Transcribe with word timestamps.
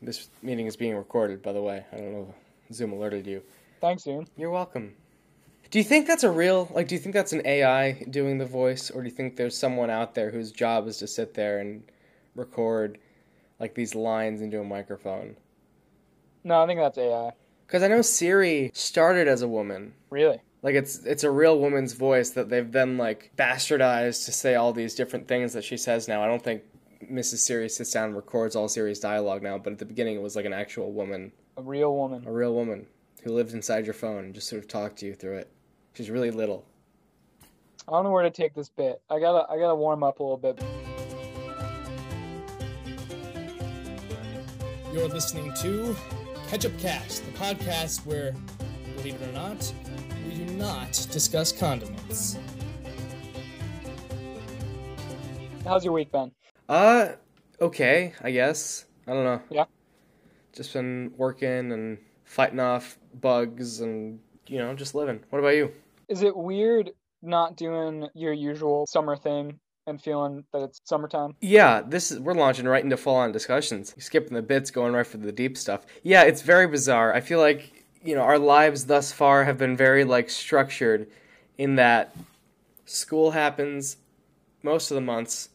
This 0.00 0.28
meeting 0.42 0.66
is 0.66 0.76
being 0.76 0.96
recorded, 0.96 1.42
by 1.42 1.52
the 1.52 1.62
way. 1.62 1.84
I 1.92 1.96
don't 1.96 2.12
know 2.12 2.34
if 2.68 2.76
Zoom 2.76 2.92
alerted 2.92 3.26
you. 3.26 3.42
Thanks, 3.80 4.04
Zoom. 4.04 4.26
You're 4.36 4.50
welcome. 4.50 4.94
Do 5.70 5.78
you 5.78 5.84
think 5.84 6.06
that's 6.06 6.24
a 6.24 6.30
real, 6.30 6.70
like, 6.74 6.88
do 6.88 6.94
you 6.94 7.00
think 7.00 7.14
that's 7.14 7.32
an 7.32 7.42
AI 7.44 8.04
doing 8.10 8.38
the 8.38 8.46
voice, 8.46 8.90
or 8.90 9.02
do 9.02 9.08
you 9.08 9.14
think 9.14 9.36
there's 9.36 9.56
someone 9.56 9.90
out 9.90 10.14
there 10.14 10.30
whose 10.30 10.50
job 10.50 10.88
is 10.88 10.96
to 10.98 11.06
sit 11.06 11.34
there 11.34 11.58
and 11.58 11.82
record, 12.34 12.98
like, 13.60 13.74
these 13.74 13.94
lines 13.94 14.40
into 14.40 14.60
a 14.60 14.64
microphone? 14.64 15.36
No, 16.44 16.62
I 16.62 16.66
think 16.66 16.80
that's 16.80 16.96
AI. 16.96 17.32
Because 17.66 17.82
I 17.82 17.88
know 17.88 18.00
Siri 18.00 18.70
started 18.72 19.28
as 19.28 19.42
a 19.42 19.48
woman. 19.48 19.92
Really? 20.08 20.40
Like 20.62 20.74
it's 20.74 21.04
it's 21.04 21.22
a 21.22 21.30
real 21.30 21.58
woman's 21.58 21.92
voice 21.92 22.30
that 22.30 22.48
they've 22.48 22.70
then 22.70 22.96
like 22.96 23.30
bastardized 23.36 24.24
to 24.24 24.32
say 24.32 24.54
all 24.54 24.72
these 24.72 24.94
different 24.94 25.28
things 25.28 25.52
that 25.52 25.62
she 25.62 25.76
says 25.76 26.08
now. 26.08 26.22
I 26.22 26.26
don't 26.26 26.42
think 26.42 26.62
Mrs. 27.10 27.38
Siri 27.38 27.68
sits 27.68 27.90
down 27.92 28.06
and 28.08 28.16
records 28.16 28.54
all 28.56 28.68
Siri's 28.68 29.00
dialogue 29.00 29.42
now, 29.42 29.58
but 29.58 29.72
at 29.72 29.78
the 29.78 29.84
beginning 29.84 30.16
it 30.16 30.22
was 30.22 30.36
like 30.36 30.44
an 30.44 30.52
actual 30.52 30.92
woman, 30.92 31.32
A 31.56 31.62
real 31.62 31.94
woman. 31.94 32.24
a 32.26 32.32
real 32.32 32.54
woman 32.54 32.86
who 33.22 33.32
lived 33.32 33.52
inside 33.52 33.84
your 33.84 33.94
phone 33.94 34.24
and 34.24 34.34
just 34.34 34.48
sort 34.48 34.62
of 34.62 34.68
talked 34.68 34.98
to 34.98 35.06
you 35.06 35.14
through 35.14 35.38
it. 35.38 35.50
She's 35.94 36.10
really 36.10 36.30
little. 36.30 36.64
I 37.88 37.92
don't 37.92 38.04
know 38.04 38.10
where 38.10 38.22
to 38.22 38.30
take 38.30 38.54
this 38.54 38.68
bit. 38.68 39.00
I 39.10 39.18
gotta 39.18 39.50
I 39.50 39.58
gotta 39.58 39.74
warm 39.74 40.02
up 40.02 40.20
a 40.20 40.22
little 40.22 40.36
bit. 40.36 40.62
You're 44.92 45.08
listening 45.08 45.52
to 45.62 45.96
Ketchup 46.48 46.78
Cast, 46.78 47.24
the 47.24 47.32
podcast 47.32 48.04
where, 48.06 48.34
believe 48.96 49.20
it 49.20 49.28
or 49.28 49.32
not, 49.32 49.72
we 50.26 50.34
do 50.34 50.44
not 50.54 50.92
discuss 51.10 51.52
condiments. 51.52 52.38
How's 55.64 55.84
your 55.84 55.92
week 55.92 56.10
been? 56.10 56.30
Uh, 56.68 57.12
okay, 57.60 58.12
I 58.22 58.30
guess. 58.30 58.84
I 59.06 59.12
don't 59.12 59.24
know. 59.24 59.42
Yeah. 59.50 59.64
Just 60.52 60.72
been 60.72 61.12
working 61.16 61.72
and 61.72 61.98
fighting 62.24 62.60
off 62.60 62.98
bugs 63.20 63.80
and 63.80 64.20
you 64.46 64.58
know 64.58 64.74
just 64.74 64.94
living. 64.94 65.20
What 65.30 65.38
about 65.38 65.54
you? 65.54 65.72
Is 66.08 66.22
it 66.22 66.36
weird 66.36 66.90
not 67.22 67.56
doing 67.56 68.08
your 68.14 68.32
usual 68.32 68.86
summer 68.86 69.16
thing 69.16 69.58
and 69.86 70.00
feeling 70.00 70.44
that 70.52 70.62
it's 70.62 70.80
summertime? 70.84 71.34
Yeah, 71.40 71.82
this 71.82 72.10
is 72.10 72.20
we're 72.20 72.34
launching 72.34 72.66
right 72.66 72.84
into 72.84 72.96
full 72.96 73.16
on 73.16 73.32
discussions. 73.32 73.94
Skipping 73.98 74.34
the 74.34 74.42
bits, 74.42 74.70
going 74.70 74.92
right 74.92 75.06
for 75.06 75.16
the 75.16 75.32
deep 75.32 75.56
stuff. 75.56 75.86
Yeah, 76.02 76.22
it's 76.22 76.42
very 76.42 76.66
bizarre. 76.66 77.14
I 77.14 77.20
feel 77.20 77.40
like, 77.40 77.84
you 78.02 78.14
know, 78.14 78.22
our 78.22 78.38
lives 78.38 78.86
thus 78.86 79.12
far 79.12 79.44
have 79.44 79.58
been 79.58 79.76
very 79.76 80.04
like 80.04 80.30
structured 80.30 81.08
in 81.56 81.76
that 81.76 82.14
school 82.84 83.32
happens 83.32 83.96
most 84.62 84.90
of 84.90 84.94
the 84.94 85.00
months, 85.00 85.48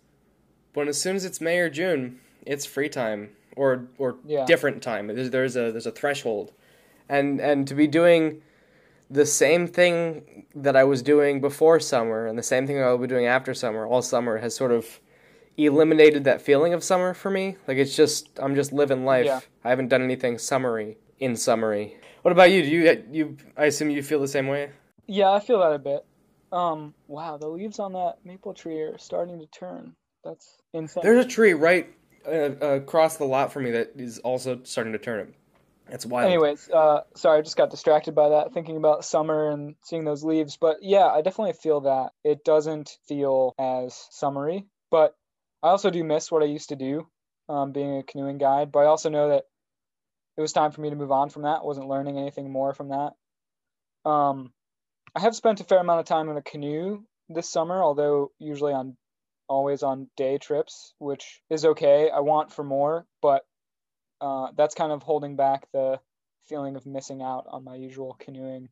but 0.73 0.87
as 0.87 0.99
soon 1.01 1.15
as 1.15 1.25
it's 1.25 1.39
May 1.41 1.59
or 1.59 1.69
June, 1.69 2.19
it's 2.45 2.65
free 2.65 2.89
time 2.89 3.29
or 3.55 3.87
or 3.97 4.17
Yeah. 4.25 4.45
different 4.45 4.81
time. 4.83 5.07
There's, 5.07 5.29
there's 5.29 5.55
a 5.55 5.71
there's 5.71 5.85
a 5.85 5.91
threshold. 5.91 6.51
And 7.09 7.39
and 7.39 7.67
to 7.67 7.75
be 7.75 7.87
doing 7.87 8.41
the 9.09 9.25
same 9.25 9.67
thing 9.67 10.45
that 10.55 10.75
I 10.75 10.83
was 10.83 11.01
doing 11.01 11.41
before 11.41 11.79
summer 11.79 12.25
and 12.25 12.37
the 12.37 12.43
same 12.43 12.65
thing 12.65 12.81
I'll 12.81 12.97
be 12.97 13.07
doing 13.07 13.25
after 13.25 13.53
summer 13.53 13.85
all 13.85 14.01
summer 14.01 14.37
has 14.37 14.55
sort 14.55 14.71
of 14.71 14.99
eliminated 15.57 16.23
that 16.23 16.41
feeling 16.41 16.73
of 16.73 16.83
summer 16.83 17.13
for 17.13 17.29
me. 17.29 17.57
Like 17.67 17.77
it's 17.77 17.95
just 17.95 18.29
I'm 18.39 18.55
just 18.55 18.73
living 18.73 19.05
life. 19.05 19.25
Yeah. 19.25 19.39
I 19.63 19.69
haven't 19.69 19.89
done 19.89 20.01
anything 20.01 20.37
summery 20.37 20.97
in 21.19 21.35
summery. 21.35 21.97
What 22.23 22.31
about 22.31 22.51
you? 22.51 22.63
Do 22.63 22.69
you 22.69 23.03
you 23.11 23.37
I 23.57 23.65
assume 23.65 23.89
you 23.89 24.01
feel 24.01 24.19
the 24.19 24.27
same 24.27 24.47
way? 24.47 24.71
Yeah, 25.05 25.31
I 25.31 25.39
feel 25.41 25.59
that 25.59 25.73
a 25.73 25.79
bit. 25.79 26.05
Um, 26.51 26.93
wow, 27.07 27.37
the 27.37 27.47
leaves 27.47 27.79
on 27.79 27.93
that 27.93 28.17
maple 28.23 28.53
tree 28.53 28.79
are 28.81 28.97
starting 28.97 29.39
to 29.39 29.47
turn. 29.47 29.95
That's 30.23 30.57
insane. 30.73 31.03
There's 31.03 31.25
a 31.25 31.27
tree 31.27 31.53
right 31.53 31.93
uh, 32.25 32.51
across 32.59 33.17
the 33.17 33.25
lot 33.25 33.51
from 33.51 33.63
me 33.63 33.71
that 33.71 33.93
is 33.97 34.19
also 34.19 34.59
starting 34.63 34.93
to 34.93 34.99
turn. 34.99 35.21
Up 35.21 35.27
that's 35.89 36.05
wild. 36.05 36.27
Anyways, 36.27 36.69
uh, 36.69 37.01
sorry, 37.15 37.39
I 37.39 37.41
just 37.41 37.57
got 37.57 37.69
distracted 37.69 38.15
by 38.15 38.29
that, 38.29 38.53
thinking 38.53 38.77
about 38.77 39.05
summer 39.05 39.49
and 39.49 39.75
seeing 39.83 40.05
those 40.05 40.23
leaves. 40.23 40.57
But 40.57 40.77
yeah, 40.81 41.07
I 41.07 41.21
definitely 41.21 41.53
feel 41.53 41.81
that 41.81 42.11
it 42.23 42.43
doesn't 42.45 42.97
feel 43.07 43.53
as 43.59 44.07
summery. 44.11 44.65
But 44.91 45.15
I 45.61 45.69
also 45.69 45.89
do 45.89 46.03
miss 46.03 46.31
what 46.31 46.43
I 46.43 46.45
used 46.45 46.69
to 46.69 46.75
do, 46.75 47.07
um, 47.49 47.73
being 47.73 47.97
a 47.97 48.03
canoeing 48.03 48.37
guide. 48.37 48.71
But 48.71 48.79
I 48.79 48.85
also 48.85 49.09
know 49.09 49.29
that 49.29 49.43
it 50.37 50.41
was 50.41 50.53
time 50.53 50.71
for 50.71 50.81
me 50.81 50.89
to 50.89 50.95
move 50.95 51.11
on 51.11 51.29
from 51.29 51.43
that. 51.43 51.59
I 51.61 51.65
wasn't 51.65 51.89
learning 51.89 52.17
anything 52.17 52.51
more 52.51 52.73
from 52.73 52.89
that. 52.89 54.09
Um, 54.09 54.51
I 55.15 55.19
have 55.19 55.35
spent 55.35 55.61
a 55.61 55.63
fair 55.63 55.79
amount 55.79 55.99
of 55.99 56.05
time 56.05 56.29
in 56.29 56.37
a 56.37 56.41
canoe 56.41 57.03
this 57.29 57.49
summer, 57.49 57.83
although 57.83 58.31
usually 58.39 58.73
on 58.73 58.97
always 59.53 59.83
on 59.83 60.07
day 60.17 60.37
trips, 60.39 60.93
which 60.97 61.41
is 61.49 61.63
okay. 61.63 62.09
I 62.09 62.21
want 62.21 62.51
for 62.51 62.63
more, 62.63 63.05
but 63.21 63.45
uh, 64.19 64.47
that's 64.57 64.73
kind 64.73 64.91
of 64.91 65.03
holding 65.03 65.35
back 65.35 65.67
the 65.71 65.99
feeling 66.47 66.75
of 66.75 66.85
missing 66.85 67.21
out 67.21 67.45
on 67.47 67.63
my 67.63 67.75
usual 67.75 68.17
canoeing 68.19 68.69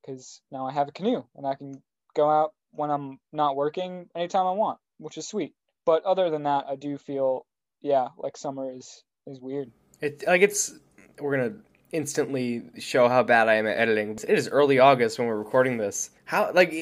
because 0.00 0.42
now 0.52 0.66
I 0.66 0.72
have 0.72 0.88
a 0.88 0.92
canoe 0.92 1.24
and 1.34 1.46
I 1.46 1.54
can 1.54 1.82
go 2.14 2.28
out 2.28 2.52
when 2.72 2.90
I'm 2.90 3.18
not 3.32 3.56
working 3.56 4.08
anytime 4.14 4.46
I 4.46 4.52
want, 4.52 4.78
which 4.98 5.16
is 5.16 5.26
sweet. 5.26 5.54
But 5.86 6.04
other 6.04 6.28
than 6.28 6.42
that, 6.42 6.66
I 6.68 6.76
do 6.76 6.98
feel, 6.98 7.46
yeah, 7.80 8.08
like 8.18 8.36
summer 8.36 8.70
is 8.70 9.02
is 9.26 9.40
weird. 9.40 9.70
It 10.02 10.24
like 10.26 10.42
it's 10.42 10.74
we're 11.18 11.36
gonna 11.36 11.56
instantly 11.92 12.64
show 12.78 13.08
how 13.08 13.22
bad 13.22 13.48
I 13.48 13.54
am 13.54 13.66
at 13.66 13.78
editing. 13.78 14.10
It 14.10 14.38
is 14.38 14.48
early 14.48 14.78
August 14.78 15.18
when 15.18 15.28
we're 15.28 15.38
recording 15.38 15.78
this. 15.78 16.10
How 16.24 16.52
like 16.52 16.74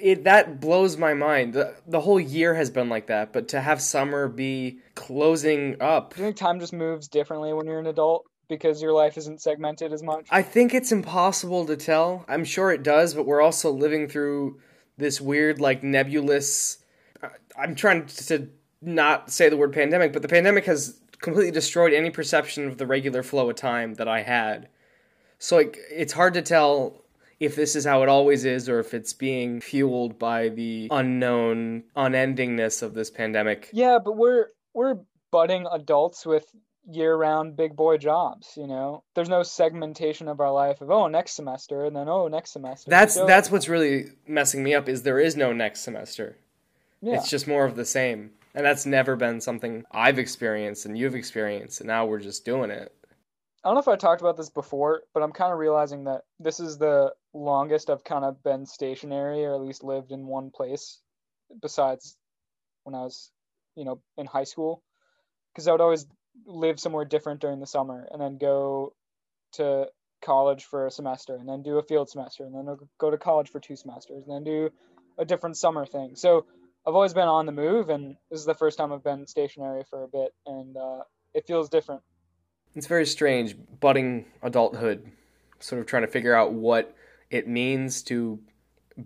it, 0.00 0.24
that 0.24 0.60
blows 0.60 0.96
my 0.96 1.14
mind. 1.14 1.54
The, 1.54 1.74
the 1.86 2.00
whole 2.00 2.20
year 2.20 2.54
has 2.54 2.70
been 2.70 2.88
like 2.88 3.06
that, 3.06 3.32
but 3.32 3.48
to 3.48 3.60
have 3.60 3.80
summer 3.80 4.28
be 4.28 4.78
closing 4.94 5.80
up, 5.80 6.14
Do 6.14 6.20
you 6.20 6.26
think 6.26 6.36
time 6.36 6.60
just 6.60 6.72
moves 6.72 7.08
differently 7.08 7.52
when 7.52 7.66
you're 7.66 7.78
an 7.78 7.86
adult 7.86 8.26
because 8.48 8.82
your 8.82 8.92
life 8.92 9.16
isn't 9.16 9.42
segmented 9.42 9.92
as 9.92 10.02
much? 10.02 10.26
I 10.30 10.42
think 10.42 10.74
it's 10.74 10.92
impossible 10.92 11.66
to 11.66 11.76
tell. 11.76 12.24
I'm 12.28 12.44
sure 12.44 12.70
it 12.70 12.82
does, 12.82 13.14
but 13.14 13.26
we're 13.26 13.42
also 13.42 13.70
living 13.70 14.08
through 14.08 14.60
this 14.96 15.20
weird 15.20 15.60
like 15.60 15.82
nebulous. 15.82 16.78
Uh, 17.22 17.28
I'm 17.58 17.74
trying 17.74 18.06
to 18.06 18.48
not 18.82 19.30
say 19.30 19.48
the 19.48 19.56
word 19.56 19.72
pandemic, 19.72 20.12
but 20.12 20.22
the 20.22 20.28
pandemic 20.28 20.66
has 20.66 21.00
completely 21.20 21.50
destroyed 21.50 21.92
any 21.92 22.10
perception 22.10 22.68
of 22.68 22.78
the 22.78 22.86
regular 22.86 23.22
flow 23.22 23.48
of 23.48 23.56
time 23.56 23.94
that 23.94 24.08
I 24.08 24.22
had. 24.22 24.68
So 25.38 25.56
like 25.56 25.78
it's 25.90 26.12
hard 26.12 26.34
to 26.34 26.42
tell 26.42 27.03
if 27.40 27.56
this 27.56 27.74
is 27.76 27.84
how 27.84 28.02
it 28.02 28.08
always 28.08 28.44
is 28.44 28.68
or 28.68 28.78
if 28.80 28.94
it's 28.94 29.12
being 29.12 29.60
fueled 29.60 30.18
by 30.18 30.48
the 30.48 30.88
unknown 30.90 31.84
unendingness 31.96 32.82
of 32.82 32.94
this 32.94 33.10
pandemic. 33.10 33.70
Yeah, 33.72 33.98
but 34.04 34.16
we're 34.16 34.48
we're 34.72 34.98
budding 35.30 35.66
adults 35.72 36.24
with 36.26 36.46
year-round 36.86 37.56
big 37.56 37.74
boy 37.76 37.96
jobs. 37.96 38.52
You 38.56 38.66
know, 38.66 39.02
there's 39.14 39.28
no 39.28 39.42
segmentation 39.42 40.28
of 40.28 40.40
our 40.40 40.52
life 40.52 40.80
of 40.80 40.90
oh 40.90 41.08
next 41.08 41.32
semester 41.32 41.84
and 41.86 41.96
then 41.96 42.08
oh 42.08 42.28
next 42.28 42.52
semester. 42.52 42.90
That's 42.90 43.14
So- 43.14 43.26
that's 43.26 43.50
what's 43.50 43.68
really 43.68 44.06
messing 44.26 44.62
me 44.62 44.74
up 44.74 44.88
is 44.88 45.02
there 45.02 45.18
is 45.20 45.36
no 45.36 45.52
next 45.52 45.80
semester. 45.80 46.36
yeah. 47.00 47.14
It's 47.16 47.30
just 47.30 47.46
more 47.48 47.64
of 47.64 47.76
the 47.76 47.84
same. 47.84 48.32
And 48.54 48.64
that's 48.64 48.86
never 48.86 49.16
been 49.16 49.40
something 49.40 49.84
I've 49.90 50.18
experienced 50.18 50.86
and 50.86 50.96
you've 50.96 51.14
experienced 51.16 51.80
and 51.80 51.88
now 51.88 52.06
we're 52.06 52.20
just 52.20 52.44
doing 52.44 52.70
it. 52.70 52.92
I 53.64 53.68
don't 53.68 53.74
know 53.74 53.80
if 53.80 53.88
I 53.88 53.96
talked 53.96 54.20
about 54.20 54.36
this 54.36 54.50
before, 54.50 55.02
but 55.14 55.22
I'm 55.22 55.32
kind 55.32 55.52
of 55.52 55.58
realizing 55.58 56.04
that 56.04 56.22
this 56.38 56.60
is 56.60 56.76
the 56.78 57.12
longest 57.34 57.90
I've 57.90 58.04
kind 58.04 58.24
of 58.24 58.42
been 58.42 58.64
stationary 58.64 59.44
or 59.44 59.54
at 59.54 59.60
least 59.60 59.84
lived 59.84 60.12
in 60.12 60.26
one 60.26 60.50
place 60.50 61.00
besides 61.60 62.16
when 62.84 62.94
I 62.94 63.02
was, 63.02 63.30
you 63.76 63.84
know, 63.84 64.00
in 64.16 64.26
high 64.26 64.44
school. 64.44 64.82
Because 65.52 65.68
I 65.68 65.72
would 65.72 65.80
always 65.80 66.06
live 66.46 66.80
somewhere 66.80 67.04
different 67.04 67.40
during 67.40 67.60
the 67.60 67.66
summer 67.66 68.08
and 68.10 68.20
then 68.20 68.38
go 68.38 68.94
to 69.52 69.88
college 70.22 70.64
for 70.64 70.86
a 70.86 70.90
semester 70.90 71.36
and 71.36 71.48
then 71.48 71.62
do 71.62 71.78
a 71.78 71.82
field 71.82 72.08
semester 72.08 72.44
and 72.44 72.54
then 72.54 72.76
go 72.98 73.10
to 73.10 73.18
college 73.18 73.50
for 73.50 73.60
two 73.60 73.76
semesters 73.76 74.24
and 74.26 74.34
then 74.34 74.44
do 74.44 74.70
a 75.18 75.24
different 75.24 75.56
summer 75.56 75.84
thing. 75.86 76.16
So 76.16 76.46
I've 76.86 76.94
always 76.94 77.14
been 77.14 77.28
on 77.28 77.46
the 77.46 77.52
move 77.52 77.88
and 77.90 78.16
this 78.30 78.40
is 78.40 78.46
the 78.46 78.54
first 78.54 78.78
time 78.78 78.92
I've 78.92 79.04
been 79.04 79.26
stationary 79.26 79.84
for 79.88 80.02
a 80.02 80.08
bit 80.08 80.32
and 80.46 80.76
uh, 80.76 81.00
it 81.34 81.46
feels 81.46 81.68
different. 81.68 82.02
It's 82.74 82.86
very 82.86 83.06
strange 83.06 83.54
budding 83.78 84.24
adulthood, 84.42 85.08
sort 85.60 85.80
of 85.80 85.86
trying 85.86 86.02
to 86.02 86.08
figure 86.08 86.34
out 86.34 86.52
what 86.52 86.94
it 87.30 87.48
means 87.48 88.02
to 88.04 88.38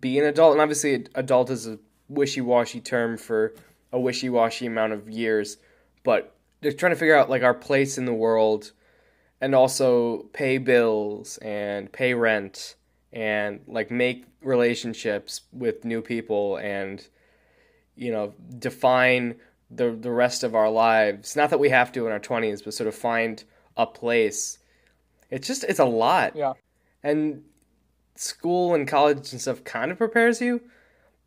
be 0.00 0.18
an 0.18 0.24
adult. 0.26 0.52
And 0.52 0.60
obviously 0.60 1.06
adult 1.14 1.50
is 1.50 1.66
a 1.66 1.78
wishy-washy 2.08 2.80
term 2.80 3.16
for 3.16 3.54
a 3.92 4.00
wishy-washy 4.00 4.66
amount 4.66 4.92
of 4.92 5.08
years, 5.08 5.56
but 6.04 6.34
they're 6.60 6.72
trying 6.72 6.92
to 6.92 6.96
figure 6.96 7.16
out 7.16 7.30
like 7.30 7.42
our 7.42 7.54
place 7.54 7.98
in 7.98 8.04
the 8.04 8.12
world 8.14 8.72
and 9.40 9.54
also 9.54 10.24
pay 10.32 10.58
bills 10.58 11.38
and 11.38 11.90
pay 11.92 12.14
rent 12.14 12.74
and 13.12 13.60
like 13.66 13.90
make 13.90 14.24
relationships 14.42 15.42
with 15.52 15.84
new 15.84 16.02
people 16.02 16.56
and 16.58 17.06
you 17.96 18.10
know 18.12 18.34
define 18.58 19.34
the 19.70 19.90
the 19.90 20.10
rest 20.10 20.44
of 20.44 20.54
our 20.54 20.70
lives 20.70 21.34
not 21.34 21.50
that 21.50 21.58
we 21.58 21.68
have 21.70 21.90
to 21.92 22.06
in 22.06 22.12
our 22.12 22.20
20s 22.20 22.62
but 22.64 22.74
sort 22.74 22.86
of 22.86 22.94
find 22.94 23.44
a 23.76 23.86
place 23.86 24.58
it's 25.30 25.46
just 25.48 25.64
it's 25.64 25.78
a 25.78 25.84
lot 25.84 26.36
Yeah. 26.36 26.52
and 27.02 27.42
school 28.20 28.74
and 28.74 28.88
college 28.88 29.32
and 29.32 29.40
stuff 29.40 29.62
kind 29.64 29.90
of 29.90 29.98
prepares 29.98 30.40
you 30.40 30.60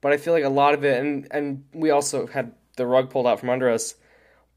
but 0.02 0.12
i 0.12 0.18
feel 0.18 0.34
like 0.34 0.44
a 0.44 0.50
lot 0.50 0.74
of 0.74 0.84
it 0.84 1.00
and 1.00 1.28
and 1.32 1.64
we 1.74 1.90
also 1.90 2.28
had 2.28 2.52
the 2.76 2.86
rug 2.86 3.10
pulled 3.10 3.28
out 3.28 3.40
from 3.40 3.50
under 3.50 3.70
us 3.70 3.96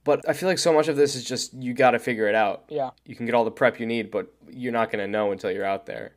But 0.05 0.29
I 0.29 0.35
feel 0.35 0.49
like 0.49 0.59
so 0.59 0.73
much 0.73 0.89
of 0.89 0.97
this 0.97 1.15
is 1.15 1.25
just 1.25 1.55
you 1.55 1.73
got 1.75 1.93
to 1.93 1.99
figure 1.99 2.29
it 2.29 2.35
out. 2.35 2.65
Yeah. 2.69 2.91
You 3.07 3.17
can 3.17 3.25
get 3.25 3.35
all 3.35 3.45
the 3.45 3.51
prep 3.51 3.81
you 3.81 3.87
need, 3.87 4.11
but 4.11 4.27
you're 4.51 4.73
not 4.73 4.91
going 4.93 5.03
to 5.03 5.11
know 5.11 5.33
until 5.33 5.51
you're 5.51 5.65
out 5.65 5.87
there. 5.87 6.13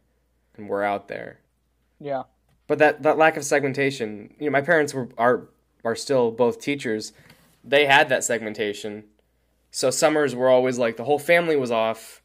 And 0.57 0.67
we're 0.67 0.83
out 0.83 1.07
there. 1.07 1.39
Yeah. 1.99 2.23
But 2.67 2.79
that, 2.79 3.03
that 3.03 3.17
lack 3.17 3.37
of 3.37 3.45
segmentation, 3.45 4.33
you 4.39 4.47
know, 4.47 4.51
my 4.51 4.61
parents 4.61 4.93
were 4.93 5.07
are 5.17 5.47
are 5.85 5.95
still 5.95 6.31
both 6.31 6.59
teachers. 6.59 7.13
They 7.63 7.85
had 7.85 8.09
that 8.09 8.25
segmentation. 8.25 9.05
So 9.71 9.89
summers 9.89 10.35
were 10.35 10.49
always 10.49 10.77
like 10.77 10.97
the 10.97 11.05
whole 11.05 11.19
family 11.19 11.55
was 11.55 11.71
off 11.71 12.21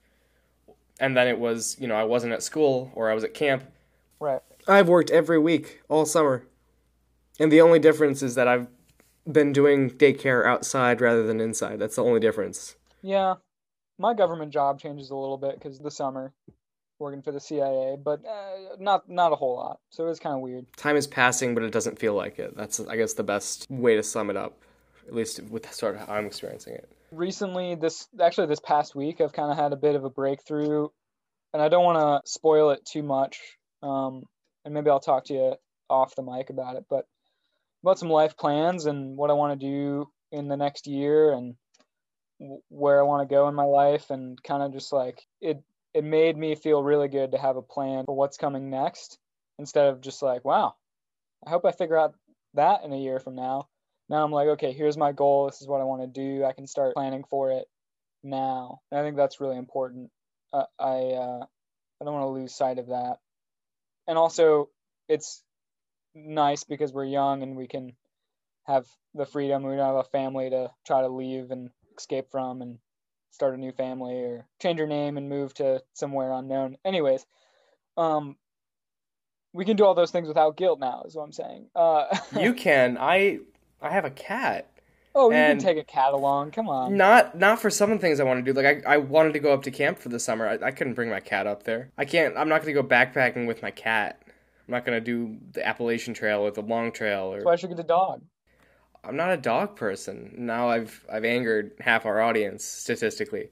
and 0.98 1.16
then 1.16 1.28
it 1.28 1.38
was, 1.38 1.76
you 1.78 1.86
know, 1.86 1.94
I 1.94 2.04
wasn't 2.04 2.32
at 2.32 2.42
school 2.42 2.90
or 2.96 3.08
I 3.08 3.14
was 3.14 3.22
at 3.24 3.34
camp. 3.34 3.62
Right. 4.22 4.40
I've 4.68 4.88
worked 4.88 5.10
every 5.10 5.40
week 5.40 5.82
all 5.88 6.06
summer. 6.06 6.46
And 7.40 7.50
the 7.50 7.60
only 7.60 7.80
difference 7.80 8.22
is 8.22 8.36
that 8.36 8.46
I've 8.46 8.68
been 9.30 9.52
doing 9.52 9.90
daycare 9.90 10.46
outside 10.46 11.00
rather 11.00 11.26
than 11.26 11.40
inside. 11.40 11.80
That's 11.80 11.96
the 11.96 12.04
only 12.04 12.20
difference. 12.20 12.76
Yeah. 13.02 13.34
My 13.98 14.14
government 14.14 14.52
job 14.52 14.78
changes 14.78 15.10
a 15.10 15.16
little 15.16 15.38
bit 15.38 15.54
because 15.54 15.80
the 15.80 15.90
summer 15.90 16.32
working 17.00 17.20
for 17.20 17.32
the 17.32 17.40
CIA, 17.40 17.96
but 18.02 18.24
uh, 18.24 18.76
not 18.78 19.08
not 19.08 19.32
a 19.32 19.34
whole 19.34 19.56
lot. 19.56 19.80
So 19.90 20.04
it 20.04 20.08
was 20.08 20.20
kind 20.20 20.36
of 20.36 20.40
weird. 20.40 20.66
Time 20.76 20.96
is 20.96 21.08
passing, 21.08 21.52
but 21.52 21.64
it 21.64 21.72
doesn't 21.72 21.98
feel 21.98 22.14
like 22.14 22.38
it. 22.38 22.56
That's, 22.56 22.78
I 22.78 22.96
guess, 22.96 23.14
the 23.14 23.24
best 23.24 23.66
way 23.68 23.96
to 23.96 24.04
sum 24.04 24.30
it 24.30 24.36
up, 24.36 24.56
at 25.08 25.14
least 25.14 25.42
with 25.42 25.72
sort 25.74 25.96
of 25.96 26.06
how 26.06 26.14
I'm 26.14 26.26
experiencing 26.26 26.74
it. 26.74 26.88
Recently, 27.10 27.74
this 27.74 28.06
actually 28.20 28.46
this 28.46 28.60
past 28.60 28.94
week, 28.94 29.20
I've 29.20 29.32
kind 29.32 29.50
of 29.50 29.56
had 29.56 29.72
a 29.72 29.76
bit 29.76 29.96
of 29.96 30.04
a 30.04 30.10
breakthrough, 30.10 30.88
and 31.52 31.60
I 31.60 31.68
don't 31.68 31.84
want 31.84 32.24
to 32.24 32.30
spoil 32.30 32.70
it 32.70 32.86
too 32.86 33.02
much. 33.02 33.58
Um, 33.82 34.24
and 34.64 34.74
maybe 34.74 34.90
I'll 34.90 35.00
talk 35.00 35.24
to 35.26 35.34
you 35.34 35.54
off 35.90 36.14
the 36.14 36.22
mic 36.22 36.50
about 36.50 36.76
it, 36.76 36.84
but 36.88 37.06
about 37.82 37.98
some 37.98 38.10
life 38.10 38.36
plans 38.36 38.86
and 38.86 39.16
what 39.16 39.30
I 39.30 39.34
want 39.34 39.58
to 39.58 39.66
do 39.66 40.08
in 40.30 40.48
the 40.48 40.56
next 40.56 40.86
year 40.86 41.32
and 41.32 41.56
where 42.68 42.98
I 43.00 43.04
want 43.04 43.28
to 43.28 43.34
go 43.34 43.48
in 43.48 43.54
my 43.54 43.64
life, 43.64 44.10
and 44.10 44.42
kind 44.42 44.62
of 44.62 44.72
just 44.72 44.92
like 44.92 45.22
it. 45.40 45.62
It 45.94 46.04
made 46.04 46.38
me 46.38 46.54
feel 46.54 46.82
really 46.82 47.08
good 47.08 47.32
to 47.32 47.38
have 47.38 47.56
a 47.56 47.62
plan 47.62 48.04
for 48.06 48.16
what's 48.16 48.38
coming 48.38 48.70
next, 48.70 49.18
instead 49.58 49.88
of 49.88 50.00
just 50.00 50.22
like, 50.22 50.42
wow, 50.42 50.74
I 51.46 51.50
hope 51.50 51.66
I 51.66 51.72
figure 51.72 51.98
out 51.98 52.14
that 52.54 52.82
in 52.82 52.92
a 52.92 52.98
year 52.98 53.20
from 53.20 53.34
now. 53.34 53.68
Now 54.08 54.24
I'm 54.24 54.32
like, 54.32 54.48
okay, 54.48 54.72
here's 54.72 54.96
my 54.96 55.12
goal. 55.12 55.46
This 55.46 55.60
is 55.60 55.68
what 55.68 55.80
I 55.80 55.84
want 55.84 56.02
to 56.02 56.06
do. 56.06 56.44
I 56.44 56.52
can 56.52 56.66
start 56.66 56.94
planning 56.94 57.24
for 57.28 57.50
it 57.52 57.66
now. 58.22 58.80
And 58.90 59.00
I 59.00 59.02
think 59.02 59.16
that's 59.16 59.40
really 59.40 59.58
important. 59.58 60.10
Uh, 60.52 60.64
I 60.78 61.12
uh, 61.12 61.44
I 62.00 62.04
don't 62.04 62.14
want 62.14 62.24
to 62.24 62.40
lose 62.40 62.54
sight 62.54 62.78
of 62.78 62.88
that. 62.88 63.18
And 64.06 64.18
also, 64.18 64.68
it's 65.08 65.42
nice 66.14 66.64
because 66.64 66.92
we're 66.92 67.04
young 67.04 67.42
and 67.42 67.56
we 67.56 67.66
can 67.66 67.92
have 68.64 68.86
the 69.14 69.26
freedom. 69.26 69.62
We 69.62 69.76
don't 69.76 69.86
have 69.86 69.96
a 69.96 70.04
family 70.04 70.50
to 70.50 70.70
try 70.86 71.02
to 71.02 71.08
leave 71.08 71.50
and 71.50 71.70
escape 71.98 72.30
from 72.30 72.62
and 72.62 72.78
start 73.30 73.54
a 73.54 73.58
new 73.58 73.72
family 73.72 74.14
or 74.14 74.46
change 74.60 74.78
your 74.78 74.86
name 74.86 75.16
and 75.16 75.28
move 75.28 75.54
to 75.54 75.82
somewhere 75.94 76.32
unknown. 76.32 76.76
Anyways, 76.84 77.24
um, 77.96 78.36
we 79.52 79.64
can 79.64 79.76
do 79.76 79.84
all 79.84 79.94
those 79.94 80.10
things 80.10 80.28
without 80.28 80.56
guilt 80.56 80.80
now. 80.80 81.02
Is 81.06 81.14
what 81.14 81.24
I'm 81.24 81.32
saying. 81.32 81.66
Uh, 81.74 82.06
You 82.38 82.54
can. 82.54 82.96
I 82.98 83.40
I 83.80 83.90
have 83.90 84.04
a 84.04 84.10
cat. 84.10 84.68
Oh, 85.14 85.30
you 85.30 85.36
and- 85.36 85.60
can 85.60 85.66
take 85.66 85.82
a 85.82 85.84
cat 85.86 86.12
along. 86.12 86.50
Come 86.52 86.68
on. 86.68 86.96
Not 86.96 87.38
not 87.38 87.60
for 87.60 87.70
some 87.70 87.90
of 87.90 87.98
the 87.98 88.02
things 88.02 88.20
I 88.20 88.24
want 88.24 88.44
to 88.44 88.52
do. 88.52 88.58
Like 88.58 88.84
I, 88.86 88.94
I 88.94 88.96
wanted 88.98 89.32
to 89.34 89.38
go 89.38 89.52
up 89.52 89.62
to 89.64 89.70
camp 89.70 89.98
for 89.98 90.08
the 90.08 90.20
summer. 90.20 90.48
I, 90.48 90.66
I 90.66 90.70
couldn't 90.70 90.94
bring 90.94 91.10
my 91.10 91.20
cat 91.20 91.46
up 91.46 91.64
there. 91.64 91.90
I 91.98 92.04
can't. 92.04 92.36
I'm 92.36 92.48
not 92.48 92.62
going 92.62 92.74
to 92.74 92.82
go 92.82 92.86
backpacking 92.86 93.46
with 93.46 93.62
my 93.62 93.70
cat. 93.70 94.22
I'm 94.26 94.72
not 94.72 94.84
going 94.84 94.96
to 94.96 95.04
do 95.04 95.38
the 95.52 95.66
Appalachian 95.66 96.14
Trail 96.14 96.40
or 96.40 96.50
the 96.50 96.62
Long 96.62 96.92
Trail. 96.92 97.32
That's 97.32 97.44
why 97.44 97.52
I 97.52 97.56
should 97.56 97.70
get 97.70 97.80
a 97.80 97.84
dog. 97.84 98.22
I'm 99.04 99.16
not 99.16 99.32
a 99.32 99.36
dog 99.36 99.76
person. 99.76 100.34
Now 100.38 100.68
I've 100.68 101.04
I've 101.12 101.24
angered 101.24 101.72
half 101.80 102.06
our 102.06 102.20
audience 102.20 102.64
statistically. 102.64 103.50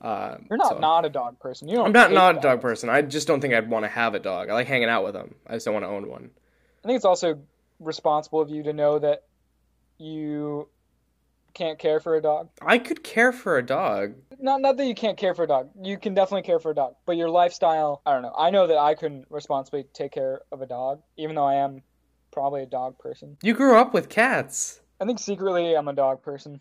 Uh, 0.00 0.36
You're 0.48 0.58
not 0.58 0.68
so- 0.74 0.78
not 0.78 1.04
a 1.04 1.10
dog 1.10 1.38
person. 1.40 1.68
You 1.68 1.76
don't. 1.76 1.86
I'm 1.86 1.92
not 1.92 2.12
not 2.12 2.38
a 2.38 2.40
dog 2.40 2.60
person. 2.60 2.88
I 2.88 3.02
just 3.02 3.26
don't 3.26 3.40
think 3.40 3.54
I'd 3.54 3.68
want 3.68 3.84
to 3.84 3.88
have 3.88 4.14
a 4.14 4.18
dog. 4.18 4.50
I 4.50 4.54
like 4.54 4.66
hanging 4.66 4.88
out 4.88 5.04
with 5.04 5.14
them. 5.14 5.34
I 5.46 5.54
just 5.54 5.64
don't 5.64 5.74
want 5.74 5.84
to 5.84 5.90
own 5.90 6.08
one. 6.08 6.30
I 6.84 6.88
think 6.88 6.96
it's 6.96 7.04
also 7.04 7.40
responsible 7.80 8.40
of 8.40 8.50
you 8.50 8.62
to 8.62 8.72
know 8.72 8.98
that 8.98 9.24
you 9.98 10.68
can't 11.54 11.78
care 11.78 12.00
for 12.00 12.16
a 12.16 12.20
dog. 12.20 12.48
I 12.60 12.78
could 12.78 13.02
care 13.02 13.32
for 13.32 13.56
a 13.56 13.64
dog. 13.64 14.14
Not 14.38 14.60
not 14.60 14.76
that 14.76 14.86
you 14.86 14.94
can't 14.94 15.16
care 15.16 15.34
for 15.34 15.44
a 15.44 15.46
dog. 15.46 15.70
You 15.80 15.98
can 15.98 16.14
definitely 16.14 16.42
care 16.42 16.58
for 16.58 16.72
a 16.72 16.74
dog, 16.74 16.96
but 17.06 17.16
your 17.16 17.30
lifestyle. 17.30 18.02
I 18.04 18.12
don't 18.12 18.22
know. 18.22 18.34
I 18.36 18.50
know 18.50 18.66
that 18.66 18.78
I 18.78 18.94
couldn't 18.94 19.26
responsibly 19.30 19.84
take 19.94 20.12
care 20.12 20.42
of 20.52 20.60
a 20.60 20.66
dog, 20.66 21.00
even 21.16 21.36
though 21.36 21.46
I 21.46 21.54
am 21.54 21.82
probably 22.32 22.62
a 22.62 22.66
dog 22.66 22.98
person. 22.98 23.36
You 23.42 23.54
grew 23.54 23.78
up 23.78 23.94
with 23.94 24.08
cats. 24.08 24.80
I 25.00 25.06
think 25.06 25.18
secretly 25.18 25.74
I'm 25.74 25.88
a 25.88 25.92
dog 25.92 26.22
person. 26.22 26.60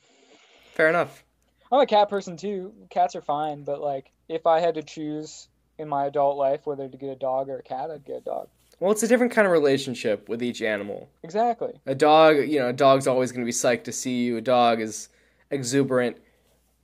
Fair 0.73 0.89
enough. 0.89 1.23
I'm 1.71 1.81
a 1.81 1.87
cat 1.87 2.09
person 2.09 2.37
too. 2.37 2.73
Cats 2.89 3.15
are 3.15 3.21
fine, 3.21 3.63
but 3.63 3.81
like 3.81 4.11
if 4.29 4.45
I 4.45 4.59
had 4.59 4.75
to 4.75 4.83
choose 4.83 5.47
in 5.79 5.89
my 5.89 6.05
adult 6.05 6.37
life 6.37 6.65
whether 6.65 6.87
to 6.87 6.97
get 6.97 7.09
a 7.09 7.15
dog 7.15 7.49
or 7.49 7.57
a 7.57 7.63
cat, 7.63 7.89
I'd 7.89 8.05
get 8.05 8.17
a 8.17 8.21
dog. 8.21 8.49
Well, 8.83 8.91
it's 8.91 9.01
a 9.01 9.07
different 9.07 9.31
kind 9.31 9.45
of 9.47 9.53
relationship 9.53 10.27
with 10.27 10.43
each 10.43 10.61
animal. 10.61 11.09
Exactly. 11.23 11.71
A 11.85 11.95
dog, 11.95 12.35
you 12.49 12.59
know, 12.59 12.67
a 12.67 12.73
dog's 12.73 13.07
always 13.07 13.31
going 13.31 13.39
to 13.39 13.45
be 13.45 13.53
psyched 13.53 13.85
to 13.85 13.93
see 13.93 14.25
you. 14.25 14.35
A 14.35 14.41
dog 14.41 14.81
is 14.81 15.07
exuberant. 15.51 16.17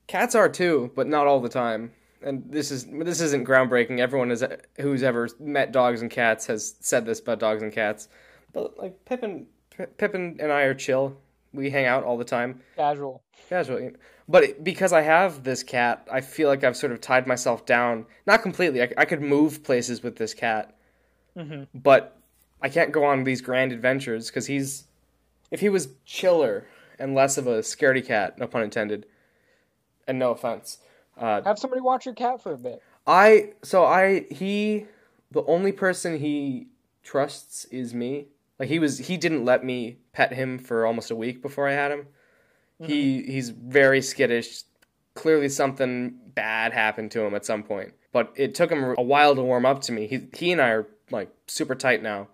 Cats 0.06 0.34
are 0.34 0.48
too, 0.48 0.90
but 0.94 1.06
not 1.06 1.26
all 1.26 1.40
the 1.40 1.50
time. 1.50 1.92
And 2.22 2.42
this 2.50 2.70
is 2.70 2.86
this 2.86 3.20
isn't 3.20 3.46
groundbreaking. 3.46 3.98
Everyone 3.98 4.30
is 4.30 4.42
who's 4.78 5.02
ever 5.02 5.28
met 5.38 5.72
dogs 5.72 6.00
and 6.00 6.10
cats 6.10 6.46
has 6.46 6.74
said 6.80 7.04
this 7.04 7.20
about 7.20 7.38
dogs 7.38 7.62
and 7.62 7.70
cats. 7.70 8.08
But 8.54 8.78
like 8.78 9.04
Pippin, 9.04 9.46
Pippin 9.98 10.38
and 10.40 10.50
I 10.50 10.62
are 10.62 10.74
chill. 10.74 11.18
We 11.52 11.68
hang 11.68 11.84
out 11.84 12.04
all 12.04 12.16
the 12.16 12.24
time, 12.24 12.62
Casual. 12.76 13.22
Casual. 13.50 13.90
But 14.26 14.64
because 14.64 14.94
I 14.94 15.02
have 15.02 15.44
this 15.44 15.62
cat, 15.62 16.08
I 16.10 16.22
feel 16.22 16.48
like 16.48 16.64
I've 16.64 16.78
sort 16.78 16.92
of 16.92 17.02
tied 17.02 17.26
myself 17.26 17.66
down. 17.66 18.06
Not 18.26 18.40
completely. 18.40 18.80
I, 18.80 18.88
I 18.96 19.04
could 19.04 19.20
move 19.20 19.62
places 19.62 20.02
with 20.02 20.16
this 20.16 20.32
cat, 20.32 20.78
hmm 21.36 21.64
but 21.74 22.16
I 22.62 22.68
can't 22.68 22.92
go 22.92 23.04
on 23.04 23.24
these 23.24 23.40
grand 23.40 23.72
adventures 23.72 24.28
because 24.28 24.46
he's. 24.46 24.84
If 25.50 25.60
he 25.60 25.68
was 25.68 25.88
chiller 26.04 26.66
and 26.98 27.14
less 27.14 27.36
of 27.36 27.46
a 27.46 27.58
scaredy 27.58 28.06
cat, 28.06 28.38
no 28.38 28.46
pun 28.46 28.62
intended, 28.62 29.06
and 30.06 30.18
no 30.18 30.30
offense, 30.30 30.78
uh, 31.16 31.42
Have 31.42 31.58
somebody 31.58 31.80
watch 31.80 32.06
your 32.06 32.14
cat 32.14 32.42
for 32.42 32.52
a 32.52 32.58
bit. 32.58 32.82
I 33.06 33.52
so 33.62 33.84
I 33.84 34.26
he 34.30 34.86
the 35.30 35.44
only 35.44 35.72
person 35.72 36.18
he 36.18 36.68
trusts 37.02 37.64
is 37.66 37.94
me. 37.94 38.28
Like 38.58 38.68
he 38.68 38.78
was 38.78 38.98
he 38.98 39.16
didn't 39.16 39.44
let 39.44 39.64
me 39.64 39.98
pet 40.12 40.32
him 40.32 40.58
for 40.58 40.86
almost 40.86 41.10
a 41.10 41.16
week 41.16 41.42
before 41.42 41.68
I 41.68 41.72
had 41.72 41.90
him. 41.90 42.06
He 42.82 43.22
he's 43.24 43.50
very 43.50 44.00
skittish. 44.00 44.62
Clearly 45.14 45.48
something 45.50 46.18
bad 46.34 46.72
happened 46.72 47.10
to 47.12 47.20
him 47.20 47.34
at 47.34 47.44
some 47.44 47.62
point. 47.62 47.92
But 48.12 48.32
it 48.36 48.54
took 48.54 48.70
him 48.70 48.94
a 48.96 49.02
while 49.02 49.34
to 49.34 49.42
warm 49.42 49.66
up 49.66 49.82
to 49.82 49.92
me. 49.92 50.06
He 50.06 50.28
he 50.34 50.52
and 50.52 50.60
I 50.60 50.70
are 50.70 50.88
like 51.10 51.30
super 51.46 51.74
tight 51.74 52.02
now. 52.02 52.28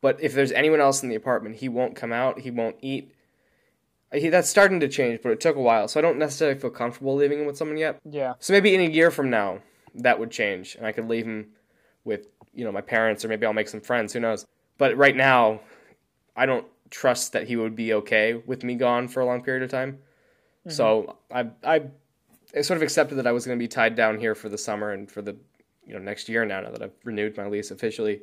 But 0.00 0.22
if 0.22 0.32
there's 0.32 0.52
anyone 0.52 0.80
else 0.80 1.02
in 1.02 1.08
the 1.08 1.14
apartment, 1.14 1.56
he 1.56 1.68
won't 1.68 1.94
come 1.94 2.12
out, 2.12 2.40
he 2.40 2.50
won't 2.50 2.76
eat. 2.80 3.14
He, 4.12 4.28
that's 4.28 4.48
starting 4.48 4.80
to 4.80 4.88
change, 4.88 5.20
but 5.22 5.30
it 5.30 5.40
took 5.40 5.56
a 5.56 5.60
while. 5.60 5.86
So 5.86 6.00
I 6.00 6.02
don't 6.02 6.18
necessarily 6.18 6.58
feel 6.58 6.70
comfortable 6.70 7.14
leaving 7.14 7.40
him 7.40 7.46
with 7.46 7.56
someone 7.56 7.76
yet. 7.76 8.00
Yeah. 8.04 8.34
So 8.40 8.52
maybe 8.52 8.74
in 8.74 8.80
a 8.80 8.90
year 8.90 9.10
from 9.10 9.30
now, 9.30 9.60
that 9.94 10.18
would 10.18 10.30
change, 10.30 10.74
and 10.76 10.86
I 10.86 10.92
could 10.92 11.08
leave 11.08 11.26
him 11.26 11.48
with 12.04 12.26
you 12.54 12.64
know 12.64 12.72
my 12.72 12.80
parents, 12.80 13.24
or 13.24 13.28
maybe 13.28 13.46
I'll 13.46 13.52
make 13.52 13.68
some 13.68 13.80
friends. 13.80 14.12
Who 14.12 14.20
knows? 14.20 14.46
But 14.78 14.96
right 14.96 15.14
now, 15.14 15.60
I 16.36 16.46
don't 16.46 16.66
trust 16.90 17.32
that 17.32 17.46
he 17.46 17.56
would 17.56 17.76
be 17.76 17.94
okay 17.94 18.34
with 18.34 18.64
me 18.64 18.74
gone 18.74 19.08
for 19.08 19.20
a 19.20 19.26
long 19.26 19.42
period 19.42 19.62
of 19.62 19.70
time. 19.70 19.98
So 20.68 21.16
I 21.32 21.48
I 21.64 21.82
I 22.56 22.60
sort 22.62 22.76
of 22.76 22.82
accepted 22.82 23.16
that 23.16 23.26
I 23.26 23.32
was 23.32 23.46
going 23.46 23.58
to 23.58 23.62
be 23.62 23.68
tied 23.68 23.94
down 23.94 24.18
here 24.18 24.34
for 24.34 24.48
the 24.48 24.58
summer 24.58 24.92
and 24.92 25.10
for 25.10 25.22
the 25.22 25.36
you 25.90 25.96
know 25.96 26.02
next 26.02 26.28
year 26.28 26.44
now. 26.44 26.60
Now 26.60 26.70
that 26.70 26.82
I've 26.82 26.92
renewed 27.04 27.36
my 27.36 27.48
lease 27.48 27.72
officially. 27.72 28.22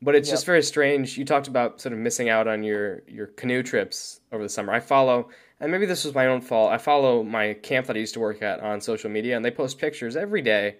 But 0.00 0.16
it's 0.16 0.28
just 0.28 0.46
very 0.46 0.62
strange. 0.62 1.16
You 1.16 1.24
talked 1.24 1.46
about 1.46 1.80
sort 1.80 1.92
of 1.92 1.98
missing 1.98 2.28
out 2.28 2.48
on 2.48 2.64
your 2.64 3.02
your 3.06 3.26
canoe 3.28 3.62
trips 3.62 4.20
over 4.32 4.42
the 4.42 4.48
summer. 4.48 4.72
I 4.72 4.80
follow, 4.80 5.28
and 5.60 5.70
maybe 5.70 5.86
this 5.86 6.04
was 6.04 6.14
my 6.14 6.26
own 6.26 6.40
fault. 6.40 6.72
I 6.72 6.78
follow 6.78 7.22
my 7.22 7.54
camp 7.54 7.86
that 7.86 7.96
I 7.96 8.00
used 8.00 8.14
to 8.14 8.20
work 8.20 8.42
at 8.42 8.60
on 8.60 8.80
social 8.80 9.10
media, 9.10 9.36
and 9.36 9.44
they 9.44 9.50
post 9.50 9.78
pictures 9.78 10.16
every 10.16 10.42
day, 10.42 10.76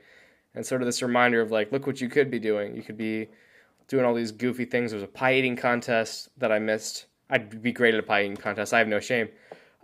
and 0.55 0.67
sort 0.67 0.83
of 0.83 0.87
this 0.87 1.03
reminder 1.03 1.41
of 1.41 1.53
like, 1.53 1.71
look 1.71 1.87
what 1.87 2.01
you 2.01 2.09
could 2.09 2.31
be 2.31 2.41
doing. 2.41 2.75
You 2.75 2.83
could 2.83 2.97
be 2.97 3.29
doing 3.87 4.05
all 4.05 4.15
these 4.15 4.33
goofy 4.33 4.65
things. 4.65 4.91
There 4.91 4.97
was 4.97 5.05
a 5.05 5.09
pie 5.09 5.35
eating 5.35 5.55
contest 5.55 6.31
that 6.39 6.51
I 6.51 6.59
missed. 6.59 7.07
I'd 7.31 7.63
be 7.63 7.73
great 7.73 7.95
at 7.95 8.01
a 8.01 8.03
pie 8.03 8.23
eating 8.23 8.37
contest. 8.37 8.75
I 8.75 8.79
have 8.79 8.89
no 8.89 8.99
shame. 8.99 9.29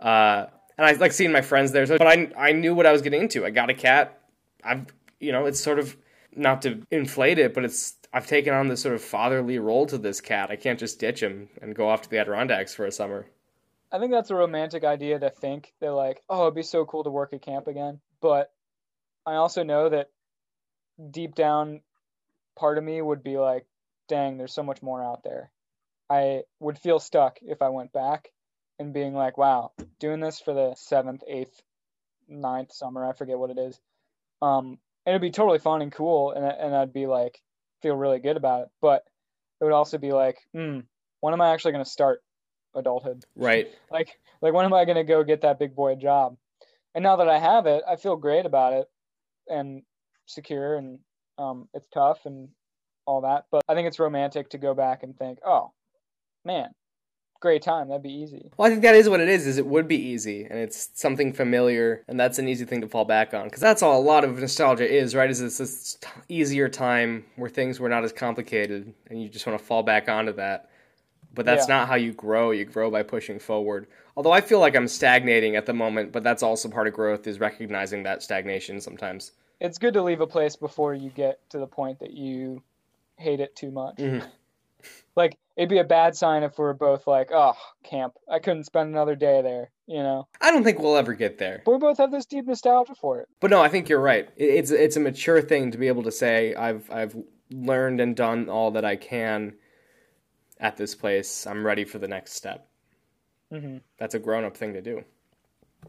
Uh, 0.01 0.47
and 0.77 0.85
I 0.85 0.91
like 0.93 1.13
seeing 1.13 1.31
my 1.31 1.41
friends 1.41 1.71
there. 1.71 1.85
So, 1.85 1.97
but 1.97 2.07
I 2.07 2.29
I 2.37 2.51
knew 2.51 2.75
what 2.75 2.85
I 2.85 2.91
was 2.91 3.01
getting 3.01 3.21
into. 3.21 3.45
I 3.45 3.51
got 3.51 3.69
a 3.69 3.73
cat. 3.73 4.21
I've 4.65 4.85
you 5.21 5.31
know 5.31 5.45
it's 5.45 5.61
sort 5.61 5.79
of 5.79 5.95
not 6.35 6.61
to 6.63 6.81
inflate 6.91 7.39
it, 7.39 7.53
but 7.53 7.65
it's 7.65 7.95
I've 8.11 8.27
taken 8.27 8.53
on 8.53 8.67
this 8.67 8.81
sort 8.81 8.95
of 8.95 9.01
fatherly 9.01 9.59
role 9.59 9.85
to 9.87 9.97
this 9.97 10.21
cat. 10.21 10.49
I 10.49 10.55
can't 10.55 10.79
just 10.79 10.99
ditch 10.99 11.21
him 11.21 11.49
and 11.61 11.75
go 11.75 11.89
off 11.89 12.01
to 12.03 12.09
the 12.09 12.17
Adirondacks 12.17 12.73
for 12.73 12.85
a 12.85 12.91
summer. 12.91 13.27
I 13.91 13.99
think 13.99 14.11
that's 14.11 14.31
a 14.31 14.35
romantic 14.35 14.83
idea 14.83 15.19
to 15.19 15.29
think 15.29 15.73
that 15.79 15.93
like, 15.93 16.21
oh, 16.29 16.43
it'd 16.43 16.55
be 16.55 16.63
so 16.63 16.85
cool 16.85 17.03
to 17.03 17.09
work 17.09 17.33
at 17.33 17.41
camp 17.41 17.67
again. 17.67 17.99
But 18.21 18.51
I 19.25 19.35
also 19.35 19.63
know 19.63 19.89
that 19.89 20.09
deep 21.11 21.35
down 21.35 21.81
part 22.55 22.77
of 22.77 22.83
me 22.83 23.01
would 23.01 23.23
be 23.23 23.37
like, 23.37 23.65
dang, 24.07 24.37
there's 24.37 24.53
so 24.53 24.63
much 24.63 24.81
more 24.81 25.03
out 25.03 25.23
there. 25.23 25.51
I 26.09 26.41
would 26.59 26.77
feel 26.77 26.99
stuck 26.99 27.39
if 27.41 27.61
I 27.61 27.69
went 27.69 27.93
back 27.93 28.29
and 28.79 28.93
being 28.93 29.13
like, 29.13 29.37
wow, 29.37 29.71
doing 29.99 30.19
this 30.19 30.39
for 30.39 30.53
the 30.53 30.73
seventh, 30.75 31.23
eighth 31.27 31.61
ninth 32.27 32.71
summer. 32.71 33.05
I 33.05 33.13
forget 33.13 33.37
what 33.37 33.51
it 33.51 33.59
is. 33.59 33.79
Um, 34.41 34.79
it'd 35.05 35.21
be 35.21 35.31
totally 35.31 35.59
fun 35.59 35.81
and 35.81 35.91
cool, 35.91 36.31
and 36.31 36.45
and 36.45 36.75
I'd 36.75 36.93
be 36.93 37.07
like 37.07 37.41
feel 37.81 37.95
really 37.95 38.19
good 38.19 38.37
about 38.37 38.63
it. 38.63 38.67
But 38.81 39.03
it 39.59 39.63
would 39.63 39.73
also 39.73 39.97
be 39.97 40.11
like, 40.11 40.37
hmm, 40.53 40.79
when 41.21 41.33
am 41.33 41.41
I 41.41 41.53
actually 41.53 41.73
going 41.73 41.83
to 41.83 41.89
start 41.89 42.21
adulthood? 42.75 43.23
Right. 43.35 43.67
Like 43.91 44.19
like 44.41 44.53
when 44.53 44.65
am 44.65 44.73
I 44.73 44.85
going 44.85 44.97
to 44.97 45.03
go 45.03 45.23
get 45.23 45.41
that 45.41 45.59
big 45.59 45.75
boy 45.75 45.95
job? 45.95 46.37
And 46.95 47.03
now 47.03 47.17
that 47.17 47.29
I 47.29 47.39
have 47.39 47.65
it, 47.65 47.83
I 47.87 47.95
feel 47.95 48.15
great 48.15 48.45
about 48.45 48.73
it 48.73 48.87
and 49.47 49.83
secure 50.25 50.75
and 50.75 50.99
um, 51.37 51.67
it's 51.73 51.87
tough 51.93 52.25
and 52.25 52.49
all 53.05 53.21
that. 53.21 53.45
But 53.51 53.63
I 53.67 53.75
think 53.75 53.87
it's 53.87 53.99
romantic 53.99 54.49
to 54.51 54.57
go 54.57 54.73
back 54.73 55.03
and 55.03 55.17
think, 55.17 55.39
oh 55.45 55.71
man, 56.45 56.69
great 57.39 57.61
time. 57.61 57.87
That'd 57.89 58.03
be 58.03 58.11
easy. 58.13 58.49
Well, 58.57 58.67
I 58.67 58.69
think 58.69 58.81
that 58.83 58.95
is 58.95 59.09
what 59.09 59.19
it 59.19 59.29
is. 59.29 59.47
Is 59.47 59.57
it 59.57 59.65
would 59.65 59.87
be 59.87 59.95
easy, 59.97 60.45
and 60.45 60.59
it's 60.59 60.89
something 60.93 61.33
familiar, 61.33 62.03
and 62.07 62.19
that's 62.19 62.39
an 62.39 62.47
easy 62.47 62.65
thing 62.65 62.81
to 62.81 62.87
fall 62.87 63.05
back 63.05 63.33
on. 63.33 63.45
Because 63.45 63.61
that's 63.61 63.81
all 63.81 63.99
a 63.99 64.03
lot 64.03 64.23
of 64.23 64.37
nostalgia 64.39 64.87
is, 64.89 65.15
right? 65.15 65.29
Is 65.29 65.39
this, 65.39 65.57
this 65.57 65.97
t- 66.01 66.07
easier 66.29 66.67
time 66.69 67.25
where 67.35 67.49
things 67.49 67.79
were 67.79 67.89
not 67.89 68.03
as 68.03 68.11
complicated, 68.13 68.93
and 69.09 69.21
you 69.21 69.29
just 69.29 69.45
want 69.47 69.57
to 69.57 69.63
fall 69.65 69.83
back 69.83 70.09
onto 70.09 70.33
that. 70.33 70.69
But 71.33 71.45
that's 71.45 71.67
Yeah. 71.67 71.77
not 71.77 71.87
how 71.87 71.95
you 71.95 72.11
grow. 72.13 72.51
You 72.51 72.65
grow 72.65 72.89
by 72.89 73.03
pushing 73.03 73.39
forward. 73.39 73.87
Although 74.17 74.31
I 74.31 74.41
feel 74.41 74.59
like 74.59 74.75
I'm 74.75 74.87
stagnating 74.87 75.55
at 75.55 75.65
the 75.65 75.73
moment, 75.73 76.11
but 76.11 76.23
that's 76.23 76.43
also 76.43 76.67
part 76.69 76.87
of 76.87 76.93
growth 76.93 77.27
is 77.27 77.39
recognizing 77.39 78.03
that 78.03 78.23
stagnation 78.23 78.81
sometimes. 78.81 79.31
It's 79.61 79.77
good 79.77 79.93
to 79.93 80.01
leave 80.01 80.21
a 80.21 80.27
place 80.27 80.55
before 80.55 80.93
you 80.93 81.09
get 81.09 81.47
to 81.51 81.59
the 81.59 81.67
point 81.67 81.99
that 81.99 82.11
you 82.11 82.63
hate 83.17 83.39
it 83.39 83.55
too 83.55 83.71
much. 83.71 83.97
Mhm. 83.97 84.23
Like 85.15 85.37
it'd 85.59 85.67
be 85.69 85.79
a 85.79 85.83
bad 85.83 86.15
sign 86.15 86.43
if 86.43 86.57
we're 86.57 86.73
both 86.73 87.05
like, 87.05 87.31
oh, 87.33 87.53
camp. 87.83 88.13
I 88.31 88.39
couldn't 88.39 88.63
spend 88.63 88.89
another 88.89 89.15
day 89.17 89.41
there, 89.41 89.71
you 89.87 90.01
know. 90.01 90.25
I 90.39 90.51
don't 90.51 90.63
think 90.63 90.79
we'll 90.79 90.95
ever 90.95 91.13
get 91.13 91.37
there. 91.37 91.61
But 91.65 91.73
we 91.73 91.77
both 91.79 91.97
have 91.97 92.11
this 92.11 92.25
deep 92.25 92.45
nostalgia 92.47 92.95
for 92.95 93.19
it. 93.19 93.27
But 93.41 93.51
no, 93.51 93.61
I 93.61 93.67
think 93.67 93.89
you're 93.89 93.99
right. 93.99 94.29
It's 94.37 94.71
it's 94.71 94.95
a 94.95 95.01
mature 95.01 95.41
thing 95.41 95.71
to 95.71 95.77
be 95.77 95.89
able 95.89 96.03
to 96.03 96.13
say 96.13 96.55
I've 96.55 96.89
I've 96.89 97.13
learned 97.51 97.99
and 97.99 98.15
done 98.15 98.47
all 98.47 98.71
that 98.71 98.85
I 98.85 98.95
can 98.95 99.55
at 100.61 100.77
this 100.77 100.95
place. 100.95 101.45
I'm 101.45 101.65
ready 101.65 101.83
for 101.83 101.99
the 101.99 102.07
next 102.07 102.33
step. 102.35 102.69
hmm 103.51 103.77
That's 103.97 104.15
a 104.15 104.19
grown 104.19 104.45
up 104.45 104.55
thing 104.55 104.73
to 104.73 104.81
do. 104.81 105.03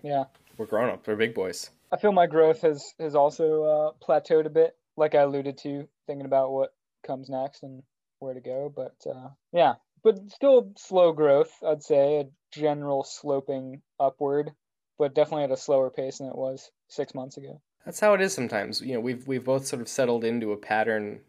Yeah. 0.03 0.25
We're 0.59 0.67
grown 0.67 0.91
up. 0.91 1.07
We're 1.07 1.15
big 1.15 1.35
boys. 1.35 1.71
I 1.93 1.97
feel 1.97 2.11
my 2.13 2.27
growth 2.27 2.63
has 2.63 2.93
has 2.99 3.15
also 3.15 3.63
uh, 3.63 4.05
plateaued 4.05 4.47
a 4.47 4.51
bit, 4.51 4.77
like 4.97 5.15
I 5.15 5.21
alluded 5.23 5.59
to, 5.59 5.87
thinking 6.09 6.27
about 6.27 6.51
what 6.51 6.75
comes 7.07 7.29
next 7.29 7.63
and 7.63 7.85
where 8.21 8.35
to 8.35 8.41
go. 8.41 8.73
But 8.75 8.95
uh, 9.11 9.31
yeah, 9.53 9.75
but 10.05 10.31
still 10.31 10.73
slow 10.77 11.13
growth. 11.13 11.53
I'd 11.67 11.83
say 11.83 12.21
a 12.21 12.29
general 12.57 13.03
sloping 13.03 13.83
upward, 13.99 14.53
but 14.99 15.15
definitely 15.15 15.45
at 15.45 15.51
a 15.51 15.57
slower 15.57 15.91
pace 15.91 16.19
than 16.19 16.29
it 16.29 16.37
was 16.37 16.71
six 16.89 17.15
months 17.15 17.37
ago. 17.37 17.61
That's 17.85 18.01
how 18.01 18.15
it 18.15 18.21
is 18.21 18.33
sometimes. 18.35 18.81
You 18.81 18.95
know, 18.95 19.01
we've 19.01 19.27
we've 19.27 19.45
both 19.45 19.67
sort 19.67 19.83
of 19.83 19.89
settled 19.89 20.23
into 20.25 20.53
a 20.53 20.57
pattern 20.57 21.21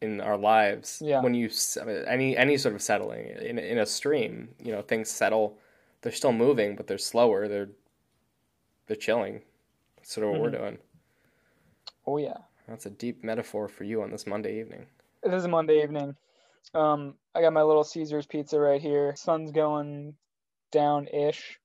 in 0.00 0.20
our 0.20 0.36
lives. 0.36 1.02
Yeah. 1.04 1.22
When 1.22 1.34
you 1.34 1.50
any 2.06 2.36
any 2.36 2.56
sort 2.58 2.74
of 2.74 2.82
settling 2.82 3.28
in 3.28 3.58
in 3.58 3.78
a 3.78 3.86
stream, 3.86 4.50
you 4.62 4.72
know, 4.72 4.82
things 4.82 5.10
settle. 5.10 5.58
They're 6.02 6.12
still 6.12 6.32
moving, 6.32 6.76
but 6.76 6.86
they're 6.86 6.98
slower. 6.98 7.48
They're 7.48 7.70
they're 8.86 8.96
chilling. 8.96 9.40
That's 9.96 10.12
sort 10.12 10.26
of 10.26 10.32
what 10.32 10.40
we're 10.40 10.50
doing. 10.50 10.78
Oh 12.06 12.18
yeah, 12.18 12.36
That's 12.68 12.86
a 12.86 12.90
deep 12.90 13.24
metaphor 13.24 13.66
for 13.66 13.82
you 13.82 14.00
on 14.02 14.12
this 14.12 14.26
Monday 14.28 14.60
evening. 14.60 14.86
it 15.24 15.34
is 15.34 15.44
a 15.44 15.48
Monday 15.48 15.82
evening. 15.82 16.14
Um, 16.74 17.14
I 17.34 17.40
got 17.40 17.52
my 17.52 17.62
little 17.62 17.84
Caesar's 17.84 18.26
pizza 18.26 18.58
right 18.58 18.80
here. 18.80 19.14
Sun's 19.16 19.50
going 19.50 20.14
down 20.72 21.06
ish. 21.08 21.58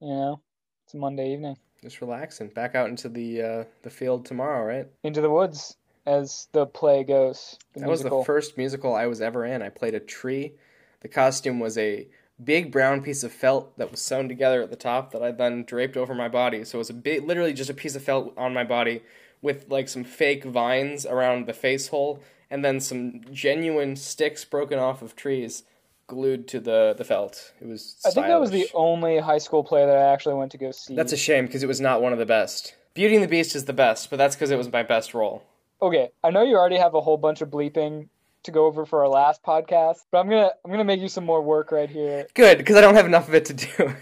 You 0.00 0.08
know, 0.08 0.40
it's 0.84 0.94
a 0.94 0.96
Monday 0.96 1.32
evening. 1.32 1.56
Just 1.82 2.00
relaxing. 2.00 2.48
Back 2.48 2.74
out 2.74 2.88
into 2.88 3.08
the 3.08 3.42
uh, 3.42 3.64
the 3.82 3.90
field 3.90 4.26
tomorrow, 4.26 4.64
right? 4.64 4.86
Into 5.02 5.20
the 5.20 5.30
woods, 5.30 5.76
as 6.06 6.48
the 6.52 6.66
play 6.66 7.04
goes. 7.04 7.58
The 7.74 7.80
That 7.80 7.88
was 7.88 8.02
the 8.02 8.22
first 8.24 8.56
musical 8.56 8.94
I 8.94 9.06
was 9.06 9.20
ever 9.20 9.44
in. 9.44 9.62
I 9.62 9.68
played 9.68 9.94
a 9.94 10.00
tree. 10.00 10.54
The 11.00 11.08
costume 11.08 11.60
was 11.60 11.76
a 11.76 12.08
big 12.42 12.72
brown 12.72 13.02
piece 13.02 13.22
of 13.22 13.32
felt 13.32 13.76
that 13.78 13.90
was 13.90 14.00
sewn 14.00 14.28
together 14.28 14.62
at 14.62 14.70
the 14.70 14.76
top 14.76 15.12
that 15.12 15.22
I 15.22 15.30
then 15.30 15.64
draped 15.64 15.96
over 15.96 16.14
my 16.14 16.28
body. 16.28 16.64
So 16.64 16.78
it 16.78 16.80
was 16.80 16.90
a 16.90 16.94
big, 16.94 17.24
literally 17.24 17.52
just 17.52 17.70
a 17.70 17.74
piece 17.74 17.94
of 17.94 18.02
felt 18.02 18.32
on 18.36 18.54
my 18.54 18.64
body 18.64 19.02
with 19.40 19.66
like 19.68 19.88
some 19.88 20.04
fake 20.04 20.44
vines 20.44 21.04
around 21.06 21.46
the 21.46 21.52
face 21.52 21.88
hole 21.88 22.22
and 22.54 22.64
then 22.64 22.78
some 22.78 23.20
genuine 23.32 23.96
sticks 23.96 24.44
broken 24.44 24.78
off 24.78 25.02
of 25.02 25.16
trees 25.16 25.64
glued 26.06 26.46
to 26.46 26.60
the 26.60 26.94
the 26.96 27.02
felt. 27.04 27.52
It 27.60 27.66
was. 27.66 27.96
I 28.06 28.10
think 28.10 28.28
that 28.28 28.40
was 28.40 28.52
the 28.52 28.68
only 28.74 29.18
high 29.18 29.38
school 29.38 29.64
play 29.64 29.84
that 29.84 29.96
I 29.96 30.12
actually 30.12 30.36
went 30.36 30.52
to 30.52 30.58
go 30.58 30.70
see. 30.70 30.94
That's 30.94 31.12
a 31.12 31.16
shame 31.16 31.46
because 31.46 31.64
it 31.64 31.66
was 31.66 31.80
not 31.80 32.00
one 32.00 32.12
of 32.12 32.20
the 32.20 32.26
best. 32.26 32.76
Beauty 32.94 33.16
and 33.16 33.24
the 33.24 33.28
Beast 33.28 33.56
is 33.56 33.64
the 33.64 33.72
best, 33.72 34.08
but 34.08 34.18
that's 34.18 34.36
because 34.36 34.52
it 34.52 34.56
was 34.56 34.70
my 34.70 34.84
best 34.84 35.14
role. 35.14 35.42
okay. 35.82 36.10
I 36.22 36.30
know 36.30 36.42
you 36.42 36.54
already 36.54 36.76
have 36.76 36.94
a 36.94 37.00
whole 37.00 37.16
bunch 37.16 37.40
of 37.40 37.50
bleeping 37.50 38.08
to 38.44 38.52
go 38.52 38.66
over 38.66 38.86
for 38.86 39.02
our 39.02 39.08
last 39.08 39.42
podcast, 39.42 39.98
but 40.12 40.18
I'm 40.18 40.28
gonna 40.28 40.52
I'm 40.64 40.70
gonna 40.70 40.84
make 40.84 41.00
you 41.00 41.08
some 41.08 41.24
more 41.24 41.42
work 41.42 41.72
right 41.72 41.90
here 41.90 42.28
Good, 42.34 42.58
because 42.58 42.76
I 42.76 42.82
don't 42.82 42.94
have 42.94 43.06
enough 43.06 43.26
of 43.26 43.34
it 43.34 43.46
to 43.46 43.54
do. 43.54 43.94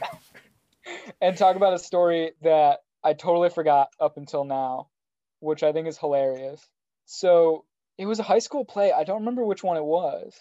and 1.23 1.39
talk 1.39 1.57
about 1.57 1.73
a 1.73 1.79
story 1.79 2.33
that 2.43 2.81
I 3.03 3.15
totally 3.15 3.49
forgot 3.49 3.89
up 3.99 4.19
until 4.19 4.45
now, 4.45 4.89
which 5.41 5.63
I 5.63 5.73
think 5.73 5.89
is 5.89 5.97
hilarious. 5.97 6.61
So 7.07 7.65
it 7.99 8.07
was 8.07 8.19
a 8.19 8.23
high 8.23 8.39
school 8.39 8.65
play. 8.65 8.93
I 8.93 9.05
don't 9.05 9.21
remember 9.21 9.45
which 9.45 9.63
one 9.63 9.77
it 9.77 9.85
was. 9.85 10.39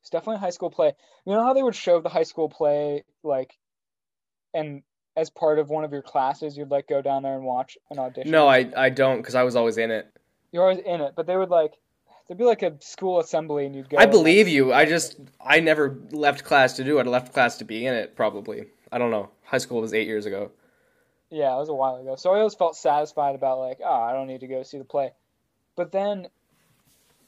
It's 0.00 0.10
definitely 0.10 0.36
a 0.36 0.40
high 0.40 0.50
school 0.50 0.70
play. 0.70 0.92
You 1.24 1.32
know 1.32 1.44
how 1.44 1.54
they 1.54 1.62
would 1.62 1.74
show 1.74 2.00
the 2.00 2.08
high 2.08 2.24
school 2.24 2.48
play 2.48 3.04
like, 3.22 3.56
and 4.52 4.82
as 5.16 5.30
part 5.30 5.58
of 5.58 5.70
one 5.70 5.84
of 5.84 5.92
your 5.92 6.02
classes, 6.02 6.56
you'd 6.56 6.70
like 6.70 6.88
go 6.88 7.00
down 7.00 7.22
there 7.22 7.34
and 7.34 7.44
watch 7.44 7.78
an 7.90 7.98
audition. 7.98 8.30
no, 8.30 8.48
I 8.48 8.70
I 8.76 8.90
don't 8.90 9.18
because 9.18 9.34
I 9.34 9.42
was 9.44 9.56
always 9.56 9.78
in 9.78 9.90
it. 9.90 10.10
You're 10.52 10.62
always 10.62 10.78
in 10.78 11.00
it, 11.00 11.14
but 11.16 11.26
they 11.26 11.36
would 11.36 11.50
like 11.50 11.72
there'd 12.26 12.38
be 12.38 12.44
like 12.44 12.62
a 12.62 12.74
school 12.80 13.20
assembly 13.20 13.66
and 13.66 13.74
you'd 13.74 13.88
go. 13.88 13.98
I 13.98 14.06
believe 14.06 14.48
you. 14.48 14.72
I 14.72 14.84
just 14.84 15.16
I 15.40 15.60
never 15.60 15.98
left 16.10 16.44
class 16.44 16.74
to 16.74 16.84
do 16.84 16.98
it. 16.98 17.06
I 17.06 17.10
left 17.10 17.32
class 17.32 17.56
to 17.58 17.64
be 17.64 17.86
in 17.86 17.94
it. 17.94 18.16
Probably. 18.16 18.66
I 18.92 18.98
don't 18.98 19.10
know. 19.10 19.30
High 19.44 19.58
school 19.58 19.80
was 19.80 19.94
eight 19.94 20.06
years 20.06 20.26
ago. 20.26 20.50
Yeah, 21.30 21.54
it 21.54 21.58
was 21.58 21.68
a 21.68 21.74
while 21.74 21.96
ago. 21.96 22.16
So 22.16 22.32
I 22.32 22.38
always 22.38 22.54
felt 22.54 22.76
satisfied 22.76 23.34
about 23.34 23.58
like, 23.58 23.78
oh, 23.84 24.02
I 24.02 24.12
don't 24.12 24.28
need 24.28 24.40
to 24.40 24.46
go 24.46 24.62
see 24.62 24.78
the 24.78 24.84
play. 24.84 25.12
But 25.76 25.90
then 25.90 26.28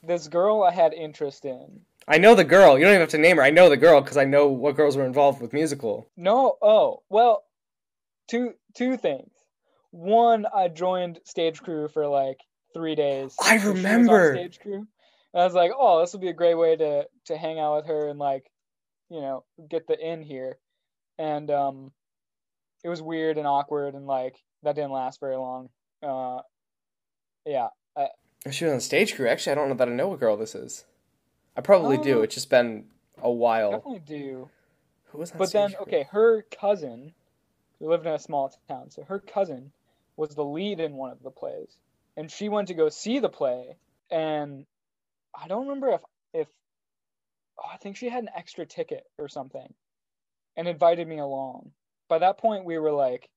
this 0.07 0.29
girl 0.29 0.63
I 0.63 0.71
had 0.73 0.93
interest 0.93 1.45
in. 1.45 1.81
I 2.09 2.19
know 2.19 2.35
the 2.35 2.45
girl. 2.45 2.79
You 2.79 2.85
don't 2.85 2.93
even 2.93 3.01
have 3.01 3.11
to 3.11 3.19
name 3.19 3.37
her. 3.37 3.43
I 3.43 3.51
know 3.51 3.69
the 3.69 3.77
girl 3.77 4.01
because 4.01 4.17
I 4.17 4.25
know 4.25 4.49
what 4.49 4.77
girls 4.77 4.97
were 4.97 5.05
involved 5.05 5.41
with 5.41 5.53
musical. 5.53 6.09
No, 6.17 6.57
oh, 6.63 7.03
well, 7.09 7.45
two 8.29 8.55
two 8.75 8.97
things. 8.97 9.31
One, 9.91 10.47
I 10.55 10.69
joined 10.69 11.21
stage 11.25 11.63
crew 11.63 11.89
for 11.89 12.07
like 12.07 12.39
three 12.75 12.95
days. 12.95 13.35
I 13.41 13.57
So 13.59 13.63
she 13.63 13.69
was 13.69 13.69
on 13.69 13.75
remember. 13.77 14.35
stage 14.35 14.61
crew. 14.61 14.87
And 15.35 15.43
I 15.43 15.45
was 15.45 15.55
like, 15.55 15.73
oh, 15.77 16.01
this 16.01 16.13
would 16.13 16.23
be 16.23 16.29
a 16.29 16.33
great 16.35 16.55
way 16.55 16.77
to 16.77 17.07
to 17.27 17.37
hang 17.37 17.59
out 17.59 17.77
with 17.77 17.87
her 17.87 18.09
and 18.09 18.19
like, 18.19 18.51
you 19.11 19.21
know, 19.21 19.45
get 19.69 19.87
the 19.87 19.99
in 19.99 20.23
here. 20.23 20.59
And 21.19 21.51
um, 21.51 21.93
it 22.85 22.89
was 22.89 23.03
weird 23.03 23.39
and 23.39 23.47
awkward 23.47 23.95
and 23.95 24.07
like 24.07 24.37
that 24.63 24.77
didn't 24.77 24.93
last 24.93 25.19
very 25.19 25.37
long. 25.37 25.71
Uh, 26.03 26.41
yeah, 27.47 27.69
She 28.51 28.65
was 28.65 28.75
on 28.75 28.81
stage 28.81 29.15
crew. 29.15 29.29
Actually, 29.29 29.53
I 29.53 29.55
don't 29.57 29.69
know 29.69 29.75
that 29.75 29.89
I 29.89 29.93
know 29.93 30.09
what 30.09 30.21
girl 30.21 30.37
this 30.37 30.55
is. 30.55 30.85
I 31.57 31.61
probably 31.61 31.99
do. 31.99 32.19
Oh. 32.19 32.23
It's 32.23 32.35
just 32.35 32.51
been 32.51 32.87
a 33.19 33.31
while. 33.31 33.73
definitely 33.73 34.03
do. 34.07 34.51
Who 35.07 35.19
was 35.19 35.33
on 35.33 35.39
But 35.39 35.53
then, 35.53 35.71
crew? 35.71 35.83
okay, 35.83 36.07
her 36.11 36.43
cousin, 36.43 37.15
who 37.79 37.89
lived 37.89 38.07
in 38.07 38.13
a 38.13 38.19
small 38.19 38.53
town, 38.69 38.91
so 38.91 39.03
her 39.05 39.19
cousin 39.19 39.73
was 40.17 40.35
the 40.35 40.45
lead 40.45 40.81
in 40.81 40.97
one 40.97 41.11
of 41.11 41.23
the 41.23 41.31
plays, 41.31 41.77
and 42.17 42.31
she 42.31 42.49
went 42.49 42.69
to 42.69 42.75
go 42.75 42.89
see 42.89 43.19
the 43.19 43.29
play, 43.29 43.77
and 44.11 44.67
I 45.35 45.49
don't 45.49 45.67
remember 45.67 45.91
if 45.91 46.01
if 46.33 46.49
oh, 47.59 47.69
I 47.73 47.77
think 47.79 47.97
she 47.97 48.09
had 48.09 48.23
an 48.23 48.31
extra 48.37 48.67
ticket 48.67 49.05
or 49.19 49.29
something, 49.29 49.73
and 50.57 50.69
invited 50.69 51.09
me 51.09 51.19
along. 51.19 51.73
By 52.09 52.19
that 52.19 52.39
point, 52.39 52.65
we 52.65 52.79
were 52.79 52.93
like, 52.93 53.29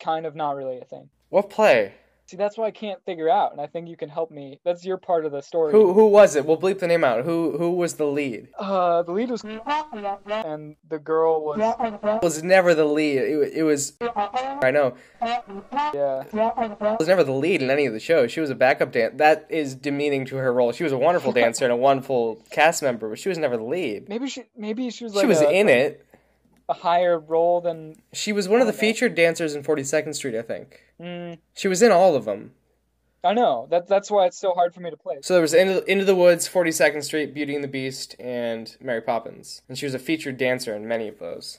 kind 0.00 0.26
of 0.26 0.34
not 0.34 0.56
really 0.56 0.78
a 0.78 0.84
thing. 0.84 1.10
What 1.28 1.50
play? 1.50 1.94
See, 2.28 2.36
that's 2.36 2.58
what 2.58 2.66
I 2.66 2.72
can't 2.72 3.00
figure 3.04 3.28
out, 3.28 3.52
and 3.52 3.60
I 3.60 3.68
think 3.68 3.88
you 3.88 3.96
can 3.96 4.08
help 4.08 4.32
me. 4.32 4.58
That's 4.64 4.84
your 4.84 4.96
part 4.96 5.24
of 5.26 5.30
the 5.30 5.42
story. 5.42 5.70
Who 5.70 5.92
who 5.92 6.08
was 6.08 6.34
it? 6.34 6.44
We'll 6.44 6.56
bleep 6.56 6.80
the 6.80 6.88
name 6.88 7.04
out. 7.04 7.24
Who 7.24 7.56
who 7.56 7.70
was 7.76 7.94
the 7.94 8.04
lead? 8.06 8.48
Uh, 8.58 9.02
the 9.04 9.12
lead 9.12 9.30
was, 9.30 9.44
and 9.44 10.74
the 10.88 10.98
girl 10.98 11.44
was, 11.44 11.58
It 11.60 12.22
was 12.22 12.42
never 12.42 12.74
the 12.74 12.84
lead. 12.84 13.18
It, 13.18 13.52
it 13.58 13.62
was. 13.62 13.92
I 14.00 14.72
know. 14.72 14.96
yeah. 15.22 16.24
It 16.24 16.98
was 16.98 17.06
never 17.06 17.22
the 17.22 17.30
lead 17.32 17.62
in 17.62 17.70
any 17.70 17.86
of 17.86 17.92
the 17.92 18.00
shows. 18.00 18.32
She 18.32 18.40
was 18.40 18.50
a 18.50 18.56
backup 18.56 18.90
dancer. 18.90 19.16
That 19.18 19.46
is 19.48 19.76
demeaning 19.76 20.24
to 20.26 20.36
her 20.36 20.52
role. 20.52 20.72
She 20.72 20.82
was 20.82 20.92
a 20.92 20.98
wonderful 20.98 21.30
dancer 21.30 21.64
and 21.64 21.72
a 21.72 21.76
wonderful 21.76 22.42
cast 22.50 22.82
member, 22.82 23.08
but 23.08 23.20
she 23.20 23.28
was 23.28 23.38
never 23.38 23.56
the 23.56 23.62
lead. 23.62 24.08
Maybe 24.08 24.28
she, 24.28 24.44
maybe 24.56 24.90
she 24.90 25.04
was 25.04 25.14
like 25.14 25.22
she 25.22 25.28
was 25.28 25.40
a, 25.40 25.50
in 25.50 25.68
it. 25.68 26.04
a 26.68 26.74
higher 26.74 27.20
role 27.20 27.60
than. 27.60 27.94
She 28.12 28.32
was 28.32 28.48
one 28.48 28.60
of 28.60 28.66
the 28.66 28.72
featured 28.72 29.14
dancers 29.14 29.54
in 29.54 29.62
42nd 29.62 30.12
Street, 30.16 30.36
I 30.36 30.42
think. 30.42 30.82
Mm, 31.00 31.38
She 31.54 31.68
was 31.68 31.82
in 31.82 31.92
all 31.92 32.14
of 32.14 32.24
them. 32.24 32.52
I 33.24 33.34
know 33.34 33.66
that 33.70 33.88
that's 33.88 34.10
why 34.10 34.26
it's 34.26 34.38
so 34.38 34.52
hard 34.52 34.72
for 34.72 34.80
me 34.80 34.90
to 34.90 34.96
place. 34.96 35.26
So 35.26 35.34
there 35.34 35.42
was 35.42 35.52
Into, 35.54 35.84
Into 35.90 36.04
the 36.04 36.14
Woods, 36.14 36.48
42nd 36.48 37.02
Street, 37.02 37.34
Beauty 37.34 37.54
and 37.54 37.64
the 37.64 37.68
Beast, 37.68 38.14
and 38.20 38.76
Mary 38.80 39.00
Poppins. 39.00 39.62
And 39.68 39.76
she 39.76 39.84
was 39.86 39.94
a 39.94 39.98
featured 39.98 40.36
dancer 40.36 40.74
in 40.76 40.86
many 40.86 41.08
of 41.08 41.18
those. 41.18 41.58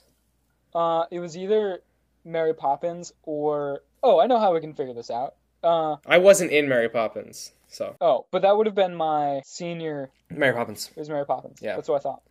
Uh, 0.74 1.04
it 1.10 1.20
was 1.20 1.36
either 1.36 1.80
Mary 2.24 2.54
Poppins 2.54 3.12
or 3.24 3.82
oh, 4.02 4.18
I 4.20 4.26
know 4.26 4.38
how 4.38 4.54
we 4.54 4.60
can 4.60 4.74
figure 4.74 4.94
this 4.94 5.10
out. 5.10 5.34
Uh 5.62 5.96
I 6.06 6.18
wasn't 6.18 6.52
in 6.52 6.68
Mary 6.68 6.88
Poppins, 6.88 7.50
so 7.66 7.96
oh, 8.00 8.26
but 8.30 8.42
that 8.42 8.56
would 8.56 8.66
have 8.66 8.74
been 8.76 8.94
my 8.94 9.40
senior. 9.44 10.10
Mary 10.30 10.52
Poppins. 10.54 10.90
It 10.94 11.00
was 11.00 11.08
Mary 11.08 11.26
Poppins. 11.26 11.58
Yeah. 11.60 11.74
that's 11.74 11.88
what 11.88 11.96
I 11.96 11.98
thought. 11.98 12.22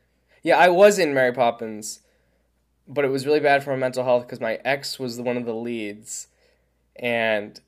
Yeah, 0.43 0.57
I 0.57 0.69
was 0.69 0.97
in 0.97 1.13
Mary 1.13 1.33
Poppins, 1.33 1.99
but 2.87 3.03
it 3.03 3.09
was 3.09 3.25
really 3.25 3.41
bad 3.41 3.63
for 3.65 3.71
my 3.71 3.75
mental 3.75 4.05
health 4.05 4.25
because 4.25 4.39
my 4.39 4.59
ex 4.63 4.97
was 4.97 5.19
one 5.19 5.35
of 5.35 5.45
the 5.45 5.53
leads, 5.53 6.27
and 6.99 7.59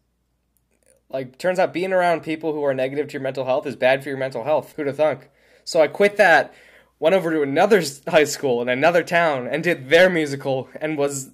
like 1.10 1.38
turns 1.38 1.60
out 1.60 1.74
being 1.74 1.92
around 1.94 2.22
people 2.24 2.54
who 2.54 2.64
are 2.64 2.74
negative 2.74 3.08
to 3.08 3.14
your 3.14 3.22
mental 3.22 3.46
health 3.46 3.66
is 3.66 3.76
bad 3.76 4.04
for 4.04 4.10
your 4.10 4.18
mental 4.18 4.44
health. 4.44 4.74
Who'd 4.76 4.88
have 4.88 4.98
thunk? 4.98 5.30
So 5.64 5.82
I 5.82 5.88
quit 5.88 6.18
that, 6.18 6.54
went 7.00 7.16
over 7.16 7.32
to 7.32 7.42
another 7.42 7.82
high 8.08 8.24
school 8.26 8.62
in 8.62 8.70
another 8.70 9.04
town, 9.04 9.48
and 9.48 9.64
did 9.64 9.90
their 9.90 10.10
musical, 10.10 10.70
and 10.80 10.98
was 10.98 11.32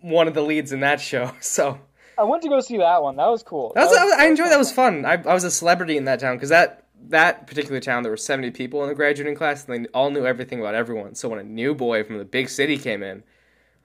one 0.00 0.26
of 0.28 0.34
the 0.34 0.42
leads 0.42 0.72
in 0.72 0.80
that 0.80 1.00
show. 1.00 1.32
So 1.40 1.78
I 2.18 2.24
went 2.24 2.42
to 2.42 2.48
go 2.48 2.60
see 2.60 2.76
that 2.78 3.02
one. 3.02 3.16
That 3.16 3.26
was 3.28 3.42
cool. 3.42 3.72
that 3.74 3.84
was, 3.84 3.92
That 3.96 4.04
was- 4.04 4.14
I 4.18 4.26
enjoyed 4.26 4.50
that 4.50 4.58
was 4.58 4.72
fun. 4.72 5.04
I, 5.04 5.14
I 5.14 5.34
was 5.34 5.44
a 5.44 5.50
celebrity 5.50 5.96
in 5.96 6.04
that 6.06 6.20
town 6.20 6.36
because 6.36 6.50
that 6.50 6.78
that 7.08 7.46
particular 7.48 7.80
town 7.80 8.04
there 8.04 8.12
were 8.12 8.16
70 8.16 8.52
people 8.52 8.82
in 8.84 8.88
the 8.88 8.94
graduating 8.94 9.34
class 9.34 9.66
and 9.66 9.84
they 9.84 9.88
all 9.88 10.10
knew 10.10 10.24
everything 10.24 10.60
about 10.60 10.74
everyone. 10.76 11.16
So 11.16 11.28
when 11.28 11.40
a 11.40 11.42
new 11.42 11.74
boy 11.74 12.04
from 12.04 12.18
the 12.18 12.24
big 12.24 12.48
city 12.48 12.78
came 12.78 13.02
in, 13.02 13.24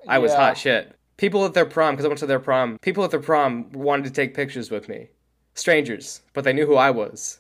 I 0.07 0.19
was 0.19 0.31
Yeah. 0.33 0.37
hot 0.37 0.57
shit. 0.57 0.93
People 1.17 1.43
at 1.45 1.53
their 1.53 1.65
prom 1.65 1.93
because 1.95 2.05
I 2.05 2.09
went 2.09 2.19
to 2.19 2.27
their 2.27 2.39
prom. 2.39 2.77
People 2.81 3.03
at 3.03 3.11
their 3.11 3.19
prom 3.19 3.71
wanted 3.71 4.05
to 4.05 4.11
take 4.11 4.33
pictures 4.35 4.69
with 4.69 4.87
me. 4.87 5.07
Strangers, 5.55 6.21
but 6.33 6.43
they 6.43 6.53
knew 6.53 6.67
who 6.67 6.75
I 6.75 6.91
was. 6.91 7.39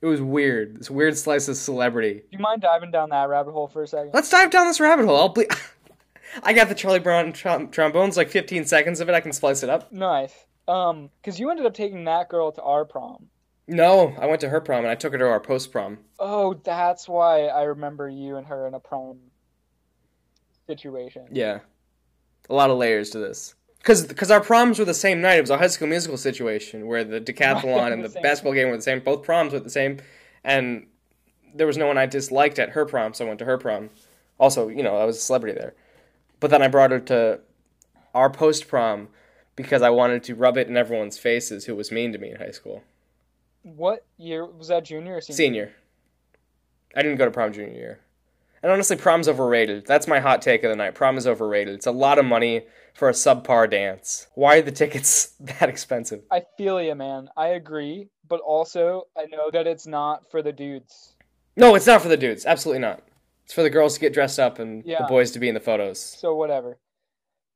It 0.00 0.06
was 0.06 0.22
weird. 0.22 0.78
This 0.80 0.90
weird 0.90 1.16
slice 1.18 1.46
of 1.48 1.56
celebrity. 1.58 2.14
Do 2.14 2.22
you 2.30 2.38
mind 2.38 2.62
diving 2.62 2.90
down 2.90 3.10
that 3.10 3.28
rabbit 3.28 3.52
hole 3.52 3.68
for 3.68 3.82
a 3.82 3.86
second? 3.86 4.12
Let's 4.14 4.30
dive 4.30 4.50
down 4.50 4.66
this 4.66 4.80
rabbit 4.80 5.04
hole. 5.04 5.16
I'll 5.16 5.28
ble- 5.28 5.44
I 6.42 6.54
got 6.54 6.70
the 6.70 6.74
Charlie 6.74 6.98
Brown 7.00 7.32
trom- 7.34 7.70
trombones, 7.70 8.16
like 8.16 8.30
15 8.30 8.64
seconds 8.64 9.00
of 9.00 9.10
it. 9.10 9.14
I 9.14 9.20
can 9.20 9.32
splice 9.32 9.62
it 9.62 9.68
up. 9.68 9.92
Nice. 9.92 10.32
Um, 10.66 11.10
because 11.20 11.38
you 11.38 11.50
ended 11.50 11.66
up 11.66 11.74
taking 11.74 12.04
that 12.04 12.30
girl 12.30 12.50
to 12.52 12.62
our 12.62 12.86
prom. 12.86 13.26
No, 13.68 14.14
I 14.18 14.26
went 14.26 14.40
to 14.40 14.48
her 14.48 14.60
prom 14.60 14.80
and 14.80 14.88
I 14.88 14.94
took 14.94 15.12
her 15.12 15.18
to 15.18 15.26
our 15.28 15.40
post 15.40 15.70
prom. 15.70 15.98
Oh, 16.18 16.54
that's 16.64 17.06
why 17.08 17.46
I 17.46 17.64
remember 17.64 18.08
you 18.08 18.36
and 18.36 18.46
her 18.46 18.66
in 18.66 18.74
a 18.74 18.80
prom 18.80 19.18
situation. 20.66 21.26
Yeah. 21.30 21.60
A 22.50 22.54
lot 22.54 22.68
of 22.68 22.76
layers 22.76 23.10
to 23.10 23.18
this. 23.18 23.54
Because 23.78 24.30
our 24.30 24.42
proms 24.42 24.78
were 24.78 24.84
the 24.84 24.92
same 24.92 25.22
night. 25.22 25.38
It 25.38 25.40
was 25.40 25.50
a 25.50 25.56
high 25.56 25.68
school 25.68 25.88
musical 25.88 26.18
situation 26.18 26.86
where 26.86 27.04
the 27.04 27.20
decathlon 27.20 27.92
and 27.92 28.04
the 28.04 28.08
The 28.08 28.20
basketball 28.20 28.52
game 28.52 28.68
were 28.68 28.76
the 28.76 28.82
same. 28.82 29.00
Both 29.00 29.22
proms 29.22 29.54
were 29.54 29.60
the 29.60 29.70
same. 29.70 29.98
And 30.44 30.86
there 31.54 31.66
was 31.66 31.78
no 31.78 31.86
one 31.86 31.96
I 31.96 32.06
disliked 32.06 32.58
at 32.58 32.70
her 32.70 32.84
prom, 32.84 33.14
so 33.14 33.24
I 33.24 33.28
went 33.28 33.38
to 33.38 33.46
her 33.46 33.56
prom. 33.56 33.88
Also, 34.38 34.68
you 34.68 34.82
know, 34.82 34.96
I 34.96 35.04
was 35.04 35.16
a 35.16 35.20
celebrity 35.20 35.58
there. 35.58 35.74
But 36.40 36.50
then 36.50 36.62
I 36.62 36.68
brought 36.68 36.90
her 36.90 37.00
to 37.00 37.40
our 38.14 38.28
post 38.28 38.68
prom 38.68 39.08
because 39.56 39.82
I 39.82 39.90
wanted 39.90 40.24
to 40.24 40.34
rub 40.34 40.56
it 40.56 40.68
in 40.68 40.76
everyone's 40.76 41.18
faces 41.18 41.64
who 41.64 41.74
was 41.74 41.90
mean 41.90 42.12
to 42.12 42.18
me 42.18 42.30
in 42.30 42.36
high 42.36 42.50
school. 42.50 42.82
What 43.62 44.04
year 44.16 44.44
was 44.44 44.68
that? 44.68 44.84
Junior 44.84 45.16
or 45.16 45.20
senior? 45.20 45.36
Senior. 45.36 45.72
I 46.96 47.02
didn't 47.02 47.18
go 47.18 47.26
to 47.26 47.30
prom 47.30 47.52
junior 47.52 47.74
year. 47.74 48.00
And 48.62 48.70
honestly, 48.70 48.96
prom's 48.96 49.28
overrated. 49.28 49.86
That's 49.86 50.06
my 50.06 50.20
hot 50.20 50.42
take 50.42 50.62
of 50.64 50.70
the 50.70 50.76
night. 50.76 50.94
Prom 50.94 51.16
is 51.16 51.26
overrated. 51.26 51.74
It's 51.74 51.86
a 51.86 51.92
lot 51.92 52.18
of 52.18 52.24
money 52.26 52.66
for 52.94 53.08
a 53.08 53.12
subpar 53.12 53.70
dance. 53.70 54.26
Why 54.34 54.58
are 54.58 54.62
the 54.62 54.70
tickets 54.70 55.26
that 55.40 55.68
expensive? 55.68 56.22
I 56.30 56.42
feel 56.58 56.80
you, 56.82 56.94
man. 56.94 57.28
I 57.36 57.48
agree, 57.48 58.08
but 58.28 58.40
also 58.40 59.04
I 59.16 59.24
know 59.26 59.50
that 59.50 59.66
it's 59.66 59.86
not 59.86 60.30
for 60.30 60.42
the 60.42 60.52
dudes. 60.52 61.14
No, 61.56 61.74
it's 61.74 61.86
not 61.86 62.02
for 62.02 62.08
the 62.08 62.16
dudes. 62.16 62.44
Absolutely 62.44 62.80
not. 62.80 63.02
It's 63.44 63.54
for 63.54 63.62
the 63.62 63.70
girls 63.70 63.94
to 63.94 64.00
get 64.00 64.12
dressed 64.12 64.38
up 64.38 64.58
and 64.58 64.84
the 64.84 65.06
boys 65.08 65.32
to 65.32 65.38
be 65.38 65.48
in 65.48 65.54
the 65.54 65.60
photos. 65.60 65.98
So 65.98 66.34
whatever. 66.34 66.78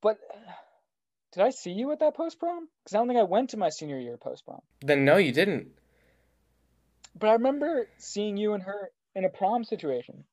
But 0.00 0.18
did 1.32 1.42
I 1.42 1.50
see 1.50 1.70
you 1.70 1.92
at 1.92 2.00
that 2.00 2.16
post 2.16 2.38
prom? 2.38 2.68
Because 2.82 2.94
I 2.94 2.98
don't 2.98 3.08
think 3.08 3.20
I 3.20 3.24
went 3.24 3.50
to 3.50 3.56
my 3.56 3.68
senior 3.68 3.98
year 3.98 4.16
post 4.16 4.44
prom. 4.44 4.60
Then 4.80 5.04
no, 5.04 5.18
you 5.18 5.32
didn't. 5.32 5.68
But 7.16 7.28
I 7.28 7.32
remember 7.34 7.88
seeing 7.98 8.36
you 8.36 8.54
and 8.54 8.62
her 8.62 8.90
in 9.14 9.24
a 9.24 9.28
prom 9.28 9.62
situation. 9.62 10.24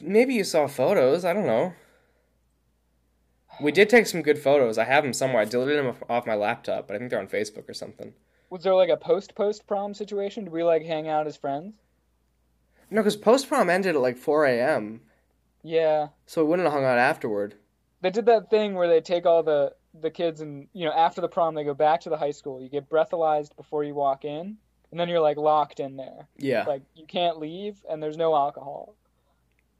Maybe 0.00 0.34
you 0.34 0.44
saw 0.44 0.66
photos. 0.66 1.24
I 1.24 1.32
don't 1.32 1.46
know. 1.46 1.74
We 3.60 3.72
did 3.72 3.88
take 3.90 4.06
some 4.06 4.22
good 4.22 4.38
photos. 4.38 4.78
I 4.78 4.84
have 4.84 5.02
them 5.02 5.12
somewhere. 5.12 5.42
I 5.42 5.44
deleted 5.44 5.78
them 5.84 5.96
off- 6.08 6.26
my 6.26 6.34
laptop, 6.34 6.86
but 6.86 6.94
I 6.94 6.98
think 6.98 7.10
they're 7.10 7.18
on 7.18 7.26
Facebook 7.28 7.68
or 7.68 7.74
something. 7.74 8.14
Was 8.50 8.62
there 8.62 8.74
like 8.74 8.88
a 8.88 8.96
post 8.96 9.34
post 9.34 9.66
prom 9.66 9.94
situation? 9.94 10.44
Did 10.44 10.52
we 10.52 10.62
like 10.62 10.84
hang 10.84 11.08
out 11.08 11.26
as 11.26 11.36
friends? 11.36 11.74
No, 12.90 13.00
because 13.02 13.16
post 13.16 13.48
prom 13.48 13.68
ended 13.68 13.94
at 13.96 14.00
like 14.00 14.16
4 14.16 14.46
a.m., 14.46 15.02
Yeah. 15.62 16.08
so 16.24 16.42
we 16.44 16.50
wouldn't 16.50 16.66
have 16.66 16.72
hung 16.72 16.84
out 16.84 16.98
afterward. 16.98 17.54
They 18.00 18.10
did 18.10 18.26
that 18.26 18.48
thing 18.48 18.74
where 18.74 18.88
they 18.88 19.00
take 19.00 19.26
all 19.26 19.42
the 19.42 19.74
the 20.00 20.10
kids 20.10 20.40
and 20.40 20.68
you 20.74 20.84
know 20.84 20.92
after 20.92 21.20
the 21.20 21.28
prom 21.28 21.54
they 21.54 21.64
go 21.64 21.74
back 21.74 22.00
to 22.02 22.10
the 22.10 22.16
high 22.16 22.30
school. 22.30 22.62
You 22.62 22.68
get 22.68 22.88
breathalyzed 22.88 23.56
before 23.56 23.82
you 23.82 23.94
walk 23.94 24.24
in, 24.24 24.56
and 24.90 25.00
then 25.00 25.08
you're 25.08 25.20
like 25.20 25.36
locked 25.36 25.80
in 25.80 25.96
there. 25.96 26.28
Yeah. 26.36 26.64
Like 26.66 26.82
you 26.94 27.06
can't 27.06 27.38
leave, 27.38 27.84
and 27.90 28.00
there's 28.00 28.16
no 28.16 28.36
alcohol. 28.36 28.94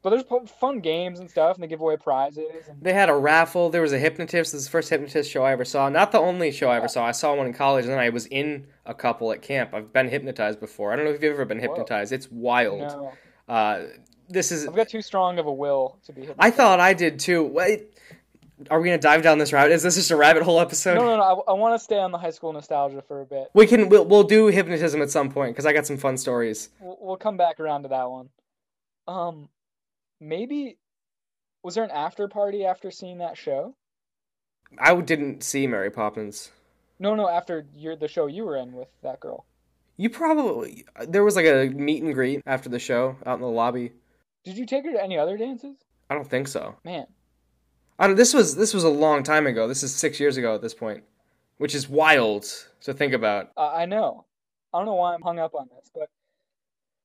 But 0.01 0.11
there's 0.11 0.23
fun 0.59 0.79
games 0.79 1.19
and 1.19 1.29
stuff, 1.29 1.55
and 1.55 1.63
they 1.63 1.67
give 1.67 1.81
away 1.81 1.97
prizes. 1.97 2.67
And 2.69 2.81
They 2.81 2.93
had 2.93 3.09
a 3.09 3.15
raffle. 3.15 3.69
There 3.69 3.81
was 3.81 3.91
a 3.91 3.99
hypnotist. 3.99 4.53
This 4.53 4.61
is 4.61 4.65
the 4.65 4.71
first 4.71 4.89
hypnotist 4.89 5.29
show 5.29 5.43
I 5.43 5.51
ever 5.51 5.65
saw. 5.65 5.89
Not 5.89 6.13
the 6.13 6.19
only 6.19 6.51
show 6.51 6.69
I 6.69 6.77
ever 6.77 6.87
saw. 6.87 7.05
I 7.05 7.11
saw 7.11 7.35
one 7.35 7.47
in 7.47 7.53
college, 7.53 7.83
and 7.83 7.91
then 7.93 7.99
I 7.99 8.07
was 8.07 8.25
in 8.27 8.67
a 8.85 8.93
couple 8.93 9.31
at 9.33 9.41
camp. 9.41 9.73
I've 9.73 9.91
been 9.91 10.07
hypnotized 10.07 10.61
before. 10.61 10.93
I 10.93 10.95
don't 10.95 11.03
know 11.03 11.11
if 11.11 11.21
you've 11.21 11.33
ever 11.33 11.43
been 11.43 11.57
Whoa. 11.59 11.67
hypnotized. 11.67 12.13
It's 12.13 12.31
wild. 12.31 12.79
no, 12.79 13.11
Uh, 13.49 13.87
this 14.29 14.53
is. 14.53 14.67
I've 14.67 14.75
got 14.75 14.87
too 14.87 15.01
strong 15.01 15.37
of 15.37 15.47
a 15.47 15.51
will 15.53 15.99
to 16.05 16.13
be. 16.13 16.29
I 16.39 16.49
thought 16.49 16.79
I 16.79 16.93
did 16.93 17.19
too. 17.19 17.43
Wait, 17.43 17.97
are 18.69 18.79
we 18.79 18.87
gonna 18.87 18.99
dive 18.99 19.21
down 19.23 19.37
this 19.37 19.51
route? 19.51 19.71
Is 19.71 19.83
this 19.83 19.95
just 19.95 20.11
a 20.11 20.15
rabbit 20.15 20.43
hole 20.43 20.59
episode? 20.61 20.95
No, 20.95 21.05
no, 21.05 21.17
no. 21.17 21.23
I, 21.47 21.51
I 21.51 21.53
want 21.55 21.73
to 21.77 21.83
stay 21.83 21.97
on 21.99 22.11
the 22.11 22.17
high 22.19 22.29
school 22.29 22.53
nostalgia 22.53 23.01
for 23.01 23.19
a 23.21 23.25
bit. 23.25 23.47
We 23.53 23.67
can. 23.67 23.89
We'll, 23.89 24.05
we'll 24.05 24.23
do 24.23 24.47
hypnotism 24.47 25.01
at 25.01 25.09
some 25.09 25.29
point 25.29 25.55
because 25.55 25.65
I 25.65 25.73
got 25.73 25.85
some 25.87 25.97
fun 25.97 26.15
stories. 26.15 26.69
We'll, 26.79 26.97
we'll 27.01 27.17
come 27.17 27.35
back 27.35 27.59
around 27.59 27.83
to 27.83 27.89
that 27.89 28.09
one. 28.09 28.29
Um, 29.07 29.49
maybe 30.19 30.77
was 31.63 31.75
there 31.75 31.83
an 31.83 31.91
after 31.91 32.27
party 32.27 32.65
after 32.65 32.91
seeing 32.91 33.17
that 33.19 33.37
show? 33.37 33.75
I 34.77 34.95
didn't 35.01 35.43
see 35.43 35.67
Mary 35.67 35.89
Poppins. 35.89 36.51
No, 36.99 37.15
no, 37.15 37.27
after 37.29 37.65
your 37.75 37.95
the 37.95 38.07
show 38.07 38.27
you 38.27 38.45
were 38.45 38.57
in 38.57 38.73
with 38.73 38.89
that 39.03 39.19
girl. 39.19 39.45
You 39.97 40.09
probably 40.09 40.85
there 41.07 41.23
was 41.23 41.35
like 41.35 41.45
a 41.45 41.69
meet 41.69 42.03
and 42.03 42.13
greet 42.13 42.41
after 42.45 42.69
the 42.69 42.79
show 42.79 43.17
out 43.25 43.35
in 43.35 43.41
the 43.41 43.47
lobby. 43.47 43.91
Did 44.43 44.57
you 44.57 44.65
take 44.65 44.85
her 44.85 44.91
to 44.93 45.03
any 45.03 45.17
other 45.17 45.37
dances? 45.37 45.75
I 46.09 46.15
don't 46.15 46.29
think 46.29 46.47
so. 46.47 46.75
Man, 46.83 47.07
I 47.97 48.07
don't, 48.07 48.15
this 48.15 48.33
was 48.33 48.55
this 48.55 48.73
was 48.73 48.83
a 48.83 48.89
long 48.89 49.23
time 49.23 49.47
ago. 49.47 49.67
This 49.67 49.83
is 49.83 49.93
six 49.93 50.19
years 50.19 50.37
ago 50.37 50.55
at 50.55 50.61
this 50.61 50.73
point, 50.73 51.03
which 51.57 51.75
is 51.75 51.89
wild 51.89 52.45
to 52.83 52.93
think 52.93 53.13
about. 53.13 53.51
uh, 53.57 53.71
I 53.73 53.85
know. 53.85 54.25
I 54.73 54.77
don't 54.79 54.85
know 54.85 54.95
why 54.95 55.13
I'm 55.13 55.21
hung 55.21 55.39
up 55.39 55.55
on 55.55 55.67
this, 55.75 55.89
but 55.93 56.09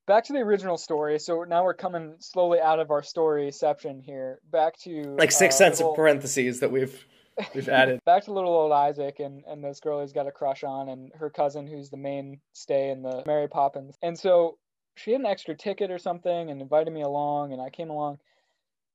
back 0.07 0.23
to 0.25 0.33
the 0.33 0.39
original 0.39 0.77
story. 0.77 1.19
So 1.19 1.43
now 1.43 1.63
we're 1.63 1.73
coming 1.73 2.15
slowly 2.19 2.59
out 2.59 2.79
of 2.79 2.91
our 2.91 3.01
storyception 3.01 4.01
here. 4.01 4.39
Back 4.51 4.77
to 4.79 5.15
Like 5.17 5.31
six 5.31 5.55
uh, 5.55 5.57
cents 5.57 5.79
little- 5.79 5.91
of 5.91 5.95
parentheses 5.95 6.59
that 6.59 6.71
we've 6.71 7.05
we've 7.53 7.69
added. 7.69 7.99
back 8.05 8.23
to 8.25 8.33
little 8.33 8.53
old 8.53 8.71
Isaac 8.71 9.19
and, 9.19 9.43
and 9.47 9.63
this 9.63 9.79
girl 9.79 10.01
he's 10.01 10.13
got 10.13 10.27
a 10.27 10.31
crush 10.31 10.63
on 10.63 10.89
and 10.89 11.11
her 11.19 11.29
cousin 11.29 11.67
who's 11.67 11.89
the 11.89 11.97
mainstay 11.97 12.91
in 12.91 13.01
the 13.01 13.23
Mary 13.25 13.47
Poppins. 13.49 13.97
And 14.01 14.17
so 14.17 14.57
she 14.95 15.11
had 15.11 15.19
an 15.19 15.25
extra 15.27 15.55
ticket 15.55 15.91
or 15.91 15.99
something 15.99 16.49
and 16.49 16.61
invited 16.61 16.93
me 16.93 17.01
along 17.01 17.51
and 17.53 17.61
I 17.61 17.69
came 17.69 17.89
along 17.89 18.19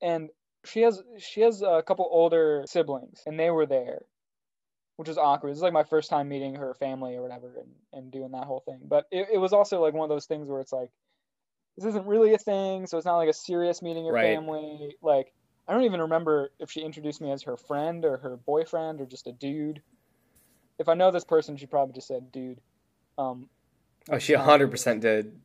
and 0.01 0.31
she 0.65 0.81
has 0.83 1.03
she 1.19 1.41
has 1.43 1.63
a 1.63 1.83
couple 1.87 2.09
older 2.11 2.65
siblings 2.67 3.21
and 3.27 3.39
they 3.39 3.51
were 3.51 3.67
there. 3.67 4.03
Which 5.01 5.09
was 5.09 5.17
awkward. 5.17 5.49
This 5.51 5.57
is 5.57 5.63
like 5.63 5.73
my 5.73 5.83
first 5.85 6.11
time 6.11 6.29
meeting 6.29 6.57
her 6.57 6.75
family 6.75 7.17
or 7.17 7.23
whatever 7.23 7.51
and, 7.57 7.71
and 7.95 8.13
doing 8.13 8.33
that 8.33 8.45
whole 8.45 8.61
thing. 8.61 8.81
But 8.85 9.07
it, 9.11 9.29
it 9.33 9.39
was 9.39 9.55
also 9.55 9.81
like 9.81 9.95
one 9.95 10.05
of 10.05 10.11
those 10.15 10.27
things 10.27 10.47
where 10.47 10.61
it's 10.61 10.75
like 10.75 10.91
this 11.79 11.87
isn't 11.87 12.05
really 12.05 12.35
a 12.35 12.39
thing, 12.39 12.87
so 12.87 12.99
it's 12.99 13.07
not 13.07 13.17
like 13.17 13.31
a 13.31 13.33
serious 13.33 13.81
meeting 13.81 14.05
your 14.05 14.13
Right. 14.13 14.35
family. 14.37 14.97
Like 15.01 15.33
I 15.67 15.73
don't 15.73 15.85
even 15.85 16.03
remember 16.03 16.51
if 16.59 16.71
she 16.71 16.83
introduced 16.83 17.23
me 17.23 17.31
as 17.33 17.45
her 17.45 17.57
friend 17.57 18.05
or 18.05 18.19
her 18.19 18.37
boyfriend 18.37 19.01
or 19.01 19.07
just 19.07 19.27
a 19.27 19.33
dude. 19.33 19.81
If 20.79 20.89
I 20.91 20.93
know 20.95 21.11
this 21.11 21.25
person, 21.25 21.57
she 21.57 21.65
probably 21.65 21.95
just 21.95 22.09
said 22.09 22.31
dude. 22.31 22.61
Um, 23.17 23.49
Oh, 24.11 24.19
she 24.19 24.35
hundred 24.35 24.71
percent 24.71 25.01
did. 25.01 25.41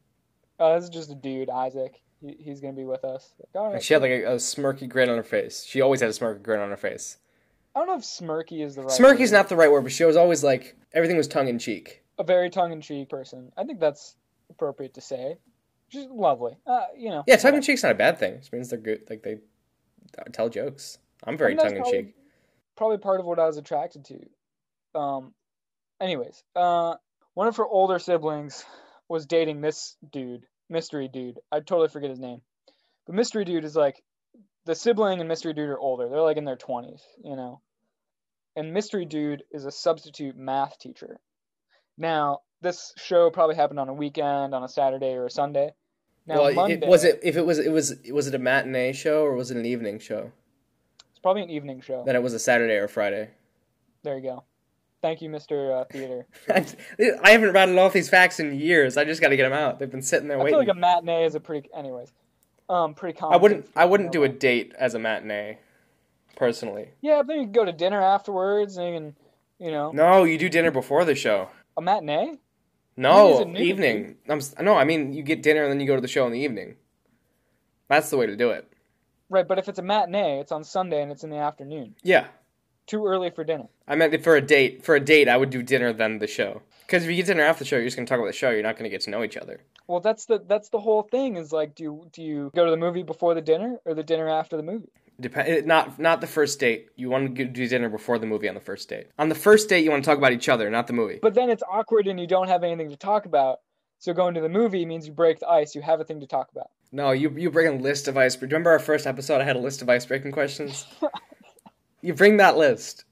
oh, 0.59 0.75
this 0.75 0.83
is 0.83 0.89
just 0.89 1.11
a 1.11 1.15
dude, 1.15 1.49
Isaac. 1.49 2.01
He, 2.19 2.35
he's 2.39 2.59
gonna 2.59 2.73
be 2.73 2.83
with 2.85 3.05
us. 3.05 3.31
Like, 3.39 3.55
all 3.61 3.67
right. 3.67 3.75
And 3.75 3.83
she 3.83 3.93
had 3.93 4.01
like 4.01 4.11
a, 4.11 4.23
a 4.25 4.35
smirky 4.35 4.89
grin 4.89 5.07
on 5.09 5.15
her 5.15 5.23
face. 5.23 5.63
She 5.63 5.79
always 5.79 6.01
had 6.01 6.09
a 6.09 6.13
smirky 6.13 6.43
grin 6.43 6.59
on 6.59 6.69
her 6.71 6.77
face. 6.77 7.19
I 7.75 7.79
don't 7.79 7.87
know 7.87 7.95
if 7.97 8.03
smirky 8.03 8.63
is 8.63 8.75
the 8.75 8.83
right. 8.83 8.91
Smirky's 8.91 9.31
word. 9.31 9.37
not 9.37 9.49
the 9.49 9.55
right 9.57 9.69
word, 9.71 9.81
but 9.81 9.91
she 9.91 10.05
was 10.05 10.15
always 10.15 10.43
like 10.43 10.75
everything 10.93 11.17
was 11.17 11.27
tongue 11.27 11.47
in 11.49 11.59
cheek. 11.59 12.03
a 12.17 12.23
very 12.23 12.49
tongue-in-cheek 12.49 13.09
person. 13.09 13.51
I 13.57 13.65
think 13.65 13.79
that's 13.81 14.15
appropriate 14.49 14.93
to 14.93 15.01
say. 15.01 15.37
She's 15.89 16.05
lovely. 16.09 16.55
Uh, 16.65 16.85
you 16.97 17.09
know. 17.09 17.23
Yeah, 17.27 17.35
tongue 17.35 17.55
in 17.55 17.61
cheek's 17.61 17.83
not 17.83 17.91
a 17.91 17.95
bad 17.95 18.17
thing. 18.17 18.35
It 18.35 18.49
means 18.53 18.69
they're 18.69 18.79
good. 18.79 19.01
Like 19.09 19.21
they 19.23 19.37
tell 20.31 20.47
jokes. 20.49 20.97
I'm 21.25 21.37
very 21.37 21.51
I 21.51 21.55
mean, 21.55 21.65
tongue 21.65 21.75
in 21.75 21.81
probably- 21.81 22.01
cheek. 22.03 22.15
Probably 22.77 22.97
part 22.97 23.19
of 23.19 23.25
what 23.25 23.39
I 23.39 23.45
was 23.47 23.57
attracted 23.57 24.05
to. 24.05 24.99
Um, 24.99 25.33
anyways, 26.01 26.43
uh, 26.55 26.95
one 27.33 27.47
of 27.47 27.55
her 27.57 27.65
older 27.65 27.99
siblings 27.99 28.65
was 29.07 29.25
dating 29.25 29.61
this 29.61 29.95
dude, 30.11 30.45
mystery 30.69 31.07
dude. 31.11 31.39
I 31.51 31.59
totally 31.59 31.87
forget 31.89 32.09
his 32.09 32.19
name, 32.19 32.41
but 33.05 33.15
mystery 33.15 33.45
dude 33.45 33.63
is 33.65 33.75
like 33.75 34.01
the 34.65 34.75
sibling 34.75 35.19
and 35.19 35.29
mystery 35.29 35.53
dude 35.53 35.69
are 35.69 35.79
older. 35.79 36.09
They're 36.09 36.21
like 36.21 36.37
in 36.37 36.45
their 36.45 36.55
twenties, 36.55 37.01
you 37.23 37.35
know. 37.35 37.61
and 38.55 38.73
Mystery 38.73 39.05
Dude 39.05 39.43
is 39.51 39.65
a 39.65 39.71
substitute 39.71 40.35
math 40.37 40.79
teacher. 40.79 41.19
Now, 41.97 42.39
this 42.61 42.93
show 42.97 43.29
probably 43.29 43.55
happened 43.55 43.79
on 43.79 43.89
a 43.89 43.93
weekend, 43.93 44.53
on 44.55 44.63
a 44.63 44.67
Saturday 44.67 45.13
or 45.13 45.25
a 45.25 45.31
Sunday. 45.31 45.71
Now, 46.27 46.41
well, 46.43 46.53
Monday, 46.53 46.79
it, 46.81 46.87
was 46.87 47.03
it 47.03 47.19
if 47.23 47.35
it 47.37 47.45
was 47.45 47.59
it 47.59 47.71
was 47.71 47.95
was 48.11 48.27
it 48.27 48.35
a 48.35 48.39
matinee 48.39 48.93
show 48.93 49.23
or 49.23 49.35
was 49.35 49.51
it 49.51 49.57
an 49.57 49.65
evening 49.65 49.99
show? 49.99 50.31
It's 51.11 51.19
probably 51.19 51.43
an 51.43 51.49
evening 51.51 51.81
show. 51.81 52.03
Then 52.05 52.15
it 52.15 52.23
was 52.23 52.33
a 52.33 52.39
Saturday 52.39 52.75
or 52.75 52.87
Friday. 52.87 53.29
There 54.03 54.17
you 54.17 54.23
go. 54.23 54.43
Thank 55.01 55.21
you, 55.21 55.29
Mr. 55.29 55.81
Uh, 55.81 55.85
Theater. 55.85 56.25
I 57.23 57.29
haven't 57.29 57.51
rattled 57.51 57.77
off 57.77 57.93
these 57.93 58.09
facts 58.09 58.39
in 58.39 58.59
years. 58.59 58.97
I 58.97 59.03
just 59.03 59.21
got 59.21 59.29
to 59.29 59.37
get 59.37 59.43
them 59.43 59.53
out. 59.53 59.77
They've 59.77 59.91
been 59.91 60.01
sitting 60.01 60.27
there 60.27 60.39
I 60.39 60.43
waiting. 60.43 60.53
feel 60.53 60.67
like 60.67 60.75
a 60.75 60.79
matinee 60.79 61.25
is 61.25 61.35
a 61.35 61.39
pretty, 61.39 61.69
anyways, 61.77 62.11
um, 62.69 62.93
pretty 62.93 63.17
common. 63.17 63.33
I 63.33 63.41
wouldn't. 63.41 63.67
I 63.75 63.85
wouldn't 63.85 64.11
do 64.11 64.23
a 64.23 64.29
date 64.29 64.73
as 64.77 64.93
a 64.93 64.99
matinee, 64.99 65.57
personally. 66.35 66.89
Yeah, 67.01 67.17
but 67.17 67.27
then 67.27 67.37
you 67.37 67.43
can 67.43 67.51
go 67.51 67.65
to 67.65 67.71
dinner 67.73 68.01
afterwards, 68.01 68.77
and 68.77 68.87
you 68.87 68.93
can, 68.99 69.15
you 69.59 69.71
know, 69.71 69.91
No, 69.91 70.23
you 70.23 70.37
do 70.37 70.49
dinner 70.49 70.71
before 70.71 71.05
the 71.05 71.15
show. 71.15 71.49
a 71.77 71.81
matinee. 71.81 72.39
No, 72.97 73.45
evening. 73.57 74.15
I'm 74.29 74.39
no. 74.61 74.75
I 74.75 74.85
mean, 74.85 75.11
you 75.13 75.21
get 75.21 75.43
dinner 75.43 75.63
and 75.63 75.71
then 75.71 75.79
you 75.81 75.87
go 75.87 75.95
to 75.95 76.01
the 76.01 76.07
show 76.07 76.25
in 76.25 76.31
the 76.31 76.39
evening. 76.39 76.75
That's 77.89 78.09
the 78.09 78.17
way 78.17 78.25
to 78.25 78.35
do 78.37 78.51
it. 78.51 78.71
Right, 79.29 79.47
but 79.47 79.59
if 79.59 79.67
it's 79.67 79.79
a 79.79 79.83
matinee, 79.83 80.39
it's 80.39 80.51
on 80.51 80.63
Sunday 80.63 81.01
and 81.01 81.11
it's 81.11 81.23
in 81.23 81.29
the 81.29 81.37
afternoon. 81.37 81.95
Yeah, 82.03 82.27
Too 82.87 83.05
early 83.05 83.31
for 83.31 83.43
dinner. 83.43 83.67
I 83.87 83.95
meant 83.95 84.23
for 84.23 84.35
a 84.35 84.41
date. 84.41 84.83
For 84.85 84.95
a 84.95 84.99
date, 84.99 85.27
I 85.27 85.37
would 85.37 85.49
do 85.49 85.63
dinner 85.63 85.91
then 85.91 86.19
the 86.19 86.27
show. 86.27 86.61
Because 86.85 87.03
if 87.03 87.09
you 87.09 87.15
get 87.15 87.25
dinner 87.25 87.43
after 87.43 87.63
the 87.63 87.67
show, 87.67 87.77
you're 87.77 87.85
just 87.85 87.97
gonna 87.97 88.05
talk 88.05 88.19
about 88.19 88.27
the 88.27 88.33
show. 88.33 88.51
You're 88.51 88.61
not 88.61 88.77
gonna 88.77 88.89
get 88.89 89.01
to 89.01 89.09
know 89.09 89.23
each 89.23 89.37
other. 89.37 89.61
Well, 89.87 89.99
that's 89.99 90.25
the 90.25 90.43
that's 90.47 90.69
the 90.69 90.79
whole 90.79 91.01
thing. 91.01 91.35
Is 91.35 91.51
like, 91.51 91.73
do 91.73 91.83
you, 91.83 92.07
do 92.11 92.21
you 92.21 92.51
go 92.55 92.65
to 92.65 92.71
the 92.71 92.77
movie 92.77 93.03
before 93.03 93.33
the 93.33 93.41
dinner 93.41 93.77
or 93.85 93.95
the 93.95 94.03
dinner 94.03 94.29
after 94.29 94.55
the 94.55 94.63
movie? 94.63 94.89
Dep- 95.19 95.37
eh, 95.37 95.61
not 95.65 95.97
not 95.97 96.21
the 96.21 96.27
first 96.27 96.59
date. 96.59 96.89
You 96.95 97.09
want 97.09 97.35
to 97.35 97.45
do 97.45 97.67
dinner 97.67 97.89
before 97.89 98.19
the 98.19 98.27
movie 98.27 98.47
on 98.47 98.55
the 98.55 98.61
first 98.61 98.87
date. 98.87 99.07
On 99.17 99.29
the 99.29 99.35
first 99.35 99.67
date, 99.67 99.83
you 99.83 99.89
want 99.89 100.03
to 100.03 100.09
talk 100.09 100.17
about 100.17 100.33
each 100.33 100.49
other, 100.49 100.69
not 100.69 100.85
the 100.85 100.93
movie. 100.93 101.19
But 101.21 101.33
then 101.33 101.49
it's 101.49 101.63
awkward 101.69 102.07
and 102.07 102.19
you 102.19 102.27
don't 102.27 102.49
have 102.49 102.63
anything 102.63 102.89
to 102.89 102.97
talk 102.97 103.25
about. 103.25 103.61
So 103.97 104.13
going 104.13 104.35
to 104.35 104.41
the 104.41 104.49
movie 104.49 104.85
means 104.85 105.07
you 105.07 105.13
break 105.13 105.39
the 105.39 105.47
ice. 105.47 105.73
You 105.73 105.81
have 105.81 105.99
a 105.99 106.03
thing 106.03 106.19
to 106.19 106.27
talk 106.27 106.51
about. 106.51 106.69
No, 106.91 107.11
you 107.11 107.31
you 107.31 107.49
bring 107.49 107.67
a 107.67 107.81
list 107.81 108.07
of 108.07 108.17
ice. 108.17 108.39
Remember 108.39 108.69
our 108.69 108.79
first 108.79 109.07
episode? 109.07 109.41
I 109.41 109.45
had 109.45 109.55
a 109.55 109.59
list 109.59 109.81
of 109.81 109.89
ice 109.89 110.05
breaking 110.05 110.33
questions. 110.33 110.85
you 112.05 112.13
bring 112.13 112.37
that 112.37 112.55
list. 112.55 113.03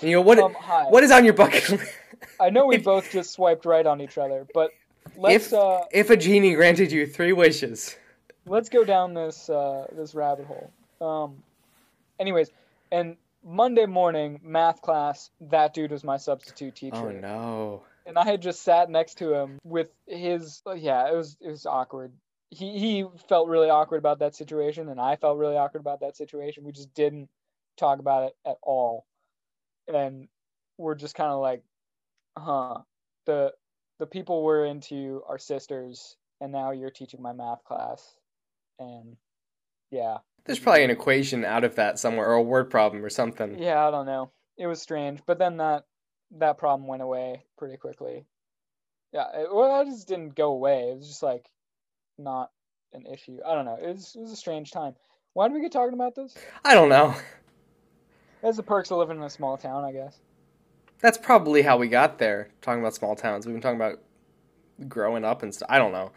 And 0.00 0.10
you 0.10 0.16
go, 0.16 0.22
what 0.22 0.38
Um, 0.38 0.54
what 0.90 1.04
is 1.04 1.10
on 1.10 1.24
your 1.24 1.34
bucket 1.34 1.68
list? 1.68 1.92
I 2.40 2.50
know 2.50 2.66
we 2.66 2.76
If- 2.76 2.84
both 2.84 3.10
just 3.10 3.32
swiped 3.32 3.66
right 3.66 3.86
on 3.86 4.00
each 4.00 4.16
other, 4.18 4.46
but 4.54 4.70
let's 5.16 5.46
if 5.46 5.52
uh, 5.52 5.84
if 5.92 6.10
a 6.10 6.16
genie 6.16 6.54
granted 6.54 6.90
you 6.90 7.06
three 7.06 7.32
wishes, 7.32 7.96
let's 8.46 8.68
go 8.68 8.84
down 8.84 9.14
this 9.14 9.50
uh, 9.50 9.86
this 9.92 10.14
rabbit 10.14 10.46
hole. 10.46 10.70
Um, 11.00 11.42
anyways, 12.18 12.50
and 12.90 13.16
Monday 13.44 13.86
morning 13.86 14.40
math 14.42 14.80
class, 14.80 15.30
that 15.40 15.74
dude 15.74 15.90
was 15.90 16.04
my 16.04 16.16
substitute 16.16 16.74
teacher. 16.74 16.96
oh 16.96 17.10
no, 17.10 17.82
and 18.06 18.16
I 18.16 18.24
had 18.24 18.40
just 18.40 18.62
sat 18.62 18.88
next 18.88 19.18
to 19.18 19.34
him 19.34 19.58
with 19.64 19.88
his 20.06 20.62
yeah, 20.76 21.10
it 21.10 21.14
was 21.16 21.36
it 21.40 21.50
was 21.50 21.66
awkward. 21.66 22.12
He 22.50 22.78
he 22.78 23.04
felt 23.28 23.48
really 23.48 23.68
awkward 23.68 23.98
about 23.98 24.20
that 24.20 24.36
situation 24.36 24.88
and 24.88 25.00
I 25.00 25.16
felt 25.16 25.38
really 25.38 25.56
awkward 25.56 25.80
about 25.80 26.00
that 26.00 26.16
situation. 26.16 26.64
We 26.64 26.72
just 26.72 26.92
didn't 26.94 27.28
talk 27.76 27.98
about 27.98 28.24
it 28.24 28.32
at 28.46 28.56
all. 28.62 29.06
And 29.92 30.28
we're 30.78 30.94
just 30.94 31.14
kind 31.14 31.30
of 31.30 31.40
like, 31.40 31.62
huh, 32.36 32.78
the 33.26 33.52
the 33.98 34.06
people 34.06 34.42
we're 34.42 34.64
into 34.64 35.22
are 35.28 35.38
sisters 35.38 36.16
and 36.40 36.50
now 36.50 36.72
you're 36.72 36.90
teaching 36.90 37.22
my 37.22 37.32
math 37.32 37.62
class. 37.64 38.16
And 38.78 39.16
yeah. 39.90 40.18
there's 40.44 40.58
probably 40.58 40.82
an 40.82 40.90
equation 40.90 41.44
out 41.44 41.62
of 41.62 41.76
that 41.76 41.98
somewhere, 41.98 42.26
or 42.26 42.34
a 42.34 42.42
word 42.42 42.68
problem 42.68 43.04
or 43.04 43.10
something. 43.10 43.62
Yeah, 43.62 43.86
I 43.86 43.90
don't 43.90 44.06
know. 44.06 44.32
It 44.58 44.66
was 44.66 44.82
strange, 44.82 45.20
but 45.24 45.38
then 45.38 45.58
that 45.58 45.84
that 46.38 46.58
problem 46.58 46.88
went 46.88 47.02
away 47.02 47.44
pretty 47.56 47.76
quickly. 47.76 48.26
Yeah, 49.12 49.26
it, 49.34 49.54
well, 49.54 49.82
it 49.82 49.86
just 49.86 50.08
didn't 50.08 50.34
go 50.34 50.52
away. 50.52 50.90
It 50.90 50.98
was 50.98 51.08
just 51.08 51.22
like 51.22 51.46
not 52.18 52.50
an 52.92 53.06
issue. 53.06 53.38
I 53.46 53.54
don't 53.54 53.64
know. 53.64 53.78
It 53.80 53.92
was 53.92 54.14
it 54.16 54.20
was 54.20 54.32
a 54.32 54.36
strange 54.36 54.72
time. 54.72 54.94
Why 55.34 55.48
did 55.48 55.54
we 55.54 55.62
get 55.62 55.72
talking 55.72 55.94
about 55.94 56.14
this? 56.14 56.34
I 56.64 56.74
don't 56.74 56.88
know. 56.88 57.14
That's 58.42 58.56
the 58.56 58.62
perks 58.62 58.90
of 58.90 58.98
living 58.98 59.16
in 59.18 59.22
a 59.22 59.30
small 59.30 59.56
town, 59.56 59.84
I 59.84 59.92
guess. 59.92 60.18
That's 61.00 61.18
probably 61.18 61.62
how 61.62 61.76
we 61.78 61.88
got 61.88 62.18
there. 62.18 62.48
Talking 62.60 62.80
about 62.80 62.94
small 62.94 63.16
towns, 63.16 63.46
we've 63.46 63.54
been 63.54 63.62
talking 63.62 63.80
about 63.80 64.00
growing 64.88 65.24
up 65.24 65.42
and 65.42 65.54
stuff. 65.54 65.68
I 65.70 65.78
don't 65.78 65.92
know. 65.92 66.10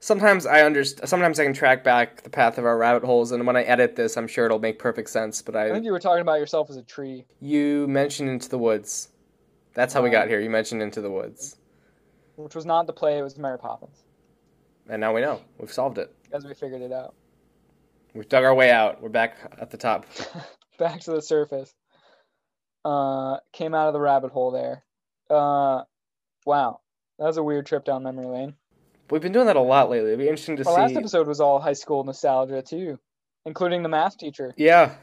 Sometimes 0.00 0.44
I 0.46 0.60
underst- 0.60 1.06
Sometimes 1.08 1.40
I 1.40 1.44
can 1.44 1.54
track 1.54 1.82
back 1.82 2.22
the 2.22 2.30
path 2.30 2.58
of 2.58 2.64
our 2.66 2.76
rabbit 2.76 3.04
holes, 3.04 3.32
and 3.32 3.46
when 3.46 3.56
I 3.56 3.62
edit 3.62 3.96
this, 3.96 4.16
I'm 4.16 4.26
sure 4.28 4.44
it'll 4.44 4.58
make 4.58 4.78
perfect 4.78 5.08
sense. 5.10 5.40
But 5.40 5.56
I 5.56 5.68
I, 5.68 5.72
think 5.72 5.84
you 5.84 5.92
were 5.92 6.00
talking 6.00 6.20
about 6.20 6.38
yourself 6.38 6.68
as 6.70 6.76
a 6.76 6.82
tree. 6.82 7.24
you 7.40 7.86
mentioned 7.88 8.28
Into 8.28 8.48
the 8.48 8.58
Woods. 8.58 9.08
That's 9.72 9.94
how 9.94 10.02
we 10.02 10.10
got 10.10 10.28
here. 10.28 10.40
You 10.40 10.50
mentioned 10.50 10.82
Into 10.82 11.00
the 11.00 11.10
Woods, 11.10 11.56
which 12.36 12.54
was 12.54 12.66
not 12.66 12.86
the 12.86 12.92
play, 12.92 13.18
it 13.18 13.22
was 13.22 13.38
Mary 13.38 13.58
Poppins, 13.58 14.04
and 14.88 15.00
now 15.00 15.14
we 15.14 15.20
know 15.22 15.40
we've 15.58 15.72
solved 15.72 15.98
it. 15.98 16.14
as 16.32 16.44
we 16.44 16.52
figured 16.54 16.82
it 16.82 16.92
out. 16.92 17.14
We've 18.12 18.28
dug 18.28 18.44
our 18.44 18.54
way 18.54 18.70
out. 18.70 19.02
We're 19.02 19.08
back 19.08 19.36
at 19.58 19.70
the 19.70 19.76
top. 19.78 20.04
Back 20.78 21.00
to 21.00 21.12
the 21.12 21.22
surface. 21.22 21.72
Uh, 22.84 23.38
came 23.52 23.74
out 23.74 23.88
of 23.88 23.94
the 23.94 24.00
rabbit 24.00 24.30
hole 24.30 24.50
there. 24.50 24.84
Uh, 25.30 25.82
wow, 26.44 26.80
that 27.18 27.24
was 27.24 27.36
a 27.38 27.42
weird 27.42 27.66
trip 27.66 27.84
down 27.84 28.02
memory 28.02 28.26
lane. 28.26 28.54
We've 29.10 29.22
been 29.22 29.32
doing 29.32 29.46
that 29.46 29.56
a 29.56 29.60
lot 29.60 29.90
lately. 29.90 30.08
It'd 30.08 30.18
be 30.18 30.28
interesting 30.28 30.56
to 30.56 30.64
see. 30.64 30.70
Our 30.70 30.80
last 30.80 30.96
episode 30.96 31.26
was 31.26 31.40
all 31.40 31.58
high 31.60 31.72
school 31.74 32.04
nostalgia 32.04 32.62
too, 32.62 32.98
including 33.46 33.82
the 33.82 33.88
math 33.88 34.18
teacher. 34.18 34.52
Yeah. 34.56 34.94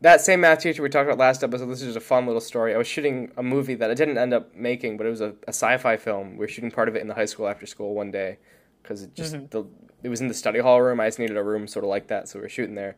That 0.00 0.20
same 0.20 0.40
math 0.42 0.60
teacher 0.60 0.82
we 0.82 0.88
talked 0.90 1.06
about 1.08 1.18
last 1.18 1.42
episode, 1.42 1.66
this 1.66 1.80
is 1.80 1.94
just 1.94 1.96
a 1.96 2.00
fun 2.00 2.26
little 2.26 2.40
story. 2.40 2.74
I 2.74 2.78
was 2.78 2.86
shooting 2.86 3.32
a 3.36 3.42
movie 3.42 3.74
that 3.76 3.90
I 3.90 3.94
didn't 3.94 4.18
end 4.18 4.34
up 4.34 4.54
making, 4.54 4.98
but 4.98 5.06
it 5.06 5.10
was 5.10 5.20
a, 5.22 5.30
a 5.46 5.50
sci-fi 5.50 5.96
film. 5.96 6.32
We 6.32 6.38
were 6.38 6.48
shooting 6.48 6.70
part 6.70 6.88
of 6.88 6.96
it 6.96 7.00
in 7.00 7.08
the 7.08 7.14
high 7.14 7.24
school 7.24 7.48
after 7.48 7.64
school 7.64 7.94
one 7.94 8.10
day 8.10 8.38
because 8.82 9.02
it 9.02 9.14
just 9.14 9.34
Mhm. 9.34 9.50
the, 9.50 9.64
it 10.02 10.10
was 10.10 10.20
in 10.20 10.28
the 10.28 10.34
study 10.34 10.58
hall 10.58 10.82
room. 10.82 11.00
I 11.00 11.06
just 11.06 11.18
needed 11.18 11.36
a 11.38 11.42
room 11.42 11.66
sort 11.66 11.84
of 11.84 11.88
like 11.88 12.08
that, 12.08 12.28
so 12.28 12.38
we 12.38 12.42
were 12.42 12.48
shooting 12.50 12.74
there. 12.74 12.96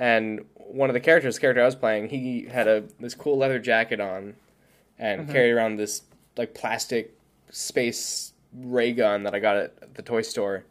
And 0.00 0.46
one 0.54 0.88
of 0.90 0.94
the 0.94 1.00
characters, 1.00 1.34
the 1.36 1.40
character 1.42 1.62
I 1.62 1.66
was 1.66 1.76
playing, 1.76 2.08
he 2.08 2.46
had 2.46 2.66
a 2.66 2.84
this 2.98 3.14
cool 3.14 3.36
leather 3.36 3.58
jacket 3.60 4.00
on, 4.00 4.34
and 4.98 5.28
Mhm. 5.28 5.32
carried 5.32 5.52
around 5.52 5.76
this 5.76 6.02
like 6.36 6.54
plastic 6.54 7.12
space 7.50 8.32
ray 8.58 8.92
gun 8.92 9.22
that 9.24 9.34
I 9.34 9.38
got 9.40 9.56
at 9.56 9.94
the 9.94 10.02
toy 10.02 10.22
store. 10.22 10.64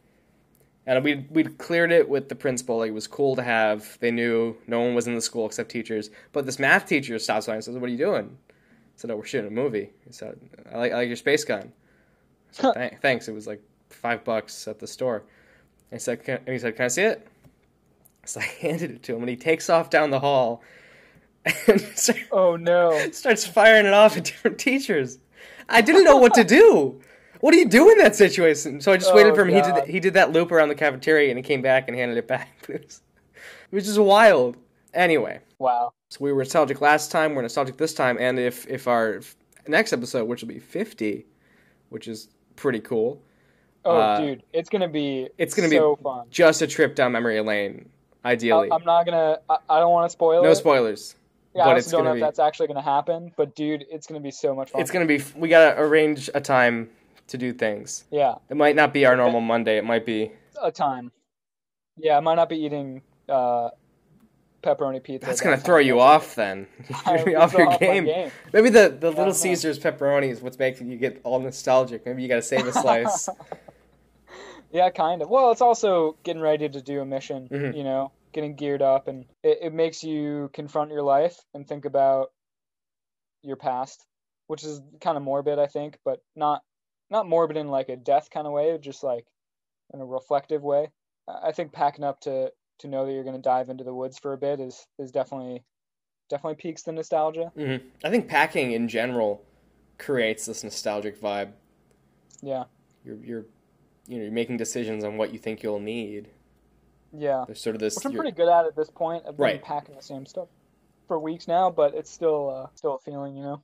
And 0.87 1.03
we 1.03 1.27
we'd 1.29 1.59
cleared 1.59 1.91
it 1.91 2.09
with 2.09 2.27
the 2.29 2.35
principal. 2.35 2.79
Like, 2.79 2.89
it 2.89 2.93
was 2.93 3.05
cool 3.05 3.35
to 3.35 3.43
have. 3.43 3.99
They 3.99 4.09
knew 4.09 4.57
no 4.65 4.79
one 4.81 4.95
was 4.95 5.05
in 5.05 5.13
the 5.13 5.21
school 5.21 5.45
except 5.45 5.69
teachers. 5.69 6.09
But 6.31 6.47
this 6.47 6.57
math 6.57 6.87
teacher 6.87 7.19
stops 7.19 7.45
by 7.45 7.53
and 7.53 7.63
says, 7.63 7.75
"What 7.77 7.87
are 7.87 7.91
you 7.91 7.97
doing?" 7.97 8.35
I 8.49 8.53
said, 8.95 9.11
"Oh, 9.11 9.17
we're 9.17 9.25
shooting 9.25 9.47
a 9.47 9.51
movie." 9.51 9.91
He 10.07 10.11
said, 10.11 10.39
"I 10.73 10.77
like, 10.77 10.91
I 10.91 10.95
like 10.95 11.07
your 11.07 11.15
space 11.17 11.43
gun." 11.43 11.71
Said, 12.51 12.73
"Thank- 12.73 13.01
Thanks. 13.01 13.27
It 13.27 13.33
was 13.33 13.45
like 13.45 13.61
five 13.91 14.23
bucks 14.23 14.67
at 14.67 14.79
the 14.79 14.87
store. 14.87 15.17
And 15.91 15.99
he 15.99 16.03
said, 16.03 16.23
can, 16.23 16.37
and 16.37 16.49
he 16.49 16.57
said, 16.57 16.75
"Can 16.75 16.85
I 16.85 16.87
see 16.87 17.03
it?" 17.03 17.27
So 18.33 18.39
I 18.39 18.43
handed 18.43 18.91
it 18.91 19.03
to 19.03 19.15
him, 19.15 19.21
and 19.21 19.29
he 19.29 19.35
takes 19.35 19.69
off 19.69 19.89
down 19.89 20.11
the 20.11 20.19
hall 20.19 20.61
and 21.67 21.81
start- 21.95 22.19
Oh 22.31 22.55
no! 22.55 23.09
starts 23.11 23.45
firing 23.45 23.85
it 23.85 23.93
off 23.93 24.17
at 24.17 24.25
different 24.25 24.59
teachers. 24.59 25.17
I 25.67 25.81
didn't 25.81 26.03
know 26.03 26.17
what 26.17 26.33
to 26.35 26.43
do. 26.43 26.99
What 27.41 27.51
do 27.53 27.57
you 27.57 27.67
do 27.67 27.89
in 27.89 27.97
that 27.99 28.15
situation? 28.15 28.81
So 28.81 28.91
I 28.91 28.97
just 28.97 29.13
waited 29.15 29.31
Oh, 29.31 29.35
for 29.35 29.45
him. 29.45 29.55
He 29.55 29.61
did 29.61 29.85
he 29.87 29.99
did 29.99 30.13
that 30.15 30.31
loop 30.31 30.51
around 30.51 30.69
the 30.69 30.75
cafeteria, 30.75 31.29
and 31.29 31.39
he 31.39 31.43
came 31.43 31.61
back 31.61 31.87
and 31.87 31.97
handed 31.97 32.17
it 32.17 32.27
back. 32.27 32.49
It 32.69 32.83
was, 32.85 33.01
it 33.71 33.75
was 33.75 33.85
just 33.85 33.99
wild. 33.99 34.57
Anyway, 34.93 35.39
Wow. 35.59 35.93
so 36.09 36.17
we 36.21 36.31
were 36.33 36.39
nostalgic 36.43 36.81
last 36.81 37.11
time. 37.11 37.33
We're 37.35 37.43
nostalgic 37.43 37.77
this 37.77 37.93
time, 37.93 38.17
and 38.19 38.37
if 38.37 38.67
if 38.67 38.87
our 38.87 39.21
next 39.67 39.93
episode, 39.93 40.25
which 40.25 40.41
will 40.41 40.49
be 40.49 40.59
fifty, 40.59 41.25
which 41.89 42.07
is 42.07 42.29
pretty 42.57 42.79
cool, 42.81 43.21
Oh, 43.85 43.95
Uh, 43.97 44.19
dude, 44.19 44.43
it's 44.51 44.67
gonna 44.69 44.89
be. 44.89 45.29
it's 45.37 45.53
gonna 45.55 45.69
be 45.69 45.79
fun. 46.03 46.25
just 46.29 46.61
a 46.61 46.67
trip 46.67 46.95
down 46.95 47.11
memory 47.13 47.39
lane. 47.39 47.89
Ideally, 48.25 48.69
I, 48.71 48.75
am 48.75 48.83
not 48.83 49.05
gonna. 49.05 49.39
I, 49.49 49.57
I 49.69 49.79
don't 49.79 49.91
want 49.91 50.09
to 50.09 50.11
spoil 50.11 50.41
it. 50.41 50.43
no 50.43 50.51
it. 50.51 50.55
spoilers. 50.55 51.15
Yeah, 51.55 51.65
but 51.65 51.75
I 51.75 51.77
it's 51.77 51.87
also 51.87 51.97
don't 51.97 52.05
know 52.05 52.09
gonna 52.11 52.19
if 52.19 52.27
that's 52.27 52.39
actually 52.39 52.67
gonna 52.67 52.81
happen. 52.81 53.31
But 53.37 53.55
dude, 53.55 53.85
it's 53.89 54.07
gonna 54.07 54.19
be 54.19 54.31
so 54.31 54.53
much 54.53 54.71
fun. 54.71 54.81
It's 54.81 54.91
gonna 54.91 55.05
be. 55.05 55.21
We 55.35 55.47
gotta 55.49 55.79
arrange 55.79 56.29
a 56.33 56.41
time 56.41 56.89
to 57.27 57.37
do 57.37 57.53
things. 57.53 58.05
yeah, 58.11 58.35
It 58.49 58.57
might 58.57 58.75
not 58.75 58.93
be 58.93 59.05
our 59.05 59.15
normal 59.15 59.41
Monday. 59.41 59.77
It 59.77 59.85
might 59.85 60.05
be. 60.05 60.31
a 60.61 60.71
time. 60.71 61.11
Yeah, 61.97 62.17
I 62.17 62.19
might 62.19 62.35
not 62.35 62.49
be 62.49 62.57
eating 62.57 63.01
uh, 63.27 63.69
pepperoni 64.63 65.01
pizza. 65.01 65.25
That's 65.25 65.41
gonna 65.41 65.55
time. 65.55 65.63
throw 65.65 65.77
you 65.77 65.99
off 65.99 66.35
then. 66.35 66.67
You're 67.07 67.25
be 67.25 67.35
off 67.35 67.53
your 67.53 67.69
off 67.69 67.79
game. 67.79 68.05
game. 68.05 68.31
Maybe 68.53 68.69
the, 68.69 68.89
the 68.89 69.11
don't 69.11 69.17
Little. 69.17 69.33
Caesars 69.33 69.79
pepperoni 69.79 70.29
is 70.29 70.41
what's 70.41 70.59
making 70.59 70.91
you 70.91 70.97
get 70.97 71.21
all 71.23 71.39
nostalgic. 71.39 72.05
Maybe 72.05 72.21
you 72.21 72.27
gotta 72.27 72.41
save 72.41 72.67
a 72.67 72.73
slice. 72.73 73.29
Yeah, 74.71 74.89
kind 74.89 75.21
of. 75.21 75.29
Well, 75.29 75.51
it's 75.51 75.61
also 75.61 76.17
getting 76.23 76.41
ready 76.41 76.69
to 76.69 76.81
do 76.81 77.01
a 77.01 77.05
mission. 77.05 77.47
Mhm. 77.49 77.75
You 77.75 77.83
know, 77.83 78.11
getting 78.33 78.55
geared 78.55 78.81
up, 78.81 79.07
and 79.07 79.25
it, 79.43 79.59
it 79.63 79.73
makes 79.73 80.03
you 80.03 80.49
confront 80.53 80.91
your 80.91 81.01
life 81.01 81.39
and 81.53 81.67
think 81.67 81.85
about 81.85 82.31
your 83.41 83.55
past, 83.55 84.05
which 84.47 84.63
is 84.63 84.81
kind 85.01 85.17
of 85.17 85.23
morbid, 85.23 85.59
I 85.59 85.67
think, 85.67 85.97
but 86.03 86.21
not 86.35 86.61
not 87.09 87.27
morbid 87.27 87.57
in 87.57 87.69
like 87.69 87.89
a 87.89 87.95
death 87.95 88.29
kind 88.29 88.45
of 88.45 88.53
way, 88.53 88.77
just 88.77 89.03
like 89.03 89.25
in 89.93 90.01
a 90.01 90.05
reflective 90.05 90.61
way. 90.61 90.89
I 91.27 91.51
think 91.51 91.71
packing 91.71 92.03
up 92.03 92.19
to 92.21 92.51
to 92.79 92.87
know 92.87 93.05
that 93.05 93.11
you're 93.11 93.23
going 93.23 93.35
to 93.35 93.41
dive 93.41 93.69
into 93.69 93.83
the 93.83 93.93
woods 93.93 94.19
for 94.19 94.33
a 94.33 94.37
bit 94.37 94.59
is 94.59 94.85
is 94.99 95.11
definitely 95.11 95.63
definitely 96.29 96.55
piques 96.55 96.83
the 96.83 96.91
nostalgia. 96.91 97.51
hmm 97.55 97.77
I 98.03 98.09
think 98.09 98.27
packing 98.27 98.71
in 98.73 98.87
general 98.87 99.43
creates 99.97 100.45
this 100.45 100.63
nostalgic 100.63 101.19
vibe. 101.19 101.51
Yeah, 102.41 102.65
You're 103.03 103.17
you're 103.23 103.45
you 104.09 104.17
know 104.17 104.23
you're 104.23 104.33
making 104.33 104.57
decisions 104.57 105.03
on 105.05 105.15
what 105.17 105.31
you 105.31 105.39
think 105.39 105.63
you'll 105.63 105.79
need. 105.79 106.27
yeah. 107.13 107.43
There's 107.47 107.61
sort 107.61 107.75
of 107.75 107.79
this. 107.79 107.95
Which 107.95 108.05
I'm 108.05 108.13
pretty 108.13 108.31
good 108.35 108.49
at 108.49 108.65
at 108.65 108.75
this 108.75 108.89
point. 108.89 109.23
I've 109.27 109.37
been 109.37 109.43
Right. 109.45 109.63
packing 109.63 109.95
the 109.95 110.01
same 110.01 110.25
stuff 110.25 110.47
for 111.07 111.17
weeks 111.19 111.47
now, 111.47 111.71
but 111.71 111.93
it's 111.95 112.09
still 112.11 112.49
uh, 112.49 112.67
still 112.75 112.95
a 112.95 112.99
feeling, 112.99 113.37
you 113.37 113.43
know. 113.43 113.63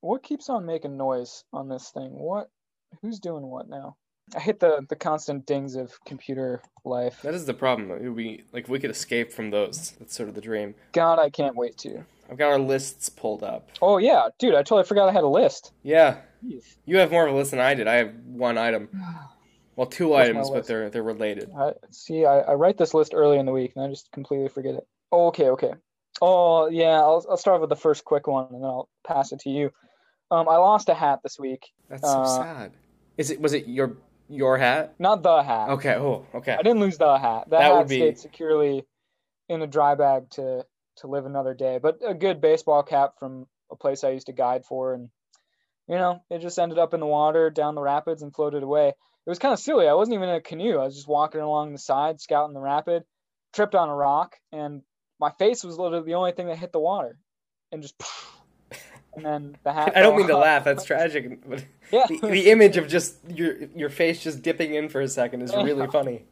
What 0.00 0.22
keeps 0.22 0.48
on 0.48 0.64
making 0.64 0.96
noise 0.96 1.44
on 1.52 1.68
this 1.68 1.90
thing? 1.90 2.18
What? 2.18 2.48
Who's 3.02 3.18
doing 3.20 3.42
what 3.46 3.68
now? 3.68 3.96
I 4.36 4.40
hate 4.40 4.60
the 4.60 4.84
the 4.88 4.96
constant 4.96 5.46
dings 5.46 5.74
of 5.76 5.98
computer 6.04 6.62
life. 6.84 7.20
that 7.22 7.34
is 7.34 7.46
the 7.46 7.54
problem. 7.54 8.14
Be 8.14 8.44
like 8.52 8.64
if 8.64 8.68
we 8.70 8.78
could 8.78 8.90
escape 8.90 9.32
from 9.32 9.50
those. 9.50 9.92
That's 9.98 10.14
sort 10.14 10.28
of 10.28 10.34
the 10.34 10.40
dream. 10.40 10.74
God, 10.92 11.18
I 11.18 11.30
can't 11.30 11.56
wait 11.56 11.76
to. 11.78 12.04
I've 12.30 12.36
got 12.36 12.50
our 12.50 12.58
lists 12.58 13.08
pulled 13.08 13.42
up. 13.42 13.70
Oh 13.80 13.96
yeah, 13.98 14.28
dude, 14.38 14.54
I 14.54 14.58
totally 14.58 14.84
forgot 14.84 15.08
I 15.08 15.12
had 15.12 15.24
a 15.24 15.28
list. 15.28 15.72
Yeah, 15.82 16.18
Jeez. 16.44 16.76
you 16.84 16.98
have 16.98 17.10
more 17.10 17.26
of 17.26 17.34
a 17.34 17.36
list 17.38 17.52
than 17.52 17.60
I 17.60 17.72
did. 17.74 17.88
I 17.88 17.94
have 17.94 18.12
one 18.26 18.58
item. 18.58 18.88
Well, 19.78 19.86
two 19.86 20.12
items, 20.12 20.50
but 20.50 20.66
they're 20.66 20.90
they're 20.90 21.04
related. 21.04 21.52
I, 21.56 21.72
see, 21.92 22.24
I, 22.26 22.40
I 22.40 22.54
write 22.54 22.76
this 22.78 22.94
list 22.94 23.12
early 23.14 23.38
in 23.38 23.46
the 23.46 23.52
week 23.52 23.74
and 23.76 23.84
I 23.84 23.88
just 23.88 24.10
completely 24.10 24.48
forget 24.48 24.74
it. 24.74 24.84
Oh, 25.12 25.28
okay, 25.28 25.50
okay. 25.50 25.72
Oh 26.20 26.68
yeah, 26.68 26.98
I'll 26.98 27.24
I'll 27.30 27.36
start 27.36 27.60
with 27.60 27.70
the 27.70 27.76
first 27.76 28.04
quick 28.04 28.26
one 28.26 28.46
and 28.50 28.56
then 28.56 28.64
I'll 28.64 28.88
pass 29.06 29.30
it 29.30 29.38
to 29.42 29.50
you. 29.50 29.70
Um, 30.32 30.48
I 30.48 30.56
lost 30.56 30.88
a 30.88 30.94
hat 30.94 31.20
this 31.22 31.38
week. 31.38 31.68
That's 31.88 32.02
so 32.02 32.08
Uh, 32.08 32.26
sad. 32.26 32.72
Is 33.16 33.30
it 33.30 33.40
was 33.40 33.52
it 33.52 33.68
your 33.68 33.96
your 34.28 34.58
hat? 34.58 34.94
Not 34.98 35.22
the 35.22 35.44
hat. 35.44 35.70
Okay. 35.70 35.94
Oh, 35.94 36.26
okay. 36.34 36.54
I 36.54 36.62
didn't 36.62 36.80
lose 36.80 36.98
the 36.98 37.16
hat. 37.16 37.44
That, 37.50 37.58
That 37.58 37.62
hat 37.62 37.78
would 37.78 37.88
be- 37.88 37.98
stayed 37.98 38.18
securely 38.18 38.84
in 39.48 39.62
a 39.62 39.68
dry 39.68 39.94
bag 39.94 40.28
to 40.30 40.66
to 40.96 41.06
live 41.06 41.24
another 41.24 41.54
day. 41.54 41.78
But 41.80 42.00
a 42.04 42.14
good 42.14 42.40
baseball 42.40 42.82
cap 42.82 43.12
from 43.20 43.46
a 43.70 43.76
place 43.76 44.02
I 44.02 44.10
used 44.10 44.26
to 44.26 44.32
guide 44.32 44.64
for, 44.64 44.92
and 44.94 45.08
you 45.86 45.94
know, 45.94 46.20
it 46.30 46.40
just 46.40 46.58
ended 46.58 46.78
up 46.78 46.94
in 46.94 46.98
the 47.00 47.06
water 47.06 47.48
down 47.48 47.76
the 47.76 47.80
rapids 47.80 48.22
and 48.22 48.34
floated 48.34 48.64
away. 48.64 48.94
It 49.28 49.30
was 49.30 49.38
kind 49.38 49.52
of 49.52 49.58
silly. 49.60 49.86
I 49.86 49.92
wasn't 49.92 50.14
even 50.14 50.30
in 50.30 50.36
a 50.36 50.40
canoe. 50.40 50.78
I 50.78 50.84
was 50.86 50.94
just 50.94 51.06
walking 51.06 51.42
along 51.42 51.72
the 51.72 51.78
side, 51.78 52.18
scouting 52.18 52.54
the 52.54 52.60
rapid, 52.60 53.02
tripped 53.52 53.74
on 53.74 53.90
a 53.90 53.94
rock, 53.94 54.36
and 54.52 54.80
my 55.20 55.30
face 55.38 55.62
was 55.62 55.76
literally 55.78 56.06
the 56.06 56.14
only 56.14 56.32
thing 56.32 56.46
that 56.46 56.56
hit 56.56 56.72
the 56.72 56.80
water, 56.80 57.18
and 57.70 57.82
just. 57.82 57.94
And 59.16 59.24
then 59.26 59.56
the 59.64 59.72
hat. 59.72 59.92
I 59.96 60.00
don't 60.00 60.16
mean 60.16 60.28
to 60.28 60.36
laugh. 60.36 60.62
That's 60.64 60.84
tragic. 60.84 61.40
But 61.48 61.64
Yeah. 61.92 62.04
the, 62.08 62.18
the 62.28 62.50
image 62.50 62.76
of 62.76 62.86
just 62.86 63.16
your 63.28 63.56
your 63.74 63.88
face 63.88 64.22
just 64.22 64.42
dipping 64.42 64.74
in 64.74 64.88
for 64.88 65.00
a 65.00 65.08
second 65.08 65.42
is 65.42 65.52
really 65.52 65.88
funny. 65.88 66.24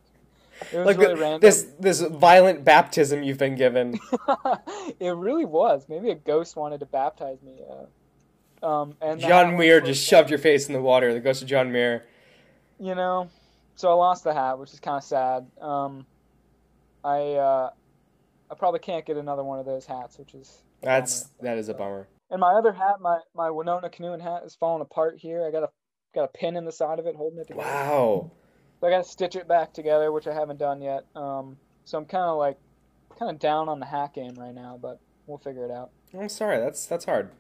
it 0.70 0.76
was 0.76 0.86
Like 0.86 0.98
really 0.98 1.14
the- 1.14 1.20
random. 1.20 1.40
this 1.40 1.66
this 1.80 2.00
violent 2.00 2.64
baptism 2.64 3.22
you've 3.24 3.38
been 3.38 3.56
given. 3.56 3.98
it 5.00 5.10
really 5.16 5.46
was. 5.46 5.86
Maybe 5.88 6.10
a 6.10 6.14
ghost 6.14 6.54
wanted 6.54 6.78
to 6.80 6.86
baptize 6.86 7.38
me. 7.42 7.58
Uh, 8.62 8.66
um, 8.66 8.94
and 9.00 9.20
John 9.20 9.56
Muir 9.56 9.80
just 9.80 10.06
shoved 10.06 10.30
your 10.30 10.38
face 10.38 10.68
in 10.68 10.72
the 10.74 10.82
water. 10.82 11.12
The 11.12 11.20
ghost 11.20 11.42
of 11.42 11.48
John 11.48 11.72
Muir. 11.72 12.04
You 12.78 12.94
know, 12.94 13.30
so 13.74 13.90
I 13.90 13.94
lost 13.94 14.24
the 14.24 14.34
hat, 14.34 14.58
which 14.58 14.72
is 14.72 14.80
kind 14.80 14.98
of 14.98 15.04
sad. 15.04 15.46
Um, 15.60 16.06
I 17.04 17.32
uh, 17.34 17.70
I 18.50 18.54
probably 18.54 18.80
can't 18.80 19.04
get 19.06 19.16
another 19.16 19.44
one 19.44 19.58
of 19.58 19.66
those 19.66 19.86
hats, 19.86 20.18
which 20.18 20.34
is 20.34 20.62
That's 20.82 21.24
bummer. 21.24 21.50
that 21.50 21.58
is 21.58 21.68
a 21.68 21.74
bummer. 21.74 22.08
And 22.30 22.40
my 22.40 22.52
other 22.52 22.72
hat, 22.72 23.00
my 23.00 23.18
my 23.34 23.50
Winona 23.50 23.88
canoeing 23.88 24.20
hat, 24.20 24.42
is 24.44 24.54
falling 24.54 24.82
apart 24.82 25.18
here. 25.18 25.46
I 25.46 25.50
got 25.50 25.62
a 25.62 25.68
got 26.14 26.24
a 26.24 26.28
pin 26.28 26.56
in 26.56 26.64
the 26.64 26.72
side 26.72 26.98
of 26.98 27.06
it 27.06 27.14
holding 27.16 27.38
it 27.38 27.48
together. 27.48 27.66
Wow. 27.66 28.30
So 28.80 28.86
I 28.86 28.90
got 28.90 29.04
to 29.04 29.08
stitch 29.08 29.36
it 29.36 29.48
back 29.48 29.72
together, 29.72 30.12
which 30.12 30.26
I 30.26 30.34
haven't 30.34 30.58
done 30.58 30.82
yet. 30.82 31.04
Um, 31.14 31.56
so 31.84 31.96
I'm 31.96 32.04
kind 32.04 32.24
of 32.24 32.36
like 32.36 32.58
kind 33.18 33.30
of 33.30 33.38
down 33.38 33.68
on 33.68 33.80
the 33.80 33.86
hat 33.86 34.12
game 34.12 34.34
right 34.34 34.54
now, 34.54 34.78
but 34.80 35.00
we'll 35.26 35.38
figure 35.38 35.64
it 35.64 35.70
out. 35.70 35.90
I'm 36.12 36.28
sorry. 36.28 36.58
That's 36.58 36.84
that's 36.86 37.04
hard. 37.04 37.30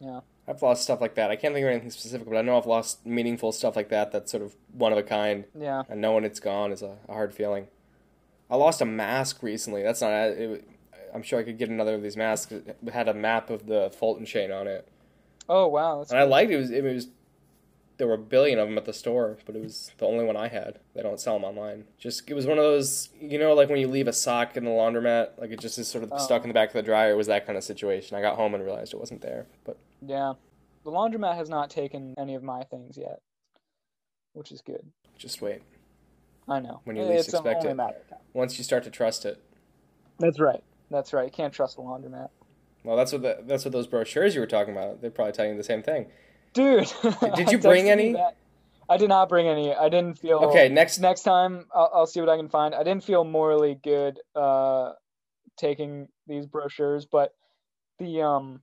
Yeah. 0.00 0.20
I've 0.48 0.62
lost 0.62 0.82
stuff 0.82 1.00
like 1.00 1.14
that. 1.16 1.30
I 1.30 1.36
can't 1.36 1.52
think 1.54 1.64
of 1.64 1.70
anything 1.70 1.90
specific, 1.90 2.26
but 2.28 2.36
I 2.36 2.42
know 2.42 2.56
I've 2.56 2.66
lost 2.66 3.04
meaningful 3.04 3.52
stuff 3.52 3.76
like 3.76 3.90
that. 3.90 4.12
That's 4.12 4.30
sort 4.30 4.42
of 4.42 4.54
one 4.72 4.92
of 4.92 4.98
a 4.98 5.02
kind. 5.02 5.44
Yeah. 5.58 5.82
and 5.90 6.00
knowing 6.00 6.24
it's 6.24 6.40
gone 6.40 6.72
is 6.72 6.80
a, 6.82 6.96
a 7.08 7.12
hard 7.12 7.34
feeling. 7.34 7.66
I 8.50 8.56
lost 8.56 8.80
a 8.80 8.86
mask 8.86 9.42
recently. 9.42 9.82
That's 9.82 10.00
not. 10.00 10.10
It, 10.10 10.66
I'm 11.14 11.22
sure 11.22 11.38
I 11.38 11.42
could 11.42 11.58
get 11.58 11.68
another 11.68 11.94
of 11.94 12.02
these 12.02 12.16
masks. 12.16 12.50
It 12.52 12.76
had 12.92 13.08
a 13.08 13.14
map 13.14 13.50
of 13.50 13.66
the 13.66 13.90
Fulton 13.98 14.24
chain 14.26 14.50
on 14.50 14.66
it, 14.66 14.88
Oh 15.48 15.66
wow. 15.66 16.04
And 16.08 16.18
I 16.18 16.22
liked 16.24 16.50
it. 16.50 16.54
It 16.54 16.58
was, 16.58 16.70
it 16.70 16.82
was. 16.84 17.08
There 17.98 18.06
were 18.06 18.14
a 18.14 18.18
billion 18.18 18.58
of 18.60 18.68
them 18.68 18.78
at 18.78 18.84
the 18.84 18.92
store, 18.92 19.38
but 19.44 19.56
it 19.56 19.62
was 19.62 19.90
the 19.98 20.06
only 20.06 20.24
one 20.24 20.36
I 20.36 20.46
had. 20.48 20.78
They 20.94 21.02
don't 21.02 21.18
sell 21.18 21.34
them 21.34 21.44
online. 21.44 21.84
Just 21.98 22.30
it 22.30 22.34
was 22.34 22.46
one 22.46 22.56
of 22.56 22.62
those, 22.64 23.08
you 23.20 23.38
know, 23.38 23.54
like 23.54 23.68
when 23.68 23.80
you 23.80 23.88
leave 23.88 24.06
a 24.06 24.12
sock 24.12 24.56
in 24.56 24.64
the 24.64 24.70
laundromat, 24.70 25.30
like 25.38 25.50
it 25.50 25.58
just 25.60 25.78
is 25.78 25.88
sort 25.88 26.04
of 26.04 26.12
Oh. 26.12 26.18
stuck 26.18 26.42
in 26.44 26.48
the 26.48 26.54
back 26.54 26.68
of 26.68 26.74
the 26.74 26.82
dryer. 26.82 27.10
It 27.10 27.16
was 27.16 27.26
that 27.26 27.44
kind 27.44 27.58
of 27.58 27.64
situation. 27.64 28.16
I 28.16 28.20
got 28.20 28.36
home 28.36 28.54
and 28.54 28.62
realized 28.64 28.94
it 28.94 29.00
wasn't 29.00 29.20
there. 29.20 29.46
But 29.64 29.78
Yeah. 30.04 30.34
The 30.84 30.90
laundromat 30.90 31.34
has 31.36 31.48
not 31.48 31.70
taken 31.70 32.14
any 32.18 32.34
of 32.34 32.42
my 32.42 32.62
things 32.64 32.96
yet, 32.96 33.20
which 34.32 34.52
is 34.52 34.60
good. 34.62 34.82
just 35.18 35.42
wait. 35.42 35.62
I 36.48 36.60
know. 36.60 36.80
When 36.84 36.96
you 36.96 37.02
least 37.02 37.28
it's 37.28 37.34
expect 37.34 37.64
it. 37.64 37.70
a 37.70 37.74
matter 37.74 37.96
of 37.98 38.08
time. 38.08 38.18
Once 38.32 38.56
you 38.56 38.64
start 38.64 38.84
to 38.84 38.90
trust 38.90 39.26
it, 39.26 39.42
That's 40.18 40.40
right. 40.40 40.62
That's 40.90 41.12
right. 41.12 41.26
You 41.26 41.30
can't 41.30 41.52
trust 41.52 41.76
the 41.76 41.82
laundromat. 41.82 42.30
well, 42.84 42.96
that's 42.96 43.12
what 43.12 43.20
the, 43.22 43.38
that's 43.46 43.64
what 43.66 43.72
those 43.72 43.86
brochures 43.86 44.34
you 44.34 44.40
were 44.40 44.46
talking 44.46 44.72
about. 44.74 45.02
They're 45.02 45.10
probably 45.10 45.32
telling 45.32 45.50
you 45.52 45.56
the 45.58 45.64
same 45.64 45.82
thing. 45.82 46.06
Dude. 46.54 46.90
Did 47.36 47.50
you 47.52 47.58
bring 47.58 47.90
any? 47.90 48.12
that. 48.14 48.36
I 48.88 48.96
did 48.96 49.10
not 49.10 49.28
bring 49.28 49.46
any. 49.46 49.74
I 49.74 49.90
didn't 49.90 50.18
feel. 50.18 50.38
Okay, 50.38 50.70
next 50.70 50.98
Next 50.98 51.22
time, 51.22 51.66
I'll, 51.74 51.90
I'll 51.94 52.06
see 52.06 52.20
what 52.20 52.30
I 52.30 52.38
can 52.38 52.48
find. 52.48 52.74
I 52.74 52.82
didn't 52.84 53.04
feel 53.04 53.22
morally 53.24 53.78
good 53.84 54.18
uh, 54.34 54.92
taking 55.58 56.08
these 56.26 56.46
brochures, 56.46 57.04
but 57.04 57.34
the 57.98 58.22
um, 58.22 58.62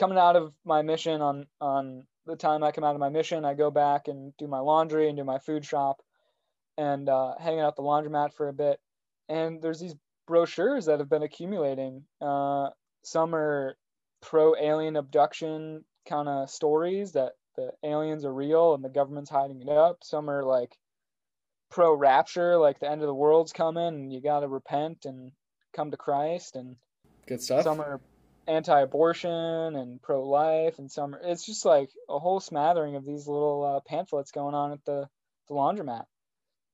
coming 0.00 0.18
out 0.18 0.34
of 0.34 0.54
my 0.64 0.80
mission 0.80 1.20
on 1.20 1.46
on 1.60 2.04
the 2.26 2.34
time 2.34 2.64
I 2.64 2.72
come 2.72 2.84
out 2.84 2.94
of 2.94 3.00
my 3.00 3.10
mission, 3.10 3.44
I 3.44 3.54
go 3.54 3.70
back 3.70 4.08
and 4.08 4.32
do 4.38 4.46
my 4.46 4.58
laundry 4.58 5.08
and 5.08 5.16
do 5.16 5.24
my 5.24 5.38
food 5.38 5.64
shop, 5.64 6.00
and 6.78 7.08
uh, 7.08 7.34
hanging 7.38 7.60
out 7.60 7.76
the 7.76 7.82
laundromat 7.82 8.32
for 8.32 8.48
a 8.48 8.52
bit. 8.52 8.80
And 9.28 9.62
there's 9.62 9.78
these 9.78 9.94
brochures 10.26 10.86
that 10.86 10.98
have 11.00 11.10
been 11.10 11.22
accumulating. 11.22 12.04
Uh, 12.20 12.70
some 13.02 13.34
are 13.34 13.76
pro 14.22 14.54
alien 14.56 14.96
abduction 14.96 15.84
kind 16.08 16.28
of 16.28 16.50
stories 16.50 17.12
that 17.12 17.32
the 17.56 17.70
aliens 17.84 18.24
are 18.24 18.32
real 18.32 18.74
and 18.74 18.82
the 18.82 18.88
government's 18.88 19.30
hiding 19.30 19.60
it 19.60 19.68
up. 19.68 19.98
Some 20.02 20.30
are 20.30 20.42
like 20.42 20.76
pro 21.70 21.94
rapture, 21.94 22.56
like 22.56 22.78
the 22.78 22.90
end 22.90 23.02
of 23.02 23.06
the 23.06 23.14
world's 23.14 23.52
coming 23.52 23.86
and 23.86 24.12
you 24.12 24.20
got 24.20 24.40
to 24.40 24.48
repent 24.48 25.04
and 25.04 25.32
come 25.72 25.90
to 25.90 25.96
Christ. 25.96 26.56
And 26.56 26.76
good 27.26 27.42
stuff. 27.42 27.64
some 27.64 27.80
are 27.80 28.00
anti 28.46 28.80
abortion 28.80 29.30
and 29.30 30.00
pro 30.02 30.28
life. 30.28 30.78
And 30.78 30.90
some 30.90 31.16
it's 31.22 31.44
just 31.44 31.64
like 31.64 31.90
a 32.08 32.18
whole 32.18 32.40
smattering 32.40 32.96
of 32.96 33.04
these 33.04 33.26
little 33.26 33.64
uh, 33.64 33.80
pamphlets 33.88 34.32
going 34.32 34.54
on 34.54 34.72
at 34.72 34.84
the, 34.84 35.08
the 35.48 35.54
laundromat. 35.54 36.04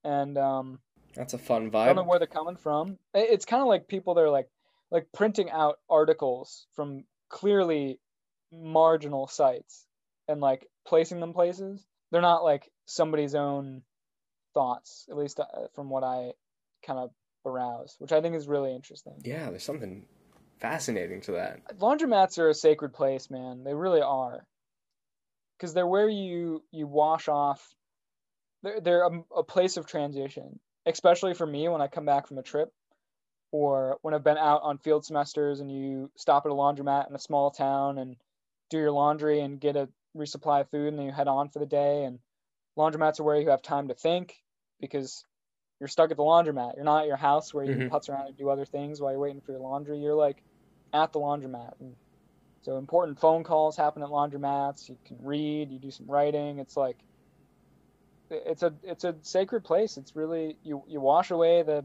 And 0.04 0.38
um, 0.38 0.78
That's 1.14 1.34
a 1.34 1.38
fun 1.38 1.70
vibe. 1.70 1.76
I 1.80 1.86
don't 1.86 1.96
know 1.96 2.04
where 2.04 2.18
they're 2.18 2.28
coming 2.28 2.56
from. 2.56 2.98
It's 3.14 3.44
kind 3.44 3.62
of 3.62 3.68
like 3.68 3.88
people 3.88 4.14
that 4.14 4.22
are 4.22 4.30
like 4.30 4.48
like 4.90 5.08
printing 5.12 5.50
out 5.50 5.78
articles 5.90 6.66
from 6.74 7.04
clearly 7.28 7.98
marginal 8.52 9.26
sites 9.26 9.84
and 10.28 10.40
like 10.40 10.66
placing 10.86 11.20
them 11.20 11.32
places. 11.32 11.84
They're 12.10 12.20
not 12.20 12.44
like 12.44 12.70
somebody's 12.86 13.34
own 13.34 13.82
thoughts, 14.54 15.06
at 15.10 15.16
least 15.16 15.40
uh, 15.40 15.44
from 15.74 15.90
what 15.90 16.04
I 16.04 16.32
kind 16.86 16.98
of 17.00 17.10
arouse, 17.44 17.96
which 17.98 18.12
I 18.12 18.20
think 18.20 18.36
is 18.36 18.48
really 18.48 18.74
interesting. 18.74 19.14
Yeah, 19.24 19.50
there's 19.50 19.64
something 19.64 20.06
fascinating 20.60 21.20
to 21.22 21.32
that. 21.32 21.78
Laundromats 21.78 22.38
are 22.38 22.48
a 22.48 22.54
sacred 22.54 22.92
place, 22.92 23.30
man. 23.30 23.64
They 23.64 23.74
really 23.74 24.02
are. 24.02 24.46
Because 25.56 25.72
they're 25.74 25.86
where 25.86 26.08
you 26.08 26.62
you 26.70 26.86
wash 26.86 27.28
off. 27.28 27.74
They're 28.62 28.80
they're 28.80 29.06
a, 29.06 29.24
a 29.38 29.42
place 29.42 29.76
of 29.76 29.86
transition, 29.86 30.58
especially 30.84 31.34
for 31.34 31.46
me 31.46 31.68
when 31.68 31.80
I 31.80 31.86
come 31.86 32.04
back 32.04 32.26
from 32.26 32.38
a 32.38 32.42
trip, 32.42 32.70
or 33.52 33.98
when 34.02 34.12
I've 34.12 34.24
been 34.24 34.38
out 34.38 34.62
on 34.62 34.78
field 34.78 35.04
semesters 35.04 35.60
and 35.60 35.70
you 35.70 36.10
stop 36.16 36.44
at 36.44 36.52
a 36.52 36.54
laundromat 36.54 37.08
in 37.08 37.14
a 37.14 37.20
small 37.20 37.50
town 37.50 37.98
and 37.98 38.16
do 38.70 38.78
your 38.78 38.92
laundry 38.92 39.40
and 39.40 39.60
get 39.60 39.76
a 39.76 39.88
resupply 40.16 40.62
of 40.62 40.70
food 40.70 40.88
and 40.88 40.98
then 40.98 41.06
you 41.06 41.12
head 41.12 41.28
on 41.28 41.48
for 41.48 41.58
the 41.58 41.66
day. 41.66 42.04
And 42.04 42.18
laundromats 42.76 43.20
are 43.20 43.24
where 43.24 43.40
you 43.40 43.50
have 43.50 43.62
time 43.62 43.88
to 43.88 43.94
think 43.94 44.34
because 44.80 45.24
you're 45.80 45.88
stuck 45.88 46.10
at 46.10 46.16
the 46.16 46.22
laundromat. 46.22 46.76
You're 46.76 46.84
not 46.84 47.02
at 47.02 47.06
your 47.06 47.16
house 47.16 47.52
where 47.52 47.64
you 47.64 47.74
Mhm. 47.74 47.88
can 47.88 47.90
putz 47.90 48.08
around 48.08 48.28
and 48.28 48.36
do 48.36 48.48
other 48.48 48.64
things 48.64 49.00
while 49.00 49.12
you're 49.12 49.20
waiting 49.20 49.40
for 49.40 49.52
your 49.52 49.60
laundry. 49.60 49.98
You're 49.98 50.14
like 50.14 50.42
at 50.92 51.12
the 51.12 51.20
laundromat. 51.20 51.78
And 51.80 51.96
so 52.62 52.78
important 52.78 53.20
phone 53.20 53.44
calls 53.44 53.76
happen 53.76 54.02
at 54.02 54.08
laundromats. 54.08 54.88
You 54.88 54.98
can 55.04 55.18
read, 55.22 55.70
you 55.70 55.78
do 55.78 55.90
some 55.90 56.06
writing. 56.06 56.58
It's 56.58 56.76
like 56.76 56.96
it's 58.30 58.62
a 58.62 58.74
it's 58.82 59.04
a 59.04 59.14
sacred 59.22 59.64
place. 59.64 59.96
It's 59.96 60.16
really 60.16 60.58
you 60.62 60.82
you 60.88 61.00
wash 61.00 61.30
away 61.30 61.62
the 61.62 61.84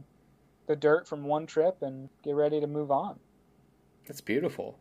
the 0.66 0.76
dirt 0.76 1.06
from 1.06 1.24
one 1.24 1.46
trip 1.46 1.82
and 1.82 2.08
get 2.22 2.34
ready 2.34 2.60
to 2.60 2.66
move 2.66 2.90
on. 2.90 3.20
That's 4.06 4.20
beautiful. 4.20 4.78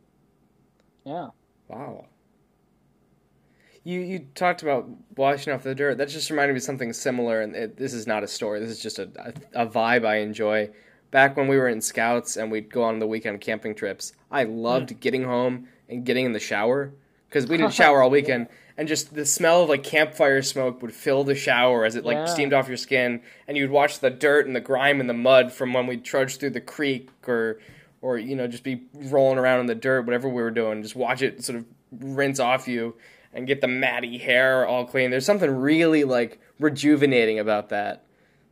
Yeah. 1.05 1.29
Wow. 1.67 2.05
You 3.83 3.99
you 3.99 4.19
talked 4.35 4.61
about 4.61 4.87
washing 5.15 5.53
off 5.53 5.63
the 5.63 5.73
dirt. 5.73 5.97
That 5.97 6.09
just 6.09 6.29
reminded 6.29 6.53
me 6.53 6.57
of 6.57 6.63
something 6.63 6.93
similar, 6.93 7.41
and 7.41 7.55
it, 7.55 7.77
this 7.77 7.93
is 7.93 8.05
not 8.05 8.23
a 8.23 8.27
story. 8.27 8.59
This 8.59 8.69
is 8.69 8.79
just 8.81 8.99
a, 8.99 9.09
a, 9.53 9.63
a 9.63 9.67
vibe 9.67 10.05
I 10.05 10.17
enjoy. 10.17 10.69
back 11.09 11.35
when 11.35 11.47
we 11.47 11.57
were 11.57 11.67
in 11.67 11.81
scouts 11.81 12.37
and 12.37 12.51
we'd 12.51 12.71
go 12.71 12.83
on 12.83 12.99
the 12.99 13.07
weekend 13.07 13.41
camping 13.41 13.73
trips, 13.75 14.13
I 14.29 14.43
loved 14.43 14.89
mm. 14.89 14.99
getting 14.99 15.23
home 15.23 15.67
and 15.89 16.05
getting 16.05 16.25
in 16.27 16.33
the 16.33 16.39
shower 16.39 16.93
because 17.27 17.47
we 17.47 17.57
didn't 17.57 17.73
shower 17.81 18.03
all 18.03 18.09
weekend, 18.11 18.47
and 18.77 18.87
just 18.87 19.15
the 19.15 19.25
smell 19.25 19.63
of 19.63 19.69
like 19.69 19.83
campfire 19.83 20.43
smoke 20.43 20.81
would 20.83 20.93
fill 20.93 21.23
the 21.23 21.35
shower 21.35 21.83
as 21.83 21.95
it 21.95 22.05
like 22.05 22.17
Yeah. 22.17 22.25
steamed 22.25 22.53
off 22.53 22.67
your 22.67 22.77
skin, 22.77 23.21
and 23.47 23.57
you'd 23.57 23.71
watch 23.71 23.99
the 23.99 24.11
dirt 24.11 24.45
and 24.45 24.55
the 24.55 24.61
grime 24.61 24.99
and 24.99 25.09
the 25.09 25.15
mud 25.15 25.51
from 25.51 25.73
when 25.73 25.87
we 25.87 25.97
trudged 25.97 26.39
through 26.39 26.51
the 26.51 26.61
creek 26.61 27.09
or 27.27 27.59
or 28.01 28.19
you 28.19 28.35
know 28.35 28.47
just 28.47 28.63
be 28.63 28.83
rolling 28.93 29.39
around 29.39 29.59
in 29.61 29.65
the 29.65 29.75
dirt, 29.75 30.05
whatever 30.05 30.29
we 30.29 30.41
were 30.41 30.51
doing, 30.51 30.83
just 30.83 30.95
watch 30.95 31.23
it 31.23 31.43
sort 31.43 31.57
of 31.57 31.65
rinse 31.91 32.39
off 32.39 32.67
you 32.67 32.95
and 33.33 33.47
get 33.47 33.61
the 33.61 33.67
matty 33.67 34.17
hair 34.17 34.65
all 34.65 34.85
clean. 34.85 35.11
There's 35.11 35.25
something 35.25 35.49
really 35.49 36.03
like 36.03 36.39
rejuvenating 36.59 37.39
about 37.39 37.69
that. 37.69 38.05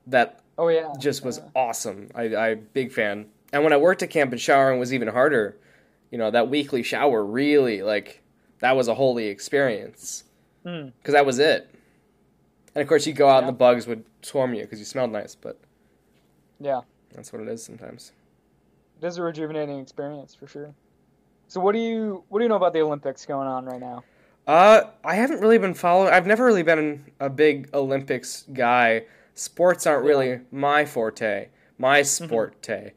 That 0.07 0.41
Oh 0.57 0.67
yeah. 0.69 0.93
just 0.99 1.23
was 1.23 1.41
awesome. 1.55 2.09
I, 2.15 2.35
I 2.35 2.55
big 2.55 2.91
fan. 2.91 3.27
And 3.53 3.63
when 3.63 3.73
I 3.73 3.77
worked 3.77 4.03
at 4.03 4.09
camp 4.09 4.31
and 4.31 4.39
showering 4.41 4.79
was 4.79 4.93
even 4.93 5.07
harder. 5.07 5.57
You 6.11 6.17
know, 6.17 6.31
that 6.31 6.49
weekly 6.49 6.81
shower 6.81 7.23
really 7.23 7.81
like 7.83 8.21
that 8.59 8.75
was 8.75 8.87
a 8.87 8.95
holy 8.95 9.27
experience 9.27 10.23
Mm. 10.65 10.91
because 10.97 11.13
that 11.13 11.25
was 11.25 11.39
it. 11.39 11.69
And 12.75 12.81
of 12.81 12.87
course, 12.87 13.07
you 13.07 13.13
go 13.13 13.29
out 13.29 13.39
and 13.43 13.47
the 13.47 13.53
bugs 13.53 13.87
would 13.87 14.03
swarm 14.21 14.53
you 14.53 14.63
because 14.63 14.77
you 14.79 14.85
smelled 14.85 15.11
nice, 15.11 15.33
but 15.35 15.57
Yeah. 16.59 16.81
that's 17.13 17.31
what 17.31 17.41
it 17.41 17.47
is 17.47 17.63
sometimes. 17.63 18.11
It 19.01 19.05
is 19.05 19.17
a 19.17 19.23
rejuvenating 19.23 19.79
experience 19.79 20.35
for 20.35 20.47
sure. 20.47 20.73
So 21.47 21.61
what 21.61 21.71
do 21.71 21.79
you 21.79 22.23
what 22.27 22.39
do 22.39 22.43
you 22.45 22.49
know 22.49 22.55
about 22.57 22.73
the 22.73 22.81
Olympics 22.81 23.25
going 23.25 23.47
on 23.47 23.65
right 23.65 23.79
now? 23.79 24.03
Uh, 24.49 24.89
I 25.05 25.13
haven't 25.13 25.41
really 25.41 25.59
been 25.59 25.75
following. 25.75 26.12
I've 26.12 26.25
never 26.25 26.43
really 26.43 26.63
been 26.63 27.05
a 27.19 27.29
big 27.29 27.69
Olympics 27.71 28.45
guy. 28.51 29.03
Sports 29.35 29.85
aren't 29.85 30.03
really 30.03 30.39
my 30.51 30.85
forte, 30.85 31.49
my 31.77 32.01
sporte. 32.01 32.93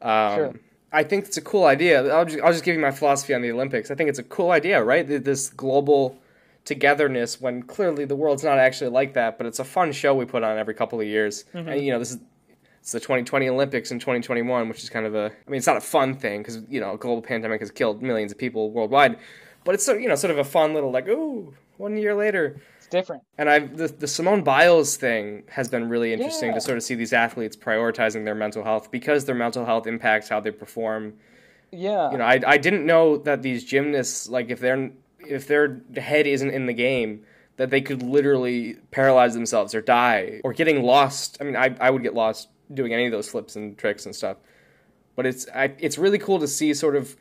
Um, 0.00 0.34
Sure. 0.34 0.54
I 0.92 1.02
think 1.02 1.26
it's 1.26 1.36
a 1.36 1.42
cool 1.42 1.64
idea. 1.64 2.10
I'll 2.10 2.24
just, 2.24 2.40
I'll 2.40 2.52
just 2.52 2.64
give 2.64 2.74
you 2.74 2.80
my 2.80 2.90
philosophy 2.90 3.34
on 3.34 3.42
the 3.42 3.52
Olympics. 3.52 3.90
I 3.90 3.96
think 3.96 4.08
it's 4.08 4.18
a 4.18 4.22
cool 4.22 4.50
idea, 4.50 4.82
right? 4.82 5.06
This 5.06 5.50
global 5.50 6.16
togetherness 6.64 7.38
when 7.38 7.64
clearly 7.64 8.06
the 8.06 8.16
world's 8.16 8.42
not 8.42 8.56
actually 8.56 8.88
like 8.88 9.12
that, 9.12 9.36
but 9.36 9.46
it's 9.46 9.58
a 9.58 9.64
fun 9.64 9.92
show 9.92 10.14
we 10.14 10.24
put 10.24 10.42
on 10.42 10.56
every 10.56 10.72
couple 10.72 10.98
of 10.98 11.06
years. 11.06 11.44
And 11.68 11.84
you 11.84 11.92
know, 11.92 11.98
this 11.98 12.12
is 12.12 12.18
it's 12.80 12.92
the 12.92 13.00
2020 13.00 13.48
Olympics 13.48 13.90
in 13.90 13.98
2021, 13.98 14.68
which 14.70 14.82
is 14.82 14.88
kind 14.88 15.04
of 15.04 15.14
a 15.14 15.32
I 15.46 15.50
mean, 15.50 15.58
it's 15.58 15.66
not 15.66 15.76
a 15.76 15.82
fun 15.82 16.14
thing 16.16 16.40
because 16.40 16.62
you 16.70 16.80
know, 16.80 16.94
a 16.94 16.96
global 16.96 17.20
pandemic 17.20 17.60
has 17.60 17.70
killed 17.70 18.00
millions 18.02 18.32
of 18.32 18.38
people 18.38 18.70
worldwide, 18.70 19.18
but 19.64 19.74
it's 19.74 19.84
sort 19.84 19.96
of, 19.96 20.02
you 20.02 20.08
know, 20.08 20.14
sort 20.14 20.30
of 20.30 20.38
a 20.38 20.44
fun 20.44 20.74
little 20.74 20.90
like, 20.90 21.08
ooh, 21.08 21.52
one 21.76 21.96
year 21.96 22.14
later. 22.14 22.60
It's 22.78 22.86
different. 22.86 23.22
And 23.38 23.48
I 23.48 23.60
the, 23.60 23.88
the 23.88 24.06
Simone 24.06 24.42
Biles 24.42 24.96
thing 24.96 25.44
has 25.48 25.68
been 25.68 25.88
really 25.88 26.12
interesting 26.12 26.50
Yeah. 26.50 26.54
to 26.56 26.60
sort 26.60 26.76
of 26.76 26.82
see 26.82 26.94
these 26.94 27.12
athletes 27.12 27.56
prioritizing 27.56 28.24
their 28.24 28.34
mental 28.34 28.62
health 28.62 28.90
because 28.90 29.24
their 29.24 29.34
mental 29.34 29.64
health 29.64 29.86
impacts 29.86 30.28
how 30.28 30.40
they 30.40 30.50
perform. 30.50 31.14
Yeah. 31.72 32.12
You 32.12 32.18
know, 32.18 32.24
I 32.24 32.40
I 32.46 32.58
didn't 32.58 32.84
know 32.86 33.16
that 33.18 33.42
these 33.42 33.64
gymnasts 33.64 34.28
like 34.28 34.50
if 34.50 34.60
their 34.60 34.90
if 35.26 35.46
their 35.46 35.80
head 35.96 36.26
isn't 36.26 36.50
in 36.50 36.66
the 36.66 36.74
game 36.74 37.24
that 37.56 37.70
they 37.70 37.80
could 37.80 38.02
literally 38.02 38.74
paralyze 38.90 39.32
themselves 39.34 39.74
or 39.74 39.80
die 39.80 40.40
or 40.44 40.52
getting 40.52 40.82
lost. 40.82 41.38
I 41.40 41.44
mean, 41.44 41.56
I 41.56 41.74
I 41.80 41.90
would 41.90 42.02
get 42.02 42.14
lost 42.14 42.48
doing 42.72 42.92
any 42.92 43.06
of 43.06 43.12
those 43.12 43.28
flips 43.28 43.56
and 43.56 43.76
tricks 43.78 44.04
and 44.06 44.14
stuff. 44.14 44.36
But 45.16 45.26
it's 45.26 45.46
I, 45.54 45.72
it's 45.78 45.96
really 45.96 46.18
cool 46.18 46.38
to 46.40 46.48
see 46.48 46.74
sort 46.74 46.96
of 46.96 47.16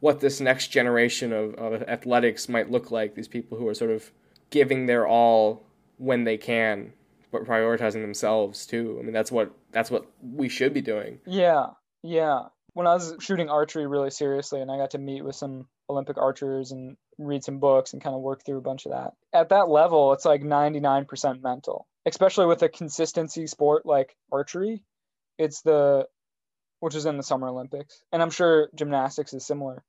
what 0.00 0.20
this 0.20 0.40
next 0.40 0.68
generation 0.68 1.32
of, 1.32 1.54
of 1.54 1.82
athletics 1.82 2.48
might 2.48 2.70
look 2.70 2.90
like. 2.90 3.14
These 3.14 3.28
people 3.28 3.58
who 3.58 3.68
are 3.68 3.74
sort 3.74 3.90
of 3.90 4.10
giving 4.50 4.86
their 4.86 5.06
all 5.06 5.62
when 5.98 6.24
they 6.24 6.36
can, 6.36 6.92
but 7.30 7.44
prioritizing 7.44 8.02
themselves 8.02 8.66
too. 8.66 8.96
I 9.00 9.02
mean, 9.02 9.12
that's 9.12 9.32
what 9.32 9.52
that's 9.72 9.90
what 9.90 10.06
we 10.22 10.48
should 10.48 10.72
be 10.72 10.80
doing. 10.80 11.20
Yeah, 11.26 11.66
yeah. 12.02 12.44
When 12.74 12.86
I 12.86 12.94
was 12.94 13.16
shooting 13.20 13.48
archery 13.48 13.86
really 13.86 14.10
seriously, 14.10 14.60
and 14.60 14.70
I 14.70 14.76
got 14.76 14.92
to 14.92 14.98
meet 14.98 15.24
with 15.24 15.34
some 15.34 15.66
Olympic 15.90 16.18
archers 16.18 16.70
and 16.70 16.96
read 17.18 17.42
some 17.42 17.58
books 17.58 17.92
and 17.92 18.02
kind 18.02 18.14
of 18.14 18.22
work 18.22 18.44
through 18.44 18.58
a 18.58 18.62
bunch 18.62 18.86
of 18.86 18.92
that. 18.92 19.12
At 19.32 19.48
that 19.48 19.68
level, 19.68 20.12
it's 20.12 20.24
like 20.24 20.42
99% 20.42 21.42
mental, 21.42 21.86
especially 22.06 22.46
with 22.46 22.62
a 22.62 22.68
consistency 22.68 23.46
sport 23.46 23.84
like 23.84 24.14
archery. 24.30 24.84
It's 25.38 25.62
the, 25.62 26.06
which 26.80 26.94
is 26.94 27.06
in 27.06 27.16
the 27.16 27.22
Summer 27.22 27.48
Olympics. 27.48 28.02
And 28.12 28.22
I'm 28.22 28.30
sure 28.30 28.68
gymnastics 28.74 29.32
is 29.34 29.46
similar. 29.46 29.82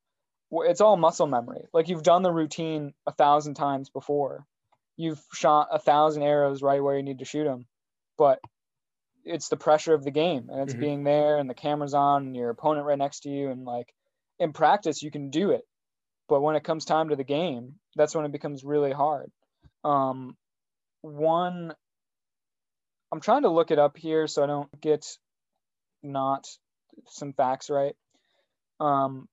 It's 0.52 0.82
all 0.82 0.98
muscle 0.98 1.28
memory. 1.28 1.66
Like 1.74 1.90
you've 1.90 2.04
done 2.04 2.24
the 2.24 2.32
routine 2.32 2.94
a 3.06 3.12
thousand 3.14 3.54
times 3.54 3.90
before. 3.90 4.46
You've 4.98 5.22
shot 5.34 5.68
a 5.72 5.80
thousand 5.80 6.24
arrows 6.24 6.62
right 6.62 6.84
where 6.84 6.98
you 6.98 7.04
need 7.04 7.20
to 7.20 7.26
shoot 7.26 7.44
them. 7.46 7.68
But 8.18 8.40
it's 9.24 9.50
the 9.50 9.58
pressure 9.58 9.94
of 9.94 10.04
the 10.04 10.12
game 10.12 10.50
and 10.50 10.62
it's 10.62 10.74
Mhm. 10.74 10.80
being 10.80 11.04
there 11.04 11.38
and 11.38 11.50
the 11.50 11.54
camera's 11.54 11.94
on 11.94 12.28
and 12.28 12.36
your 12.36 12.50
opponent 12.50 12.86
right 12.86 12.98
next 12.98 13.22
to 13.22 13.30
you 13.30 13.50
and 13.50 13.66
like 13.66 13.94
in 14.40 14.54
practice 14.54 15.04
you 15.04 15.12
can 15.12 15.30
do 15.30 15.52
it 15.52 15.68
but 16.30 16.42
when 16.42 16.56
it 16.56 16.64
comes 16.64 16.86
time 16.86 17.10
to 17.10 17.18
the 17.18 17.24
game 17.26 17.78
that's 17.96 18.16
when 18.16 18.26
it 18.26 18.32
becomes 18.32 18.64
really 18.64 18.94
hard 18.94 19.30
um 19.84 20.38
one 21.02 21.76
i'm 23.12 23.20
trying 23.20 23.42
to 23.44 23.50
look 23.50 23.72
it 23.72 23.78
up 23.78 23.98
here 23.98 24.26
so 24.26 24.42
i 24.42 24.48
don't 24.48 24.82
get 24.82 25.06
not 26.02 26.48
some 27.08 27.34
facts 27.34 27.70
right 27.70 27.96
um 28.80 29.28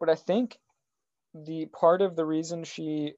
but 0.00 0.08
i 0.08 0.14
think 0.14 0.56
the 1.34 1.66
part 1.66 2.02
of 2.02 2.16
the 2.16 2.24
reason 2.24 2.64
she 2.64 3.12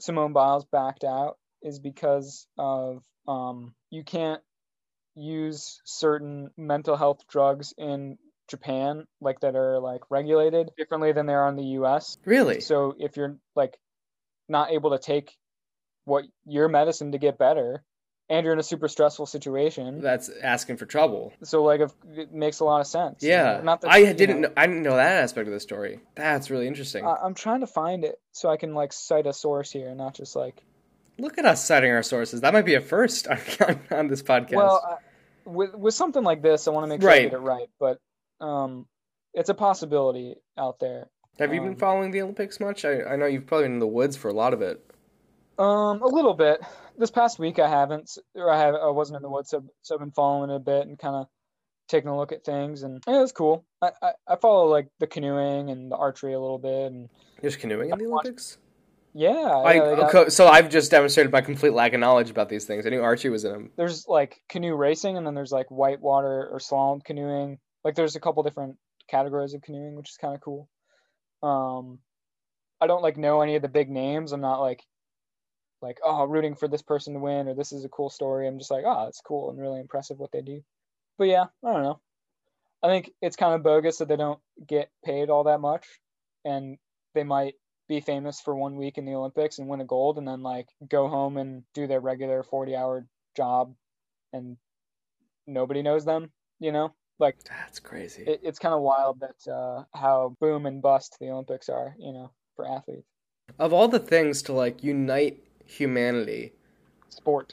simone 0.00 0.32
biles 0.32 0.64
backed 0.64 1.04
out 1.04 1.36
is 1.62 1.78
because 1.78 2.46
of 2.58 3.02
um 3.28 3.74
you 3.90 4.02
can't 4.04 4.42
use 5.14 5.80
certain 5.84 6.50
mental 6.56 6.96
health 6.96 7.20
drugs 7.28 7.74
in 7.76 8.16
Japan, 8.48 9.06
like 9.20 9.40
that 9.40 9.56
are 9.56 9.78
like 9.78 10.02
regulated 10.10 10.70
differently 10.76 11.12
than 11.12 11.26
they 11.26 11.34
are 11.34 11.48
in 11.48 11.56
the 11.56 11.78
US. 11.80 12.18
Really? 12.24 12.60
So 12.60 12.94
if 12.98 13.16
you're 13.16 13.36
like 13.54 13.78
not 14.48 14.70
able 14.70 14.90
to 14.90 14.98
take 14.98 15.36
what 16.04 16.24
your 16.44 16.68
medicine 16.68 17.12
to 17.12 17.18
get 17.18 17.38
better 17.38 17.84
and 18.32 18.44
you're 18.44 18.54
in 18.54 18.58
a 18.58 18.62
super 18.62 18.88
stressful 18.88 19.26
situation, 19.26 20.00
That's 20.00 20.30
asking 20.42 20.78
for 20.78 20.86
trouble. 20.86 21.34
so 21.44 21.62
like 21.62 21.82
it 22.16 22.32
makes 22.32 22.60
a 22.60 22.64
lot 22.64 22.80
of 22.80 22.86
sense. 22.86 23.22
Yeah, 23.22 23.60
Not 23.62 23.82
that, 23.82 23.90
I 23.90 24.12
didn't. 24.14 24.40
know, 24.40 24.48
Know, 24.48 24.54
I 24.56 24.66
didn't 24.66 24.82
know 24.82 24.96
that 24.96 25.22
aspect 25.22 25.48
of 25.48 25.52
the 25.52 25.60
story. 25.60 26.00
That's 26.14 26.48
really 26.48 26.66
interesting. 26.66 27.04
I, 27.04 27.16
I'm 27.22 27.34
trying 27.34 27.60
to 27.60 27.66
find 27.66 28.04
it 28.04 28.18
so 28.32 28.48
I 28.48 28.56
can 28.56 28.74
like 28.74 28.94
cite 28.94 29.26
a 29.26 29.34
source 29.34 29.70
here, 29.70 29.88
and 29.88 29.98
not 29.98 30.14
just 30.14 30.34
like 30.34 30.62
Look 31.18 31.36
at 31.36 31.44
us 31.44 31.62
citing 31.62 31.92
our 31.92 32.02
sources. 32.02 32.40
That 32.40 32.54
might 32.54 32.64
be 32.64 32.74
a 32.74 32.80
first 32.80 33.28
on, 33.28 33.38
on, 33.90 34.08
this 34.08 34.22
podcast. 34.22 34.56
Well, 34.56 34.82
I, 34.82 34.96
with 35.48 35.74
with 35.74 35.94
something 35.94 36.24
like 36.24 36.40
this, 36.40 36.66
I 36.66 36.70
want 36.70 36.84
to 36.84 36.88
make 36.88 37.02
sure 37.02 37.10
I 37.10 37.20
get 37.24 37.34
it 37.34 37.38
right, 37.38 37.68
but 37.78 37.98
um, 38.40 38.86
it's 39.34 39.50
a 39.50 39.54
possibility 39.54 40.36
out 40.56 40.80
there. 40.80 41.10
Have 41.38 41.52
you 41.52 41.60
been 41.60 41.70
um, 41.70 41.76
following 41.76 42.12
the 42.12 42.22
Olympics 42.22 42.60
much? 42.60 42.86
I, 42.86 43.02
I 43.02 43.16
know 43.16 43.26
you've 43.26 43.46
probably 43.46 43.66
been 43.66 43.74
in 43.74 43.78
the 43.78 43.86
woods 43.86 44.16
for 44.16 44.28
a 44.28 44.32
lot 44.32 44.54
of 44.54 44.62
it. 44.62 44.82
Um, 45.58 46.00
a 46.02 46.06
little 46.06 46.34
bit. 46.34 46.62
This 46.98 47.10
past 47.10 47.38
week, 47.38 47.58
I 47.58 47.68
haven't, 47.68 48.10
or 48.34 48.50
I 48.50 48.58
have, 48.58 48.74
I 48.74 48.90
wasn't 48.90 49.16
in 49.16 49.22
the 49.22 49.30
woods, 49.30 49.50
so, 49.50 49.64
so 49.82 49.94
I've 49.94 50.00
been 50.00 50.10
following 50.12 50.50
it 50.50 50.56
a 50.56 50.58
bit 50.60 50.86
and 50.86 50.98
kind 50.98 51.16
of 51.16 51.26
taking 51.88 52.08
a 52.10 52.16
look 52.16 52.32
at 52.32 52.44
things, 52.44 52.82
and 52.82 53.02
yeah, 53.06 53.20
was 53.20 53.32
cool. 53.32 53.64
I, 53.80 53.90
I 54.02 54.12
I 54.28 54.36
follow 54.36 54.66
like 54.68 54.88
the 55.00 55.06
canoeing 55.06 55.70
and 55.70 55.90
the 55.90 55.96
archery 55.96 56.32
a 56.34 56.40
little 56.40 56.58
bit, 56.58 56.92
and 56.92 57.08
There's 57.40 57.56
canoeing 57.56 57.90
in 57.90 57.98
the 57.98 58.06
Olympics. 58.06 58.58
yeah, 59.14 59.30
I, 59.30 59.72
yeah, 59.74 59.96
got- 59.96 60.14
okay, 60.14 60.30
so 60.30 60.46
I've 60.48 60.68
just 60.70 60.90
demonstrated 60.90 61.32
my 61.32 61.40
complete 61.40 61.72
lack 61.72 61.92
of 61.92 62.00
knowledge 62.00 62.30
about 62.30 62.48
these 62.48 62.64
things. 62.66 62.86
I 62.86 62.90
knew 62.90 63.02
Archie 63.02 63.28
was 63.30 63.44
in 63.44 63.52
them. 63.52 63.70
there's 63.76 64.06
like 64.06 64.40
canoe 64.48 64.74
racing, 64.76 65.16
and 65.16 65.26
then 65.26 65.34
there's 65.34 65.52
like 65.52 65.70
whitewater 65.70 66.48
or 66.50 66.58
slalom 66.58 67.02
canoeing. 67.04 67.58
Like 67.84 67.94
there's 67.94 68.16
a 68.16 68.20
couple 68.20 68.42
different 68.42 68.76
categories 69.08 69.54
of 69.54 69.62
canoeing, 69.62 69.96
which 69.96 70.10
is 70.10 70.16
kind 70.16 70.34
of 70.34 70.40
cool. 70.40 70.68
Um, 71.42 71.98
I 72.80 72.86
don't 72.86 73.02
like 73.02 73.16
know 73.16 73.40
any 73.42 73.56
of 73.56 73.62
the 73.62 73.68
big 73.68 73.90
names. 73.90 74.32
I'm 74.32 74.40
not 74.40 74.60
like 74.60 74.82
like 75.82 75.98
oh 76.04 76.24
rooting 76.24 76.54
for 76.54 76.68
this 76.68 76.82
person 76.82 77.14
to 77.14 77.20
win 77.20 77.48
or 77.48 77.54
this 77.54 77.72
is 77.72 77.84
a 77.84 77.88
cool 77.88 78.10
story. 78.10 78.46
I'm 78.46 78.58
just 78.58 78.70
like 78.70 78.84
oh 78.86 79.06
it's 79.08 79.20
cool 79.20 79.50
and 79.50 79.60
really 79.60 79.80
impressive 79.80 80.18
what 80.18 80.32
they 80.32 80.42
do. 80.42 80.62
But 81.18 81.24
yeah, 81.24 81.46
I 81.64 81.72
don't 81.72 81.82
know. 81.82 82.00
I 82.82 82.88
think 82.88 83.12
it's 83.20 83.36
kind 83.36 83.54
of 83.54 83.62
bogus 83.62 83.98
that 83.98 84.08
they 84.08 84.16
don't 84.16 84.40
get 84.66 84.90
paid 85.04 85.30
all 85.30 85.44
that 85.44 85.60
much, 85.60 85.86
and 86.44 86.78
they 87.14 87.22
might 87.22 87.54
be 87.88 88.00
famous 88.00 88.40
for 88.40 88.54
one 88.56 88.76
week 88.76 88.98
in 88.98 89.04
the 89.04 89.14
Olympics 89.14 89.58
and 89.58 89.68
win 89.68 89.80
a 89.80 89.84
gold, 89.84 90.18
and 90.18 90.26
then 90.26 90.42
like 90.42 90.68
go 90.88 91.08
home 91.08 91.36
and 91.36 91.62
do 91.74 91.86
their 91.86 92.00
regular 92.00 92.42
40 92.42 92.74
hour 92.74 93.06
job, 93.36 93.74
and 94.32 94.56
nobody 95.46 95.82
knows 95.82 96.04
them. 96.04 96.32
You 96.58 96.72
know, 96.72 96.92
like 97.18 97.36
That's 97.44 97.78
crazy. 97.78 98.24
it, 98.24 98.40
it's 98.42 98.58
kind 98.58 98.74
of 98.74 98.80
wild 98.80 99.20
that 99.20 99.52
uh, 99.52 99.84
how 99.94 100.36
boom 100.40 100.66
and 100.66 100.82
bust 100.82 101.16
the 101.20 101.30
Olympics 101.30 101.68
are. 101.68 101.94
You 101.98 102.12
know, 102.12 102.32
for 102.56 102.66
athletes, 102.66 103.06
of 103.60 103.72
all 103.72 103.86
the 103.86 104.00
things 104.00 104.42
to 104.42 104.52
like 104.52 104.82
unite 104.82 105.38
humanity, 105.66 106.52
sport. 107.08 107.52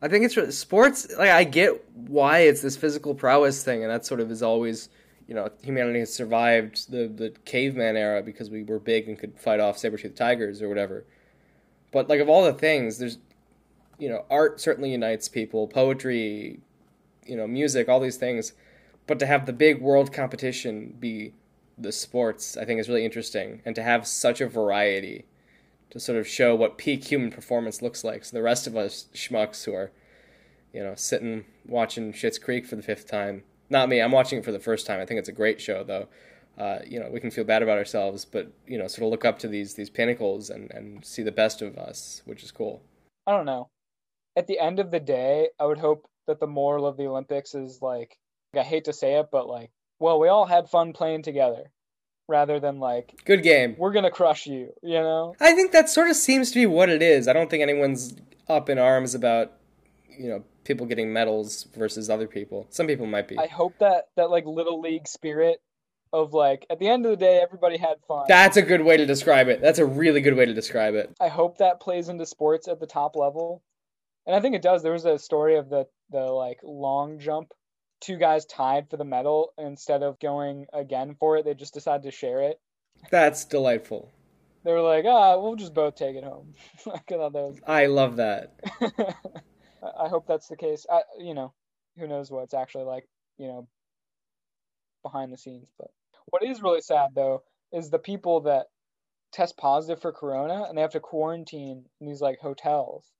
I 0.00 0.08
think 0.08 0.24
it's 0.24 0.58
sports. 0.58 1.08
Like 1.16 1.30
I 1.30 1.44
get 1.44 1.84
why 1.94 2.40
it's 2.40 2.60
this 2.62 2.76
physical 2.76 3.14
prowess 3.14 3.62
thing, 3.62 3.82
and 3.82 3.90
that 3.90 4.04
sort 4.04 4.20
of 4.20 4.30
is 4.30 4.42
always, 4.42 4.88
you 5.28 5.34
know, 5.34 5.48
humanity 5.62 6.00
has 6.00 6.12
survived 6.12 6.90
the 6.90 7.08
the 7.08 7.30
caveman 7.44 7.96
era 7.96 8.22
because 8.22 8.50
we 8.50 8.64
were 8.64 8.80
big 8.80 9.08
and 9.08 9.18
could 9.18 9.38
fight 9.38 9.60
off 9.60 9.78
saber 9.78 9.96
tooth 9.96 10.14
tigers 10.14 10.60
or 10.60 10.68
whatever. 10.68 11.04
But 11.92 12.08
like 12.08 12.20
of 12.20 12.28
all 12.28 12.44
the 12.44 12.52
things, 12.52 12.98
there's, 12.98 13.18
you 13.98 14.08
know, 14.08 14.24
art 14.30 14.60
certainly 14.60 14.90
unites 14.92 15.28
people. 15.28 15.68
Poetry, 15.68 16.60
you 17.26 17.36
know, 17.36 17.46
music, 17.46 17.88
all 17.88 18.00
these 18.00 18.16
things. 18.16 18.54
but 19.06 19.18
to 19.18 19.26
have 19.26 19.46
the 19.46 19.52
big 19.52 19.80
world 19.80 20.12
competition 20.12 20.94
be 20.98 21.32
the 21.78 21.92
sports, 21.92 22.56
I 22.56 22.64
think 22.64 22.80
is 22.80 22.88
really 22.88 23.04
interesting, 23.04 23.62
and 23.64 23.74
to 23.74 23.82
have 23.82 24.06
such 24.06 24.40
a 24.40 24.48
variety 24.48 25.26
to 25.92 26.00
sort 26.00 26.18
of 26.18 26.26
show 26.26 26.54
what 26.54 26.78
peak 26.78 27.04
human 27.04 27.30
performance 27.30 27.82
looks 27.82 28.02
like. 28.02 28.24
So 28.24 28.34
the 28.34 28.42
rest 28.42 28.66
of 28.66 28.76
us 28.76 29.08
schmucks 29.14 29.64
who 29.64 29.74
are, 29.74 29.92
you 30.72 30.82
know, 30.82 30.94
sitting 30.96 31.44
watching 31.66 32.14
Schitt's 32.14 32.38
Creek 32.38 32.66
for 32.66 32.76
the 32.76 32.82
fifth 32.82 33.06
time. 33.06 33.42
Not 33.68 33.90
me. 33.90 34.00
I'm 34.00 34.10
watching 34.10 34.38
it 34.38 34.44
for 34.44 34.52
the 34.52 34.58
first 34.58 34.86
time. 34.86 35.00
I 35.00 35.06
think 35.06 35.20
it's 35.20 35.28
a 35.28 35.32
great 35.32 35.60
show, 35.60 35.84
though. 35.84 36.08
Uh, 36.56 36.78
you 36.86 36.98
know, 36.98 37.10
we 37.10 37.20
can 37.20 37.30
feel 37.30 37.44
bad 37.44 37.62
about 37.62 37.76
ourselves, 37.76 38.24
but 38.24 38.50
you 38.66 38.78
know, 38.78 38.86
sort 38.88 39.04
of 39.04 39.10
look 39.10 39.26
up 39.26 39.38
to 39.40 39.48
these 39.48 39.74
these 39.74 39.90
pinnacles 39.90 40.48
and 40.48 40.70
and 40.70 41.04
see 41.04 41.22
the 41.22 41.30
best 41.30 41.60
of 41.60 41.76
us, 41.76 42.22
which 42.24 42.42
is 42.42 42.50
cool. 42.50 42.82
I 43.26 43.32
don't 43.32 43.46
know. 43.46 43.68
At 44.34 44.46
the 44.46 44.58
end 44.58 44.80
of 44.80 44.90
the 44.90 45.00
day, 45.00 45.48
I 45.60 45.66
would 45.66 45.78
hope 45.78 46.06
that 46.26 46.40
the 46.40 46.46
moral 46.46 46.86
of 46.86 46.96
the 46.96 47.06
Olympics 47.06 47.54
is 47.54 47.82
like, 47.82 48.16
I 48.56 48.62
hate 48.62 48.84
to 48.84 48.94
say 48.94 49.18
it, 49.18 49.26
but 49.30 49.46
like, 49.46 49.70
well, 49.98 50.18
we 50.18 50.28
all 50.28 50.46
had 50.46 50.70
fun 50.70 50.94
playing 50.94 51.22
together 51.22 51.70
rather 52.28 52.60
than 52.60 52.78
like, 52.78 53.14
Good 53.24 53.42
game. 53.42 53.76
we're 53.78 53.92
to 53.92 54.10
crush 54.10 54.46
you, 54.46 54.72
you 54.82 55.00
know? 55.00 55.34
I 55.40 55.52
think 55.52 55.72
that 55.72 55.88
sort 55.88 56.08
of 56.08 56.16
seems 56.16 56.50
to 56.52 56.60
be 56.60 56.66
what 56.66 56.88
it 56.88 57.02
is. 57.02 57.28
I 57.28 57.32
don't 57.32 57.50
think 57.50 57.62
anyone's 57.62 58.14
up 58.48 58.68
in 58.68 58.78
arms 58.78 59.14
about, 59.14 59.52
you 60.08 60.28
know, 60.28 60.44
people 60.64 60.86
getting 60.86 61.12
medals 61.12 61.66
versus 61.76 62.08
other 62.08 62.26
people. 62.26 62.66
Some 62.70 62.86
people 62.86 63.06
might 63.06 63.28
be. 63.28 63.38
I 63.38 63.46
hope 63.46 63.74
that 63.80 64.08
that 64.16 64.30
like 64.30 64.46
little 64.46 64.80
league 64.80 65.08
spirit 65.08 65.60
of 66.12 66.32
like 66.32 66.66
at 66.70 66.78
the 66.78 66.88
end 66.88 67.06
of 67.06 67.10
the 67.10 67.16
day 67.16 67.40
everybody 67.42 67.76
had 67.78 67.96
fun. 68.06 68.26
That's 68.28 68.56
a 68.56 68.62
good 68.62 68.82
way 68.82 68.96
to 68.96 69.06
describe 69.06 69.48
it. 69.48 69.60
That's 69.60 69.78
a 69.78 69.86
really 69.86 70.20
good 70.20 70.36
way 70.36 70.46
to 70.46 70.54
describe 70.54 70.94
it. 70.94 71.14
I 71.20 71.28
hope 71.28 71.58
that 71.58 71.80
plays 71.80 72.08
into 72.08 72.26
sports 72.26 72.68
at 72.68 72.80
the 72.80 72.86
top 72.86 73.16
level. 73.16 73.62
And 74.26 74.36
I 74.36 74.40
think 74.40 74.54
it 74.54 74.62
does. 74.62 74.82
There 74.82 74.92
was 74.92 75.04
a 75.04 75.18
story 75.18 75.56
of 75.56 75.68
the 75.68 75.86
the 76.10 76.20
like 76.20 76.60
long 76.62 77.18
jump. 77.18 77.52
Two 78.02 78.16
guys 78.16 78.44
tied 78.44 78.90
for 78.90 78.96
the 78.96 79.04
medal 79.04 79.52
instead 79.56 80.02
of 80.02 80.18
going 80.18 80.66
again 80.72 81.14
for 81.18 81.36
it, 81.36 81.44
they 81.44 81.54
just 81.54 81.72
decided 81.72 82.02
to 82.02 82.10
share 82.10 82.42
it. 82.42 82.60
That's 83.10 83.44
delightful. 83.44 84.10
They 84.64 84.72
were 84.72 84.80
like, 84.80 85.04
"Ah, 85.06 85.38
we'll 85.38 85.56
just 85.56 85.72
both 85.72 85.94
take 85.94 86.16
it 86.16 86.24
home." 86.24 86.54
I 86.86 87.00
was 87.08 87.60
I 87.66 87.86
love 87.86 88.16
that. 88.16 88.54
I 89.82 90.08
hope 90.08 90.26
that's 90.26 90.48
the 90.48 90.56
case. 90.56 90.84
I, 90.90 91.02
you 91.18 91.34
know, 91.34 91.52
who 91.96 92.06
knows 92.06 92.30
what 92.30 92.42
it's 92.42 92.54
actually 92.54 92.84
like, 92.84 93.08
you 93.38 93.46
know, 93.46 93.68
behind 95.02 95.32
the 95.32 95.38
scenes. 95.38 95.70
But 95.78 95.90
what 96.26 96.44
is 96.44 96.62
really 96.62 96.80
sad 96.80 97.10
though 97.14 97.42
is 97.72 97.90
the 97.90 97.98
people 97.98 98.42
that 98.42 98.66
test 99.32 99.56
positive 99.56 100.00
for 100.00 100.12
corona 100.12 100.64
and 100.68 100.76
they 100.76 100.82
have 100.82 100.92
to 100.92 101.00
quarantine 101.00 101.84
in 102.00 102.06
these 102.06 102.20
like 102.20 102.40
hotels, 102.40 103.10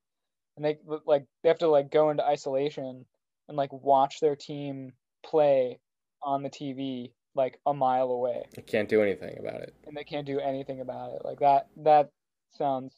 and 0.56 0.64
they 0.64 0.78
like 1.06 1.26
they 1.42 1.48
have 1.48 1.58
to 1.58 1.68
like 1.68 1.90
go 1.90 2.10
into 2.10 2.24
isolation 2.24 3.06
and 3.49 3.57
like 3.57 3.72
watch 3.72 4.20
their 4.20 4.36
team 4.36 4.93
play 5.24 5.78
on 6.22 6.43
the 6.43 6.51
TV 6.51 7.12
like 7.34 7.59
a 7.66 7.72
mile 7.72 8.11
away, 8.11 8.45
They 8.55 8.62
can't 8.62 8.88
do 8.88 9.01
anything 9.03 9.38
about 9.38 9.62
it. 9.62 9.74
and 9.86 9.97
they 9.97 10.05
can't 10.05 10.26
do 10.26 10.38
anything 10.38 10.80
about 10.80 11.12
it. 11.14 11.22
Like 11.24 11.40
that. 11.40 11.68
That 11.78 12.11
sounds 12.51 12.95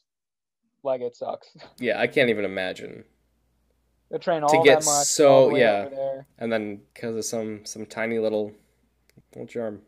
like 0.83 1.01
it 1.01 1.15
sucks. 1.17 1.49
Yeah, 1.79 2.01
I 2.01 2.07
can't 2.09 2.31
even 2.31 2.45
imagine. 2.45 3.05
They 4.11 4.19
train 4.19 4.43
all 4.43 4.63
get 4.65 4.81
that 4.81 4.87
much. 4.87 5.07
so- 5.07 5.55
yeah. 5.57 5.85
over 5.87 5.95
there. 5.95 6.27
And 6.39 6.53
then 6.53 6.81
because 6.93 7.17
of 7.17 7.25
some 7.25 7.65
some 7.65 7.87
tiny 7.87 8.19
little 8.19 8.53
little 9.33 9.47
germ, 9.47 9.83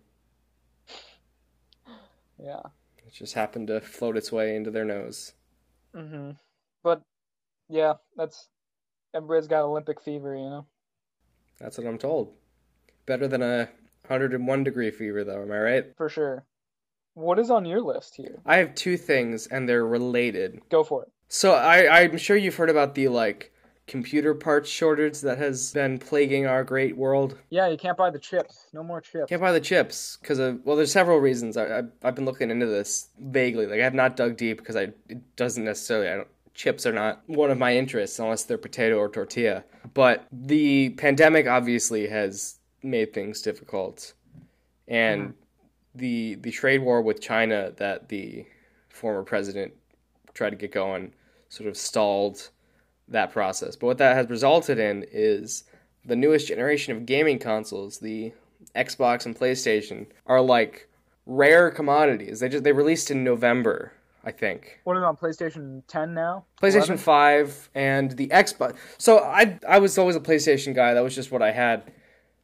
Yeah. 2.38 2.60
it 3.06 3.12
just 3.12 3.34
happened 3.34 3.68
to 3.68 3.80
float 3.80 4.16
its 4.16 4.30
way 4.32 4.54
into 4.56 4.70
their 4.70 4.84
nose. 4.84 5.32
hmm 5.94 6.32
But 6.82 7.02
yeah, 7.68 7.94
that's 8.16 8.48
everybody's 9.16 9.48
got 9.48 9.62
Olympic 9.64 10.00
fever, 10.00 10.36
you 10.36 10.48
know. 10.48 10.66
That's 11.58 11.78
what 11.78 11.86
I'm 11.86 11.98
told. 11.98 12.32
Better 13.06 13.26
than 13.26 13.42
a 13.42 13.68
101 14.06 14.64
degree 14.64 14.90
fever, 14.90 15.24
though. 15.24 15.42
Am 15.42 15.52
I 15.52 15.58
right? 15.58 15.84
For 15.96 16.08
sure. 16.08 16.44
What 17.14 17.38
is 17.38 17.50
on 17.50 17.64
your 17.64 17.80
list 17.80 18.14
here? 18.16 18.40
I 18.44 18.56
have 18.58 18.74
two 18.74 18.96
things, 18.96 19.46
and 19.46 19.68
they're 19.68 19.86
related. 19.86 20.60
Go 20.68 20.84
for 20.84 21.04
it. 21.04 21.08
So 21.28 21.54
I, 21.54 22.02
I'm 22.02 22.18
sure 22.18 22.36
you've 22.36 22.56
heard 22.56 22.70
about 22.70 22.94
the 22.94 23.08
like 23.08 23.52
computer 23.86 24.34
parts 24.34 24.68
shortage 24.68 25.20
that 25.20 25.38
has 25.38 25.72
been 25.72 25.98
plaguing 25.98 26.46
our 26.46 26.64
great 26.64 26.96
world. 26.96 27.38
Yeah, 27.50 27.68
you 27.68 27.76
can't 27.76 27.96
buy 27.96 28.10
the 28.10 28.18
chips. 28.18 28.66
No 28.72 28.82
more 28.82 29.00
chips. 29.00 29.28
Can't 29.28 29.40
buy 29.40 29.52
the 29.52 29.60
chips 29.60 30.18
because 30.20 30.38
of 30.38 30.60
well, 30.64 30.76
there's 30.76 30.92
several 30.92 31.18
reasons. 31.18 31.56
I, 31.56 31.78
I 31.78 31.82
I've 32.02 32.14
been 32.14 32.24
looking 32.24 32.50
into 32.50 32.66
this 32.66 33.08
vaguely. 33.18 33.66
Like 33.66 33.80
I 33.80 33.84
have 33.84 33.94
not 33.94 34.16
dug 34.16 34.36
deep 34.36 34.58
because 34.58 34.76
I 34.76 34.92
it 35.08 35.36
doesn't 35.36 35.64
necessarily. 35.64 36.08
I 36.08 36.16
don't, 36.16 36.28
chips 36.56 36.86
are 36.86 36.92
not 36.92 37.22
one 37.26 37.50
of 37.50 37.58
my 37.58 37.76
interests 37.76 38.18
unless 38.18 38.42
they're 38.42 38.58
potato 38.58 38.96
or 38.96 39.08
tortilla. 39.08 39.62
But 39.94 40.26
the 40.32 40.90
pandemic 40.90 41.46
obviously 41.46 42.08
has 42.08 42.58
made 42.82 43.12
things 43.12 43.42
difficult, 43.42 44.14
and 44.88 45.22
mm-hmm. 45.22 45.30
the 45.94 46.34
the 46.36 46.50
trade 46.50 46.82
war 46.82 47.02
with 47.02 47.20
China 47.20 47.72
that 47.76 48.08
the 48.08 48.46
former 48.88 49.22
president 49.22 49.74
tried 50.34 50.50
to 50.50 50.56
get 50.56 50.72
going 50.72 51.12
sort 51.48 51.68
of 51.68 51.76
stalled 51.76 52.50
that 53.08 53.32
process. 53.32 53.76
But 53.76 53.86
what 53.86 53.98
that 53.98 54.16
has 54.16 54.28
resulted 54.28 54.78
in 54.78 55.04
is 55.12 55.64
the 56.04 56.16
newest 56.16 56.48
generation 56.48 56.96
of 56.96 57.06
gaming 57.06 57.38
consoles, 57.38 57.98
the 57.98 58.32
Xbox 58.74 59.26
and 59.26 59.38
PlayStation, 59.38 60.06
are 60.26 60.40
like 60.40 60.88
rare 61.26 61.70
commodities. 61.70 62.40
They 62.40 62.48
just 62.48 62.64
they 62.64 62.72
released 62.72 63.10
in 63.10 63.24
November, 63.24 63.92
I 64.26 64.32
think. 64.32 64.80
What 64.84 64.96
is 64.96 65.02
it 65.02 65.06
on 65.06 65.16
PlayStation 65.16 65.82
10 65.86 66.12
now? 66.12 66.44
PlayStation 66.60 66.74
11? 66.88 66.98
5 66.98 67.70
and 67.76 68.10
the 68.12 68.26
Xbox. 68.28 68.76
So 68.98 69.20
I 69.20 69.58
I 69.66 69.78
was 69.78 69.96
always 69.98 70.16
a 70.16 70.20
PlayStation 70.20 70.74
guy. 70.74 70.94
That 70.94 71.04
was 71.04 71.14
just 71.14 71.30
what 71.30 71.42
I 71.42 71.52
had. 71.52 71.92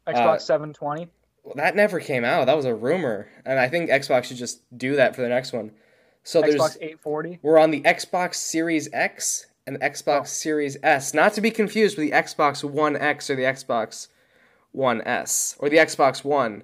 Xbox 0.06 0.36
uh, 0.36 0.38
720. 0.38 1.08
Well, 1.42 1.54
that 1.56 1.74
never 1.74 1.98
came 1.98 2.24
out. 2.24 2.46
That 2.46 2.56
was 2.56 2.66
a 2.66 2.74
rumor. 2.74 3.28
And 3.44 3.58
I 3.58 3.68
think 3.68 3.90
Xbox 3.90 4.24
should 4.24 4.36
just 4.36 4.62
do 4.78 4.94
that 4.96 5.16
for 5.16 5.22
the 5.22 5.28
next 5.28 5.52
one. 5.52 5.72
So 6.22 6.40
there's 6.40 6.54
Xbox 6.54 6.76
840. 6.76 7.40
we're 7.42 7.58
on 7.58 7.72
the 7.72 7.80
Xbox 7.80 8.36
Series 8.36 8.88
X 8.92 9.46
and 9.66 9.80
Xbox 9.80 10.20
Oh. 10.20 10.24
Series 10.24 10.76
S, 10.84 11.12
not 11.14 11.32
to 11.34 11.40
be 11.40 11.50
confused 11.50 11.98
with 11.98 12.08
the 12.08 12.12
Xbox 12.16 12.62
One 12.62 12.96
X 12.96 13.28
or 13.28 13.34
the 13.34 13.42
Xbox 13.42 14.06
One 14.70 15.02
S 15.02 15.56
or 15.58 15.68
the 15.68 15.78
Xbox 15.78 16.22
One 16.24 16.62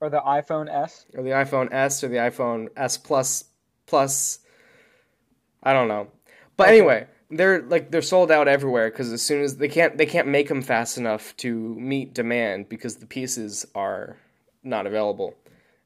Or 0.00 0.10
the 0.10 0.20
iPhone 0.20 0.68
S. 0.68 1.06
or 1.16 1.22
the 1.22 1.30
iPhone 1.30 1.72
S 1.72 2.02
or 2.02 2.08
the 2.08 2.16
iPhone 2.16 2.68
S 2.76 2.96
Plus 2.98 3.44
Plus. 3.86 4.40
I 5.62 5.72
don't 5.72 5.88
know, 5.88 6.08
but 6.56 6.68
Okay. 6.68 6.76
anyway, 6.78 7.06
they're 7.30 7.62
like 7.62 7.90
they're 7.90 8.02
sold 8.02 8.30
out 8.30 8.48
everywhere 8.48 8.90
because 8.90 9.12
as 9.12 9.22
soon 9.22 9.42
as 9.42 9.56
they 9.56 9.68
can't 9.68 9.96
they 9.96 10.06
can't 10.06 10.28
make 10.28 10.48
them 10.48 10.60
fast 10.62 10.98
enough 10.98 11.34
to 11.38 11.74
meet 11.76 12.12
demand 12.14 12.68
because 12.68 12.96
the 12.96 13.06
pieces 13.06 13.66
are 13.74 14.18
not 14.62 14.86
available, 14.86 15.34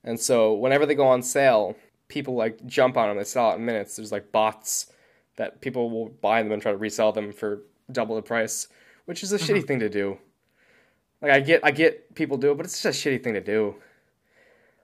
and 0.03 0.18
so 0.18 0.53
whenever 0.55 0.84
they 0.84 0.96
go 0.96 1.07
on 1.07 1.22
sale, 1.22 1.76
people 2.09 2.34
like 2.34 2.66
jump 2.66 2.96
on 2.96 3.09
them. 3.09 3.18
They 3.18 3.24
sell 3.24 3.51
out 3.51 3.59
in 3.59 3.64
minutes. 3.64 3.94
There's 3.96 4.11
like 4.12 4.32
bots 4.32 4.92
that 5.36 5.61
people 5.61 5.90
will 5.90 6.09
buy 6.09 6.42
them 6.42 6.51
and 6.51 6.61
try 6.61 6.72
to 6.72 6.78
resell 6.78 7.12
them 7.12 7.32
for 7.32 7.62
double 7.92 8.16
the 8.16 8.22
price, 8.22 8.66
which 9.05 9.22
is 9.22 9.32
a 9.32 9.38
shitty 9.38 9.64
thing 9.66 9.78
to 9.78 9.88
do. 9.88 10.18
Like 11.22 11.30
I 11.30 11.40
get 11.40 11.61
I 11.64 11.70
get 11.70 12.14
people 12.16 12.36
do 12.36 12.51
it, 12.51 12.57
but 12.57 12.66
it's 12.66 12.82
just 12.82 13.07
a 13.07 13.09
shitty 13.09 13.22
thing 13.22 13.34
to 13.34 13.40
do. 13.40 13.76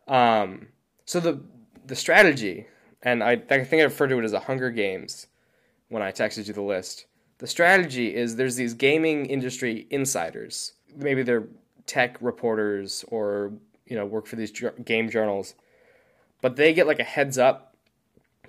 Um, 0.07 0.69
so 1.05 1.19
the 1.19 1.41
the 1.85 1.97
strategy, 1.97 2.67
and 3.05 3.23
I, 3.23 3.33
I 3.51 3.63
think 3.65 3.81
I 3.81 3.85
referred 3.85 4.09
to 4.09 4.19
it 4.19 4.25
as 4.25 4.33
a 4.33 4.41
Hunger 4.41 4.71
Games 4.71 5.27
when 5.89 6.03
I 6.03 6.11
texted 6.11 6.47
you 6.49 6.55
the 6.55 6.63
list. 6.63 7.07
The 7.39 7.47
strategy 7.47 8.15
is 8.15 8.37
there's 8.37 8.57
these 8.57 8.75
gaming 8.75 9.27
industry 9.27 9.87
insiders. 9.91 10.73
Maybe 10.97 11.23
they're 11.23 11.45
tech 11.87 12.17
reporters 12.21 13.05
or 13.09 13.53
you 13.87 13.95
know 13.97 14.07
work 14.07 14.27
for 14.27 14.37
these 14.37 14.53
game 14.85 15.11
journals, 15.11 15.55
but 16.41 16.57
they 16.57 16.73
get 16.73 16.87
like 16.87 17.01
a 17.01 17.05
heads 17.05 17.37
up 17.39 17.77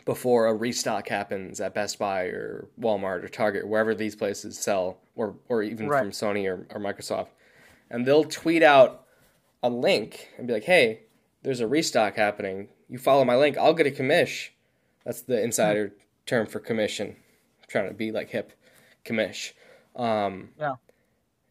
before 0.06 0.46
a 0.46 0.54
restock 0.54 1.08
happens 1.10 1.60
at 1.60 1.74
Best 1.74 1.98
Buy 1.98 2.26
or 2.26 2.68
Walmart 2.80 3.24
or 3.24 3.28
Target, 3.28 3.68
wherever 3.68 3.96
these 3.96 4.16
places 4.16 4.58
sell, 4.58 5.00
or 5.16 5.36
or 5.50 5.64
even 5.64 5.88
Right. 5.88 6.00
from 6.00 6.12
Sony 6.12 6.46
or, 6.48 6.68
or 6.74 6.80
Microsoft, 6.80 7.30
and 7.90 8.06
they'll 8.06 8.24
tweet 8.24 8.64
out 8.64 9.06
a 9.64 9.70
link 9.70 10.30
and 10.38 10.46
be 10.48 10.54
like, 10.54 10.66
"Hey, 10.66 11.02
there's 11.42 11.60
a 11.60 11.68
restock 11.68 12.16
happening. 12.16 12.70
You 12.90 12.98
follow 12.98 13.26
my 13.26 13.36
link, 13.36 13.58
I'll 13.58 13.74
get 13.74 13.88
a 13.88 13.92
commish." 13.92 14.50
That's 15.06 15.22
the 15.22 15.42
insider 15.42 15.94
term 16.26 16.48
for 16.48 16.60
commission. 16.60 17.16
I'm 17.62 17.68
trying 17.68 17.88
to 17.88 17.94
be 17.94 18.12
like 18.12 18.30
hip, 18.30 18.54
commish. 19.06 19.54
Um, 19.96 20.50
Yeah. 20.60 20.74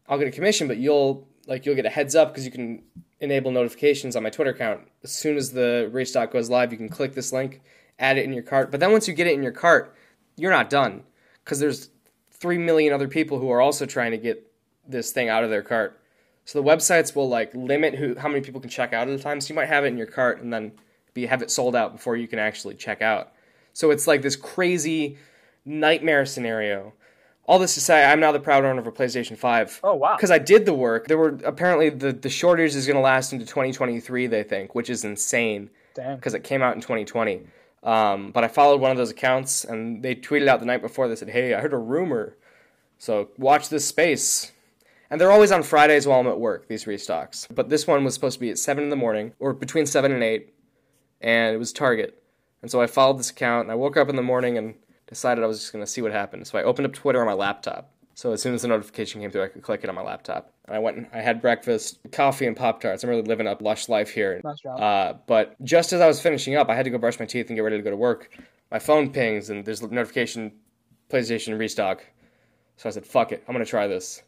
I'll 0.07 0.19
get 0.19 0.27
a 0.27 0.31
commission, 0.31 0.67
but 0.67 0.77
you'll 0.77 1.27
like 1.47 1.65
you'll 1.65 1.75
get 1.75 1.85
a 1.85 1.89
heads 1.89 2.15
up 2.15 2.31
because 2.31 2.45
you 2.45 2.51
can 2.51 2.83
enable 3.19 3.51
notifications 3.51 4.15
on 4.15 4.23
my 4.23 4.29
Twitter 4.29 4.51
account. 4.51 4.81
As 5.03 5.11
soon 5.11 5.37
as 5.37 5.51
the 5.51 5.89
restock 5.91 6.31
goes 6.31 6.49
live, 6.49 6.71
you 6.71 6.77
can 6.77 6.89
click 6.89 7.13
this 7.13 7.31
link, 7.31 7.61
add 7.97 8.17
it 8.17 8.25
in 8.25 8.33
your 8.33 8.43
cart. 8.43 8.71
But 8.71 8.79
then 8.79 8.91
once 8.91 9.07
you 9.07 9.13
get 9.13 9.27
it 9.27 9.33
in 9.33 9.43
your 9.43 9.51
cart, 9.51 9.95
you're 10.35 10.51
not 10.51 10.69
done 10.69 11.03
because 11.43 11.59
there's 11.59 11.89
three 12.31 12.57
million 12.57 12.93
other 12.93 13.07
people 13.07 13.39
who 13.39 13.49
are 13.49 13.61
also 13.61 13.85
trying 13.85 14.11
to 14.11 14.17
get 14.17 14.51
this 14.87 15.11
thing 15.11 15.29
out 15.29 15.43
of 15.43 15.49
their 15.49 15.63
cart. 15.63 15.99
So 16.43 16.61
the 16.61 16.67
websites 16.67 17.15
will 17.15 17.29
like 17.29 17.55
limit 17.55 17.95
who 17.95 18.15
how 18.15 18.27
many 18.27 18.41
people 18.41 18.61
can 18.61 18.69
check 18.69 18.93
out 18.93 19.07
at 19.07 19.19
a 19.19 19.21
time. 19.21 19.41
So 19.41 19.49
you 19.49 19.55
might 19.55 19.69
have 19.69 19.85
it 19.85 19.87
in 19.87 19.97
your 19.97 20.07
cart 20.07 20.41
and 20.41 20.53
then 20.53 20.73
be 21.15 21.25
have 21.25 21.41
it 21.41 21.49
sold 21.49 21.75
out 21.75 21.93
before 21.93 22.15
you 22.15 22.27
can 22.27 22.37
actually 22.37 22.75
check 22.75 23.01
out. 23.01 23.31
So 23.73 23.89
it's 23.89 24.05
like 24.05 24.21
this 24.21 24.35
crazy 24.35 25.17
nightmare 25.65 26.27
scenario 26.27 26.93
All 27.47 27.59
this 27.59 27.73
to 27.75 27.81
say, 27.81 28.03
I'm 28.03 28.19
now 28.19 28.31
the 28.31 28.39
proud 28.39 28.65
owner 28.65 28.79
of 28.79 28.87
a 28.87 28.91
PlayStation 28.91 29.37
5. 29.37 29.79
Oh 29.83 29.95
wow. 29.95 30.15
Because 30.15 30.31
I 30.31 30.37
did 30.39 30.65
the 30.65 30.73
work. 30.73 31.07
There 31.07 31.17
were 31.17 31.39
apparently 31.43 31.89
the, 31.89 32.11
the 32.11 32.29
shortage 32.29 32.75
is 32.75 32.85
going 32.87 32.95
to 32.95 33.01
last 33.01 33.33
into 33.33 33.45
2023, 33.45 34.27
they 34.27 34.43
think, 34.43 34.75
which 34.75 34.89
is 34.89 35.03
insane 35.03 35.69
Damn. 35.95 36.15
because 36.17 36.33
it 36.33 36.43
came 36.43 36.61
out 36.61 36.75
in 36.75 36.81
2020. 36.81 37.41
Um, 37.83 38.31
but 38.31 38.43
I 38.43 38.47
followed 38.47 38.81
one 38.81 38.89
of 38.89 38.97
those 38.97 39.11
accounts 39.11 39.63
and 39.63 40.01
they 40.01 40.15
tweeted 40.15 40.47
out 40.47 40.59
the 40.59 40.65
night 40.65 40.81
before. 40.81 41.07
They 41.07 41.15
said, 41.15 41.29
"Hey, 41.29 41.53
I 41.53 41.61
heard 41.61 41.73
a 41.73 41.77
rumor, 41.77 42.35
so 42.97 43.29
watch 43.37 43.69
this 43.69 43.85
space." 43.85 44.51
And 45.11 45.21
they're 45.21 45.31
always 45.31 45.51
on 45.51 45.61
Fridays 45.61 46.07
while 46.07 46.19
I'm 46.19 46.25
at 46.25 46.39
work. 46.39 46.67
These 46.67 46.85
restocks, 46.85 47.47
but 47.53 47.69
this 47.69 47.85
one 47.85 48.03
was 48.03 48.15
supposed 48.15 48.37
to 48.37 48.39
be 48.39 48.49
at 48.49 48.57
seven 48.57 48.83
in 48.85 48.89
the 48.89 48.95
morning 48.95 49.33
or 49.37 49.53
between 49.53 49.85
seven 49.85 50.11
and 50.11 50.23
eight, 50.23 50.54
and 51.25 51.55
it 51.55 51.57
was 51.57 51.73
Target. 51.73 52.21
And 52.61 52.71
so 52.71 52.81
I 52.81 52.87
followed 52.87 53.17
this 53.19 53.31
account 53.31 53.63
and 53.63 53.71
I 53.71 53.75
woke 53.75 53.97
up 53.97 54.09
in 54.09 54.15
the 54.15 54.21
morning 54.21 54.57
and 54.57 54.75
decided 55.07 55.43
I 55.43 55.47
was 55.47 55.59
just 55.59 55.73
going 55.73 55.83
to 55.83 55.91
see 55.91 56.01
what 56.01 56.11
happened. 56.11 56.47
So 56.47 56.57
I 56.57 56.63
opened 56.63 56.85
up 56.85 56.93
Twitter 56.93 57.19
on 57.19 57.25
my 57.25 57.33
laptop. 57.33 57.91
So 58.13 58.31
as 58.31 58.41
soon 58.41 58.53
as 58.53 58.61
the 58.61 58.69
notification 58.69 59.19
came 59.19 59.31
through, 59.31 59.43
I 59.43 59.47
could 59.47 59.63
click 59.63 59.83
it 59.83 59.89
on 59.89 59.95
my 59.95 60.03
laptop. 60.03 60.53
And 60.67 60.75
I 60.75 60.79
went 60.79 60.97
and 60.97 61.07
I 61.11 61.19
had 61.19 61.41
breakfast, 61.41 61.99
coffee, 62.11 62.45
and 62.45 62.55
Pop 62.55 62.79
Tarts. 62.79 63.03
I'm 63.03 63.09
really 63.09 63.23
living 63.23 63.47
a 63.47 63.57
lush 63.59 63.89
life 63.89 64.09
here. 64.09 64.39
Nice 64.43 64.61
job. 64.61 64.79
Uh, 64.79 65.13
but 65.27 65.61
just 65.63 65.91
as 65.91 65.99
I 65.99 66.07
was 66.07 66.21
finishing 66.21 66.55
up, 66.55 66.69
I 66.69 66.75
had 66.75 66.85
to 66.85 66.91
go 66.91 66.97
brush 66.97 67.19
my 67.19 67.25
teeth 67.25 67.49
and 67.49 67.57
get 67.57 67.61
ready 67.61 67.77
to 67.77 67.83
go 67.83 67.89
to 67.89 67.97
work. 67.97 68.29
My 68.71 68.79
phone 68.79 69.11
pings 69.11 69.49
and 69.49 69.65
there's 69.65 69.81
a 69.81 69.87
notification 69.87 70.53
PlayStation 71.09 71.59
restock. 71.59 72.05
So 72.77 72.87
I 72.87 72.91
said, 72.91 73.05
fuck 73.05 73.31
it, 73.31 73.43
I'm 73.47 73.53
going 73.53 73.65
to 73.65 73.69
try 73.69 73.87
this. 73.87 74.21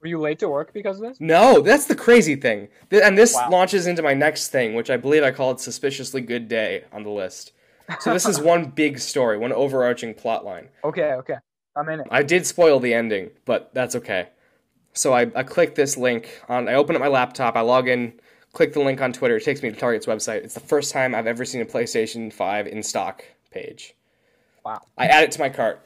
Were 0.00 0.08
you 0.08 0.18
late 0.20 0.38
to 0.40 0.48
work 0.48 0.72
because 0.72 1.00
of 1.00 1.08
this? 1.08 1.20
No, 1.20 1.60
that's 1.60 1.86
the 1.86 1.96
crazy 1.96 2.36
thing. 2.36 2.68
And 2.90 3.18
this 3.18 3.34
Wow. 3.34 3.48
launches 3.50 3.86
into 3.86 4.02
my 4.02 4.14
next 4.14 4.48
thing, 4.48 4.74
which 4.74 4.90
I 4.90 4.96
believe 4.96 5.24
I 5.24 5.32
called 5.32 5.60
Suspiciously 5.60 6.20
Good 6.20 6.48
Day 6.48 6.84
on 6.92 7.02
the 7.02 7.10
list. 7.10 7.52
So 8.00 8.12
this 8.12 8.26
is 8.26 8.40
one 8.40 8.66
big 8.66 8.98
story, 9.00 9.38
one 9.38 9.52
overarching 9.52 10.14
plot 10.14 10.44
line. 10.44 10.68
Okay, 10.84 11.12
okay. 11.14 11.36
I'm 11.74 11.88
in 11.88 12.00
it. 12.00 12.06
I 12.10 12.22
did 12.22 12.46
spoil 12.46 12.78
the 12.80 12.94
ending, 12.94 13.30
but 13.44 13.72
that's 13.74 13.96
okay. 13.96 14.28
So 14.92 15.12
I, 15.12 15.30
I 15.34 15.42
click 15.42 15.74
this 15.74 15.96
link 15.96 16.42
on. 16.48 16.68
I 16.68 16.74
open 16.74 16.94
up 16.96 17.00
my 17.00 17.08
laptop. 17.08 17.56
I 17.56 17.60
log 17.60 17.88
in, 17.88 18.14
click 18.52 18.72
the 18.72 18.80
link 18.80 19.00
on 19.00 19.12
Twitter. 19.12 19.36
It 19.36 19.44
takes 19.44 19.62
me 19.62 19.70
to 19.70 19.76
Target's 19.76 20.06
website. 20.06 20.42
It's 20.44 20.54
the 20.54 20.60
first 20.60 20.92
time 20.92 21.14
I've 21.14 21.26
ever 21.26 21.44
seen 21.44 21.60
a 21.60 21.64
PlayStation 21.64 22.32
Five 22.32 22.66
in 22.66 22.82
stock 22.82 23.24
page. 23.50 23.94
Wow. 24.64 24.80
I 24.96 25.06
add 25.06 25.24
it 25.24 25.32
to 25.32 25.40
my 25.40 25.48
cart. 25.48 25.80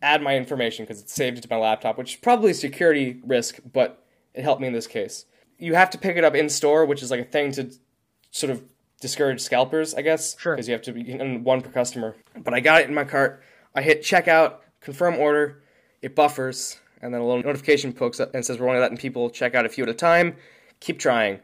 Add 0.00 0.22
my 0.22 0.36
information 0.36 0.84
because 0.84 1.00
it's 1.00 1.12
saved 1.12 1.42
to 1.42 1.48
my 1.50 1.56
laptop, 1.56 1.98
which 1.98 2.14
is 2.14 2.20
probably 2.20 2.52
a 2.52 2.54
security 2.54 3.20
risk, 3.24 3.58
but 3.72 4.04
it 4.34 4.42
helped 4.42 4.60
me 4.60 4.66
in 4.66 4.72
this 4.72 4.86
case. 4.86 5.26
You 5.58 5.74
have 5.74 5.90
to 5.90 5.98
pick 5.98 6.16
it 6.16 6.24
up 6.24 6.34
in 6.34 6.48
store, 6.48 6.84
which 6.86 7.02
is 7.02 7.10
like 7.10 7.20
a 7.20 7.24
thing 7.24 7.52
to 7.52 7.70
sort 8.30 8.50
of 8.50 8.62
discourage 9.00 9.40
scalpers, 9.40 9.94
I 9.94 10.02
guess. 10.02 10.38
Sure. 10.38 10.54
Because 10.54 10.68
you 10.68 10.72
have 10.72 10.82
to 10.82 10.92
be 10.92 11.14
one 11.38 11.60
per 11.60 11.70
customer. 11.70 12.16
But 12.42 12.54
I 12.54 12.60
got 12.60 12.80
it 12.80 12.88
in 12.88 12.94
my 12.94 13.04
cart. 13.04 13.42
I 13.74 13.82
hit 13.82 14.02
checkout, 14.02 14.56
confirm 14.80 15.16
order. 15.16 15.62
It 16.00 16.16
buffers, 16.16 16.80
and 17.00 17.14
then 17.14 17.20
a 17.20 17.26
little 17.26 17.42
notification 17.42 17.92
pokes 17.92 18.18
up 18.18 18.34
and 18.34 18.44
says 18.44 18.58
we're 18.58 18.68
only 18.68 18.80
letting 18.80 18.98
people 18.98 19.30
check 19.30 19.54
out 19.54 19.64
a 19.64 19.68
few 19.68 19.84
at 19.84 19.90
a 19.90 19.94
time. 19.94 20.36
Keep 20.80 20.98
trying. 20.98 21.38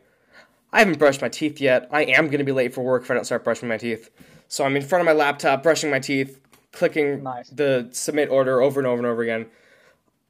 I 0.73 0.81
haven't 0.81 0.99
brushed 0.99 1.23
my 1.23 1.29
teeth 1.29 1.61
yet. 1.61 1.89
I 1.93 2.03
am 2.05 2.27
going 2.27 2.39
to 2.39 2.45
be 2.45 2.53
late 2.53 2.75
for 2.75 2.83
work 2.83 3.05
if 3.05 3.11
I 3.11 3.15
don't 3.15 3.25
start 3.25 3.45
brushing 3.45 3.69
my 3.69 3.77
teeth. 3.77 4.11
So 4.49 4.65
I'm 4.65 4.75
in 4.75 4.83
front 4.83 5.01
of 5.01 5.07
my 5.07 5.13
laptop, 5.13 5.63
brushing 5.63 5.91
my 5.91 6.01
teeth, 6.01 6.41
clicking 6.73 7.23
Nice. 7.23 7.49
the 7.51 7.89
submit 7.93 8.29
order 8.29 8.61
over 8.61 8.81
and 8.81 8.87
over 8.87 8.99
and 8.99 9.07
over 9.07 9.23
again. 9.23 9.47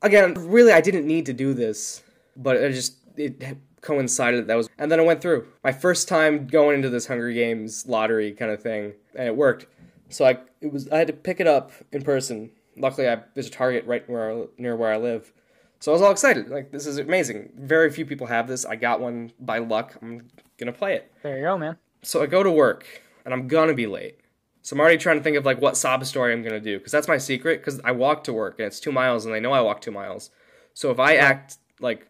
Again, 0.03 0.35
really, 0.35 0.73
I 0.73 0.81
didn't 0.81 1.07
need 1.07 1.27
to 1.27 1.33
do 1.33 1.55
this, 1.55 2.03
but 2.37 2.57
it 2.57 2.73
just 2.73 2.97
it 3.17 3.59
coincided 3.81 4.43
that, 4.43 4.47
that 4.49 4.57
was, 4.57 4.69
and 4.79 4.91
then 4.91 5.01
it 5.01 5.05
went 5.05 5.21
through. 5.21 5.49
My 5.65 5.73
first 5.73 6.09
time 6.09 6.47
going 6.47 6.77
into 6.77 6.89
this 6.89 7.07
Hunger 7.07 7.33
Games 7.33 7.87
lottery 7.87 8.33
kind 8.33 8.51
of 8.51 8.63
thing, 8.63 8.93
and 9.15 9.27
it 9.27 9.37
worked. 9.37 9.67
So 10.09 10.25
I 10.25 10.39
it 10.61 10.73
was 10.73 10.89
I 10.91 10.99
had 10.99 11.09
to 11.09 11.13
pick 11.13 11.41
it 11.41 11.47
up 11.47 11.73
in 11.93 12.03
person. 12.03 12.51
Luckily, 12.77 13.09
I, 13.09 13.19
there's 13.35 13.49
a 13.49 13.51
Target 13.51 13.87
right 13.87 14.09
where 14.09 14.31
I, 14.31 14.45
near 14.57 14.77
where 14.77 14.93
I 14.93 14.99
live, 14.99 15.33
so 15.81 15.91
I 15.91 15.95
was 15.95 16.03
all 16.03 16.13
excited. 16.13 16.49
Like 16.49 16.71
this 16.71 16.87
is 16.87 16.99
amazing. 16.99 17.51
Very 17.57 17.91
few 17.91 18.07
people 18.07 18.29
have 18.29 18.47
this. 18.47 18.65
I 18.65 18.77
got 18.77 19.01
one 19.01 19.33
by 19.41 19.59
luck. 19.59 19.97
I'm 20.01 20.29
gonna 20.59 20.73
play 20.73 20.95
it. 20.95 21.13
There 21.23 21.37
you 21.37 21.43
go, 21.43 21.59
man. 21.59 21.77
So 22.03 22.23
I 22.23 22.27
go 22.27 22.45
to 22.45 22.51
work 22.51 22.87
and 23.25 23.35
I'm 23.35 23.49
gonna 23.49 23.75
be 23.75 23.87
late. 23.89 24.21
So 24.69 24.77
I'm 24.77 24.81
already 24.81 24.99
trying 24.99 25.17
to 25.17 25.23
think 25.23 25.39
of 25.39 25.47
like 25.47 25.63
what 25.63 25.79
sob 25.79 26.05
story 26.05 26.31
I'm 26.31 26.43
gonna 26.43 26.61
do 26.61 26.77
because 26.77 26.93
that's 26.93 27.09
my 27.09 27.17
secret. 27.17 27.61
Because 27.61 27.81
I 27.85 27.93
walk 27.93 28.25
to 28.25 28.35
work 28.35 28.59
and 28.59 28.67
it's 28.67 28.79
two 28.79 28.93
miles 28.93 29.25
and 29.25 29.35
they 29.35 29.41
know 29.41 29.53
I 29.53 29.63
walk 29.63 29.81
two 29.81 29.91
miles. 29.91 30.29
So 30.75 30.91
if 30.91 31.01
I 31.01 31.17
act 31.17 31.57
like 31.81 32.07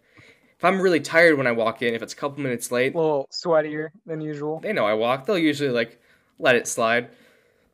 if 0.57 0.65
I'm 0.65 0.81
really 0.81 0.99
tired 0.99 1.39
when 1.39 1.47
I 1.47 1.53
walk 1.53 1.83
in, 1.83 1.95
if 1.95 2.03
it's 2.03 2.15
a 2.15 2.17
couple 2.17 2.43
minutes 2.43 2.73
late, 2.73 2.95
A 2.95 2.99
little 2.99 3.29
sweatier 3.31 3.91
than 4.07 4.21
usual. 4.21 4.59
they 4.59 4.73
know 4.73 4.87
I 4.87 4.95
walk. 4.95 5.25
They'll 5.25 5.39
usually 5.39 5.71
like 5.71 6.03
let 6.41 6.57
it 6.57 6.67
slide. 6.67 7.11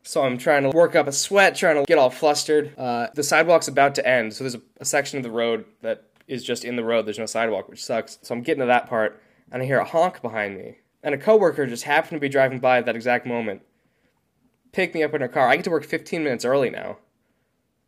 So 0.03 0.23
I'm 0.23 0.37
trying 0.37 0.65
to 0.65 0.69
work 0.69 0.95
up 0.95 1.07
a 1.07 1.13
sweat, 1.13 1.55
trying 1.55 1.77
to 1.77 1.85
get 1.85 1.97
all 1.97 2.11
flustered. 2.11 2.79
Uh, 2.79 3.07
the 3.15 3.23
sidewalk's 3.23 3.69
about 3.69 3.95
to 3.95 4.07
end, 4.07 4.35
so 4.35 4.45
there's 4.45 4.55
a, 4.55 4.61
a 4.81 4.85
section 4.85 5.17
of 5.17 5.23
the 5.23 5.31
road 5.31 5.65
that 5.81 6.05
is 6.29 6.45
just 6.45 6.63
in 6.63 6.77
the 6.77 6.85
road. 6.85 7.07
There's 7.07 7.19
no 7.19 7.25
sidewalk, 7.25 7.71
which 7.71 7.83
sucks. 7.83 8.19
So 8.21 8.35
I'm 8.35 8.43
getting 8.43 8.61
to 8.61 8.67
that 8.67 8.87
part, 8.87 9.23
and 9.51 9.63
I 9.63 9.65
hear 9.65 9.79
a 9.79 9.85
honk 9.87 10.21
behind 10.21 10.59
me, 10.59 10.77
and 11.03 11.15
a 11.15 11.19
coworker 11.19 11.67
just 11.67 11.85
happened 11.85 12.17
to 12.17 12.21
be 12.21 12.29
driving 12.29 12.59
by 12.59 12.77
at 12.77 12.85
that 12.85 12.97
exact 12.97 13.25
moment. 13.25 13.63
Pick 14.75 14.93
me 14.93 15.05
up 15.05 15.15
in 15.15 15.21
her 15.21 15.29
car. 15.29 15.49
I 15.49 15.55
get 15.55 15.65
to 15.67 15.71
work 15.71 15.85
15 15.85 16.25
minutes 16.25 16.45
early 16.45 16.69
now, 16.69 16.99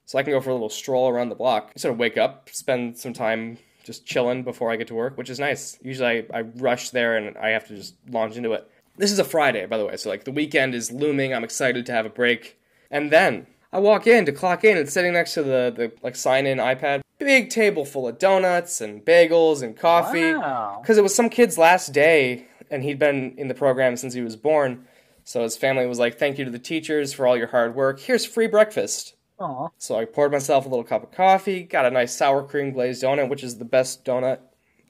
so 0.05 0.19
I 0.19 0.23
can 0.23 0.33
go 0.33 0.41
for 0.41 0.51
a 0.51 0.53
little 0.53 0.69
stroll 0.69 1.09
around 1.09 1.31
the 1.31 1.35
block. 1.35 1.73
I 1.75 1.81
sort 1.81 1.93
of 1.93 1.99
wake 1.99 2.17
up, 2.17 2.49
spend 2.53 2.97
some 2.97 3.13
time 3.13 3.59
just 3.83 4.07
chilling 4.07 4.45
before 4.45 4.71
I 4.71 4.77
get 4.77 4.87
to 4.89 4.95
work, 4.95 5.19
which 5.19 5.29
is 5.29 5.41
nice. 5.41 5.79
Usually 5.83 6.25
I, 6.33 6.39
I 6.39 6.41
rush 6.43 6.91
there 6.91 7.17
and 7.17 7.37
I 7.39 7.49
have 7.49 7.67
to 7.69 7.75
just 7.75 7.97
launch 8.09 8.37
into 8.37 8.53
it. 8.53 8.71
This 8.97 9.11
is 9.11 9.19
a 9.19 9.25
Friday, 9.25 9.67
by 9.67 9.79
the 9.79 9.85
way, 9.85 9.97
so 9.97 10.09
like 10.09 10.25
the 10.25 10.31
weekend 10.31 10.77
is 10.77 10.93
looming. 10.93 11.35
I'm 11.35 11.43
excited 11.43 11.85
to 11.87 11.93
have 11.93 12.07
a 12.07 12.11
break. 12.11 12.57
And 12.89 13.11
then 13.11 13.49
I 13.73 13.81
walk 13.81 14.07
in 14.07 14.25
to 14.27 14.33
clock 14.33 14.63
in. 14.63 14.77
It's 14.77 14.93
sitting 14.93 15.13
next 15.13 15.35
to 15.35 15.43
the, 15.43 15.75
the 15.77 15.93
like 16.03 16.15
sign 16.15 16.47
in 16.47 16.59
iPad. 16.59 17.01
Big 17.19 17.51
table 17.51 17.85
full 17.85 18.07
of 18.07 18.19
donuts 18.19 18.81
and 18.81 19.05
bagels 19.05 19.61
and 19.61 19.77
coffee. 19.77 20.35
Wow. 20.35 20.79
Because 20.81 20.99
it 20.99 21.03
was 21.03 21.15
some 21.15 21.31
kid's 21.31 21.59
last 21.59 21.93
day, 21.93 22.47
and 22.71 22.83
he'd 22.83 22.99
been 22.99 23.35
in 23.37 23.49
the 23.49 23.55
program 23.55 23.97
since 23.97 24.15
he 24.15 24.21
was 24.21 24.37
born. 24.37 24.87
So 25.27 25.43
his 25.43 25.57
family 25.57 25.87
was 25.87 25.99
like, 25.99 26.19
"Thank 26.19 26.39
you 26.39 26.45
to 26.45 26.51
the 26.51 26.59
teachers 26.59 27.13
for 27.13 27.27
all 27.27 27.37
your 27.37 27.49
hard 27.49 27.75
work. 27.75 27.99
Here's 28.01 28.25
free 28.25 28.47
breakfast." 28.47 29.17
Aw. 29.39 29.69
So 29.77 29.99
I 29.99 30.05
poured 30.05 30.33
myself 30.33 30.65
a 30.65 30.69
little 30.69 30.85
cup 30.85 31.03
of 31.03 31.11
coffee, 31.11 31.65
got 31.65 31.85
a 31.85 31.91
nice 31.91 32.15
sour 32.15 32.43
cream 32.43 32.73
glazed 32.73 33.03
donut, 33.03 33.29
which 33.29 33.43
is 33.43 33.59
the 33.59 33.65
best 33.65 34.05
donut. 34.05 34.39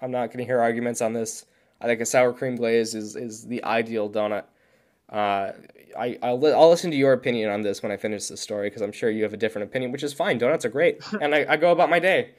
I'm 0.00 0.10
not 0.10 0.26
going 0.26 0.38
to 0.38 0.44
hear 0.44 0.60
arguments 0.60 1.00
on 1.00 1.14
this. 1.14 1.46
I 1.80 1.86
think 1.86 2.00
a 2.00 2.06
sour 2.06 2.32
cream 2.32 2.54
glaze 2.54 2.94
is, 2.94 3.16
is 3.16 3.46
the 3.46 3.64
ideal 3.64 4.08
donut. 4.10 4.44
Uh, 5.10 5.52
I, 5.98 6.18
I'll, 6.22 6.38
li- 6.38 6.52
I'll 6.52 6.68
listen 6.68 6.90
to 6.90 6.96
your 6.96 7.12
opinion 7.12 7.50
on 7.50 7.62
this 7.62 7.82
when 7.82 7.90
I 7.90 7.96
finish 7.96 8.26
this 8.28 8.40
story 8.40 8.68
because 8.68 8.82
I'm 8.82 8.92
sure 8.92 9.10
you 9.10 9.22
have 9.22 9.32
a 9.32 9.38
different 9.38 9.68
opinion, 9.68 9.90
which 9.90 10.02
is 10.02 10.12
fine. 10.12 10.38
Donuts 10.38 10.64
are 10.64 10.70
great. 10.70 11.00
and 11.20 11.34
I, 11.34 11.46
I 11.48 11.56
go 11.56 11.72
about 11.72 11.90
my 11.90 11.98
day. 11.98 12.32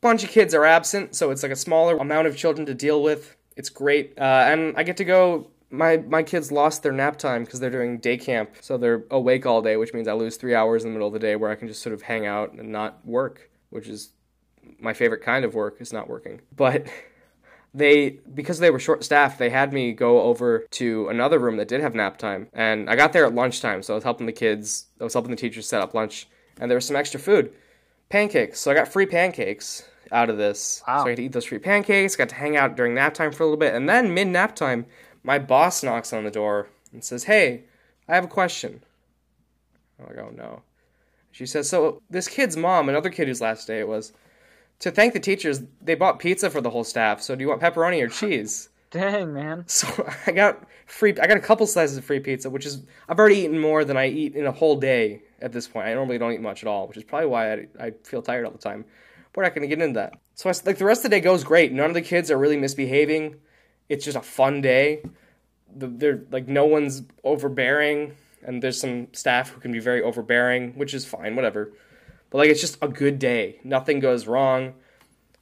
Bunch 0.00 0.24
of 0.24 0.30
kids 0.30 0.52
are 0.52 0.64
absent, 0.64 1.14
so 1.14 1.30
it's 1.30 1.44
like 1.44 1.52
a 1.52 1.56
smaller 1.56 1.96
amount 1.96 2.26
of 2.26 2.36
children 2.36 2.66
to 2.66 2.74
deal 2.74 3.02
with. 3.02 3.36
It's 3.56 3.68
great. 3.68 4.18
Uh, 4.18 4.44
and 4.48 4.76
I 4.76 4.82
get 4.82 4.96
to 4.96 5.04
go. 5.04 5.51
My, 5.72 5.96
my 5.96 6.22
kids 6.22 6.52
lost 6.52 6.82
their 6.82 6.92
nap 6.92 7.18
time 7.18 7.44
because 7.44 7.58
they're 7.58 7.70
doing 7.70 7.98
day 7.98 8.18
camp, 8.18 8.50
so 8.60 8.76
they're 8.76 9.04
awake 9.10 9.46
all 9.46 9.62
day, 9.62 9.76
which 9.76 9.94
means 9.94 10.06
I 10.06 10.12
lose 10.12 10.36
three 10.36 10.54
hours 10.54 10.84
in 10.84 10.90
the 10.90 10.92
middle 10.92 11.08
of 11.08 11.14
the 11.14 11.18
day 11.18 11.34
where 11.34 11.50
I 11.50 11.54
can 11.54 11.66
just 11.66 11.82
sort 11.82 11.94
of 11.94 12.02
hang 12.02 12.26
out 12.26 12.52
and 12.52 12.70
not 12.70 13.04
work, 13.06 13.50
which 13.70 13.88
is 13.88 14.10
my 14.78 14.92
favorite 14.92 15.22
kind 15.22 15.44
of 15.44 15.54
work 15.54 15.80
is 15.80 15.92
not 15.92 16.08
working. 16.08 16.40
But 16.54 16.86
they 17.74 18.18
because 18.34 18.58
they 18.58 18.70
were 18.70 18.78
short 18.78 19.02
staffed, 19.02 19.38
they 19.38 19.50
had 19.50 19.72
me 19.72 19.92
go 19.92 20.20
over 20.22 20.66
to 20.72 21.08
another 21.08 21.38
room 21.38 21.56
that 21.56 21.68
did 21.68 21.80
have 21.80 21.94
nap 21.94 22.18
time. 22.18 22.48
And 22.52 22.90
I 22.90 22.96
got 22.96 23.12
there 23.12 23.24
at 23.24 23.34
lunchtime, 23.34 23.82
so 23.82 23.94
I 23.94 23.96
was 23.96 24.04
helping 24.04 24.26
the 24.26 24.32
kids, 24.32 24.86
I 25.00 25.04
was 25.04 25.14
helping 25.14 25.30
the 25.30 25.36
teachers 25.36 25.66
set 25.66 25.80
up 25.80 25.94
lunch, 25.94 26.28
and 26.60 26.70
there 26.70 26.76
was 26.76 26.86
some 26.86 26.96
extra 26.96 27.18
food. 27.18 27.52
Pancakes. 28.08 28.60
So 28.60 28.70
I 28.70 28.74
got 28.74 28.88
free 28.88 29.06
pancakes 29.06 29.88
out 30.10 30.28
of 30.28 30.36
this. 30.36 30.82
Wow. 30.86 30.98
So 30.98 31.06
I 31.06 31.12
got 31.12 31.16
to 31.16 31.22
eat 31.22 31.32
those 31.32 31.46
free 31.46 31.58
pancakes, 31.58 32.14
got 32.14 32.28
to 32.28 32.34
hang 32.34 32.56
out 32.56 32.76
during 32.76 32.94
nap 32.94 33.14
time 33.14 33.32
for 33.32 33.42
a 33.42 33.46
little 33.46 33.58
bit, 33.58 33.74
and 33.74 33.88
then 33.88 34.12
mid 34.12 34.28
nap 34.28 34.54
time, 34.54 34.84
my 35.22 35.38
boss 35.38 35.82
knocks 35.82 36.12
on 36.12 36.24
the 36.24 36.30
door 36.30 36.68
and 36.92 37.02
says, 37.04 37.24
Hey, 37.24 37.64
I 38.08 38.14
have 38.14 38.24
a 38.24 38.28
question. 38.28 38.82
I'm 39.98 40.06
like, 40.06 40.18
oh 40.18 40.32
no. 40.34 40.62
She 41.30 41.46
says, 41.46 41.68
So 41.68 42.02
this 42.10 42.28
kid's 42.28 42.56
mom, 42.56 42.88
another 42.88 43.10
kid 43.10 43.28
whose 43.28 43.40
last 43.40 43.66
day 43.66 43.80
it 43.80 43.88
was, 43.88 44.12
to 44.80 44.90
thank 44.90 45.12
the 45.12 45.20
teachers, 45.20 45.62
they 45.80 45.94
bought 45.94 46.18
pizza 46.18 46.50
for 46.50 46.60
the 46.60 46.70
whole 46.70 46.84
staff. 46.84 47.22
So 47.22 47.34
do 47.34 47.42
you 47.42 47.48
want 47.48 47.62
pepperoni 47.62 48.02
or 48.02 48.08
cheese? 48.08 48.68
Dang, 48.90 49.32
man. 49.32 49.64
So 49.68 49.88
I 50.26 50.32
got 50.32 50.64
free. 50.86 51.10
I 51.12 51.26
got 51.26 51.36
a 51.38 51.40
couple 51.40 51.66
slices 51.66 51.96
of 51.96 52.04
free 52.04 52.20
pizza, 52.20 52.50
which 52.50 52.66
is 52.66 52.82
I've 53.08 53.18
already 53.18 53.36
eaten 53.36 53.58
more 53.58 53.84
than 53.84 53.96
I 53.96 54.08
eat 54.08 54.34
in 54.34 54.46
a 54.46 54.52
whole 54.52 54.76
day 54.76 55.22
at 55.40 55.52
this 55.52 55.66
point. 55.66 55.86
I 55.86 55.94
normally 55.94 56.18
don't 56.18 56.32
eat 56.32 56.42
much 56.42 56.62
at 56.62 56.68
all, 56.68 56.88
which 56.88 56.98
is 56.98 57.04
probably 57.04 57.28
why 57.28 57.52
I, 57.52 57.66
I 57.80 57.90
feel 58.04 58.20
tired 58.20 58.44
all 58.44 58.52
the 58.52 58.58
time. 58.58 58.84
We're 59.34 59.44
not 59.44 59.54
going 59.54 59.62
to 59.62 59.74
get 59.74 59.82
into 59.82 59.98
that. 59.98 60.14
So 60.34 60.50
I, 60.50 60.52
like 60.66 60.76
the 60.76 60.84
rest 60.84 61.04
of 61.04 61.10
the 61.10 61.16
day 61.16 61.20
goes 61.20 61.42
great. 61.42 61.72
None 61.72 61.88
of 61.88 61.94
the 61.94 62.02
kids 62.02 62.30
are 62.30 62.36
really 62.36 62.58
misbehaving. 62.58 63.36
It's 63.92 64.04
just 64.04 64.16
a 64.16 64.22
fun 64.22 64.60
day. 64.62 65.02
The, 65.80 65.86
they're 65.86 66.20
like 66.30 66.48
no 66.48 66.64
one's 66.64 67.02
overbearing, 67.24 68.14
and 68.42 68.62
there's 68.62 68.80
some 68.80 69.08
staff 69.12 69.50
who 69.50 69.60
can 69.60 69.72
be 69.72 69.80
very 69.80 70.02
overbearing, 70.02 70.72
which 70.80 70.94
is 70.94 71.04
fine, 71.04 71.36
whatever. 71.36 71.72
But 72.30 72.38
like 72.38 72.48
it's 72.50 72.60
just 72.60 72.78
a 72.80 72.88
good 72.88 73.18
day. 73.18 73.58
Nothing 73.64 74.00
goes 74.00 74.26
wrong. 74.26 74.74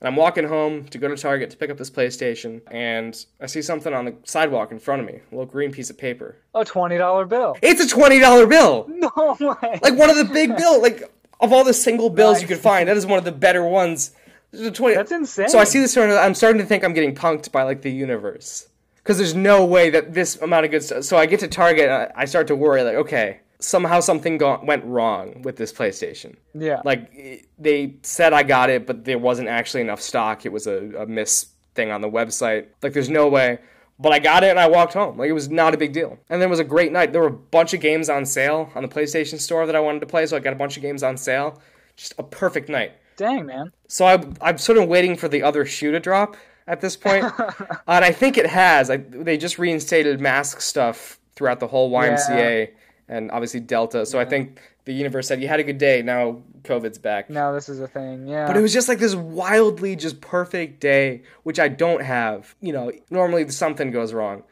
And 0.01 0.09
I'm 0.09 0.17
walking 0.17 0.49
home 0.49 0.87
to 0.87 0.97
go 0.99 1.09
to 1.09 1.17
Target 1.17 1.51
to 1.51 1.59
pick 1.59 1.69
up 1.69 1.77
this 1.77 1.91
PlayStation, 1.91 2.63
and 2.71 3.13
I 3.39 3.47
see 3.47 3.61
something 3.61 3.93
on 3.93 4.07
the 4.07 4.15
sidewalk 4.25 4.73
in 4.73 4.79
front 4.79 5.03
of 5.03 5.07
me, 5.07 5.17
a 5.31 5.31
little 5.35 5.45
green 5.45 5.73
piece 5.73 5.91
of 5.91 5.99
paper. 5.99 6.37
A 6.55 6.65
twenty 6.65 6.97
dollar 6.97 7.27
bill. 7.27 7.57
It's 7.63 7.81
a 7.83 7.89
twenty 7.89 8.19
dollar 8.19 8.47
bill, 8.47 8.87
No 8.91 9.11
way. 9.39 9.79
like 9.83 9.95
one 9.97 10.09
of 10.11 10.17
the 10.17 10.25
big 10.25 10.57
bill. 10.63 10.81
Like 10.81 11.03
of 11.41 11.53
all 11.53 11.65
the 11.65 11.75
single 11.75 12.09
bills 12.11 12.41
you 12.41 12.49
Nice. 12.49 12.57
could 12.57 12.63
find, 12.63 12.89
that 12.89 12.97
is 12.97 13.05
one 13.07 13.19
of 13.19 13.25
the 13.25 13.33
better 13.33 13.63
ones. 13.65 14.13
There's 14.53 14.67
a 14.67 14.71
20 14.71 14.95
That's 14.95 15.13
insane. 15.13 15.49
So 15.49 15.59
I 15.59 15.65
see 15.65 15.81
this 15.81 15.93
starting. 15.93 16.17
I'm 16.17 16.35
starting 16.35 16.61
to 16.61 16.67
think 16.67 16.85
I'm 16.85 16.93
getting 16.93 17.15
punked 17.15 17.53
by 17.53 17.63
like 17.63 17.83
the 17.83 17.91
universe 17.91 18.69
because 18.97 19.19
there's 19.19 19.35
no 19.35 19.65
way 19.65 19.91
that 19.91 20.13
this 20.13 20.37
amount 20.37 20.65
of 20.65 20.71
good 20.71 20.83
stuff. 20.83 21.05
So 21.05 21.17
I 21.17 21.27
get 21.27 21.41
to 21.41 21.49
Target, 21.49 21.85
and 21.85 21.93
I 21.93 22.13
I 22.17 22.25
start 22.25 22.49
to 22.49 22.57
worry 22.57 22.83
like, 22.83 22.97
okay, 22.97 23.41
somehow 23.61 24.01
something 24.01 24.39
go- 24.39 24.61
went 24.63 24.85
wrong 24.85 25.43
with 25.43 25.57
this 25.57 25.73
PlayStation. 25.73 26.37
Yeah. 26.55 26.81
Like 26.85 27.47
they 27.59 27.97
said 28.03 28.33
I 28.33 28.43
got 28.43 28.71
it, 28.71 28.87
but 28.87 29.05
there 29.05 29.19
wasn't 29.19 29.49
actually 29.49 29.83
enough 29.83 30.01
stock. 30.01 30.45
It 30.45 30.53
was 30.53 30.67
a, 30.67 30.91
a 30.99 31.07
miss 31.07 31.47
thing 31.75 31.91
on 31.91 32.01
the 32.01 32.11
website. 32.11 32.67
Like 32.83 32.93
there's 32.93 33.11
no 33.11 33.29
way. 33.29 33.59
But 33.99 34.13
I 34.13 34.19
got 34.19 34.45
it 34.45 34.49
and 34.49 34.59
I 34.59 34.67
walked 34.67 34.95
home. 34.95 35.19
Like 35.19 35.29
it 35.29 35.35
was 35.35 35.51
not 35.51 35.75
a 35.75 35.77
big 35.77 35.93
deal. 35.93 36.19
And 36.31 36.41
then 36.41 36.49
it 36.49 36.51
was 36.51 36.59
a 36.59 36.65
great 36.65 36.91
night. 36.91 37.13
There 37.13 37.21
were 37.21 37.29
a 37.29 37.33
bunch 37.33 37.75
of 37.75 37.81
games 37.81 38.09
on 38.09 38.25
sale 38.25 38.71
on 38.75 38.83
the 38.83 38.89
PlayStation 38.89 39.39
Store 39.39 39.67
that 39.67 39.77
I 39.77 39.81
wanted 39.81 40.01
to 40.01 40.07
play, 40.07 40.25
so 40.27 40.37
I 40.37 40.41
got 40.41 40.55
a 40.55 40.57
bunch 40.57 40.77
of 40.77 40.83
games 40.83 41.03
on 41.03 41.17
sale. 41.19 41.61
Just 41.97 42.15
a 42.19 42.23
perfect 42.23 42.71
night. 42.71 42.93
Dang, 43.21 43.45
man. 43.45 43.71
So 43.87 44.07
I, 44.07 44.25
I'm 44.41 44.57
sort 44.57 44.79
of 44.79 44.89
waiting 44.89 45.15
for 45.15 45.29
the 45.29 45.43
other 45.43 45.67
shoe 45.67 45.93
to 45.93 46.01
drop 46.01 46.39
at 46.67 46.81
this 46.81 46.97
point, 46.97 47.27
and 47.87 48.03
I 48.03 48.13
think 48.13 48.39
it 48.39 48.47
has. 48.47 48.89
I, 48.89 48.97
they 48.97 49.37
just 49.37 49.59
reinstated 49.59 50.23
mask 50.23 50.63
stuff 50.63 51.21
throughout 51.35 51.61
the 51.61 51.67
whole 51.67 51.91
YMCA 51.91 52.71
and 53.11 53.31
obviously 53.31 53.61
Delta. 53.61 54.07
So 54.07 54.19
I 54.19 54.25
think 54.25 54.63
the 54.87 54.95
universe 54.95 55.29
said 55.29 55.43
you 55.43 55.49
had 55.49 55.61
a 55.61 55.65
good 55.65 55.77
day. 55.77 56.01
Now 56.01 56.41
COVID's 56.63 56.97
back. 56.97 57.29
Now 57.29 57.53
this 57.53 57.69
is 57.69 57.81
a 57.81 57.87
thing. 57.87 58.27
Yeah. 58.27 58.47
But 58.47 58.57
it 58.57 58.63
was 58.63 58.73
just 58.73 58.89
like 58.89 59.01
this 59.01 59.15
wildly 59.15 59.97
just 59.97 60.23
perfect 60.23 60.81
day, 60.81 61.25
which 61.43 61.61
I 61.61 61.69
don't 61.69 62.03
have. 62.03 62.55
You 62.63 62.73
know, 62.73 62.91
normally 63.11 63.51
something 63.51 63.91
goes 63.91 64.15
wrong, 64.15 64.45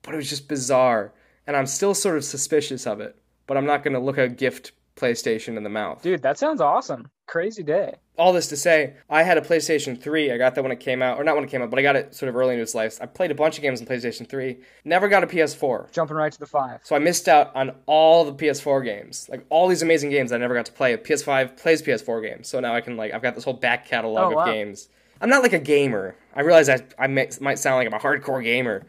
but 0.00 0.14
it 0.14 0.16
was 0.16 0.30
just 0.30 0.48
bizarre, 0.48 1.12
and 1.46 1.54
I'm 1.54 1.66
still 1.66 1.92
sort 1.92 2.16
of 2.16 2.24
suspicious 2.24 2.86
of 2.86 3.02
it. 3.02 3.14
But 3.46 3.58
I'm 3.58 3.66
not 3.66 3.84
going 3.84 3.94
to 3.94 4.00
look 4.00 4.16
a 4.16 4.26
gift 4.26 4.72
PlayStation 4.96 5.58
in 5.58 5.64
the 5.64 5.68
mouth. 5.68 6.00
Dude, 6.00 6.22
that 6.22 6.38
sounds 6.38 6.62
awesome. 6.62 7.10
Crazy 7.26 7.62
day. 7.64 7.96
all 8.16 8.32
this 8.32 8.46
to 8.48 8.56
say, 8.56 8.94
I 9.10 9.24
had 9.24 9.36
a 9.36 9.40
PlayStation 9.40 10.00
3. 10.00 10.30
I 10.32 10.38
got 10.38 10.54
that 10.54 10.62
when 10.62 10.70
it 10.72 10.78
came 10.80 11.02
out, 11.02 11.18
or 11.18 11.24
not 11.24 11.34
when 11.34 11.42
it 11.44 11.50
came 11.50 11.60
out, 11.60 11.70
but 11.70 11.78
I 11.78 11.82
got 11.82 11.96
it 11.96 12.14
sort 12.14 12.28
of 12.30 12.36
early 12.36 12.54
in 12.54 12.60
its 12.60 12.74
life. 12.74 12.98
I 13.00 13.06
played 13.06 13.30
a 13.32 13.34
bunch 13.34 13.56
of 13.58 13.62
games 13.62 13.80
on 13.80 13.86
PlayStation 13.86 14.28
3. 14.28 14.56
Never 14.84 15.08
got 15.08 15.24
a 15.24 15.26
PS4. 15.26 15.90
Jumping 15.92 16.16
right 16.16 16.32
to 16.32 16.38
the 16.38 16.46
five. 16.46 16.80
So 16.84 16.94
I 16.94 17.00
missed 17.00 17.28
out 17.28 17.54
on 17.56 17.72
all 17.86 18.24
the 18.24 18.32
PS4 18.32 18.84
games. 18.84 19.28
Like 19.28 19.44
all 19.50 19.66
these 19.68 19.82
amazing 19.82 20.10
games 20.10 20.30
I 20.32 20.38
never 20.38 20.54
got 20.54 20.66
to 20.66 20.72
play. 20.72 20.96
PS5 20.96 21.56
plays 21.60 21.82
PS4 21.82 22.22
games. 22.22 22.48
So 22.48 22.60
now 22.60 22.74
I 22.74 22.80
can 22.80 22.96
like 22.96 23.12
I've 23.12 23.22
got 23.22 23.34
this 23.34 23.44
whole 23.44 23.54
back 23.54 23.86
catalog 23.86 24.26
Oh, 24.26 24.28
of 24.30 24.34
wow. 24.36 24.44
games. 24.46 24.88
I'm 25.20 25.28
not 25.28 25.42
like 25.42 25.52
a 25.52 25.58
gamer. 25.58 26.14
I 26.34 26.42
realize 26.42 26.68
I 26.68 26.78
I 26.98 27.06
may, 27.08 27.28
might 27.40 27.58
sound 27.58 27.76
like 27.76 27.86
I'm 27.86 27.94
a 27.94 28.02
hardcore 28.02 28.42
gamer. 28.42 28.86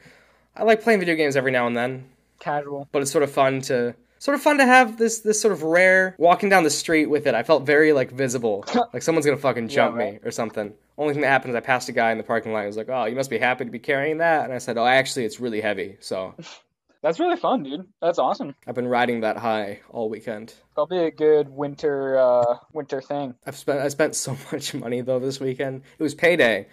I 0.55 0.63
like 0.63 0.81
playing 0.83 0.99
video 0.99 1.15
games 1.15 1.35
every 1.35 1.51
now 1.51 1.65
and 1.67 1.75
then, 1.75 2.05
Casual. 2.39 2.87
but 2.91 3.01
it's 3.01 3.11
sort 3.11 3.23
of 3.23 3.31
fun 3.31 3.61
to 3.63 3.95
sort 4.19 4.35
of 4.35 4.41
fun 4.41 4.57
to 4.57 4.65
have 4.65 4.97
this 4.97 5.19
this 5.19 5.41
sort 5.41 5.51
of 5.51 5.63
rare 5.63 6.15
walking 6.17 6.49
down 6.49 6.63
the 6.63 6.69
street 6.69 7.07
with 7.07 7.27
it. 7.27 7.35
I 7.35 7.43
felt 7.43 7.65
very 7.65 7.93
like 7.93 8.11
visible, 8.11 8.65
like 8.93 9.01
someone's 9.03 9.25
gonna 9.25 9.37
fucking 9.37 9.67
jump 9.69 9.95
me 9.95 10.03
right. 10.03 10.21
or 10.23 10.31
something. 10.31 10.73
Only 10.97 11.13
thing 11.13 11.21
that 11.21 11.27
happened 11.29 11.51
is 11.51 11.55
I 11.55 11.59
passed 11.61 11.89
a 11.89 11.91
guy 11.91 12.11
in 12.11 12.17
the 12.17 12.23
parking 12.23 12.53
lot. 12.53 12.61
He 12.61 12.67
was 12.67 12.77
like, 12.77 12.89
"Oh, 12.89 13.05
you 13.05 13.15
must 13.15 13.29
be 13.29 13.37
happy 13.37 13.65
to 13.65 13.71
be 13.71 13.79
carrying 13.79 14.17
that," 14.17 14.45
and 14.45 14.53
I 14.53 14.57
said, 14.57 14.77
"Oh, 14.77 14.85
actually, 14.85 15.25
it's 15.25 15.39
really 15.39 15.61
heavy." 15.61 15.97
So 15.99 16.33
That's 17.03 17.19
really 17.19 17.37
fun, 17.37 17.61
dude. 17.63 17.87
That's 18.01 18.17
awesome. 18.17 18.55
I've 18.65 18.73
been 18.73 18.87
riding 18.87 19.21
that 19.21 19.37
high 19.37 19.81
all 19.91 20.09
weekend. 20.09 20.55
That'll 20.75 20.87
be 20.87 20.97
a 20.97 21.11
good 21.11 21.47
winter 21.47 22.17
uh 22.17 22.57
winter 22.73 23.01
thing. 23.01 23.35
I've 23.45 23.55
spent 23.55 23.79
I 23.79 23.87
spent 23.89 24.15
so 24.25 24.35
much 24.51 24.73
money 24.73 25.01
though 25.01 25.19
this 25.19 25.39
weekend. 25.39 25.83
It 25.99 26.03
was 26.03 26.15
payday, 26.15 26.67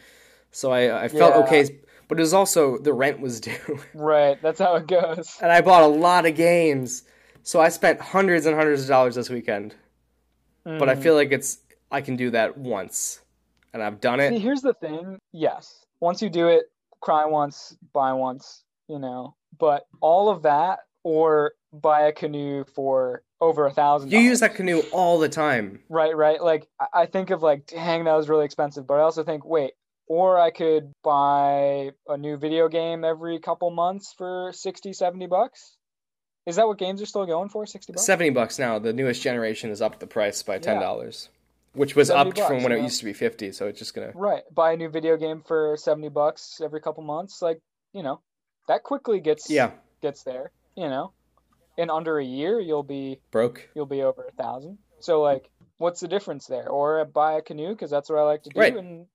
so 0.50 0.72
I 0.72 1.04
I 1.04 1.08
felt 1.08 1.34
Yeah. 1.34 1.42
okay, 1.42 1.78
but 2.08 2.18
it 2.18 2.22
was 2.22 2.32
also 2.32 2.78
the 2.78 2.94
rent 2.94 3.20
was 3.20 3.40
due, 3.40 3.78
Right. 3.92 4.40
That's 4.40 4.58
how 4.58 4.76
it 4.76 4.86
goes. 4.86 5.36
and 5.42 5.52
I 5.52 5.60
bought 5.60 5.82
a 5.82 5.86
lot 5.88 6.24
of 6.24 6.34
games, 6.34 7.02
so 7.44 7.60
I 7.60 7.68
spent 7.68 8.00
hundreds 8.00 8.46
and 8.46 8.56
hundreds 8.56 8.82
of 8.82 8.88
dollars 8.88 9.14
this 9.14 9.30
weekend. 9.30 9.76
But 10.64 10.88
I 10.88 10.94
Mm. 10.94 11.02
feel 11.02 11.14
like 11.14 11.30
it's 11.30 11.58
I 11.90 12.00
can 12.00 12.16
do 12.16 12.30
that 12.30 12.56
once, 12.58 13.20
and 13.72 13.82
I've 13.82 14.00
done 14.00 14.18
it. 14.18 14.30
See, 14.30 14.38
here's 14.38 14.62
the 14.62 14.72
thing. 14.74 15.20
Yes. 15.30 15.84
Once 16.00 16.20
you 16.22 16.30
do 16.30 16.48
it, 16.48 16.64
cry 17.00 17.26
once, 17.26 17.76
buy 17.92 18.12
once, 18.14 18.64
you 18.88 18.98
know. 18.98 19.34
But 19.58 19.86
all 20.00 20.28
of 20.30 20.42
that 20.42 20.80
or 21.04 21.52
buy 21.72 22.06
a 22.06 22.12
canoe 22.12 22.64
for 22.74 23.22
over 23.42 23.66
a 23.66 23.70
thousand. 23.70 24.10
You 24.10 24.20
use 24.20 24.40
that 24.40 24.54
canoe 24.54 24.80
all 24.90 25.18
the 25.18 25.28
time. 25.28 25.82
Right, 25.90 26.16
right. 26.16 26.42
Like 26.42 26.66
I- 26.80 27.02
I 27.02 27.06
think 27.06 27.28
of 27.30 27.42
like, 27.42 27.66
dang, 27.66 28.04
that 28.04 28.14
was 28.14 28.28
really 28.30 28.46
expensive. 28.46 28.86
But 28.86 28.94
I 28.94 29.02
also 29.02 29.22
think, 29.22 29.44
wait, 29.44 29.74
or 30.06 30.38
I 30.38 30.50
could 30.50 30.92
buy 31.02 31.90
a 32.08 32.16
new 32.16 32.38
video 32.38 32.68
game 32.68 33.04
every 33.04 33.38
couple 33.38 33.70
months 33.70 34.14
for 34.16 34.50
60, 34.52 34.92
70 34.94 35.26
bucks. 35.26 35.73
Is 36.46 36.56
that 36.56 36.66
what 36.66 36.78
games 36.78 37.00
are 37.00 37.06
still 37.06 37.24
going 37.26 37.48
for? 37.48 37.64
60 37.66 37.92
bucks? 37.92 38.04
Seventy 38.04 38.30
bucks 38.30 38.58
now. 38.58 38.78
The 38.78 38.92
newest 38.92 39.22
generation 39.22 39.70
is 39.70 39.80
up 39.80 39.98
the 39.98 40.06
price 40.06 40.42
by 40.42 40.58
ten 40.58 40.76
Yeah. 40.76 40.82
dollars, 40.82 41.30
which 41.72 41.96
was 41.96 42.08
70 42.08 42.28
upped 42.30 42.38
from 42.40 42.56
bucks, 42.56 42.64
when 42.64 42.72
it 42.78 42.82
used 42.82 42.98
to 43.00 43.04
be 43.06 43.12
fifty. 43.14 43.50
So 43.52 43.66
it's 43.66 43.78
just 43.78 43.94
gonna. 43.94 44.12
Right. 44.14 44.42
Buy 44.52 44.72
a 44.72 44.76
new 44.76 44.88
video 44.90 45.16
game 45.16 45.42
for 45.46 45.76
70 45.76 46.08
bucks 46.10 46.60
every 46.62 46.80
couple 46.80 47.02
months. 47.02 47.40
Like, 47.40 47.60
you 47.92 48.02
know, 48.02 48.20
that 48.68 48.82
quickly 48.82 49.20
gets 49.20 49.48
Yeah, 49.48 49.70
gets 50.02 50.22
there, 50.22 50.50
you 50.76 50.88
know. 50.88 51.12
In 51.76 51.90
under 51.90 52.18
a 52.18 52.24
year 52.24 52.60
you'll 52.60 52.82
be 52.84 53.20
broke. 53.32 53.68
you'll 53.74 53.86
be 53.86 54.02
over 54.02 54.26
a 54.26 54.32
thousand. 54.32 54.78
So 55.00 55.22
like 55.22 55.50
what's 55.78 56.00
the 56.00 56.08
difference 56.08 56.46
there? 56.46 56.68
Or 56.68 57.04
buy 57.06 57.32
a 57.38 57.42
canoe 57.42 57.70
because 57.70 57.90
that's 57.90 58.08
what 58.10 58.18
I 58.18 58.22
like 58.22 58.42
to 58.44 58.50
do 58.50 58.60
Right. 58.60 58.76
and 58.76 59.06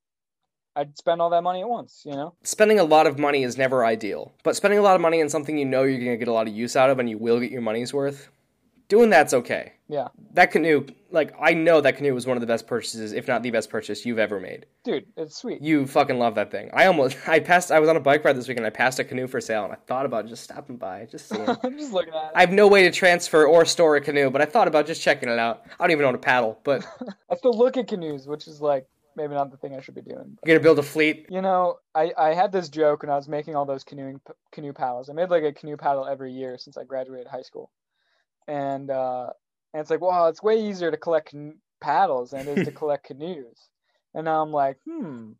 I'd 0.75 0.97
spend 0.97 1.21
all 1.21 1.29
that 1.31 1.41
money 1.41 1.61
at 1.61 1.69
once, 1.69 2.03
you 2.05 2.13
know? 2.13 2.35
spending 2.43 2.79
a 2.79 2.83
lot 2.83 3.07
of 3.07 3.19
money 3.19 3.43
is 3.43 3.57
never 3.57 3.85
ideal, 3.85 4.31
but 4.43 4.55
spending 4.55 4.79
a 4.79 4.81
lot 4.81 4.95
of 4.95 5.01
money 5.01 5.21
on 5.21 5.29
something 5.29 5.57
you 5.57 5.65
know 5.65 5.83
you're 5.83 5.99
going 5.99 6.11
to 6.11 6.17
get 6.17 6.27
a 6.27 6.33
lot 6.33 6.47
of 6.47 6.53
use 6.53 6.75
out 6.75 6.89
of 6.89 6.99
and 6.99 7.09
you 7.09 7.17
will 7.17 7.39
get 7.39 7.51
your 7.51 7.61
money's 7.61 7.93
worth, 7.93 8.29
doing 8.87 9.09
that's 9.09 9.33
okay. 9.33 9.73
Yeah. 9.87 10.09
That 10.33 10.51
canoe, 10.51 10.85
like, 11.11 11.33
I 11.41 11.53
know 11.53 11.81
that 11.81 11.97
canoe 11.97 12.13
was 12.13 12.27
one 12.27 12.37
of 12.37 12.41
the 12.41 12.47
best 12.47 12.67
purchases, 12.67 13.11
if 13.11 13.27
not 13.27 13.41
the 13.41 13.51
best 13.51 13.69
purchase 13.69 14.05
you've 14.05 14.19
ever 14.19 14.39
made. 14.39 14.67
Dude, 14.83 15.05
it's 15.17 15.35
sweet. 15.35 15.61
You 15.61 15.87
fucking 15.87 16.19
love 16.19 16.35
that 16.35 16.51
thing. 16.51 16.69
I 16.73 16.85
almost, 16.85 17.17
I 17.27 17.39
passed, 17.39 17.71
I 17.71 17.79
was 17.79 17.89
on 17.89 17.95
a 17.95 17.99
bike 17.99 18.23
ride 18.23 18.35
this 18.35 18.47
weekend, 18.47 18.65
I 18.65 18.71
passed 18.71 18.99
a 18.99 19.03
canoe 19.03 19.27
for 19.27 19.41
sale, 19.41 19.63
and 19.63 19.73
I 19.73 19.77
thought 19.87 20.05
about 20.05 20.27
just 20.27 20.43
stopping 20.43 20.77
by, 20.77 21.07
just 21.09 21.29
seeing. 21.29 21.47
I'm 21.63 21.77
just 21.77 21.93
looking 21.93 22.13
at 22.13 22.25
it. 22.25 22.31
I 22.35 22.41
have 22.41 22.51
no 22.51 22.67
way 22.67 22.83
to 22.83 22.91
transfer 22.91 23.45
or 23.45 23.65
store 23.65 23.95
a 23.95 24.01
canoe, 24.01 24.29
but 24.29 24.41
I 24.41 24.45
thought 24.45 24.67
about 24.67 24.85
just 24.85 25.01
checking 25.01 25.29
it 25.29 25.39
out. 25.39 25.63
I 25.79 25.83
don't 25.83 25.91
even 25.91 26.01
know 26.01 26.09
how 26.09 26.13
to 26.13 26.17
paddle, 26.19 26.59
but 26.63 26.85
I 27.29 27.35
still 27.35 27.57
look 27.57 27.77
at 27.77 27.87
canoes, 27.87 28.27
which 28.27 28.47
is 28.47 28.61
like 28.61 28.87
maybe 29.19 29.33
not 29.33 29.51
the 29.51 29.57
thing 29.57 29.75
I 29.75 29.81
should 29.81 29.95
be 29.95 30.01
doing. 30.01 30.37
Going 30.45 30.57
to 30.57 30.63
build 30.63 30.79
a 30.79 30.83
fleet. 30.83 31.25
You 31.29 31.41
know, 31.41 31.77
I, 31.93 32.11
I 32.17 32.33
had 32.33 32.51
this 32.51 32.69
joke 32.69 33.03
when 33.03 33.11
I 33.11 33.15
was 33.15 33.27
making 33.27 33.55
all 33.55 33.65
those 33.65 33.83
canoeing 33.83 34.21
canoe 34.51 34.73
paddles. 34.73 35.09
I 35.09 35.13
made 35.13 35.29
like 35.29 35.43
a 35.43 35.51
canoe 35.51 35.77
paddle 35.77 36.07
every 36.07 36.31
year 36.31 36.57
since 36.57 36.77
I 36.77 36.85
graduated 36.85 37.27
high 37.27 37.41
school, 37.41 37.69
and 38.47 38.89
uh, 38.89 39.27
and 39.73 39.81
it's 39.81 39.89
like, 39.89 40.01
wow, 40.01 40.27
it's 40.27 40.41
way 40.41 40.61
easier 40.69 40.89
to 40.89 40.97
collect 40.97 41.35
paddles 41.81 42.31
than 42.31 42.47
it 42.47 42.57
is 42.57 42.65
to 42.67 42.71
collect 42.81 43.05
canoes. 43.05 43.57
And 44.13 44.25
now 44.25 44.41
I'm 44.41 44.51
like, 44.51 44.77
hmm, 44.85 45.31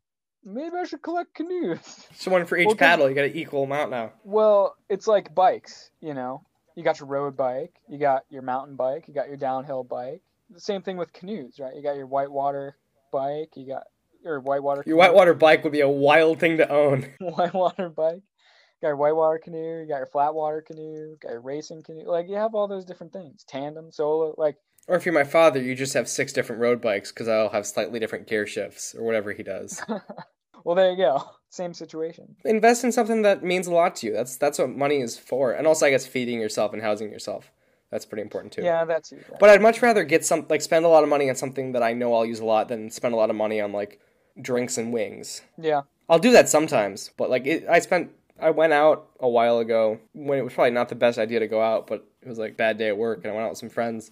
maybe 0.43 0.75
I 0.75 0.84
should 0.84 1.01
collect 1.01 1.34
canoes. 1.34 1.80
So 2.13 2.32
one 2.32 2.45
for 2.45 2.57
each 2.57 2.67
Well, 2.67 2.75
paddle, 2.75 3.09
you 3.09 3.15
got 3.15 3.25
an 3.25 3.36
equal 3.36 3.63
amount 3.63 3.91
now. 3.91 4.11
well, 4.23 4.75
it's 4.89 5.07
like 5.07 5.34
bikes, 5.34 5.89
you 6.01 6.13
know. 6.13 6.43
You 6.75 6.84
got 6.84 6.99
your 6.99 7.07
road 7.09 7.36
bike, 7.36 7.73
you 7.89 7.97
got 7.97 8.23
your 8.30 8.41
mountain 8.41 8.75
bike, 8.77 9.07
you 9.07 9.13
got 9.13 9.27
your 9.27 9.36
downhill 9.38 9.84
bike. 9.84 10.21
The 10.49 10.61
same 10.61 10.82
thing 10.82 10.97
with 10.97 11.11
canoes, 11.11 11.59
right? 11.59 11.75
You 11.75 11.82
got 11.84 11.97
your 11.97 12.07
whitewater 12.07 12.75
bike, 13.12 13.49
you 13.55 13.68
got 13.68 13.84
your 14.24 14.39
whitewater 14.39 14.84
Your 14.86 14.97
whitewater 14.97 15.34
bike 15.34 15.64
would 15.64 15.74
be 15.74 15.82
a 15.82 15.89
wild 15.89 16.39
thing 16.39 16.57
to 16.57 16.70
own. 16.70 17.07
whitewater 17.20 17.89
bike. 17.89 18.16
You 18.16 18.82
got 18.82 18.88
your 18.89 18.95
whitewater 18.97 19.39
canoe, 19.39 19.82
you 19.82 19.88
got 19.88 19.97
your 19.97 20.05
flat 20.07 20.34
water 20.34 20.62
canoe, 20.62 20.82
you 20.82 21.18
got 21.22 21.32
your 21.32 21.41
racing 21.41 21.84
canoe. 21.84 22.05
Like 22.05 22.28
you 22.30 22.36
have 22.36 22.55
all 22.55 22.68
those 22.68 22.86
different 22.86 23.14
things. 23.14 23.43
Tandem, 23.47 23.91
solo, 23.91 24.34
like 24.38 24.55
Or 24.88 24.95
if 24.95 25.05
you're 25.05 25.14
my 25.14 25.24
father, 25.24 25.62
you 25.62 25.76
just 25.76 25.93
have 25.93 26.07
six 26.07 26.32
different 26.34 26.62
road 26.62 26.82
bikes 26.82 27.12
because 27.12 27.28
I'll 27.28 27.49
have 27.49 27.66
slightly 27.66 27.99
different 27.99 28.28
gear 28.28 28.47
shifts 28.47 28.95
or 28.97 29.03
whatever 29.03 29.34
he 29.34 29.43
does. 29.43 29.82
well 30.64 30.76
there 30.76 30.91
you 30.91 30.97
go. 30.97 31.24
Same 31.49 31.74
situation. 31.74 32.36
Invest 32.45 32.84
in 32.84 32.91
something 32.91 33.24
that 33.24 33.43
means 33.43 33.68
a 33.68 33.74
lot 33.74 33.95
to 33.97 34.07
you. 34.07 34.14
That's 34.14 34.38
that's 34.38 34.60
what 34.60 34.70
money 34.70 35.01
is 35.01 35.18
for. 35.18 35.51
And 35.51 35.66
also, 35.66 35.86
I 35.86 35.89
guess 35.89 36.05
feeding 36.05 36.39
yourself 36.39 36.74
and 36.74 36.82
housing 36.82 37.12
yourself. 37.12 37.51
That's 37.91 38.05
pretty 38.05 38.21
important 38.21 38.53
too. 38.53 38.61
Yeah, 38.61 38.85
that's 38.85 39.11
it. 39.11 39.25
But 39.39 39.49
I'd 39.49 39.61
much 39.61 39.81
rather 39.81 40.03
get 40.03 40.25
some 40.25 40.45
like 40.49 40.61
spend 40.61 40.85
a 40.85 40.89
lot 40.89 41.03
of 41.03 41.09
money 41.09 41.29
on 41.29 41.35
something 41.35 41.71
that 41.73 41.81
I 41.83 41.93
know 41.93 42.13
I'll 42.13 42.25
use 42.25 42.39
a 42.39 42.45
lot 42.45 42.67
than 42.67 42.89
spend 42.91 43.13
a 43.13 43.17
lot 43.17 43.29
of 43.29 43.35
money 43.35 43.59
on 43.61 43.71
like 43.71 43.99
drinks 44.39 44.77
and 44.77 44.93
wings. 44.93 45.41
Yeah. 45.57 45.81
I'll 46.07 46.19
do 46.19 46.31
that 46.31 46.49
sometimes, 46.49 47.11
but 47.17 47.29
like 47.29 47.45
it, 47.47 47.65
I 47.69 47.79
spent 47.79 48.11
I 48.39 48.51
went 48.51 48.73
out 48.73 49.09
a 49.19 49.27
while 49.27 49.59
ago 49.59 49.99
when 50.13 50.37
it 50.39 50.43
was 50.43 50.53
probably 50.53 50.71
not 50.71 50.89
the 50.89 50.95
best 50.95 51.17
idea 51.19 51.39
to 51.39 51.47
go 51.47 51.61
out, 51.61 51.87
but 51.87 52.07
it 52.21 52.27
was 52.29 52.37
like 52.39 52.57
bad 52.57 52.77
day 52.77 52.87
at 52.89 52.97
work 52.97 53.19
and 53.23 53.31
I 53.31 53.35
went 53.35 53.45
out 53.45 53.49
with 53.51 53.59
some 53.59 53.69
friends. 53.69 54.11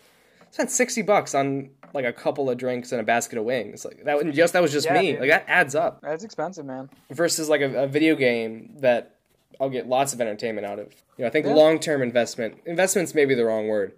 Spent 0.52 0.72
sixty 0.72 1.02
bucks 1.02 1.36
on 1.36 1.70
like 1.94 2.06
a 2.06 2.14
couple 2.14 2.50
of 2.50 2.58
drinks 2.58 2.92
and 2.92 3.02
a 3.02 3.04
basket 3.04 3.38
of 3.38 3.46
wings. 3.46 3.86
Like 3.86 4.04
that 4.06 4.24
was 4.24 4.36
just 4.36 4.54
that 4.54 4.62
was 4.62 4.72
just 4.72 4.86
Yeah, 4.88 4.94
me. 5.00 5.12
dude. 5.12 5.22
Like 5.22 5.30
that 5.30 5.46
adds 5.48 5.76
up. 5.76 6.02
That's 6.02 6.24
expensive, 6.24 6.66
man. 6.66 6.90
Versus 7.12 7.48
like 7.50 7.62
a, 7.62 7.84
a 7.84 7.88
video 7.88 8.16
game 8.16 8.76
that 8.80 9.17
I'll 9.60 9.70
get 9.70 9.88
lots 9.88 10.14
of 10.14 10.22
entertainment 10.22 10.66
out 10.68 10.80
of. 10.80 10.94
You 11.18 11.24
know, 11.24 11.28
I 11.28 11.30
think 11.32 11.46
Yeah. 11.46 11.54
long 11.54 11.80
term 11.80 12.02
investment 12.02 12.60
investments 12.66 13.14
may 13.16 13.26
be 13.26 13.34
the 13.36 13.46
wrong 13.46 13.68
word. 13.68 13.94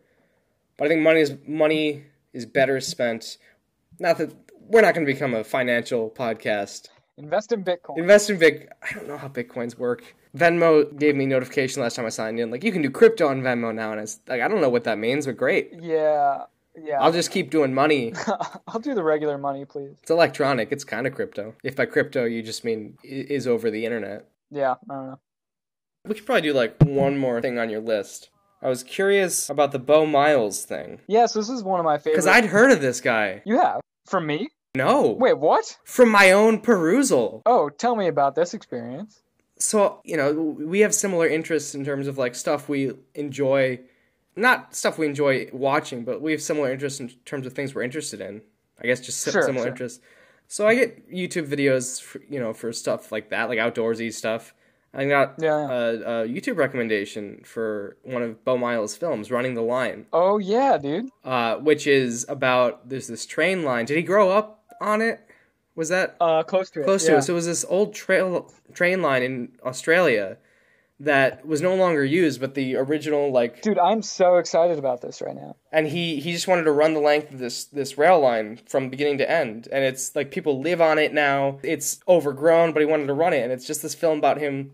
But 0.78 0.86
I 0.86 0.88
think 0.90 1.02
money 1.02 1.20
is 1.22 1.34
money 1.48 2.06
is 2.34 2.46
better 2.46 2.80
spent. 2.80 3.38
Not 4.00 4.18
that 4.20 4.34
we're 4.62 4.82
not 4.82 4.94
going 4.94 5.06
to 5.06 5.12
become 5.12 5.34
a 5.34 5.44
financial 5.44 6.10
podcast. 6.10 6.88
Invest 7.18 7.52
in 7.52 7.64
Bitcoin. 7.66 7.98
Invest 7.98 8.30
in 8.30 8.38
Vic. 8.38 8.72
I 8.82 8.94
don't 8.94 9.08
know 9.08 9.18
how 9.18 9.28
bitcoins 9.28 9.78
work. 9.78 10.16
Venmo 10.38 10.98
gave 10.98 11.16
me 11.18 11.26
notification 11.26 11.82
last 11.82 11.96
time 11.96 12.06
I 12.06 12.10
signed 12.10 12.40
in. 12.40 12.50
Like 12.52 12.64
you 12.64 12.72
can 12.72 12.82
do 12.82 12.90
crypto 12.90 13.28
on 13.28 13.42
Venmo 13.42 13.74
now, 13.76 13.92
and 13.92 14.00
it's 14.00 14.22
like 14.28 14.42
I 14.42 14.48
don't 14.48 14.62
know 14.62 14.70
what 14.70 14.86
that 14.86 14.98
means, 14.98 15.26
but 15.26 15.36
great. 15.38 15.74
yeah. 15.82 16.44
Yeah. 16.82 17.02
I'll 17.02 17.12
just 17.12 17.32
keep 17.32 17.50
doing 17.50 17.74
money. 17.74 18.14
I'll 18.68 18.80
do 18.80 18.94
the 18.94 19.04
regular 19.04 19.38
money, 19.38 19.66
please. 19.66 19.98
It's 20.02 20.12
electronic. 20.12 20.72
It's 20.72 20.86
kind 20.86 21.06
of 21.08 21.14
crypto. 21.14 21.56
If 21.62 21.76
by 21.76 21.86
crypto 21.86 22.24
you 22.24 22.42
just 22.42 22.64
mean 22.64 22.98
is 23.04 23.48
over 23.48 23.70
the 23.70 23.84
internet. 23.84 24.28
Yeah, 24.50 24.76
I 24.90 24.94
don't 24.94 25.08
know. 25.08 25.20
We 26.06 26.16
could 26.16 26.26
probably 26.26 26.42
do 26.44 26.54
like 26.54 26.76
one 26.82 27.18
more 27.18 27.42
thing 27.42 27.60
on 27.60 27.70
your 27.70 27.82
list. 27.82 28.30
I 28.62 28.70
was 28.70 28.84
curious 28.84 29.50
about 29.50 29.72
the 29.72 29.80
Beau 29.80 30.06
Miles 30.06 30.66
thing 30.66 31.00
Yes, 31.08 31.34
this 31.34 31.50
is 31.50 31.64
one 31.64 31.80
of 31.80 31.86
my 31.86 31.98
favorite. 31.98 32.14
because 32.14 32.28
I'd 32.28 32.46
heard 32.46 32.72
of 32.72 32.82
this 32.82 33.00
guy. 33.02 33.42
You 33.46 33.58
have 33.60 33.82
from 34.06 34.26
me? 34.26 34.50
No, 34.76 35.12
Wait, 35.20 35.38
what? 35.38 35.78
from 35.84 36.10
my 36.10 36.32
own 36.32 36.60
perusal. 36.62 37.42
Oh, 37.46 37.70
tell 37.70 37.96
me 37.96 38.08
about 38.08 38.36
this 38.36 38.54
experience. 38.54 39.22
So 39.58 40.02
you 40.06 40.16
know 40.16 40.32
we 40.34 40.80
have 40.82 40.94
similar 40.96 41.28
interests 41.28 41.76
in 41.76 41.84
terms 41.84 42.08
of 42.08 42.18
like 42.18 42.36
stuff 42.36 42.70
we 42.70 42.92
enjoy, 43.16 43.80
not 44.36 44.74
stuff 44.76 44.98
we 44.98 45.06
enjoy 45.06 45.50
watching, 45.52 46.04
but 46.06 46.22
we 46.22 46.32
have 46.32 46.42
similar 46.42 46.72
interests 46.72 47.00
in 47.00 47.10
terms 47.26 47.46
of 47.46 47.54
things 47.54 47.76
we're 47.76 47.82
interested 47.84 48.22
in. 48.22 48.42
I 48.82 48.88
guess 48.88 49.02
just 49.02 49.30
Sure, 49.30 49.42
similar 49.44 49.64
sure. 49.66 49.72
interests. 49.72 50.00
So 50.48 50.66
I 50.68 50.74
get 50.76 51.12
YouTube 51.12 51.48
videos, 51.48 52.02
for, 52.02 52.22
you 52.30 52.40
know, 52.40 52.54
for 52.54 52.72
stuff 52.74 53.12
like 53.12 53.30
that, 53.30 53.50
like 53.50 53.60
outdoorsy 53.60 54.12
stuff. 54.14 54.54
I 54.94 55.06
got 55.06 55.36
Yeah. 55.38 55.70
A, 55.70 55.94
a 56.24 56.28
YouTube 56.28 56.58
recommendation 56.58 57.42
for 57.46 57.98
one 58.04 58.22
of 58.24 58.44
Beau 58.44 58.58
Miles' 58.58 58.96
films, 58.98 59.30
Running 59.32 59.54
the 59.54 59.62
Line, 59.62 60.06
Oh 60.12 60.38
yeah, 60.40 60.78
dude. 60.78 61.10
uh, 61.24 61.58
which 61.58 61.86
is 61.86 62.26
about 62.28 62.90
there's 62.90 63.08
this 63.08 63.26
train 63.26 63.64
line. 63.64 63.86
Did 63.86 63.98
he 63.98 64.04
grow 64.04 64.30
up 64.32 64.64
on 64.82 65.02
it? 65.02 65.22
Was 65.76 65.90
that 65.90 66.16
Uh, 66.20 66.44
close 66.44 66.70
to 66.72 66.82
it. 66.82 66.84
close 66.86 67.06
yeah. 67.06 67.14
to 67.14 67.18
it? 67.20 67.22
So 67.24 67.34
it 67.34 67.36
was 67.36 67.46
this 67.46 67.66
old 67.70 67.94
trail 67.94 68.52
train 68.74 69.02
line 69.02 69.24
in 69.24 69.50
Australia 69.64 70.38
that 71.02 71.46
was 71.46 71.62
no 71.62 71.76
longer 71.76 72.04
used, 72.04 72.42
but 72.42 72.56
the 72.56 72.76
original 72.76 73.32
like 73.32 73.62
Dude, 73.62 73.80
I'm 73.80 74.02
so 74.02 74.38
excited 74.38 74.78
about 74.78 75.02
this 75.02 75.22
right 75.22 75.36
now. 75.36 75.56
and 75.72 75.88
he 75.88 76.20
he 76.20 76.34
just 76.34 76.48
wanted 76.48 76.64
to 76.64 76.72
run 76.72 76.94
the 76.94 77.00
length 77.00 77.32
of 77.32 77.40
this 77.40 77.66
this 77.66 77.98
rail 77.98 78.20
line 78.20 78.60
from 78.68 78.90
beginning 78.90 79.18
to 79.20 79.30
end. 79.30 79.68
And 79.72 79.84
it's 79.84 80.16
like 80.16 80.32
people 80.32 80.60
live 80.60 80.82
on 80.82 81.00
it 81.00 81.14
now. 81.14 81.60
It's 81.64 82.00
overgrown 82.08 82.74
but 82.74 82.82
he 82.82 82.86
wanted 82.86 83.08
to 83.08 83.14
run 83.14 83.34
it. 83.34 83.44
And 83.44 83.52
it's 83.52 83.66
just 83.66 83.82
this 83.82 83.96
film 83.96 84.18
about 84.18 84.40
him 84.40 84.72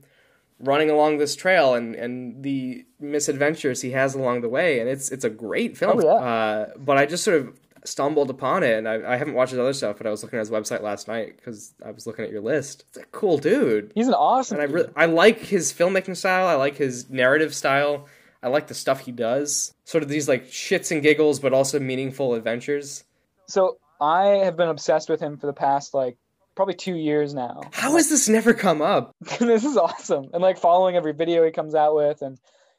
running 0.60 0.90
along 0.90 1.18
this 1.18 1.36
trail 1.36 1.76
and 1.76 1.96
and 1.96 2.42
the 2.44 2.86
misadventures 3.00 3.82
he 3.82 3.92
has 3.92 4.16
along 4.16 4.42
the 4.42 4.50
way. 4.50 4.80
And 4.80 4.90
it's 4.90 5.12
it's 5.12 5.26
a 5.26 5.30
great 5.30 5.78
film. 5.78 6.00
Oh, 6.00 6.04
yeah. 6.04 6.14
uh, 6.14 6.70
but 6.78 6.98
i 6.98 7.06
just 7.06 7.24
sort 7.24 7.38
of 7.38 7.60
stumbled 7.88 8.30
upon 8.30 8.64
it 8.64 8.78
and 8.78 8.88
I, 8.88 9.14
I 9.14 9.18
haven't 9.18 9.34
watched 9.36 9.52
his 9.52 9.60
other 9.60 9.74
stuff 9.74 9.98
but 9.98 10.08
i 10.08 10.10
was 10.10 10.24
looking 10.24 10.38
at 10.38 10.42
his 10.42 10.52
website 10.52 10.82
last 10.82 11.08
night 11.08 11.36
because 11.38 11.74
i 11.86 11.92
was 11.92 12.08
looking 12.08 12.26
at 12.26 12.32
your 12.32 12.42
list 12.42 12.86
it's 12.90 12.98
a 12.98 13.06
cool 13.12 13.38
dude 13.38 13.92
He's 13.96 14.08
an 14.08 14.14
awesome. 14.14 14.60
and 14.60 14.70
I 14.70 14.74
really 14.74 14.90
I 14.96 15.06
like 15.06 15.40
his 15.40 15.72
filmmaking 15.72 16.18
style. 16.18 16.48
I 16.48 16.56
like 16.56 16.78
his 16.78 17.10
narrative 17.10 17.54
style. 17.54 18.08
I 18.44 18.50
like 18.50 18.68
the 18.68 18.74
stuff 18.74 19.00
he 19.02 19.12
does. 19.12 19.74
Sort 19.86 20.04
of 20.04 20.10
these 20.10 20.28
like 20.28 20.46
shits 20.48 20.92
and 20.92 21.02
giggles, 21.02 21.40
but 21.40 21.54
also 21.54 21.80
meaningful 21.80 22.34
adventures. 22.36 23.04
So 23.48 23.78
I 24.02 24.26
have 24.46 24.56
been 24.58 24.68
obsessed 24.70 25.10
with 25.10 25.20
him 25.20 25.38
for 25.38 25.48
the 25.48 25.54
past 25.54 25.94
like 25.94 26.18
probably 26.56 26.76
two 26.76 26.96
years 26.96 27.34
now. 27.34 27.62
How 27.72 27.96
has 27.96 28.10
this 28.10 28.28
never 28.30 28.54
come 28.54 28.82
up? 28.82 29.12
this 29.40 29.64
is 29.66 29.78
awesome. 29.78 30.30
And 30.34 30.42
like 30.42 30.58
following 30.58 30.96
every 30.96 31.14
video 31.14 31.44
he 31.46 31.52
comes 31.52 31.76
out 31.76 31.96
with 31.96 32.22
and 32.22 32.38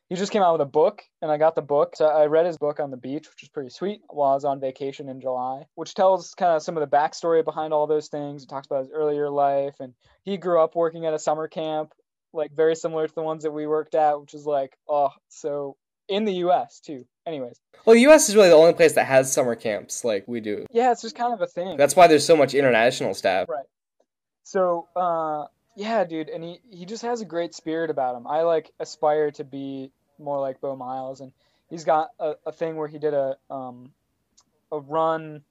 he 0.08 0.16
just 0.16 0.32
came 0.32 0.42
out 0.42 0.52
with 0.52 0.60
a 0.60 0.70
book 0.70 1.02
and 1.20 1.30
I 1.30 1.36
got 1.36 1.54
the 1.54 1.62
book. 1.62 1.96
So 1.96 2.06
I 2.06 2.26
read 2.26 2.46
his 2.46 2.58
book 2.58 2.78
on 2.80 2.90
the 2.90 2.96
beach, 2.96 3.28
which 3.28 3.42
is 3.42 3.48
pretty 3.48 3.70
sweet 3.70 4.00
while 4.08 4.30
I 4.30 4.34
was 4.34 4.44
on 4.44 4.60
vacation 4.60 5.08
in 5.08 5.20
July, 5.20 5.64
which 5.74 5.94
tells 5.94 6.34
kind 6.34 6.54
of 6.54 6.62
some 6.62 6.76
of 6.76 6.88
the 6.88 6.96
backstory 6.96 7.44
behind 7.44 7.72
all 7.72 7.86
those 7.86 8.08
things. 8.08 8.44
It 8.44 8.48
talks 8.48 8.66
about 8.66 8.84
his 8.84 8.92
earlier 8.92 9.28
life 9.28 9.74
and 9.80 9.94
he 10.24 10.36
grew 10.36 10.62
up 10.62 10.76
working 10.76 11.06
at 11.06 11.14
a 11.14 11.18
summer 11.18 11.48
camp, 11.48 11.92
like 12.32 12.52
very 12.52 12.76
similar 12.76 13.08
to 13.08 13.14
the 13.14 13.22
ones 13.22 13.42
that 13.42 13.52
we 13.52 13.66
worked 13.66 13.94
at, 13.94 14.20
which 14.20 14.34
is 14.34 14.46
like, 14.46 14.76
oh, 14.88 15.10
so 15.28 15.76
in 16.08 16.24
the 16.24 16.34
US 16.34 16.80
too. 16.80 17.04
Anyways. 17.26 17.58
Well, 17.84 17.94
the 17.94 18.02
U.S. 18.02 18.28
is 18.28 18.36
really 18.36 18.50
the 18.50 18.54
only 18.54 18.72
place 18.72 18.92
that 18.92 19.06
has 19.06 19.32
summer 19.32 19.56
camps 19.56 20.04
like 20.04 20.28
we 20.28 20.40
do. 20.40 20.64
Yeah, 20.70 20.92
it's 20.92 21.02
just 21.02 21.16
kind 21.16 21.34
of 21.34 21.40
a 21.40 21.46
thing. 21.48 21.76
That's 21.76 21.96
why 21.96 22.06
there's 22.06 22.24
so 22.24 22.36
much 22.36 22.54
international 22.54 23.14
staff. 23.14 23.48
Right. 23.48 23.66
So, 24.44 24.86
uh, 24.94 25.46
yeah, 25.76 26.04
dude, 26.04 26.30
and 26.30 26.42
he 26.42 26.60
he 26.70 26.86
just 26.86 27.02
has 27.02 27.20
a 27.20 27.24
great 27.24 27.54
spirit 27.54 27.90
about 27.90 28.16
him. 28.16 28.26
I 28.26 28.42
like 28.42 28.72
aspire 28.80 29.30
to 29.32 29.44
be 29.44 29.92
more 30.18 30.40
like 30.40 30.60
Beau 30.60 30.74
Miles, 30.74 31.20
and 31.20 31.32
he's 31.68 31.84
got 31.84 32.08
a, 32.18 32.34
a 32.46 32.52
thing 32.52 32.76
where 32.76 32.88
he 32.88 32.98
did 32.98 33.14
a 33.14 33.36
um 33.50 33.92
a 34.72 34.80
run. 34.80 35.42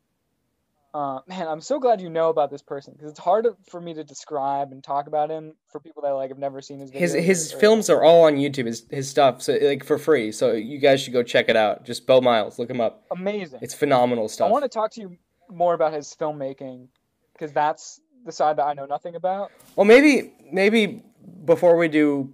Uh, 0.95 1.19
man, 1.27 1.45
I'm 1.45 1.59
so 1.59 1.77
glad 1.77 1.99
you 1.99 2.09
know 2.09 2.29
about 2.29 2.49
this 2.49 2.61
person 2.61 2.93
because 2.93 3.11
it's 3.11 3.19
hard 3.19 3.45
for 3.69 3.81
me 3.81 3.93
to 3.93 4.03
describe 4.05 4.71
and 4.71 4.81
talk 4.81 5.07
about 5.07 5.29
him 5.29 5.53
for 5.67 5.81
people 5.81 6.01
that 6.03 6.11
like 6.11 6.29
have 6.29 6.39
never 6.39 6.61
seen 6.61 6.79
his. 6.79 6.89
His 6.89 7.13
his 7.13 7.53
or- 7.53 7.59
films 7.59 7.89
are 7.89 8.01
all 8.03 8.23
on 8.23 8.37
YouTube. 8.37 8.65
His 8.65 8.85
his 8.89 9.09
stuff, 9.09 9.41
so 9.43 9.57
like 9.61 9.83
for 9.83 9.97
free. 9.99 10.31
So 10.31 10.53
you 10.53 10.79
guys 10.79 11.01
should 11.01 11.13
go 11.13 11.21
check 11.21 11.49
it 11.49 11.55
out. 11.57 11.85
Just 11.85 12.07
Beau 12.07 12.21
Miles, 12.21 12.57
look 12.57 12.69
him 12.69 12.81
up. 12.81 13.03
amazing. 13.11 13.59
It's 13.61 13.73
phenomenal 13.73 14.27
stuff. 14.29 14.47
I 14.47 14.51
want 14.51 14.63
to 14.63 14.69
talk 14.69 14.91
to 14.91 15.01
you 15.01 15.17
more 15.51 15.73
about 15.73 15.93
his 15.93 16.15
filmmaking 16.19 16.87
because 17.33 17.51
that's 17.51 17.99
the 18.25 18.31
side 18.31 18.57
that 18.57 18.65
I 18.65 18.73
know 18.73 18.85
nothing 18.85 19.15
about. 19.15 19.51
Well, 19.75 19.85
maybe 19.85 20.33
maybe 20.51 21.03
before 21.45 21.77
we 21.77 21.87
do 21.87 22.33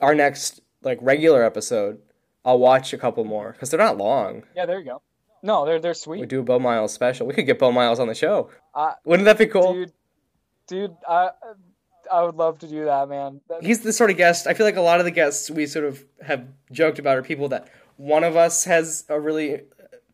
our 0.00 0.14
next 0.14 0.60
like 0.82 0.98
regular 1.00 1.44
episode, 1.44 2.00
I'll 2.44 2.58
watch 2.58 2.92
a 2.92 2.98
couple 2.98 3.24
more 3.24 3.52
because 3.52 3.70
they're 3.70 3.78
not 3.78 3.96
long. 3.98 4.42
Yeah, 4.56 4.66
there 4.66 4.78
you 4.78 4.84
go. 4.86 5.02
No, 5.42 5.64
they're 5.66 5.78
they're 5.78 5.94
sweet. 5.94 6.20
We 6.20 6.26
do 6.26 6.40
a 6.40 6.42
Beau 6.42 6.58
Miles 6.58 6.92
special. 6.92 7.26
We 7.26 7.34
could 7.34 7.46
get 7.46 7.58
Beau 7.58 7.70
Miles 7.70 8.00
on 8.00 8.08
the 8.08 8.14
show. 8.14 8.50
I, 8.74 8.94
Wouldn't 9.04 9.26
that 9.26 9.38
be 9.38 9.46
cool? 9.46 9.72
dude 9.72 9.92
dude 10.66 10.96
i 11.06 11.28
i 12.10 12.22
would 12.22 12.36
love 12.36 12.58
to 12.58 12.66
do 12.66 12.86
that 12.86 13.06
man 13.06 13.38
That- 13.50 13.62
He's 13.62 13.80
the 13.80 13.92
sort 13.92 14.10
of 14.10 14.16
guest. 14.16 14.46
I 14.46 14.54
feel 14.54 14.64
like 14.64 14.76
a 14.76 14.80
lot 14.80 14.98
of 14.98 15.04
the 15.04 15.10
guests 15.10 15.50
we 15.50 15.66
sort 15.66 15.84
of 15.84 16.02
have 16.26 16.46
joked 16.72 16.98
about 16.98 17.18
are 17.18 17.22
people 17.22 17.48
that 17.50 17.68
one 17.98 18.24
of 18.24 18.34
us 18.36 18.64
has 18.64 19.04
a 19.10 19.20
really 19.20 19.60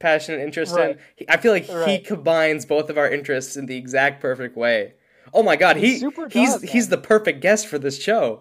passionate 0.04 0.40
interest 0.40 0.74
Right. 0.74 0.90
in. 0.92 0.98
He- 1.14 1.28
I 1.28 1.36
feel 1.36 1.52
like 1.52 1.64
he 1.64 2.00
combines 2.00 2.66
both 2.66 2.90
of 2.90 2.98
our 2.98 3.08
interests 3.08 3.56
in 3.56 3.66
the 3.66 3.76
exact 3.76 4.20
perfect 4.20 4.56
way. 4.56 4.94
Oh 5.32 5.44
my 5.44 5.54
god, 5.54 5.76
He 5.76 5.98
he 5.98 6.08
he's 6.30 6.54
does, 6.54 6.62
he's 6.62 6.88
the 6.88 6.98
perfect 6.98 7.40
guest 7.40 7.68
for 7.68 7.78
this 7.78 8.02
show. 8.02 8.40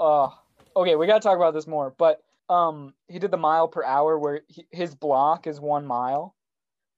uh 0.00 0.30
okay 0.76 0.94
we 0.94 1.06
gotta 1.06 1.20
talk 1.20 1.36
about 1.36 1.52
this 1.54 1.66
more 1.66 1.92
but 1.98 2.22
um 2.48 2.94
he 3.08 3.18
did 3.18 3.32
the 3.32 3.36
mile 3.36 3.66
per 3.68 3.82
hour 3.84 4.16
where 4.18 4.42
he, 4.48 4.64
his 4.70 4.94
block 4.94 5.46
is 5.48 5.60
one 5.60 5.84
mile 5.84 6.34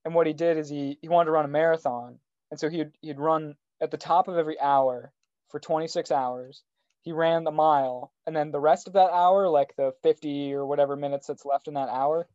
and 0.05 0.13
what 0.13 0.27
he 0.27 0.33
did 0.33 0.55
is 0.55 0.69
he 0.69 0.97
he 1.01 1.09
wanted 1.09 1.25
to 1.25 1.31
run 1.31 1.43
a 1.45 1.47
marathon 1.47 2.19
and 2.51 2.59
so 2.59 2.69
he'd 2.69 2.91
he'd 3.01 3.19
run 3.19 3.55
at 3.81 3.89
the 3.89 3.97
top 3.97 4.27
of 4.27 4.37
every 4.37 4.59
hour 4.61 5.11
for 5.49 5.59
26 5.59 6.11
hours 6.11 6.61
he 7.01 7.11
ran 7.11 7.43
the 7.43 7.49
mile 7.51 8.13
and 8.27 8.35
then 8.35 8.51
the 8.51 8.59
rest 8.59 8.85
of 8.87 8.93
that 8.93 9.09
hour 9.11 9.49
like 9.49 9.75
the 9.77 9.91
50 10.03 10.53
or 10.53 10.65
whatever 10.67 10.95
minutes 10.95 11.25
that's 11.27 11.43
left 11.45 11.67
in 11.67 11.73
that 11.73 11.89
hour 11.89 12.27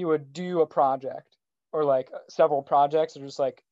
he 0.00 0.06
would 0.06 0.32
do 0.32 0.62
a 0.62 0.66
project 0.66 1.36
or 1.74 1.84
like 1.84 2.08
several 2.30 2.62
projects 2.62 3.18
or 3.18 3.20
just 3.20 3.38
like 3.38 3.62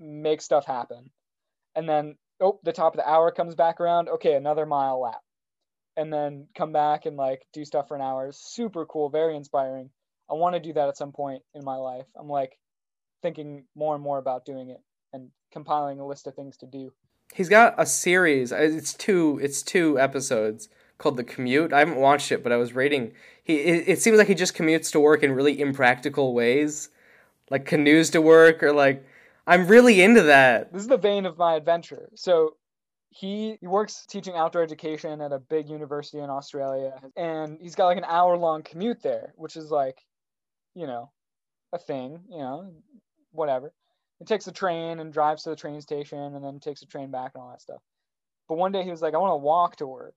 make 0.00 0.40
stuff 0.40 0.66
happen 0.66 1.10
and 1.76 1.88
then 1.88 2.16
oh 2.40 2.58
the 2.64 2.72
top 2.72 2.92
of 2.92 2.96
the 2.96 3.08
hour 3.08 3.30
comes 3.30 3.54
back 3.54 3.80
around 3.80 4.08
okay 4.08 4.34
another 4.34 4.66
mile 4.66 5.00
lap 5.00 5.20
and 5.96 6.12
then 6.12 6.48
come 6.56 6.72
back 6.72 7.06
and 7.06 7.16
like 7.16 7.42
do 7.52 7.64
stuff 7.64 7.86
for 7.86 7.94
an 7.94 8.02
hour 8.02 8.32
super 8.32 8.84
cool 8.86 9.08
very 9.10 9.36
inspiring 9.36 9.88
i 10.28 10.34
want 10.34 10.56
to 10.56 10.60
do 10.60 10.72
that 10.72 10.88
at 10.88 10.96
some 10.96 11.12
point 11.12 11.40
in 11.54 11.64
my 11.64 11.76
life 11.76 12.06
i'm 12.18 12.28
like 12.28 12.58
thinking 13.22 13.64
more 13.76 13.94
and 13.94 14.02
more 14.02 14.18
about 14.18 14.44
doing 14.44 14.70
it 14.70 14.80
and 15.12 15.30
compiling 15.52 16.00
a 16.00 16.06
list 16.06 16.26
of 16.26 16.34
things 16.34 16.56
to 16.56 16.66
do 16.66 16.92
He's 17.32 17.48
got 17.48 17.74
a 17.78 17.86
series. 17.86 18.52
It's 18.52 18.94
two. 18.94 19.40
It's 19.42 19.62
two 19.62 19.98
episodes 19.98 20.68
called 20.98 21.16
The 21.16 21.24
Commute. 21.24 21.72
I 21.72 21.80
haven't 21.80 21.96
watched 21.96 22.30
it, 22.30 22.42
but 22.42 22.52
I 22.52 22.56
was 22.56 22.74
reading. 22.74 23.12
He. 23.44 23.56
It, 23.60 23.88
it 23.88 24.02
seems 24.02 24.18
like 24.18 24.26
he 24.28 24.34
just 24.34 24.56
commutes 24.56 24.90
to 24.92 25.00
work 25.00 25.22
in 25.22 25.32
really 25.32 25.60
impractical 25.60 26.34
ways, 26.34 26.88
like 27.50 27.64
canoes 27.64 28.10
to 28.10 28.20
work, 28.20 28.62
or 28.62 28.72
like. 28.72 29.06
I'm 29.46 29.66
really 29.66 30.00
into 30.00 30.22
that. 30.22 30.72
this 30.72 30.80
is 30.80 30.88
the 30.88 30.96
vein 30.96 31.26
of 31.26 31.36
my 31.36 31.54
adventure 31.54 32.08
so 32.14 32.56
he 33.10 33.58
he 33.60 33.66
works 33.66 34.06
teaching 34.06 34.34
outdoor 34.34 34.62
education 34.62 35.20
at 35.20 35.32
a 35.32 35.38
big 35.38 35.68
university 35.68 36.18
in 36.18 36.30
australia 36.30 36.94
and 37.16 37.58
he's 37.60 37.74
got 37.76 37.86
like 37.86 37.98
an 37.98 38.04
hour 38.04 38.36
long 38.36 38.62
commute 38.62 39.02
there 39.02 39.32
which 39.36 39.56
is 39.56 39.70
like 39.70 39.98
you 40.74 40.86
know 40.86 41.10
a 41.72 41.78
thing 41.78 42.20
you 42.28 42.38
know 42.38 42.72
whatever 43.30 43.72
he 44.18 44.24
takes 44.24 44.44
the 44.46 44.52
train 44.52 44.98
and 44.98 45.12
drives 45.12 45.44
to 45.44 45.50
the 45.50 45.56
train 45.56 45.80
station 45.80 46.34
and 46.34 46.44
then 46.44 46.58
takes 46.58 46.80
the 46.80 46.86
train 46.86 47.10
back 47.10 47.32
and 47.34 47.42
all 47.42 47.50
that 47.50 47.62
stuff 47.62 47.82
but 48.48 48.58
one 48.58 48.72
day 48.72 48.82
he 48.82 48.90
was 48.90 49.02
like 49.02 49.14
i 49.14 49.18
want 49.18 49.32
to 49.32 49.36
walk 49.36 49.76
to 49.76 49.86
work 49.86 50.14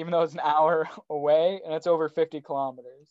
even 0.00 0.12
though 0.12 0.22
it's 0.22 0.34
an 0.34 0.40
hour 0.42 0.88
away 1.10 1.60
and 1.64 1.74
it's 1.74 1.86
over 1.86 2.08
50 2.08 2.40
kilometers 2.40 3.08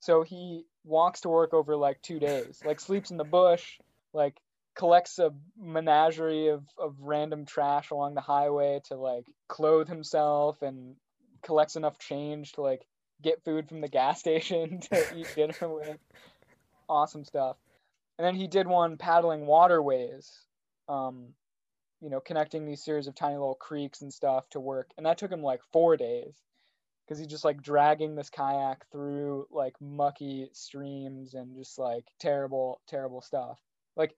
so 0.00 0.22
he 0.22 0.64
walks 0.84 1.22
to 1.22 1.28
work 1.28 1.52
over 1.52 1.76
like 1.76 2.00
two 2.02 2.18
days 2.18 2.60
like 2.64 2.80
sleeps 2.80 3.10
in 3.10 3.16
the 3.16 3.24
bush 3.24 3.78
like 4.12 4.40
collects 4.76 5.18
a 5.18 5.32
menagerie 5.58 6.48
of, 6.48 6.62
of 6.78 6.94
random 7.00 7.44
trash 7.46 7.90
along 7.90 8.14
the 8.14 8.20
highway 8.20 8.80
to 8.84 8.94
like 8.94 9.24
clothe 9.48 9.88
himself 9.88 10.62
and 10.62 10.94
collects 11.42 11.76
enough 11.76 11.98
change 11.98 12.52
to 12.52 12.60
like 12.60 12.86
get 13.22 13.42
food 13.44 13.68
from 13.68 13.80
the 13.80 13.88
gas 13.88 14.20
station 14.26 14.80
to 14.80 15.16
eat 15.16 15.32
dinner 15.34 15.54
with. 15.62 15.98
Awesome 16.88 17.24
stuff. 17.24 17.56
And 18.18 18.26
then 18.26 18.34
he 18.34 18.46
did 18.46 18.66
one 18.66 18.96
paddling 18.96 19.46
waterways, 19.46 20.30
um, 20.88 21.34
you 22.00 22.10
know, 22.10 22.20
connecting 22.20 22.64
these 22.66 22.84
series 22.84 23.06
of 23.06 23.14
tiny 23.14 23.34
little 23.36 23.54
creeks 23.54 24.02
and 24.02 24.12
stuff 24.12 24.48
to 24.50 24.60
work. 24.60 24.90
And 24.96 25.06
that 25.06 25.18
took 25.18 25.32
him 25.32 25.42
like 25.42 25.60
four 25.72 25.96
days. 25.96 26.34
because 27.06 27.18
he's 27.18 27.28
just 27.28 27.44
like 27.44 27.62
dragging 27.62 28.14
this 28.16 28.30
kayak 28.30 28.84
through 28.90 29.46
like 29.50 29.74
mucky 29.80 30.48
streams 30.52 31.34
and 31.34 31.54
just 31.56 31.78
like 31.78 32.04
terrible, 32.18 32.80
terrible 32.88 33.22
stuff. 33.22 33.58
Like, 33.96 34.16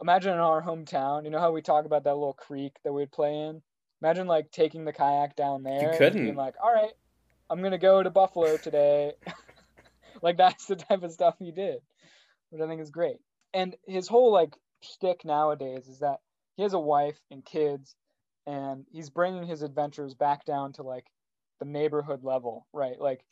imagine 0.00 0.34
in 0.34 0.40
our 0.40 0.62
hometown, 0.62 1.24
you 1.24 1.30
know 1.30 1.38
how 1.40 1.52
we 1.52 1.62
talk 1.62 1.86
about 1.86 2.04
that 2.04 2.14
little 2.14 2.32
creek 2.34 2.76
that 2.84 2.92
we'd 2.92 3.12
play 3.12 3.32
in? 3.34 3.62
Imagine 4.02 4.26
like 4.26 4.50
taking 4.50 4.84
the 4.84 4.92
kayak 4.92 5.36
down 5.36 5.62
there. 5.62 5.90
and 5.90 5.98
couldn't. 5.98 6.24
being 6.24 6.36
like, 6.36 6.54
all 6.62 6.72
right, 6.72 6.92
I'm 7.48 7.62
gonna 7.62 7.78
go 7.78 8.02
to 8.02 8.10
Buffalo 8.10 8.56
today. 8.56 9.12
like 10.22 10.36
that's 10.36 10.66
the 10.66 10.76
type 10.76 11.02
of 11.02 11.12
stuff 11.12 11.36
he 11.38 11.50
did, 11.52 11.78
which 12.50 12.60
I 12.60 12.66
think 12.66 12.80
is 12.80 12.90
great. 12.90 13.16
And 13.54 13.74
his 13.86 14.08
whole 14.08 14.32
like 14.32 14.54
shtick 14.82 15.24
nowadays 15.24 15.88
is 15.88 16.00
that 16.00 16.20
he 16.56 16.62
has 16.62 16.74
a 16.74 16.78
wife 16.78 17.18
and 17.30 17.44
kids, 17.44 17.94
and 18.46 18.84
he's 18.90 19.10
bringing 19.10 19.46
his 19.46 19.62
adventures 19.62 20.14
back 20.14 20.44
down 20.44 20.72
to 20.74 20.82
like 20.82 21.06
the 21.60 21.66
neighborhood 21.66 22.22
level, 22.24 22.66
right? 22.72 23.00
Like 23.00 23.24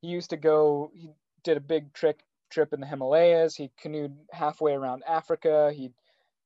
he 0.00 0.08
used 0.08 0.30
to 0.30 0.36
go, 0.36 0.90
he 0.94 1.10
did 1.44 1.56
a 1.56 1.60
big 1.60 1.92
trick 1.92 2.20
trip 2.50 2.72
in 2.72 2.80
the 2.80 2.86
Himalayas. 2.86 3.54
He 3.54 3.70
canoed 3.80 4.16
halfway 4.32 4.72
around 4.72 5.02
Africa. 5.06 5.72
He, 5.74 5.92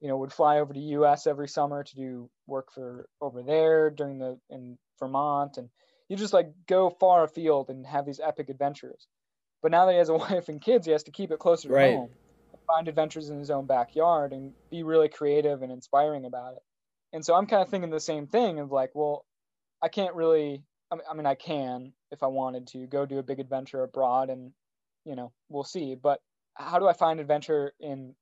you 0.00 0.08
know, 0.08 0.18
would 0.18 0.32
fly 0.32 0.58
over 0.60 0.72
to 0.72 0.80
U.S. 0.80 1.26
every 1.26 1.48
summer 1.48 1.82
to 1.82 1.96
do 1.96 2.30
work 2.46 2.72
for 2.72 3.08
over 3.20 3.42
there 3.42 3.90
during 3.90 4.18
the 4.18 4.38
in 4.50 4.78
Vermont, 4.98 5.56
and 5.56 5.70
you 6.08 6.16
just 6.16 6.34
like 6.34 6.52
go 6.68 6.90
far 6.90 7.24
afield 7.24 7.70
and 7.70 7.86
have 7.86 8.04
these 8.06 8.20
epic 8.20 8.48
adventures. 8.50 9.06
But 9.62 9.70
now 9.70 9.86
that 9.86 9.92
he 9.92 9.98
has 9.98 10.10
a 10.10 10.14
wife 10.18 10.48
and 10.48 10.60
kids, 10.60 10.86
he 10.86 10.92
has 10.92 11.04
to 11.04 11.10
keep 11.10 11.30
it 11.30 11.38
closer 11.38 11.68
to 11.68 11.74
Right. 11.74 11.94
home, 11.94 12.10
find 12.66 12.88
adventures 12.88 13.30
in 13.30 13.38
his 13.38 13.50
own 13.50 13.66
backyard, 13.66 14.32
and 14.32 14.52
be 14.70 14.82
really 14.82 15.08
creative 15.08 15.62
and 15.62 15.72
inspiring 15.72 16.24
about 16.24 16.54
it. 16.54 16.62
And 17.12 17.24
so 17.24 17.34
I'm 17.34 17.46
kind 17.46 17.62
of 17.62 17.68
thinking 17.68 17.90
the 17.90 18.00
same 18.00 18.26
thing 18.26 18.58
of 18.58 18.72
like, 18.72 18.90
well, 18.94 19.24
I 19.82 19.88
can't 19.88 20.14
really. 20.14 20.62
I 20.90 20.96
mean, 20.96 21.04
I 21.10 21.14
mean, 21.14 21.26
I 21.26 21.34
can 21.34 21.92
if 22.10 22.22
I 22.22 22.26
wanted 22.26 22.66
to 22.68 22.86
go 22.86 23.06
do 23.06 23.18
a 23.18 23.22
big 23.22 23.40
adventure 23.40 23.82
abroad, 23.82 24.30
and 24.30 24.52
you 25.04 25.16
know, 25.16 25.32
we'll 25.48 25.64
see. 25.64 25.94
But 25.94 26.20
how 26.54 26.78
do 26.78 26.86
I 26.86 26.92
find 26.92 27.20
adventure 27.20 27.72
in 27.80 28.14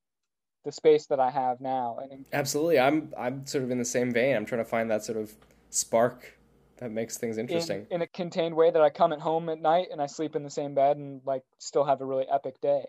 the 0.64 0.72
space 0.72 1.06
that 1.06 1.20
I 1.20 1.30
have 1.30 1.60
now? 1.60 1.98
And 2.10 2.24
Absolutely. 2.32 2.78
I'm 2.78 3.12
I'm 3.18 3.46
sort 3.46 3.64
of 3.64 3.70
in 3.70 3.78
the 3.78 3.84
same 3.84 4.12
vein. 4.12 4.36
I'm 4.36 4.46
trying 4.46 4.62
to 4.62 4.68
find 4.68 4.90
that 4.90 5.04
sort 5.04 5.18
of 5.18 5.32
spark 5.70 6.38
that 6.78 6.90
makes 6.90 7.16
things 7.16 7.38
interesting. 7.38 7.86
in, 7.90 7.96
in 7.96 8.02
a 8.02 8.06
contained 8.08 8.56
way 8.56 8.70
that 8.70 8.82
I 8.82 8.90
come 8.90 9.12
at 9.12 9.20
home 9.20 9.48
at 9.48 9.60
night 9.60 9.88
and 9.92 10.02
I 10.02 10.06
sleep 10.06 10.34
in 10.34 10.42
the 10.42 10.50
same 10.50 10.74
bed 10.74 10.96
and 10.96 11.20
like 11.24 11.42
still 11.58 11.84
have 11.84 12.00
a 12.00 12.04
really 12.04 12.26
epic 12.32 12.60
day. 12.60 12.84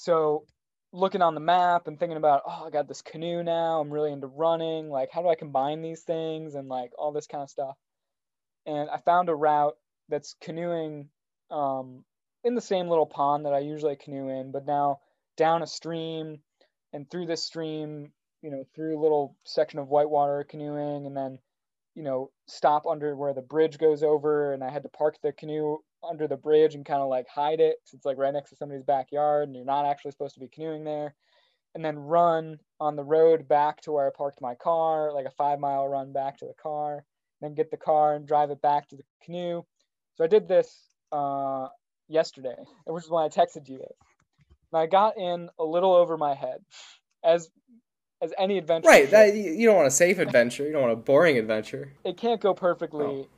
So 0.00 0.46
looking 0.94 1.20
on 1.20 1.34
the 1.34 1.40
map 1.40 1.86
and 1.86 2.00
thinking 2.00 2.16
about, 2.16 2.40
oh, 2.46 2.64
I 2.66 2.70
got 2.70 2.88
this 2.88 3.02
canoe 3.02 3.42
now. 3.42 3.80
I'm 3.80 3.92
really 3.92 4.12
into 4.12 4.28
running. 4.28 4.88
Like, 4.88 5.10
how 5.12 5.20
do 5.20 5.28
I 5.28 5.34
combine 5.34 5.82
these 5.82 6.00
things 6.00 6.54
and 6.54 6.70
like 6.70 6.92
all 6.98 7.12
this 7.12 7.26
kind 7.26 7.42
of 7.42 7.50
stuff? 7.50 7.76
And 8.64 8.88
I 8.88 8.96
found 8.96 9.28
a 9.28 9.34
route 9.34 9.76
that's 10.08 10.36
canoeing 10.40 11.10
um, 11.50 12.02
in 12.44 12.54
the 12.54 12.62
same 12.62 12.88
little 12.88 13.04
pond 13.04 13.44
that 13.44 13.52
I 13.52 13.58
usually 13.58 13.94
canoe 13.94 14.30
in, 14.30 14.52
but 14.52 14.64
now 14.64 15.00
down 15.36 15.62
a 15.62 15.66
stream 15.66 16.40
and 16.94 17.10
through 17.10 17.26
this 17.26 17.44
stream, 17.44 18.10
you 18.40 18.50
know, 18.50 18.64
through 18.74 18.98
a 18.98 19.02
little 19.02 19.36
section 19.44 19.80
of 19.80 19.88
whitewater 19.88 20.44
canoeing 20.44 21.04
and 21.04 21.14
then 21.14 21.38
you 21.94 22.04
know, 22.04 22.30
stop 22.46 22.86
under 22.86 23.14
where 23.16 23.34
the 23.34 23.42
bridge 23.42 23.76
goes 23.76 24.02
over, 24.02 24.52
and 24.52 24.62
I 24.62 24.70
had 24.70 24.84
to 24.84 24.88
park 24.88 25.16
the 25.22 25.32
canoe 25.32 25.78
under 26.08 26.26
the 26.26 26.36
bridge 26.36 26.74
and 26.74 26.84
kind 26.84 27.02
of 27.02 27.08
like 27.08 27.26
hide 27.28 27.60
it. 27.60 27.76
it's 27.92 28.04
like 28.04 28.18
right 28.18 28.32
next 28.32 28.50
to 28.50 28.56
somebody's 28.56 28.84
backyard, 28.84 29.48
and 29.48 29.56
you're 29.56 29.64
not 29.64 29.86
actually 29.86 30.10
supposed 30.12 30.34
to 30.34 30.40
be 30.40 30.48
canoeing 30.48 30.84
there. 30.84 31.14
And 31.74 31.84
then 31.84 31.98
run 31.98 32.58
on 32.80 32.96
the 32.96 33.04
road 33.04 33.46
back 33.46 33.80
to 33.82 33.92
where 33.92 34.06
I 34.06 34.10
parked 34.16 34.40
my 34.40 34.54
car, 34.56 35.12
like 35.12 35.26
a 35.26 35.30
five 35.30 35.60
mile 35.60 35.86
run 35.86 36.12
back 36.12 36.38
to 36.38 36.46
the 36.46 36.54
car, 36.60 37.04
then 37.40 37.54
get 37.54 37.70
the 37.70 37.76
car 37.76 38.14
and 38.14 38.26
drive 38.26 38.50
it 38.50 38.60
back 38.60 38.88
to 38.88 38.96
the 38.96 39.04
canoe. 39.24 39.62
So 40.16 40.24
I 40.24 40.26
did 40.26 40.48
this 40.48 40.76
uh, 41.12 41.68
yesterday, 42.08 42.56
which 42.86 43.04
is 43.04 43.10
why 43.10 43.24
I 43.24 43.28
texted 43.28 43.68
you 43.68 43.78
this. 43.78 43.96
And 44.72 44.80
I 44.82 44.86
got 44.86 45.16
in 45.16 45.48
a 45.60 45.64
little 45.64 45.94
over 45.94 46.16
my 46.16 46.34
head, 46.34 46.58
as 47.24 47.48
as 48.22 48.32
any 48.36 48.58
adventure. 48.58 48.88
Right. 48.88 49.08
That 49.10 49.34
you 49.36 49.52
you 49.52 49.66
don't 49.66 49.76
want 49.76 49.88
a 49.88 49.92
safe 49.92 50.18
adventure. 50.18 50.64
You 50.64 50.72
don't 50.72 50.82
want 50.82 50.92
a 50.92 50.96
boring 50.96 51.38
adventure. 51.38 51.92
it 52.04 52.16
can't 52.16 52.40
go 52.40 52.52
perfectly, 52.52 53.04
Oh. 53.06 53.28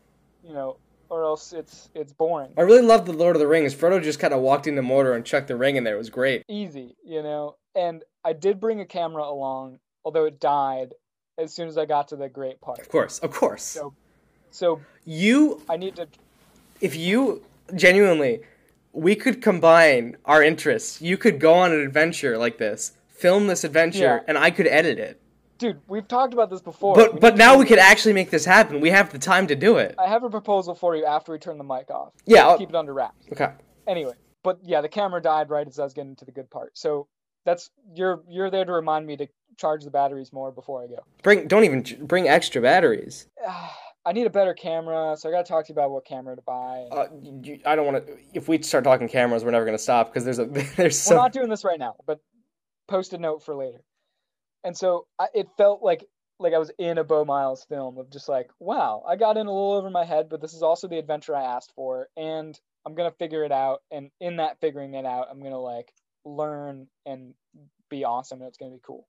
you 0.42 0.54
know, 0.54 0.78
or 1.12 1.22
else 1.24 1.52
it's 1.52 1.90
it's 1.94 2.12
boring. 2.12 2.52
I 2.56 2.62
really 2.62 2.80
love 2.82 3.04
the 3.04 3.12
Lord 3.12 3.36
of 3.36 3.40
the 3.40 3.46
Rings. 3.46 3.74
Frodo 3.74 4.02
just 4.02 4.18
kind 4.18 4.32
of 4.32 4.40
walked 4.40 4.66
in 4.66 4.74
the 4.76 4.82
Mordor 4.82 5.14
and 5.14 5.24
chucked 5.24 5.48
the 5.48 5.56
ring 5.56 5.76
in 5.76 5.84
there. 5.84 5.94
It 5.94 5.98
was 5.98 6.10
great. 6.10 6.42
Easy, 6.48 6.96
you 7.04 7.22
know. 7.22 7.56
And 7.76 8.02
I 8.24 8.32
did 8.32 8.58
bring 8.60 8.80
a 8.80 8.86
camera 8.86 9.22
along, 9.24 9.78
although 10.04 10.24
it 10.24 10.40
died 10.40 10.94
as 11.38 11.52
soon 11.54 11.68
as 11.68 11.76
I 11.78 11.84
got 11.86 12.08
to 12.08 12.16
the 12.16 12.28
great 12.28 12.60
part. 12.60 12.78
Of 12.80 12.88
course. 12.88 13.18
Of 13.18 13.30
course. 13.32 13.62
So, 13.62 13.92
so 14.50 14.80
You 15.04 15.60
I 15.68 15.76
need 15.76 15.96
to. 15.96 16.08
if 16.80 16.96
you 16.96 17.42
genuinely 17.74 18.40
we 18.94 19.14
could 19.14 19.40
combine 19.40 20.16
our 20.26 20.42
interests. 20.42 21.00
You 21.00 21.16
could 21.16 21.40
go 21.40 21.54
on 21.54 21.72
an 21.72 21.80
adventure 21.80 22.36
like 22.36 22.58
this, 22.58 22.92
film 23.08 23.46
this 23.46 23.64
adventure, 23.64 23.98
Yeah. 24.20 24.20
and 24.28 24.36
I 24.36 24.50
could 24.50 24.66
edit 24.66 24.98
it. 24.98 25.18
Dude, 25.62 25.80
we've 25.86 26.08
talked 26.08 26.34
about 26.34 26.50
this 26.50 26.60
before. 26.60 26.96
But 26.96 27.12
need 27.14 27.20
but 27.20 27.36
now 27.36 27.56
we 27.56 27.64
could 27.64 27.78
actually 27.78 28.14
make 28.14 28.30
this 28.30 28.44
happen. 28.44 28.80
We 28.80 28.90
have 28.90 29.12
the 29.12 29.18
time 29.20 29.46
to 29.46 29.54
do 29.54 29.76
it. 29.76 29.94
I 29.96 30.08
have 30.08 30.24
a 30.24 30.28
proposal 30.28 30.74
for 30.74 30.96
you 30.96 31.04
after 31.04 31.30
we 31.30 31.38
turn 31.38 31.56
the 31.56 31.62
mic 31.62 31.88
off. 31.88 32.12
Yeah. 32.26 32.48
I'll- 32.48 32.58
Keep 32.58 32.70
it 32.70 32.74
under 32.74 32.92
wraps. 32.92 33.24
Okay. 33.30 33.52
Anyway, 33.86 34.14
but 34.42 34.58
yeah, 34.64 34.80
the 34.80 34.88
camera 34.88 35.22
died 35.22 35.50
right 35.50 35.64
as 35.64 35.78
I 35.78 35.84
was 35.84 35.92
getting 35.94 36.16
to 36.16 36.24
the 36.24 36.32
good 36.32 36.50
part. 36.50 36.76
So 36.76 37.06
that's 37.44 37.70
you're 37.94 38.24
you're 38.28 38.50
there 38.50 38.64
to 38.64 38.72
remind 38.72 39.06
me 39.06 39.16
to 39.18 39.28
charge 39.56 39.84
the 39.84 39.90
batteries 39.92 40.32
more 40.32 40.50
before 40.50 40.82
I 40.82 40.88
go. 40.88 40.98
Bring 41.22 41.46
don't 41.46 41.62
even 41.62 42.06
bring 42.08 42.26
extra 42.28 42.60
batteries. 42.60 43.28
I 44.04 44.10
need 44.12 44.26
a 44.26 44.30
better 44.30 44.52
camera, 44.52 45.16
so 45.16 45.28
I 45.28 45.32
got 45.32 45.46
to 45.46 45.48
talk 45.48 45.64
to 45.66 45.68
you 45.72 45.74
about 45.74 45.92
what 45.92 46.04
camera 46.04 46.34
to 46.34 46.42
buy. 46.42 46.88
Uh, 46.90 47.06
you, 47.22 47.60
I 47.64 47.76
don't 47.76 47.86
want 47.86 48.04
to. 48.04 48.16
If 48.34 48.48
we 48.48 48.60
start 48.62 48.82
talking 48.82 49.06
cameras, 49.08 49.44
we're 49.44 49.52
never 49.52 49.64
going 49.64 49.78
to 49.78 49.82
stop 49.82 50.12
because 50.12 50.24
there's 50.24 50.40
a 50.40 50.44
there's 50.76 51.08
We're 51.08 51.14
not 51.14 51.32
doing 51.32 51.48
this 51.48 51.62
right 51.62 51.78
now, 51.78 51.94
but 52.04 52.18
post 52.88 53.12
a 53.12 53.18
note 53.18 53.44
for 53.44 53.54
later. 53.54 53.84
And 54.64 54.76
so 54.76 55.06
I, 55.18 55.28
it 55.34 55.48
felt 55.56 55.82
like 55.82 56.04
like 56.38 56.54
I 56.54 56.58
was 56.58 56.72
in 56.78 56.98
a 56.98 57.04
Beau 57.04 57.24
Miles 57.24 57.64
film 57.64 57.98
of 57.98 58.10
just 58.10 58.28
like, 58.28 58.50
wow, 58.58 59.04
I 59.06 59.16
got 59.16 59.36
in 59.36 59.46
a 59.46 59.52
little 59.52 59.74
over 59.74 59.90
my 59.90 60.04
head, 60.04 60.28
but 60.28 60.40
this 60.40 60.54
is 60.54 60.62
also 60.62 60.88
the 60.88 60.98
adventure 60.98 61.36
I 61.36 61.44
asked 61.44 61.72
for, 61.76 62.08
and 62.16 62.58
I'm 62.84 62.94
gonna 62.94 63.12
figure 63.12 63.44
it 63.44 63.52
out. 63.52 63.80
And 63.90 64.10
in 64.20 64.36
that 64.36 64.60
figuring 64.60 64.94
it 64.94 65.06
out, 65.06 65.28
I'm 65.30 65.42
gonna 65.42 65.60
like 65.60 65.92
learn 66.24 66.88
and 67.06 67.34
be 67.90 68.04
awesome, 68.04 68.40
and 68.40 68.48
it's 68.48 68.58
gonna 68.58 68.72
be 68.72 68.80
cool. 68.84 69.06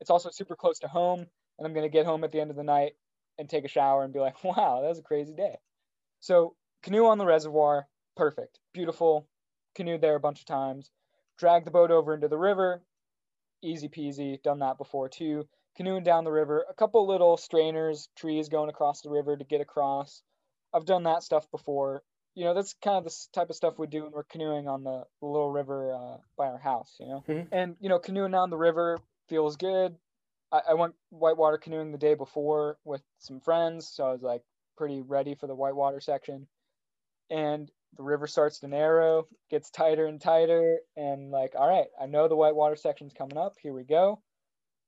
It's 0.00 0.10
also 0.10 0.30
super 0.30 0.56
close 0.56 0.78
to 0.80 0.88
home, 0.88 1.26
and 1.58 1.66
I'm 1.66 1.74
gonna 1.74 1.88
get 1.88 2.06
home 2.06 2.24
at 2.24 2.32
the 2.32 2.40
end 2.40 2.50
of 2.50 2.56
the 2.56 2.62
night 2.62 2.92
and 3.38 3.48
take 3.48 3.64
a 3.64 3.68
shower 3.68 4.02
and 4.02 4.12
be 4.12 4.20
like, 4.20 4.42
wow, 4.44 4.80
that 4.82 4.88
was 4.88 4.98
a 4.98 5.02
crazy 5.02 5.34
day. 5.34 5.56
So 6.20 6.54
canoe 6.82 7.06
on 7.06 7.18
the 7.18 7.26
reservoir, 7.26 7.86
perfect, 8.16 8.58
beautiful. 8.72 9.26
Canoe 9.74 9.98
there 9.98 10.16
a 10.16 10.20
bunch 10.20 10.40
of 10.40 10.46
times. 10.46 10.90
Drag 11.38 11.64
the 11.64 11.70
boat 11.70 11.90
over 11.90 12.12
into 12.14 12.28
the 12.28 12.36
river, 12.36 12.82
easy 13.62 13.88
peasy. 13.88 14.42
Done 14.42 14.60
that 14.60 14.78
before 14.78 15.08
too. 15.08 15.46
Canoeing 15.76 16.02
down 16.02 16.24
the 16.24 16.32
river, 16.32 16.64
a 16.68 16.74
couple 16.74 17.06
little 17.06 17.36
strainers, 17.36 18.08
trees 18.16 18.48
going 18.48 18.68
across 18.68 19.00
the 19.00 19.10
river 19.10 19.36
to 19.36 19.44
get 19.44 19.60
across. 19.60 20.22
I've 20.74 20.84
done 20.84 21.04
that 21.04 21.22
stuff 21.22 21.50
before. 21.50 22.02
You 22.34 22.44
know, 22.44 22.54
that's 22.54 22.74
kind 22.82 22.98
of 22.98 23.04
the 23.04 23.16
type 23.32 23.50
of 23.50 23.56
stuff 23.56 23.78
we 23.78 23.86
do 23.86 24.04
when 24.04 24.12
we're 24.12 24.24
canoeing 24.24 24.68
on 24.68 24.84
the, 24.84 25.04
little 25.20 25.50
river 25.50 25.92
uh, 25.94 26.16
by 26.36 26.46
our 26.48 26.58
house. 26.58 26.96
You 27.00 27.06
know, 27.06 27.24
Mhm. 27.28 27.48
and 27.52 27.76
you 27.80 27.88
know, 27.88 27.98
canoeing 27.98 28.32
down 28.32 28.50
the 28.50 28.56
river 28.56 28.98
feels 29.28 29.56
good. 29.56 29.96
I, 30.52 30.62
I 30.70 30.74
went 30.74 30.94
whitewater 31.10 31.58
canoeing 31.58 31.92
the 31.92 31.98
day 31.98 32.14
before 32.14 32.78
with 32.84 33.02
some 33.18 33.40
friends, 33.40 33.88
so 33.88 34.06
I 34.06 34.12
was 34.12 34.22
like 34.22 34.42
pretty 34.76 35.02
ready 35.02 35.34
for 35.34 35.46
the 35.46 35.54
whitewater 35.54 36.00
section. 36.00 36.46
And 37.30 37.70
the 37.96 38.02
river 38.02 38.26
starts 38.26 38.60
to 38.60 38.68
narrow, 38.68 39.26
gets 39.50 39.70
tighter 39.70 40.06
and 40.06 40.20
tighter, 40.20 40.78
and 40.96 41.30
like, 41.30 41.54
all 41.56 41.68
right, 41.68 41.88
I 42.00 42.06
know 42.06 42.28
the 42.28 42.36
whitewater 42.36 42.76
section's 42.76 43.12
coming 43.12 43.36
up. 43.36 43.54
Here 43.62 43.72
we 43.72 43.84
go. 43.84 44.22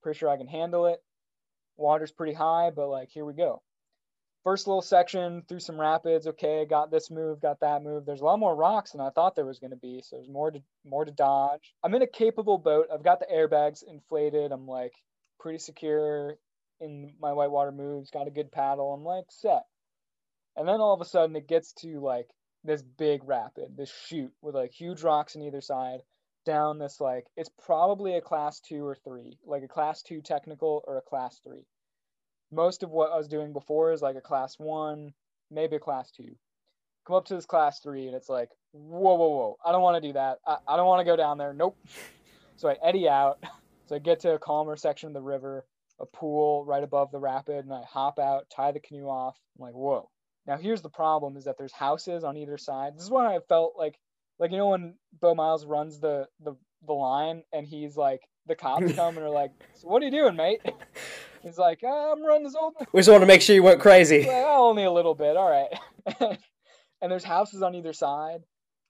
Pretty 0.02 0.18
sure 0.18 0.28
I 0.28 0.36
can 0.36 0.48
handle 0.48 0.86
it. 0.86 1.02
Water's 1.76 2.12
pretty 2.12 2.34
high, 2.34 2.70
but 2.74 2.88
like, 2.88 3.10
here 3.10 3.24
we 3.24 3.34
go. 3.34 3.62
First 4.44 4.66
little 4.66 4.82
section 4.82 5.42
through 5.48 5.60
some 5.60 5.80
rapids. 5.80 6.26
Okay, 6.26 6.66
got 6.68 6.90
this 6.90 7.10
move, 7.10 7.40
got 7.40 7.60
that 7.60 7.82
move. 7.82 8.04
There's 8.04 8.20
a 8.20 8.24
lot 8.24 8.40
more 8.40 8.56
rocks 8.56 8.90
than 8.90 9.00
I 9.00 9.10
thought 9.10 9.36
there 9.36 9.46
was 9.46 9.60
going 9.60 9.70
to 9.70 9.76
be, 9.76 10.02
so 10.02 10.16
there's 10.16 10.28
more 10.28 10.50
to 10.50 10.60
more 10.84 11.04
to 11.04 11.12
dodge. 11.12 11.74
I'm 11.84 11.94
in 11.94 12.02
a 12.02 12.08
capable 12.08 12.58
boat. 12.58 12.88
I've 12.92 13.04
got 13.04 13.20
the 13.20 13.26
airbags 13.32 13.84
inflated. 13.86 14.50
I'm 14.50 14.66
like 14.66 14.94
pretty 15.38 15.58
secure 15.58 16.38
in 16.80 17.14
my 17.20 17.32
whitewater 17.32 17.70
moves. 17.70 18.10
Got 18.10 18.26
a 18.26 18.32
good 18.32 18.50
paddle. 18.50 18.92
I'm 18.92 19.04
like 19.04 19.26
set. 19.30 19.62
And 20.56 20.66
then 20.66 20.80
all 20.80 20.94
of 20.94 21.00
a 21.00 21.04
sudden 21.04 21.36
it 21.36 21.48
gets 21.48 21.72
to 21.74 22.00
like 22.00 22.28
this 22.64 22.82
big 22.82 23.22
rapid, 23.24 23.76
this 23.76 23.92
chute 24.06 24.32
with 24.40 24.54
like 24.54 24.72
huge 24.72 25.02
rocks 25.02 25.36
on 25.36 25.42
either 25.42 25.60
side 25.60 26.00
down 26.44 26.78
this 26.78 27.00
like 27.00 27.26
it's 27.36 27.50
probably 27.64 28.14
a 28.14 28.20
class 28.20 28.60
2 28.60 28.84
or 28.84 28.94
3, 28.94 29.38
like 29.46 29.62
a 29.62 29.68
class 29.68 30.02
2 30.02 30.20
technical 30.22 30.82
or 30.86 30.98
a 30.98 31.02
class 31.02 31.40
3. 31.44 31.64
Most 32.50 32.82
of 32.82 32.90
what 32.90 33.12
I 33.12 33.16
was 33.16 33.28
doing 33.28 33.52
before 33.52 33.92
is 33.92 34.02
like 34.02 34.16
a 34.16 34.20
class 34.20 34.58
1, 34.58 35.12
maybe 35.50 35.76
a 35.76 35.80
class 35.80 36.10
2. 36.12 36.24
Come 37.06 37.16
up 37.16 37.24
to 37.26 37.34
this 37.34 37.46
class 37.46 37.80
3 37.80 38.06
and 38.06 38.16
it's 38.16 38.28
like 38.28 38.50
whoa 38.72 39.14
whoa 39.14 39.28
whoa. 39.28 39.56
I 39.64 39.72
don't 39.72 39.82
want 39.82 40.02
to 40.02 40.08
do 40.08 40.14
that. 40.14 40.38
I, 40.46 40.56
I 40.66 40.76
don't 40.76 40.86
want 40.86 41.00
to 41.00 41.10
go 41.10 41.16
down 41.16 41.38
there. 41.38 41.52
Nope. 41.52 41.76
So 42.56 42.68
I 42.68 42.76
eddy 42.82 43.08
out. 43.08 43.42
So 43.86 43.96
I 43.96 43.98
get 43.98 44.20
to 44.20 44.34
a 44.34 44.38
calmer 44.38 44.76
section 44.76 45.08
of 45.08 45.12
the 45.12 45.20
river, 45.20 45.66
a 46.00 46.06
pool 46.06 46.64
right 46.64 46.82
above 46.82 47.10
the 47.10 47.18
rapid 47.18 47.64
and 47.66 47.74
I 47.74 47.82
hop 47.82 48.18
out, 48.18 48.48
tie 48.48 48.72
the 48.72 48.80
canoe 48.80 49.06
off. 49.06 49.36
I'm 49.58 49.66
like, 49.66 49.74
"Whoa." 49.74 50.08
Now 50.46 50.56
here's 50.56 50.82
the 50.82 50.90
problem: 50.90 51.36
is 51.36 51.44
that 51.44 51.56
there's 51.58 51.72
houses 51.72 52.24
on 52.24 52.36
either 52.36 52.58
side. 52.58 52.96
This 52.96 53.04
is 53.04 53.10
when 53.10 53.26
I 53.26 53.38
felt 53.48 53.74
like, 53.76 53.98
like 54.38 54.50
you 54.50 54.58
know 54.58 54.68
when 54.68 54.94
Beau 55.20 55.34
Miles 55.34 55.64
runs 55.64 56.00
the 56.00 56.26
the, 56.40 56.56
the 56.86 56.92
line 56.92 57.42
and 57.52 57.66
he's 57.66 57.96
like, 57.96 58.20
the 58.46 58.54
cops 58.54 58.92
come 58.96 59.16
and 59.16 59.24
are 59.24 59.30
like, 59.30 59.52
so 59.74 59.88
"What 59.88 60.02
are 60.02 60.04
you 60.04 60.10
doing, 60.10 60.36
mate?" 60.36 60.60
He's 61.42 61.58
like, 61.58 61.80
oh, 61.82 62.12
"I'm 62.12 62.24
running 62.24 62.44
this 62.44 62.54
old." 62.54 62.74
We 62.92 63.00
just 63.00 63.10
want 63.10 63.22
to 63.22 63.26
make 63.26 63.42
sure 63.42 63.54
you 63.54 63.62
went 63.62 63.80
crazy. 63.80 64.20
Like, 64.26 64.30
oh, 64.30 64.68
only 64.68 64.84
a 64.84 64.92
little 64.92 65.14
bit. 65.14 65.36
All 65.36 65.50
right. 65.50 66.38
and 67.00 67.10
there's 67.10 67.24
houses 67.24 67.62
on 67.62 67.74
either 67.74 67.92
side, 67.92 68.42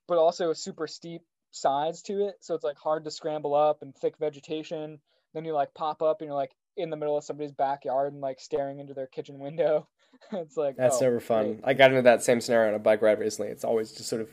but 0.07 0.19
also 0.19 0.53
super 0.53 0.85
steep 0.85 1.23
sides 1.49 2.01
to 2.03 2.27
it, 2.27 2.35
so 2.41 2.53
it's 2.55 2.63
like 2.63 2.77
hard 2.77 3.05
to 3.05 3.11
scramble 3.11 3.55
up 3.55 3.81
and 3.81 3.95
thick 3.95 4.17
vegetation. 4.19 4.99
Then 5.33 5.45
you 5.45 5.53
like 5.53 5.73
pop 5.73 6.01
up 6.01 6.21
and 6.21 6.27
you're 6.27 6.35
like 6.35 6.51
in 6.77 6.89
the 6.89 6.95
middle 6.97 7.17
of 7.17 7.23
somebody's 7.23 7.51
backyard 7.51 8.13
and 8.13 8.21
like 8.21 8.39
staring 8.39 8.79
into 8.79 8.93
their 8.93 9.07
kitchen 9.07 9.39
window. 9.39 9.87
it's 10.31 10.57
like 10.57 10.75
That's 10.77 10.97
oh, 10.97 11.05
never 11.05 11.19
fun. 11.19 11.45
great. 11.45 11.61
I 11.63 11.73
got 11.73 11.91
into 11.91 12.03
that 12.03 12.23
same 12.23 12.41
scenario 12.41 12.69
on 12.69 12.75
a 12.75 12.79
bike 12.79 13.01
ride 13.01 13.19
recently. 13.19 13.51
It's 13.51 13.63
always 13.63 13.91
just 13.91 14.09
sort 14.09 14.21
of 14.21 14.29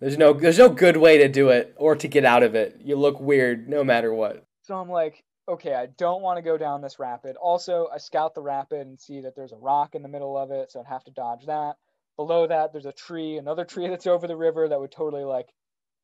there's 0.00 0.18
no 0.18 0.32
there's 0.32 0.58
no 0.58 0.68
good 0.68 0.96
way 0.96 1.18
to 1.18 1.28
do 1.28 1.48
it 1.48 1.74
or 1.76 1.96
to 1.96 2.08
get 2.08 2.24
out 2.24 2.42
of 2.42 2.54
it. 2.54 2.80
You 2.84 2.96
look 2.96 3.20
weird 3.20 3.68
no 3.68 3.82
matter 3.82 4.12
what. 4.12 4.44
So 4.62 4.74
I'm 4.74 4.90
like, 4.90 5.24
okay, 5.48 5.74
I 5.74 5.86
don't 5.98 6.22
want 6.22 6.38
to 6.38 6.42
go 6.42 6.58
down 6.58 6.82
this 6.82 6.98
rapid. 6.98 7.36
Also, 7.36 7.88
I 7.92 7.98
scout 7.98 8.34
the 8.34 8.42
rapid 8.42 8.86
and 8.86 9.00
see 9.00 9.20
that 9.22 9.34
there's 9.36 9.52
a 9.52 9.56
rock 9.56 9.94
in 9.94 10.02
the 10.02 10.08
middle 10.08 10.36
of 10.36 10.50
it, 10.50 10.72
so 10.72 10.80
I'd 10.80 10.86
have 10.86 11.04
to 11.04 11.12
dodge 11.12 11.46
that. 11.46 11.76
Below 12.16 12.46
that, 12.48 12.72
there's 12.72 12.86
a 12.86 12.92
tree, 12.92 13.36
another 13.36 13.64
tree 13.64 13.88
that's 13.90 14.06
over 14.06 14.26
the 14.26 14.36
river 14.36 14.68
that 14.68 14.80
would 14.80 14.92
totally 14.92 15.24
like 15.24 15.48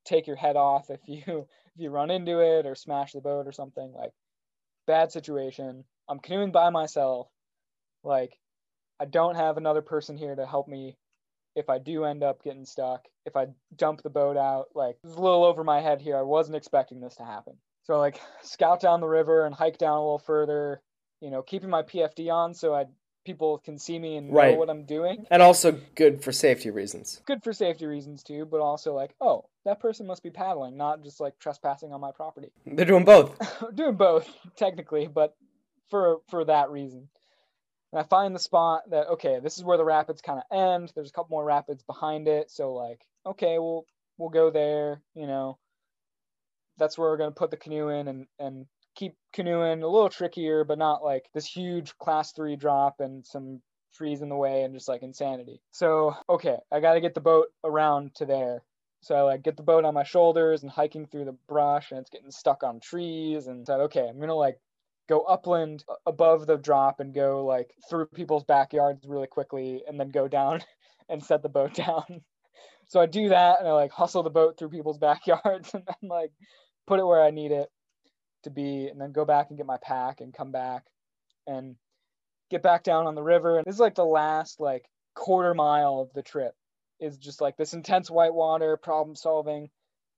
take 0.04 0.26
your 0.26 0.36
head 0.36 0.56
off 0.56 0.90
if 0.90 1.00
you 1.06 1.22
if 1.74 1.80
you 1.80 1.90
run 1.90 2.10
into 2.10 2.40
it 2.40 2.66
or 2.66 2.74
smash 2.74 3.12
the 3.12 3.20
boat 3.20 3.46
or 3.46 3.52
something. 3.52 3.92
Like 3.94 4.12
bad 4.86 5.12
situation. 5.12 5.84
I'm 6.08 6.18
canoeing 6.18 6.52
by 6.52 6.70
myself. 6.70 7.28
Like 8.04 8.32
I 9.00 9.04
don't 9.04 9.34
have 9.34 9.56
another 9.56 9.82
person 9.82 10.16
here 10.16 10.34
to 10.34 10.46
help 10.46 10.68
me 10.68 10.96
if 11.54 11.68
I 11.68 11.78
do 11.78 12.04
end 12.04 12.22
up 12.22 12.42
getting 12.42 12.64
stuck. 12.64 13.06
If 13.26 13.36
I 13.36 13.46
dump 13.76 14.02
the 14.02 14.10
boat 14.10 14.36
out, 14.36 14.66
like 14.74 14.96
it's 15.04 15.16
a 15.16 15.20
little 15.20 15.44
over 15.44 15.64
my 15.64 15.80
head 15.80 16.00
here. 16.00 16.16
I 16.16 16.22
wasn't 16.22 16.56
expecting 16.56 17.00
this 17.00 17.16
to 17.16 17.24
happen. 17.24 17.54
So 17.84 17.98
like 17.98 18.20
scout 18.42 18.80
down 18.80 19.00
the 19.00 19.08
river 19.08 19.44
and 19.44 19.54
hike 19.54 19.78
down 19.78 19.96
a 19.98 20.02
little 20.02 20.18
further, 20.18 20.80
you 21.20 21.30
know, 21.30 21.42
keeping 21.42 21.70
my 21.70 21.82
PFD 21.82 22.32
on 22.32 22.54
so 22.54 22.74
I 22.74 22.86
people 23.24 23.58
can 23.58 23.78
see 23.78 23.98
me 23.98 24.16
and 24.16 24.28
know 24.30 24.34
Right. 24.34 24.58
what 24.58 24.68
I'm 24.68 24.84
doing. 24.84 25.26
And 25.30 25.42
also 25.42 25.78
good 25.94 26.24
for 26.24 26.32
safety 26.32 26.70
reasons. 26.70 27.20
Good 27.24 27.44
for 27.44 27.52
safety 27.52 27.86
reasons 27.86 28.24
too, 28.24 28.44
but 28.44 28.60
also 28.60 28.94
like, 28.94 29.14
oh, 29.20 29.44
that 29.64 29.78
person 29.78 30.06
must 30.06 30.24
be 30.24 30.30
paddling, 30.30 30.76
not 30.76 31.04
just 31.04 31.20
like 31.20 31.38
trespassing 31.38 31.92
on 31.92 32.00
my 32.00 32.10
property. 32.10 32.50
They're 32.66 32.84
doing 32.84 33.04
both. 33.04 33.36
doing 33.74 33.94
both 33.94 34.28
technically, 34.56 35.06
but 35.06 35.36
for 35.90 36.18
for 36.28 36.44
that 36.46 36.70
reason. 36.70 37.08
And 37.92 38.00
I 38.00 38.04
find 38.04 38.34
the 38.34 38.40
spot 38.40 38.88
that 38.90 39.08
okay, 39.08 39.38
this 39.40 39.58
is 39.58 39.64
where 39.64 39.76
the 39.76 39.84
rapids 39.84 40.22
kind 40.22 40.40
of 40.40 40.56
end. 40.56 40.92
There's 40.94 41.10
a 41.10 41.12
couple 41.12 41.36
more 41.36 41.44
rapids 41.44 41.82
behind 41.82 42.26
it, 42.28 42.50
so 42.50 42.72
like 42.72 43.00
okay, 43.26 43.58
we'll 43.58 43.84
we'll 44.18 44.30
go 44.30 44.50
there. 44.50 45.02
You 45.14 45.26
know, 45.26 45.58
that's 46.78 46.96
where 46.96 47.10
we're 47.10 47.18
gonna 47.18 47.32
put 47.32 47.50
the 47.50 47.56
canoe 47.56 47.88
in 47.88 48.08
and 48.08 48.26
and 48.38 48.66
keep 48.94 49.16
canoeing 49.32 49.82
a 49.82 49.88
little 49.88 50.08
trickier, 50.08 50.64
but 50.64 50.78
not 50.78 51.04
like 51.04 51.28
this 51.34 51.46
huge 51.46 51.96
class 51.98 52.32
three 52.32 52.56
drop 52.56 53.00
and 53.00 53.26
some 53.26 53.60
trees 53.94 54.22
in 54.22 54.28
the 54.28 54.36
way 54.36 54.62
and 54.62 54.74
just 54.74 54.88
like 54.88 55.02
insanity. 55.02 55.60
So 55.70 56.14
okay, 56.28 56.56
I 56.70 56.80
got 56.80 56.94
to 56.94 57.00
get 57.00 57.14
the 57.14 57.20
boat 57.20 57.48
around 57.64 58.14
to 58.16 58.26
there. 58.26 58.62
So 59.02 59.16
I 59.16 59.22
like 59.22 59.42
get 59.42 59.56
the 59.56 59.62
boat 59.62 59.84
on 59.84 59.94
my 59.94 60.04
shoulders 60.04 60.62
and 60.62 60.70
hiking 60.70 61.06
through 61.06 61.24
the 61.24 61.36
brush 61.48 61.90
and 61.90 62.00
it's 62.00 62.10
getting 62.10 62.30
stuck 62.30 62.62
on 62.62 62.80
trees 62.80 63.48
and 63.48 63.66
said, 63.66 63.80
okay, 63.80 64.06
I'm 64.08 64.20
gonna 64.20 64.34
like 64.34 64.58
go 65.08 65.20
upland 65.22 65.84
above 66.06 66.46
the 66.46 66.56
drop 66.56 67.00
and 67.00 67.14
go 67.14 67.44
like 67.44 67.74
through 67.88 68.06
people's 68.06 68.44
backyards 68.44 69.06
really 69.06 69.26
quickly 69.26 69.82
and 69.86 69.98
then 69.98 70.10
go 70.10 70.28
down 70.28 70.60
and 71.08 71.22
set 71.22 71.42
the 71.42 71.48
boat 71.48 71.74
down. 71.86 72.22
So 72.86 73.00
I 73.00 73.06
do 73.06 73.30
that 73.30 73.60
and 73.60 73.68
I 73.68 73.72
like 73.72 73.92
hustle 73.92 74.22
the 74.22 74.30
boat 74.30 74.58
through 74.58 74.70
people's 74.70 74.98
backyards 75.10 75.74
and 75.74 75.84
then 75.86 76.08
like 76.08 76.32
put 76.86 77.00
it 77.00 77.06
where 77.06 77.22
I 77.22 77.30
need 77.30 77.52
it 77.52 77.68
to 78.44 78.50
be 78.50 78.88
and 78.88 79.00
then 79.00 79.12
go 79.12 79.24
back 79.24 79.48
and 79.48 79.56
get 79.56 79.66
my 79.66 79.78
pack 79.82 80.20
and 80.20 80.34
come 80.34 80.50
back 80.50 80.84
and 81.46 81.76
get 82.50 82.62
back 82.62 82.82
down 82.82 83.06
on 83.06 83.14
the 83.14 83.22
river. 83.22 83.58
And 83.58 83.66
this 83.66 83.74
is 83.74 83.80
like 83.80 83.94
the 83.94 84.04
last 84.04 84.60
like 84.60 84.84
quarter 85.14 85.54
mile 85.54 86.00
of 86.00 86.12
the 86.12 86.22
trip 86.22 86.54
is 87.00 87.16
just 87.18 87.40
like 87.40 87.56
this 87.56 87.72
intense 87.72 88.10
white 88.10 88.34
water 88.34 88.76
problem 88.76 89.16
solving. 89.16 89.68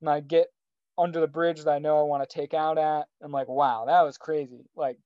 And 0.00 0.10
I 0.10 0.20
get 0.20 0.48
under 0.96 1.20
the 1.20 1.26
bridge 1.26 1.64
that 1.64 1.70
I 1.70 1.78
know 1.78 1.98
I 1.98 2.02
want 2.02 2.28
to 2.28 2.34
take 2.34 2.54
out 2.54 2.78
at. 2.78 3.06
I'm 3.22 3.32
like, 3.32 3.48
wow, 3.48 3.84
that 3.86 4.02
was 4.02 4.18
crazy. 4.18 4.66
Like 4.76 4.98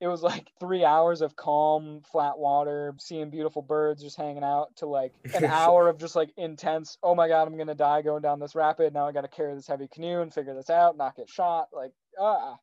it 0.00 0.08
was 0.08 0.22
like 0.22 0.50
three 0.60 0.84
hours 0.84 1.20
of 1.20 1.36
calm, 1.36 2.02
flat 2.10 2.38
water, 2.38 2.94
seeing 2.98 3.30
beautiful 3.30 3.62
birds 3.62 4.02
just 4.02 4.16
hanging 4.16 4.44
out 4.44 4.74
to 4.76 4.86
like 4.86 5.12
an 5.34 5.44
hour 5.44 5.88
of 5.88 5.98
just 5.98 6.16
like 6.16 6.30
intense, 6.36 6.98
oh 7.02 7.14
my 7.14 7.28
god, 7.28 7.48
I'm 7.48 7.56
gonna 7.56 7.74
die 7.74 8.02
going 8.02 8.22
down 8.22 8.40
this 8.40 8.54
rapid. 8.54 8.92
Now 8.92 9.06
I 9.06 9.12
gotta 9.12 9.28
carry 9.28 9.54
this 9.54 9.66
heavy 9.66 9.88
canoe 9.88 10.20
and 10.20 10.32
figure 10.32 10.54
this 10.54 10.70
out, 10.70 10.96
not 10.96 11.16
get 11.16 11.28
shot. 11.28 11.68
Like, 11.72 11.92
ah. 12.18 12.56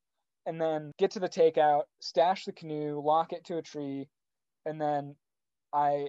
And 0.48 0.60
then 0.60 0.92
get 0.98 1.12
to 1.12 1.20
the 1.20 1.30
takeout, 1.30 1.84
stash 2.00 2.46
the 2.46 2.52
canoe, 2.52 3.00
lock 3.00 3.32
it 3.32 3.46
to 3.46 3.58
a 3.58 3.62
tree, 3.62 4.08
and 4.66 4.82
then 4.82 5.16
I 5.72 6.08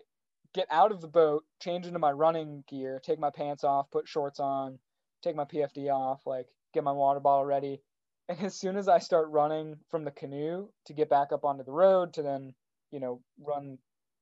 get 0.54 0.66
out 0.70 0.90
of 0.90 1.02
the 1.02 1.08
boat, 1.08 1.44
change 1.60 1.86
into 1.86 1.98
my 1.98 2.12
running 2.12 2.64
gear, 2.66 3.00
take 3.04 3.18
my 3.18 3.28
pants 3.30 3.62
off, 3.62 3.90
put 3.90 4.08
shorts 4.08 4.40
on, 4.40 4.78
take 5.22 5.36
my 5.36 5.44
PFD 5.44 5.90
off, 5.90 6.22
like 6.26 6.46
get 6.72 6.84
my 6.84 6.92
water 6.92 7.20
bottle 7.20 7.44
ready. 7.44 7.80
And 8.28 8.40
as 8.40 8.54
soon 8.54 8.76
as 8.76 8.86
I 8.88 8.98
start 9.00 9.28
running 9.30 9.76
from 9.90 10.04
the 10.04 10.12
canoe 10.12 10.68
to 10.86 10.92
get 10.94 11.10
back 11.10 11.32
up 11.32 11.44
onto 11.44 11.64
the 11.64 11.72
road 11.72 12.14
to 12.14 12.22
then, 12.22 12.54
you 12.92 13.00
know, 13.00 13.20
run 13.44 13.78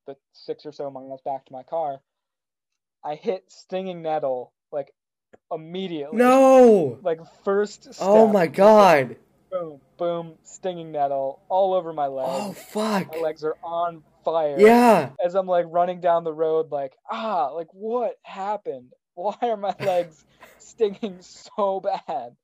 the 0.07 0.15
six 0.33 0.65
or 0.65 0.71
so 0.71 0.89
miles 0.89 1.21
back 1.23 1.45
to 1.45 1.53
my 1.53 1.61
car, 1.61 2.01
I 3.05 3.13
hit 3.13 3.43
stinging 3.47 4.01
nettle 4.01 4.53
like 4.71 4.91
immediately. 5.51 6.17
No. 6.17 6.97
Like 7.03 7.19
first 7.45 7.93
step. 7.93 7.95
Oh 8.01 8.27
my 8.27 8.47
god. 8.47 9.17
Boom, 9.51 9.81
boom, 9.97 10.33
stinging 10.43 10.91
nettle 10.91 11.39
all 11.47 11.73
over 11.73 11.93
my 11.93 12.07
leg. 12.07 12.25
Oh 12.27 12.53
fuck. 12.53 13.13
My 13.13 13.19
legs 13.21 13.43
are 13.43 13.55
on 13.63 14.01
fire 14.25 14.59
Yeah. 14.59 15.11
as 15.23 15.35
I'm 15.35 15.47
like 15.47 15.65
running 15.69 16.01
down 16.01 16.23
the 16.23 16.33
road, 16.33 16.71
like, 16.71 16.93
ah, 17.09 17.47
like 17.49 17.67
what 17.71 18.15
happened? 18.23 18.93
Why 19.15 19.35
are 19.41 19.57
my 19.57 19.75
legs 19.79 20.25
stinging 20.59 21.17
so 21.21 21.79
bad? 21.79 22.35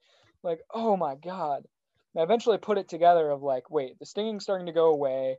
Like, 0.43 0.61
oh 0.73 0.97
my 0.97 1.15
god. 1.15 1.65
And 2.13 2.21
I 2.21 2.23
eventually 2.23 2.57
put 2.57 2.77
it 2.77 2.87
together 2.87 3.29
of 3.29 3.43
like, 3.43 3.69
wait, 3.69 3.99
the 3.99 4.05
stinging's 4.05 4.43
starting 4.43 4.67
to 4.67 4.73
go 4.73 4.87
away. 4.87 5.37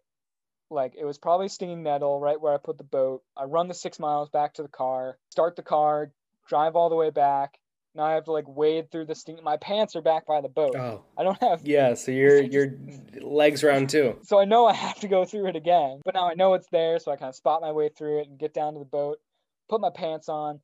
Like 0.71 0.95
it 0.99 1.05
was 1.05 1.19
probably 1.19 1.49
stinging 1.49 1.83
nettle 1.83 2.21
right 2.21 2.41
where 2.41 2.53
I 2.53 2.59
put 2.59 2.79
the 2.79 2.85
boat. 2.85 3.23
I 3.37 3.45
run 3.45 3.69
the 3.69 3.75
six 3.75 3.99
miles 3.99 4.29
back 4.29 4.55
to 4.55 4.63
the 4.63 4.69
car, 4.69 5.19
start 5.31 5.57
the 5.57 5.63
car, 5.63 6.13
drive 6.47 6.77
all 6.77 6.91
the 6.91 6.97
way 6.97 7.11
back. 7.11 7.59
Now 7.95 8.05
I 8.05 8.13
have 8.13 8.25
to 8.25 8.33
like 8.33 8.45
wade 8.47 8.91
through 8.91 9.07
the 9.07 9.15
sting. 9.15 9.39
My 9.43 9.57
pants 9.57 9.97
are 9.97 10.03
back 10.03 10.27
by 10.27 10.43
the 10.43 10.49
boat. 10.49 10.77
Oh. 10.77 11.03
I 11.17 11.23
don't 11.23 11.41
have 11.41 11.67
Yeah, 11.67 11.95
so 11.95 12.13
your 12.13 12.43
your 12.43 12.75
legs 13.21 13.65
round 13.65 13.89
too. 13.89 14.19
so 14.23 14.39
I 14.39 14.45
know 14.45 14.67
I 14.67 14.75
have 14.75 15.01
to 15.01 15.09
go 15.09 15.25
through 15.25 15.49
it 15.49 15.57
again. 15.57 16.01
But 16.05 16.15
now 16.15 16.29
I 16.29 16.35
know 16.35 16.55
it's 16.55 16.69
there, 16.71 16.99
so 16.99 17.11
I 17.11 17.17
kind 17.17 17.31
of 17.31 17.35
spot 17.35 17.63
my 17.63 17.73
way 17.73 17.89
through 17.89 18.21
it 18.21 18.29
and 18.29 18.39
get 18.39 18.53
down 18.53 18.75
to 18.75 18.79
the 18.79 18.85
boat, 18.85 19.19
put 19.71 19.81
my 19.81 19.91
pants 19.91 20.29
on. 20.29 20.61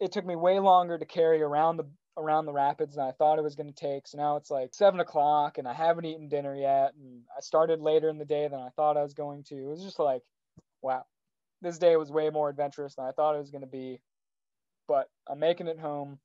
It 0.00 0.12
took 0.12 0.26
me 0.26 0.36
way 0.36 0.58
longer 0.58 0.98
to 0.98 1.04
carry 1.04 1.42
around 1.42 1.76
the 1.76 1.86
around 2.16 2.46
the 2.46 2.52
rapids 2.52 2.94
than 2.94 3.04
I 3.04 3.10
thought 3.10 3.38
it 3.38 3.44
was 3.44 3.56
going 3.56 3.72
to 3.72 3.74
take. 3.74 4.06
So 4.06 4.18
now 4.18 4.36
it's 4.36 4.50
like 4.50 4.74
seven 4.74 5.00
o'clock, 5.00 5.58
and 5.58 5.66
I 5.66 5.72
haven't 5.72 6.04
eaten 6.04 6.28
dinner 6.28 6.54
yet, 6.54 6.94
and 6.94 7.22
I 7.36 7.40
started 7.40 7.80
later 7.80 8.08
in 8.08 8.18
the 8.18 8.24
day 8.24 8.48
than 8.48 8.60
I 8.60 8.68
thought 8.76 8.96
I 8.96 9.02
was 9.02 9.14
going 9.14 9.44
to. 9.44 9.56
It 9.56 9.68
was 9.68 9.82
just 9.82 9.98
like, 9.98 10.22
wow, 10.82 11.04
this 11.62 11.78
day 11.78 11.96
was 11.96 12.10
way 12.12 12.30
more 12.30 12.48
adventurous 12.48 12.94
than 12.94 13.06
I 13.06 13.12
thought 13.12 13.34
it 13.34 13.40
was 13.40 13.50
going 13.50 13.62
to 13.62 13.66
be. 13.66 14.00
But 14.86 15.08
I'm 15.28 15.40
making 15.40 15.66
it 15.68 15.78
home, 15.78 16.18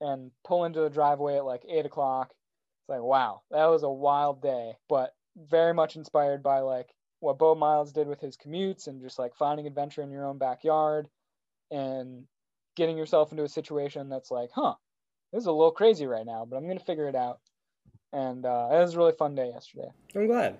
and 0.00 0.30
pull 0.46 0.64
into 0.64 0.80
the 0.80 0.90
driveway 0.90 1.36
at 1.36 1.44
like 1.44 1.64
eight 1.68 1.86
o'clock. 1.86 2.30
It's 2.30 2.88
like, 2.88 3.02
wow, 3.02 3.42
that 3.50 3.66
was 3.66 3.82
a 3.82 3.90
wild 3.90 4.42
day, 4.42 4.72
but 4.88 5.14
very 5.36 5.72
much 5.72 5.96
inspired 5.96 6.42
by 6.42 6.60
like 6.60 6.88
what 7.20 7.38
Beau 7.38 7.54
Miles 7.54 7.92
did 7.92 8.06
with 8.06 8.20
his 8.20 8.36
commutes 8.36 8.86
and 8.86 9.00
just 9.00 9.18
like 9.18 9.34
finding 9.36 9.66
adventure 9.66 10.02
in 10.02 10.10
your 10.10 10.26
own 10.26 10.38
backyard 10.38 11.08
and 11.70 12.24
getting 12.76 12.96
yourself 12.96 13.30
into 13.30 13.44
a 13.44 13.48
situation 13.48 14.08
that's 14.08 14.30
like, 14.30 14.50
huh, 14.54 14.74
this 15.32 15.40
is 15.42 15.46
a 15.46 15.52
little 15.52 15.70
crazy 15.72 16.06
right 16.06 16.26
now, 16.26 16.46
but 16.48 16.56
I'm 16.56 16.66
gonna 16.66 16.80
figure 16.80 17.08
it 17.08 17.14
out. 17.16 17.40
And 18.12 18.46
uh, 18.46 18.68
it 18.72 18.78
was 18.78 18.94
a 18.94 18.98
really 18.98 19.12
fun 19.12 19.34
day 19.34 19.50
yesterday. 19.52 19.88
I'm 20.14 20.26
glad. 20.26 20.58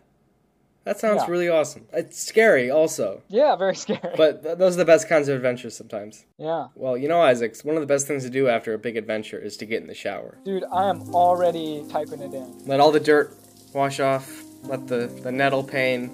That 0.84 0.98
sounds 1.00 1.22
Yeah. 1.22 1.30
really 1.30 1.48
awesome. 1.48 1.86
It's 1.94 2.22
scary 2.22 2.70
also, 2.70 3.22
Yeah, 3.28 3.56
very 3.64 3.74
scary. 3.76 4.14
but 4.16 4.42
th- 4.42 4.58
those 4.58 4.74
are 4.74 4.78
the 4.78 4.84
best 4.84 5.08
kinds 5.08 5.28
of 5.28 5.36
adventures 5.36 5.74
sometimes. 5.76 6.26
yeah, 6.36 6.66
Well, 6.74 6.98
you 6.98 7.08
know, 7.08 7.22
Isaac, 7.22 7.56
one 7.62 7.74
of 7.76 7.80
the 7.80 7.86
best 7.86 8.06
things 8.06 8.22
to 8.24 8.30
do 8.30 8.48
after 8.48 8.74
a 8.74 8.78
big 8.78 8.96
adventure 8.96 9.38
is 9.38 9.56
to 9.58 9.66
get 9.66 9.80
in 9.80 9.86
the 9.86 9.94
shower. 9.94 10.36
dude, 10.44 10.64
I 10.70 10.88
am 10.88 11.14
already 11.14 11.84
typing 11.88 12.20
it 12.20 12.34
in. 12.34 12.66
Let 12.66 12.80
all 12.80 12.90
the 12.92 13.00
dirt 13.00 13.34
wash 13.72 13.98
off. 14.00 14.42
Let 14.64 14.86
the, 14.86 15.06
the 15.22 15.32
nettle 15.32 15.62
pain 15.64 16.10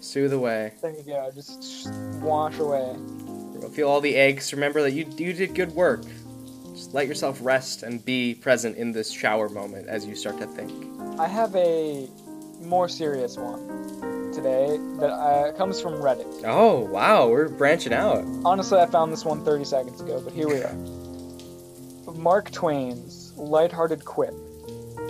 soothe 0.00 0.32
away. 0.32 0.74
There 0.82 0.92
you 0.92 1.02
go, 1.02 1.30
just 1.34 1.88
wash 2.20 2.58
away. 2.58 2.94
Feel 3.68 3.88
all 3.88 4.00
the 4.00 4.14
aches. 4.14 4.52
Remember 4.52 4.82
that 4.82 4.92
you 4.92 5.06
you 5.16 5.32
did 5.32 5.54
good 5.54 5.72
work. 5.72 6.02
Just 6.74 6.94
let 6.94 7.06
yourself 7.06 7.38
rest 7.42 7.82
and 7.82 8.04
be 8.04 8.34
present 8.34 8.76
in 8.76 8.92
this 8.92 9.10
shower 9.10 9.48
moment 9.48 9.88
as 9.88 10.06
you 10.06 10.14
start 10.14 10.38
to 10.38 10.46
think. 10.46 10.72
I 11.18 11.26
have 11.26 11.54
a 11.56 12.08
more 12.62 12.88
serious 12.88 13.36
one 13.36 14.32
today 14.32 14.76
that 15.00 15.10
uh, 15.10 15.52
comes 15.56 15.80
from 15.80 15.94
Reddit. 15.94 16.42
Oh, 16.44 16.80
wow, 16.80 17.28
we're 17.28 17.48
branching 17.48 17.92
out. 17.92 18.24
Honestly, 18.44 18.78
I 18.78 18.86
found 18.86 19.12
this 19.12 19.24
one 19.24 19.44
30 19.44 19.64
seconds 19.64 20.00
ago, 20.00 20.20
but 20.22 20.32
here 20.32 20.48
we 20.48 20.62
are. 20.62 20.74
Mark 22.14 22.50
Twain's 22.50 23.32
lighthearted 23.36 24.04
quip 24.04 24.34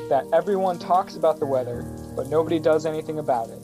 that 0.09 0.25
everyone 0.33 0.79
talks 0.79 1.17
about 1.17 1.39
the 1.39 1.47
weather, 1.47 1.83
but 2.17 2.29
nobody 2.29 2.59
does 2.59 2.87
anything 2.87 3.19
about 3.19 3.49
it 3.51 3.59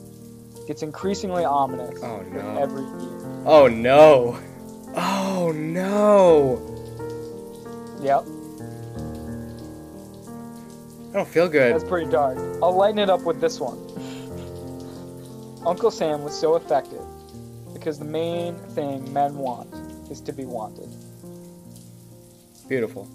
gets 0.67 0.81
increasingly 0.81 1.45
ominous 1.45 1.99
Oh, 2.01 2.21
no. 2.31 2.57
every 2.57 2.81
year. 2.81 3.43
Oh, 3.45 3.67
no. 3.67 4.39
Oh, 5.37 5.51
no. 5.51 6.61
Yep, 8.01 8.23
I 11.09 11.17
don't 11.17 11.27
feel 11.27 11.49
good. 11.49 11.73
that's 11.73 11.83
pretty 11.83 12.09
dark. 12.09 12.37
I'll 12.63 12.75
lighten 12.75 12.99
it 12.99 13.09
up 13.09 13.21
with 13.23 13.41
this 13.41 13.59
one. 13.59 13.77
Uncle 15.65 15.91
Sam 15.91 16.23
was 16.23 16.39
so 16.39 16.55
effective 16.55 17.01
because 17.73 17.99
the 17.99 18.05
main 18.05 18.55
thing 18.75 19.11
men 19.11 19.35
want 19.35 19.73
is 20.09 20.21
to 20.21 20.31
be 20.31 20.45
wanted. 20.45 20.87
Beautiful. 22.69 23.09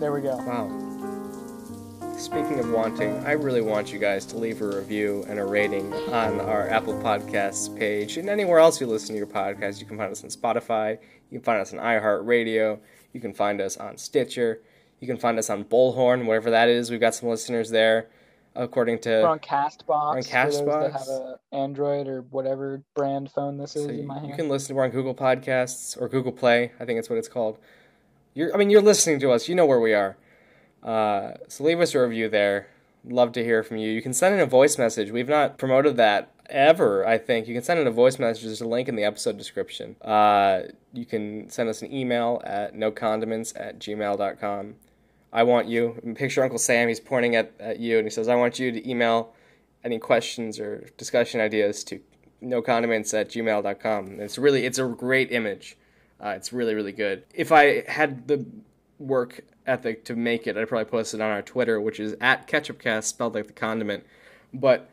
There 0.00 0.12
we 0.12 0.22
go. 0.22 0.36
Wow. 0.36 0.89
Speaking 2.20 2.60
of 2.60 2.70
wanting, 2.70 3.16
I 3.24 3.32
really 3.32 3.62
want 3.62 3.92
you 3.92 3.98
guys 3.98 4.26
to 4.26 4.36
leave 4.36 4.60
a 4.60 4.66
review 4.66 5.24
and 5.28 5.38
a 5.40 5.44
rating 5.44 5.90
on 6.12 6.38
our 6.40 6.68
Apple 6.68 6.92
Podcasts 6.94 7.74
page 7.76 8.18
and 8.18 8.28
anywhere 8.28 8.58
else 8.58 8.78
you 8.80 8.86
listen 8.86 9.14
to 9.14 9.18
your 9.18 9.26
podcast. 9.26 9.80
You 9.80 9.86
can 9.86 9.96
find 9.96 10.12
us 10.12 10.22
on 10.22 10.28
Spotify, 10.30 10.98
you 11.30 11.38
can 11.38 11.44
find 11.44 11.60
us 11.60 11.72
on 11.72 11.78
iHeartRadio, 11.80 12.78
you 13.14 13.20
can 13.20 13.32
find 13.32 13.60
us 13.60 13.78
on 13.78 13.96
Stitcher, 13.96 14.60
you 15.00 15.06
can 15.06 15.16
find 15.16 15.38
us 15.38 15.48
on 15.48 15.64
Bullhorn, 15.64 16.26
whatever 16.26 16.50
that 16.50 16.68
is. 16.68 16.90
We've 16.90 17.00
got 17.00 17.14
some 17.14 17.30
listeners 17.30 17.70
there, 17.70 18.10
according 18.54 18.98
to 19.00 19.08
We're 19.22 19.26
on 19.28 19.38
Castbox. 19.38 19.88
on 19.88 20.22
for 20.22 20.22
those 20.22 20.28
that 20.30 20.52
Castbox. 20.52 20.92
have 20.92 21.08
a 21.08 21.40
Android 21.52 22.06
or 22.06 22.20
whatever 22.22 22.82
brand 22.94 23.30
phone 23.30 23.56
this 23.56 23.74
is 23.76 23.84
So 23.84 23.88
in 23.90 23.96
you, 23.98 24.02
my 24.04 24.18
hand. 24.18 24.28
you 24.28 24.36
can 24.36 24.48
listen. 24.48 24.76
We're 24.76 24.84
on 24.84 24.90
Google 24.90 25.14
Podcasts 25.14 26.00
or 26.00 26.08
Google 26.08 26.32
Play. 26.32 26.72
I 26.78 26.84
think 26.84 26.98
that's 26.98 27.08
what 27.08 27.18
it's 27.18 27.28
called. 27.28 27.58
You're, 28.34 28.54
I 28.54 28.58
mean, 28.58 28.68
you're 28.70 28.82
listening 28.82 29.18
to 29.20 29.30
us. 29.32 29.48
You 29.48 29.54
know 29.54 29.66
where 29.66 29.80
we 29.80 29.94
are. 29.94 30.16
Uh, 30.82 31.32
so 31.48 31.64
leave 31.64 31.80
us 31.80 31.94
a 31.94 32.00
review 32.00 32.28
there. 32.28 32.68
Love 33.04 33.32
to 33.32 33.44
hear 33.44 33.62
from 33.62 33.78
you. 33.78 33.90
You 33.90 34.02
can 34.02 34.12
send 34.12 34.34
in 34.34 34.40
a 34.40 34.46
voice 34.46 34.78
message. 34.78 35.10
We've 35.10 35.28
not 35.28 35.58
promoted 35.58 35.96
that 35.96 36.32
ever. 36.50 37.06
I 37.06 37.18
think 37.18 37.48
you 37.48 37.54
can 37.54 37.62
send 37.62 37.80
in 37.80 37.86
a 37.86 37.92
voice 37.92 38.18
message. 38.18 38.44
There's 38.44 38.60
a 38.60 38.68
link 38.68 38.88
in 38.88 38.96
the 38.96 39.04
episode 39.04 39.38
description. 39.38 39.96
Uh, 40.02 40.62
you 40.92 41.06
can 41.06 41.48
send 41.48 41.68
us 41.68 41.82
an 41.82 41.92
email 41.92 42.42
at 42.44 42.74
nocondiments 42.74 43.52
at 43.58 43.78
gmail.com. 43.78 44.74
I 45.32 45.42
want 45.44 45.68
you. 45.68 46.14
Picture 46.16 46.42
Uncle 46.42 46.58
Sam. 46.58 46.88
He's 46.88 47.00
pointing 47.00 47.36
at, 47.36 47.52
at 47.60 47.78
you 47.78 47.98
and 47.98 48.06
he 48.06 48.10
says, 48.10 48.28
I 48.28 48.34
want 48.34 48.58
you 48.58 48.72
to 48.72 48.88
email 48.88 49.32
any 49.84 49.98
questions 49.98 50.58
or 50.58 50.90
discussion 50.98 51.40
ideas 51.40 51.84
to 51.84 52.00
nocondiments 52.42 53.18
at 53.18 53.30
gmail.com. 53.30 54.20
It's 54.20 54.38
really, 54.38 54.66
it's 54.66 54.78
a 54.78 54.84
great 54.84 55.30
image. 55.32 55.76
Uh, 56.22 56.30
it's 56.30 56.52
really, 56.52 56.74
really 56.74 56.92
good. 56.92 57.24
If 57.32 57.52
I 57.52 57.82
had 57.88 58.28
the 58.28 58.44
work 58.98 59.42
ethic 59.66 60.04
to 60.06 60.16
make 60.16 60.46
it, 60.46 60.56
I'd 60.56 60.68
probably 60.68 60.90
post 60.90 61.14
it 61.14 61.20
on 61.20 61.30
our 61.30 61.42
Twitter, 61.42 61.80
which 61.80 62.00
is 62.00 62.14
at 62.20 62.46
ketchupcast, 62.46 63.04
spelled 63.04 63.34
like 63.34 63.46
the 63.46 63.52
condiment. 63.52 64.04
But 64.52 64.90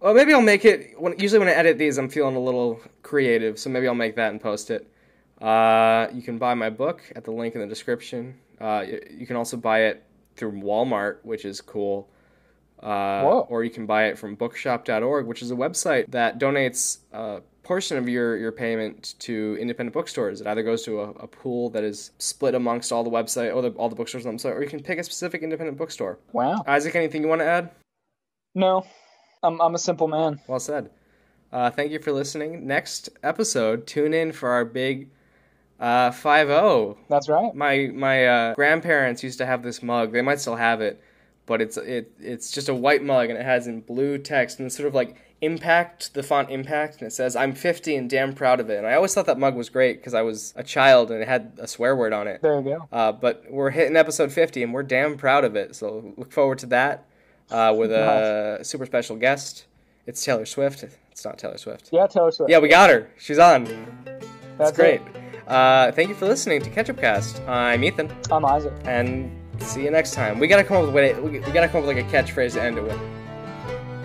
well, 0.00 0.14
maybe 0.14 0.32
I'll 0.32 0.42
make 0.42 0.64
it. 0.64 1.00
When, 1.00 1.18
usually, 1.18 1.38
when 1.38 1.48
I 1.48 1.52
edit 1.52 1.78
these, 1.78 1.98
I'm 1.98 2.08
feeling 2.08 2.36
a 2.36 2.40
little 2.40 2.80
creative, 3.02 3.58
so 3.58 3.70
maybe 3.70 3.88
I'll 3.88 3.94
make 3.94 4.16
that 4.16 4.30
and 4.30 4.40
post 4.40 4.70
it. 4.70 4.90
Uh, 5.40 6.08
you 6.12 6.22
can 6.22 6.38
buy 6.38 6.54
my 6.54 6.70
book 6.70 7.02
at 7.16 7.24
the 7.24 7.30
link 7.30 7.54
in 7.54 7.60
the 7.60 7.66
description. 7.66 8.38
Uh, 8.60 8.84
you 9.10 9.26
can 9.26 9.36
also 9.36 9.56
buy 9.56 9.84
it 9.84 10.04
through 10.36 10.52
Walmart, 10.52 11.18
which 11.22 11.44
is 11.44 11.60
cool. 11.60 12.08
Uh, 12.82 13.22
or 13.48 13.64
you 13.64 13.70
can 13.70 13.86
buy 13.86 14.06
it 14.06 14.18
from 14.18 14.34
bookshop.org, 14.34 15.26
which 15.26 15.40
is 15.40 15.50
a 15.50 15.54
website 15.54 16.10
that 16.10 16.38
donates 16.38 16.98
a 17.12 17.40
portion 17.64 17.96
of 17.96 18.08
your, 18.08 18.36
your 18.36 18.52
payment 18.52 19.14
to 19.20 19.56
independent 19.60 19.94
bookstores. 19.94 20.40
It 20.40 20.46
either 20.46 20.62
goes 20.62 20.82
to 20.84 21.00
a, 21.00 21.10
a 21.10 21.26
pool 21.26 21.70
that 21.70 21.82
is 21.82 22.12
split 22.18 22.54
amongst 22.54 22.92
all 22.92 23.02
the 23.02 23.10
website, 23.10 23.54
or 23.54 23.62
the, 23.62 23.70
all 23.70 23.88
the 23.88 23.96
bookstores 23.96 24.26
on 24.26 24.36
the 24.36 24.42
website, 24.42 24.54
or 24.54 24.62
you 24.62 24.68
can 24.68 24.82
pick 24.82 24.98
a 24.98 25.04
specific 25.04 25.42
independent 25.42 25.78
bookstore. 25.78 26.18
Wow. 26.32 26.62
Isaac, 26.66 26.94
anything 26.94 27.22
you 27.22 27.28
want 27.28 27.40
to 27.40 27.46
add? 27.46 27.70
No, 28.54 28.86
I'm 29.42 29.60
I'm 29.60 29.74
a 29.74 29.78
simple 29.78 30.08
man. 30.08 30.40
Well 30.46 30.60
said. 30.60 30.90
Uh, 31.52 31.70
thank 31.70 31.92
you 31.92 31.98
for 31.98 32.12
listening. 32.12 32.66
Next 32.66 33.08
episode, 33.22 33.86
tune 33.86 34.14
in 34.14 34.32
for 34.32 34.48
our 34.50 34.64
big 34.64 35.10
uh, 35.78 36.10
5-0. 36.10 36.96
That's 37.08 37.28
right. 37.28 37.54
My 37.54 37.90
my 37.92 38.26
uh, 38.26 38.54
grandparents 38.54 39.22
used 39.22 39.38
to 39.38 39.46
have 39.46 39.62
this 39.62 39.82
mug. 39.82 40.12
They 40.12 40.22
might 40.22 40.40
still 40.40 40.56
have 40.56 40.80
it, 40.80 41.02
but 41.46 41.60
it's 41.60 41.76
it 41.76 42.12
it's 42.18 42.50
just 42.50 42.68
a 42.68 42.74
white 42.74 43.02
mug 43.02 43.30
and 43.30 43.38
it 43.38 43.44
has 43.44 43.66
in 43.66 43.80
blue 43.80 44.18
text 44.18 44.58
and 44.58 44.66
it's 44.66 44.76
sort 44.76 44.88
of 44.88 44.94
like 44.94 45.16
impact 45.40 46.14
the 46.14 46.22
font 46.22 46.50
impact 46.50 46.98
and 46.98 47.06
it 47.06 47.12
says 47.12 47.36
I'm 47.36 47.54
50 47.54 47.96
and 47.96 48.08
damn 48.08 48.32
proud 48.34 48.60
of 48.60 48.70
it. 48.70 48.78
And 48.78 48.86
I 48.86 48.94
always 48.94 49.12
thought 49.14 49.26
that 49.26 49.38
mug 49.38 49.54
was 49.54 49.68
great 49.68 49.98
because 49.98 50.14
I 50.14 50.22
was 50.22 50.54
a 50.56 50.62
child 50.62 51.10
and 51.10 51.20
it 51.22 51.28
had 51.28 51.52
a 51.58 51.66
swear 51.66 51.94
word 51.94 52.12
on 52.12 52.26
it. 52.26 52.40
There 52.42 52.56
you 52.56 52.62
go. 52.62 52.88
Uh, 52.92 53.12
but 53.12 53.44
we're 53.50 53.70
hitting 53.70 53.96
episode 53.96 54.32
50 54.32 54.62
and 54.62 54.72
we're 54.72 54.82
damn 54.82 55.16
proud 55.16 55.44
of 55.44 55.56
it. 55.56 55.74
So 55.76 56.14
look 56.16 56.32
forward 56.32 56.58
to 56.60 56.66
that 56.66 57.06
uh, 57.50 57.74
with 57.76 57.90
a 57.92 58.60
super 58.62 58.86
special 58.86 59.16
guest. 59.16 59.66
It's 60.06 60.24
Taylor 60.24 60.46
Swift. 60.46 60.84
It's 61.10 61.24
not 61.24 61.38
Taylor 61.38 61.58
Swift. 61.58 61.90
Yeah, 61.92 62.06
Taylor 62.06 62.30
Swift. 62.30 62.50
Yeah, 62.50 62.58
we 62.58 62.68
got 62.68 62.90
her. 62.90 63.10
She's 63.18 63.38
on. 63.38 63.64
That's 64.58 64.70
It's 64.70 64.78
great. 64.78 65.00
Uh, 65.46 65.92
thank 65.92 66.08
you 66.08 66.14
for 66.14 66.26
listening 66.26 66.62
to 66.62 66.70
Ketchup 66.70 66.98
Cast. 66.98 67.40
I'm 67.42 67.84
Ethan, 67.84 68.10
I'm 68.30 68.44
Isaac. 68.46 68.72
and 68.84 69.30
see 69.58 69.84
you 69.84 69.90
next 69.90 70.14
time. 70.14 70.38
We 70.38 70.46
gotta 70.46 70.64
come 70.64 70.78
up 70.78 70.82
with 70.84 70.90
a 70.90 70.92
way, 70.94 71.14
we 71.20 71.38
we 71.40 71.52
gotta 71.52 71.68
come 71.68 71.82
up 71.82 71.86
with 71.86 71.96
like 71.96 72.06
a 72.06 72.08
catchphrase 72.08 72.54
to 72.54 72.62
end 72.62 72.78
it 72.78 72.84
with. 72.84 72.98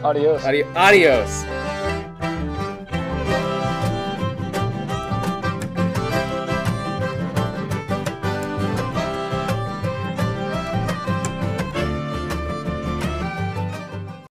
Adios. 0.04 0.46
Adi- 0.46 0.66
adios. 0.76 1.30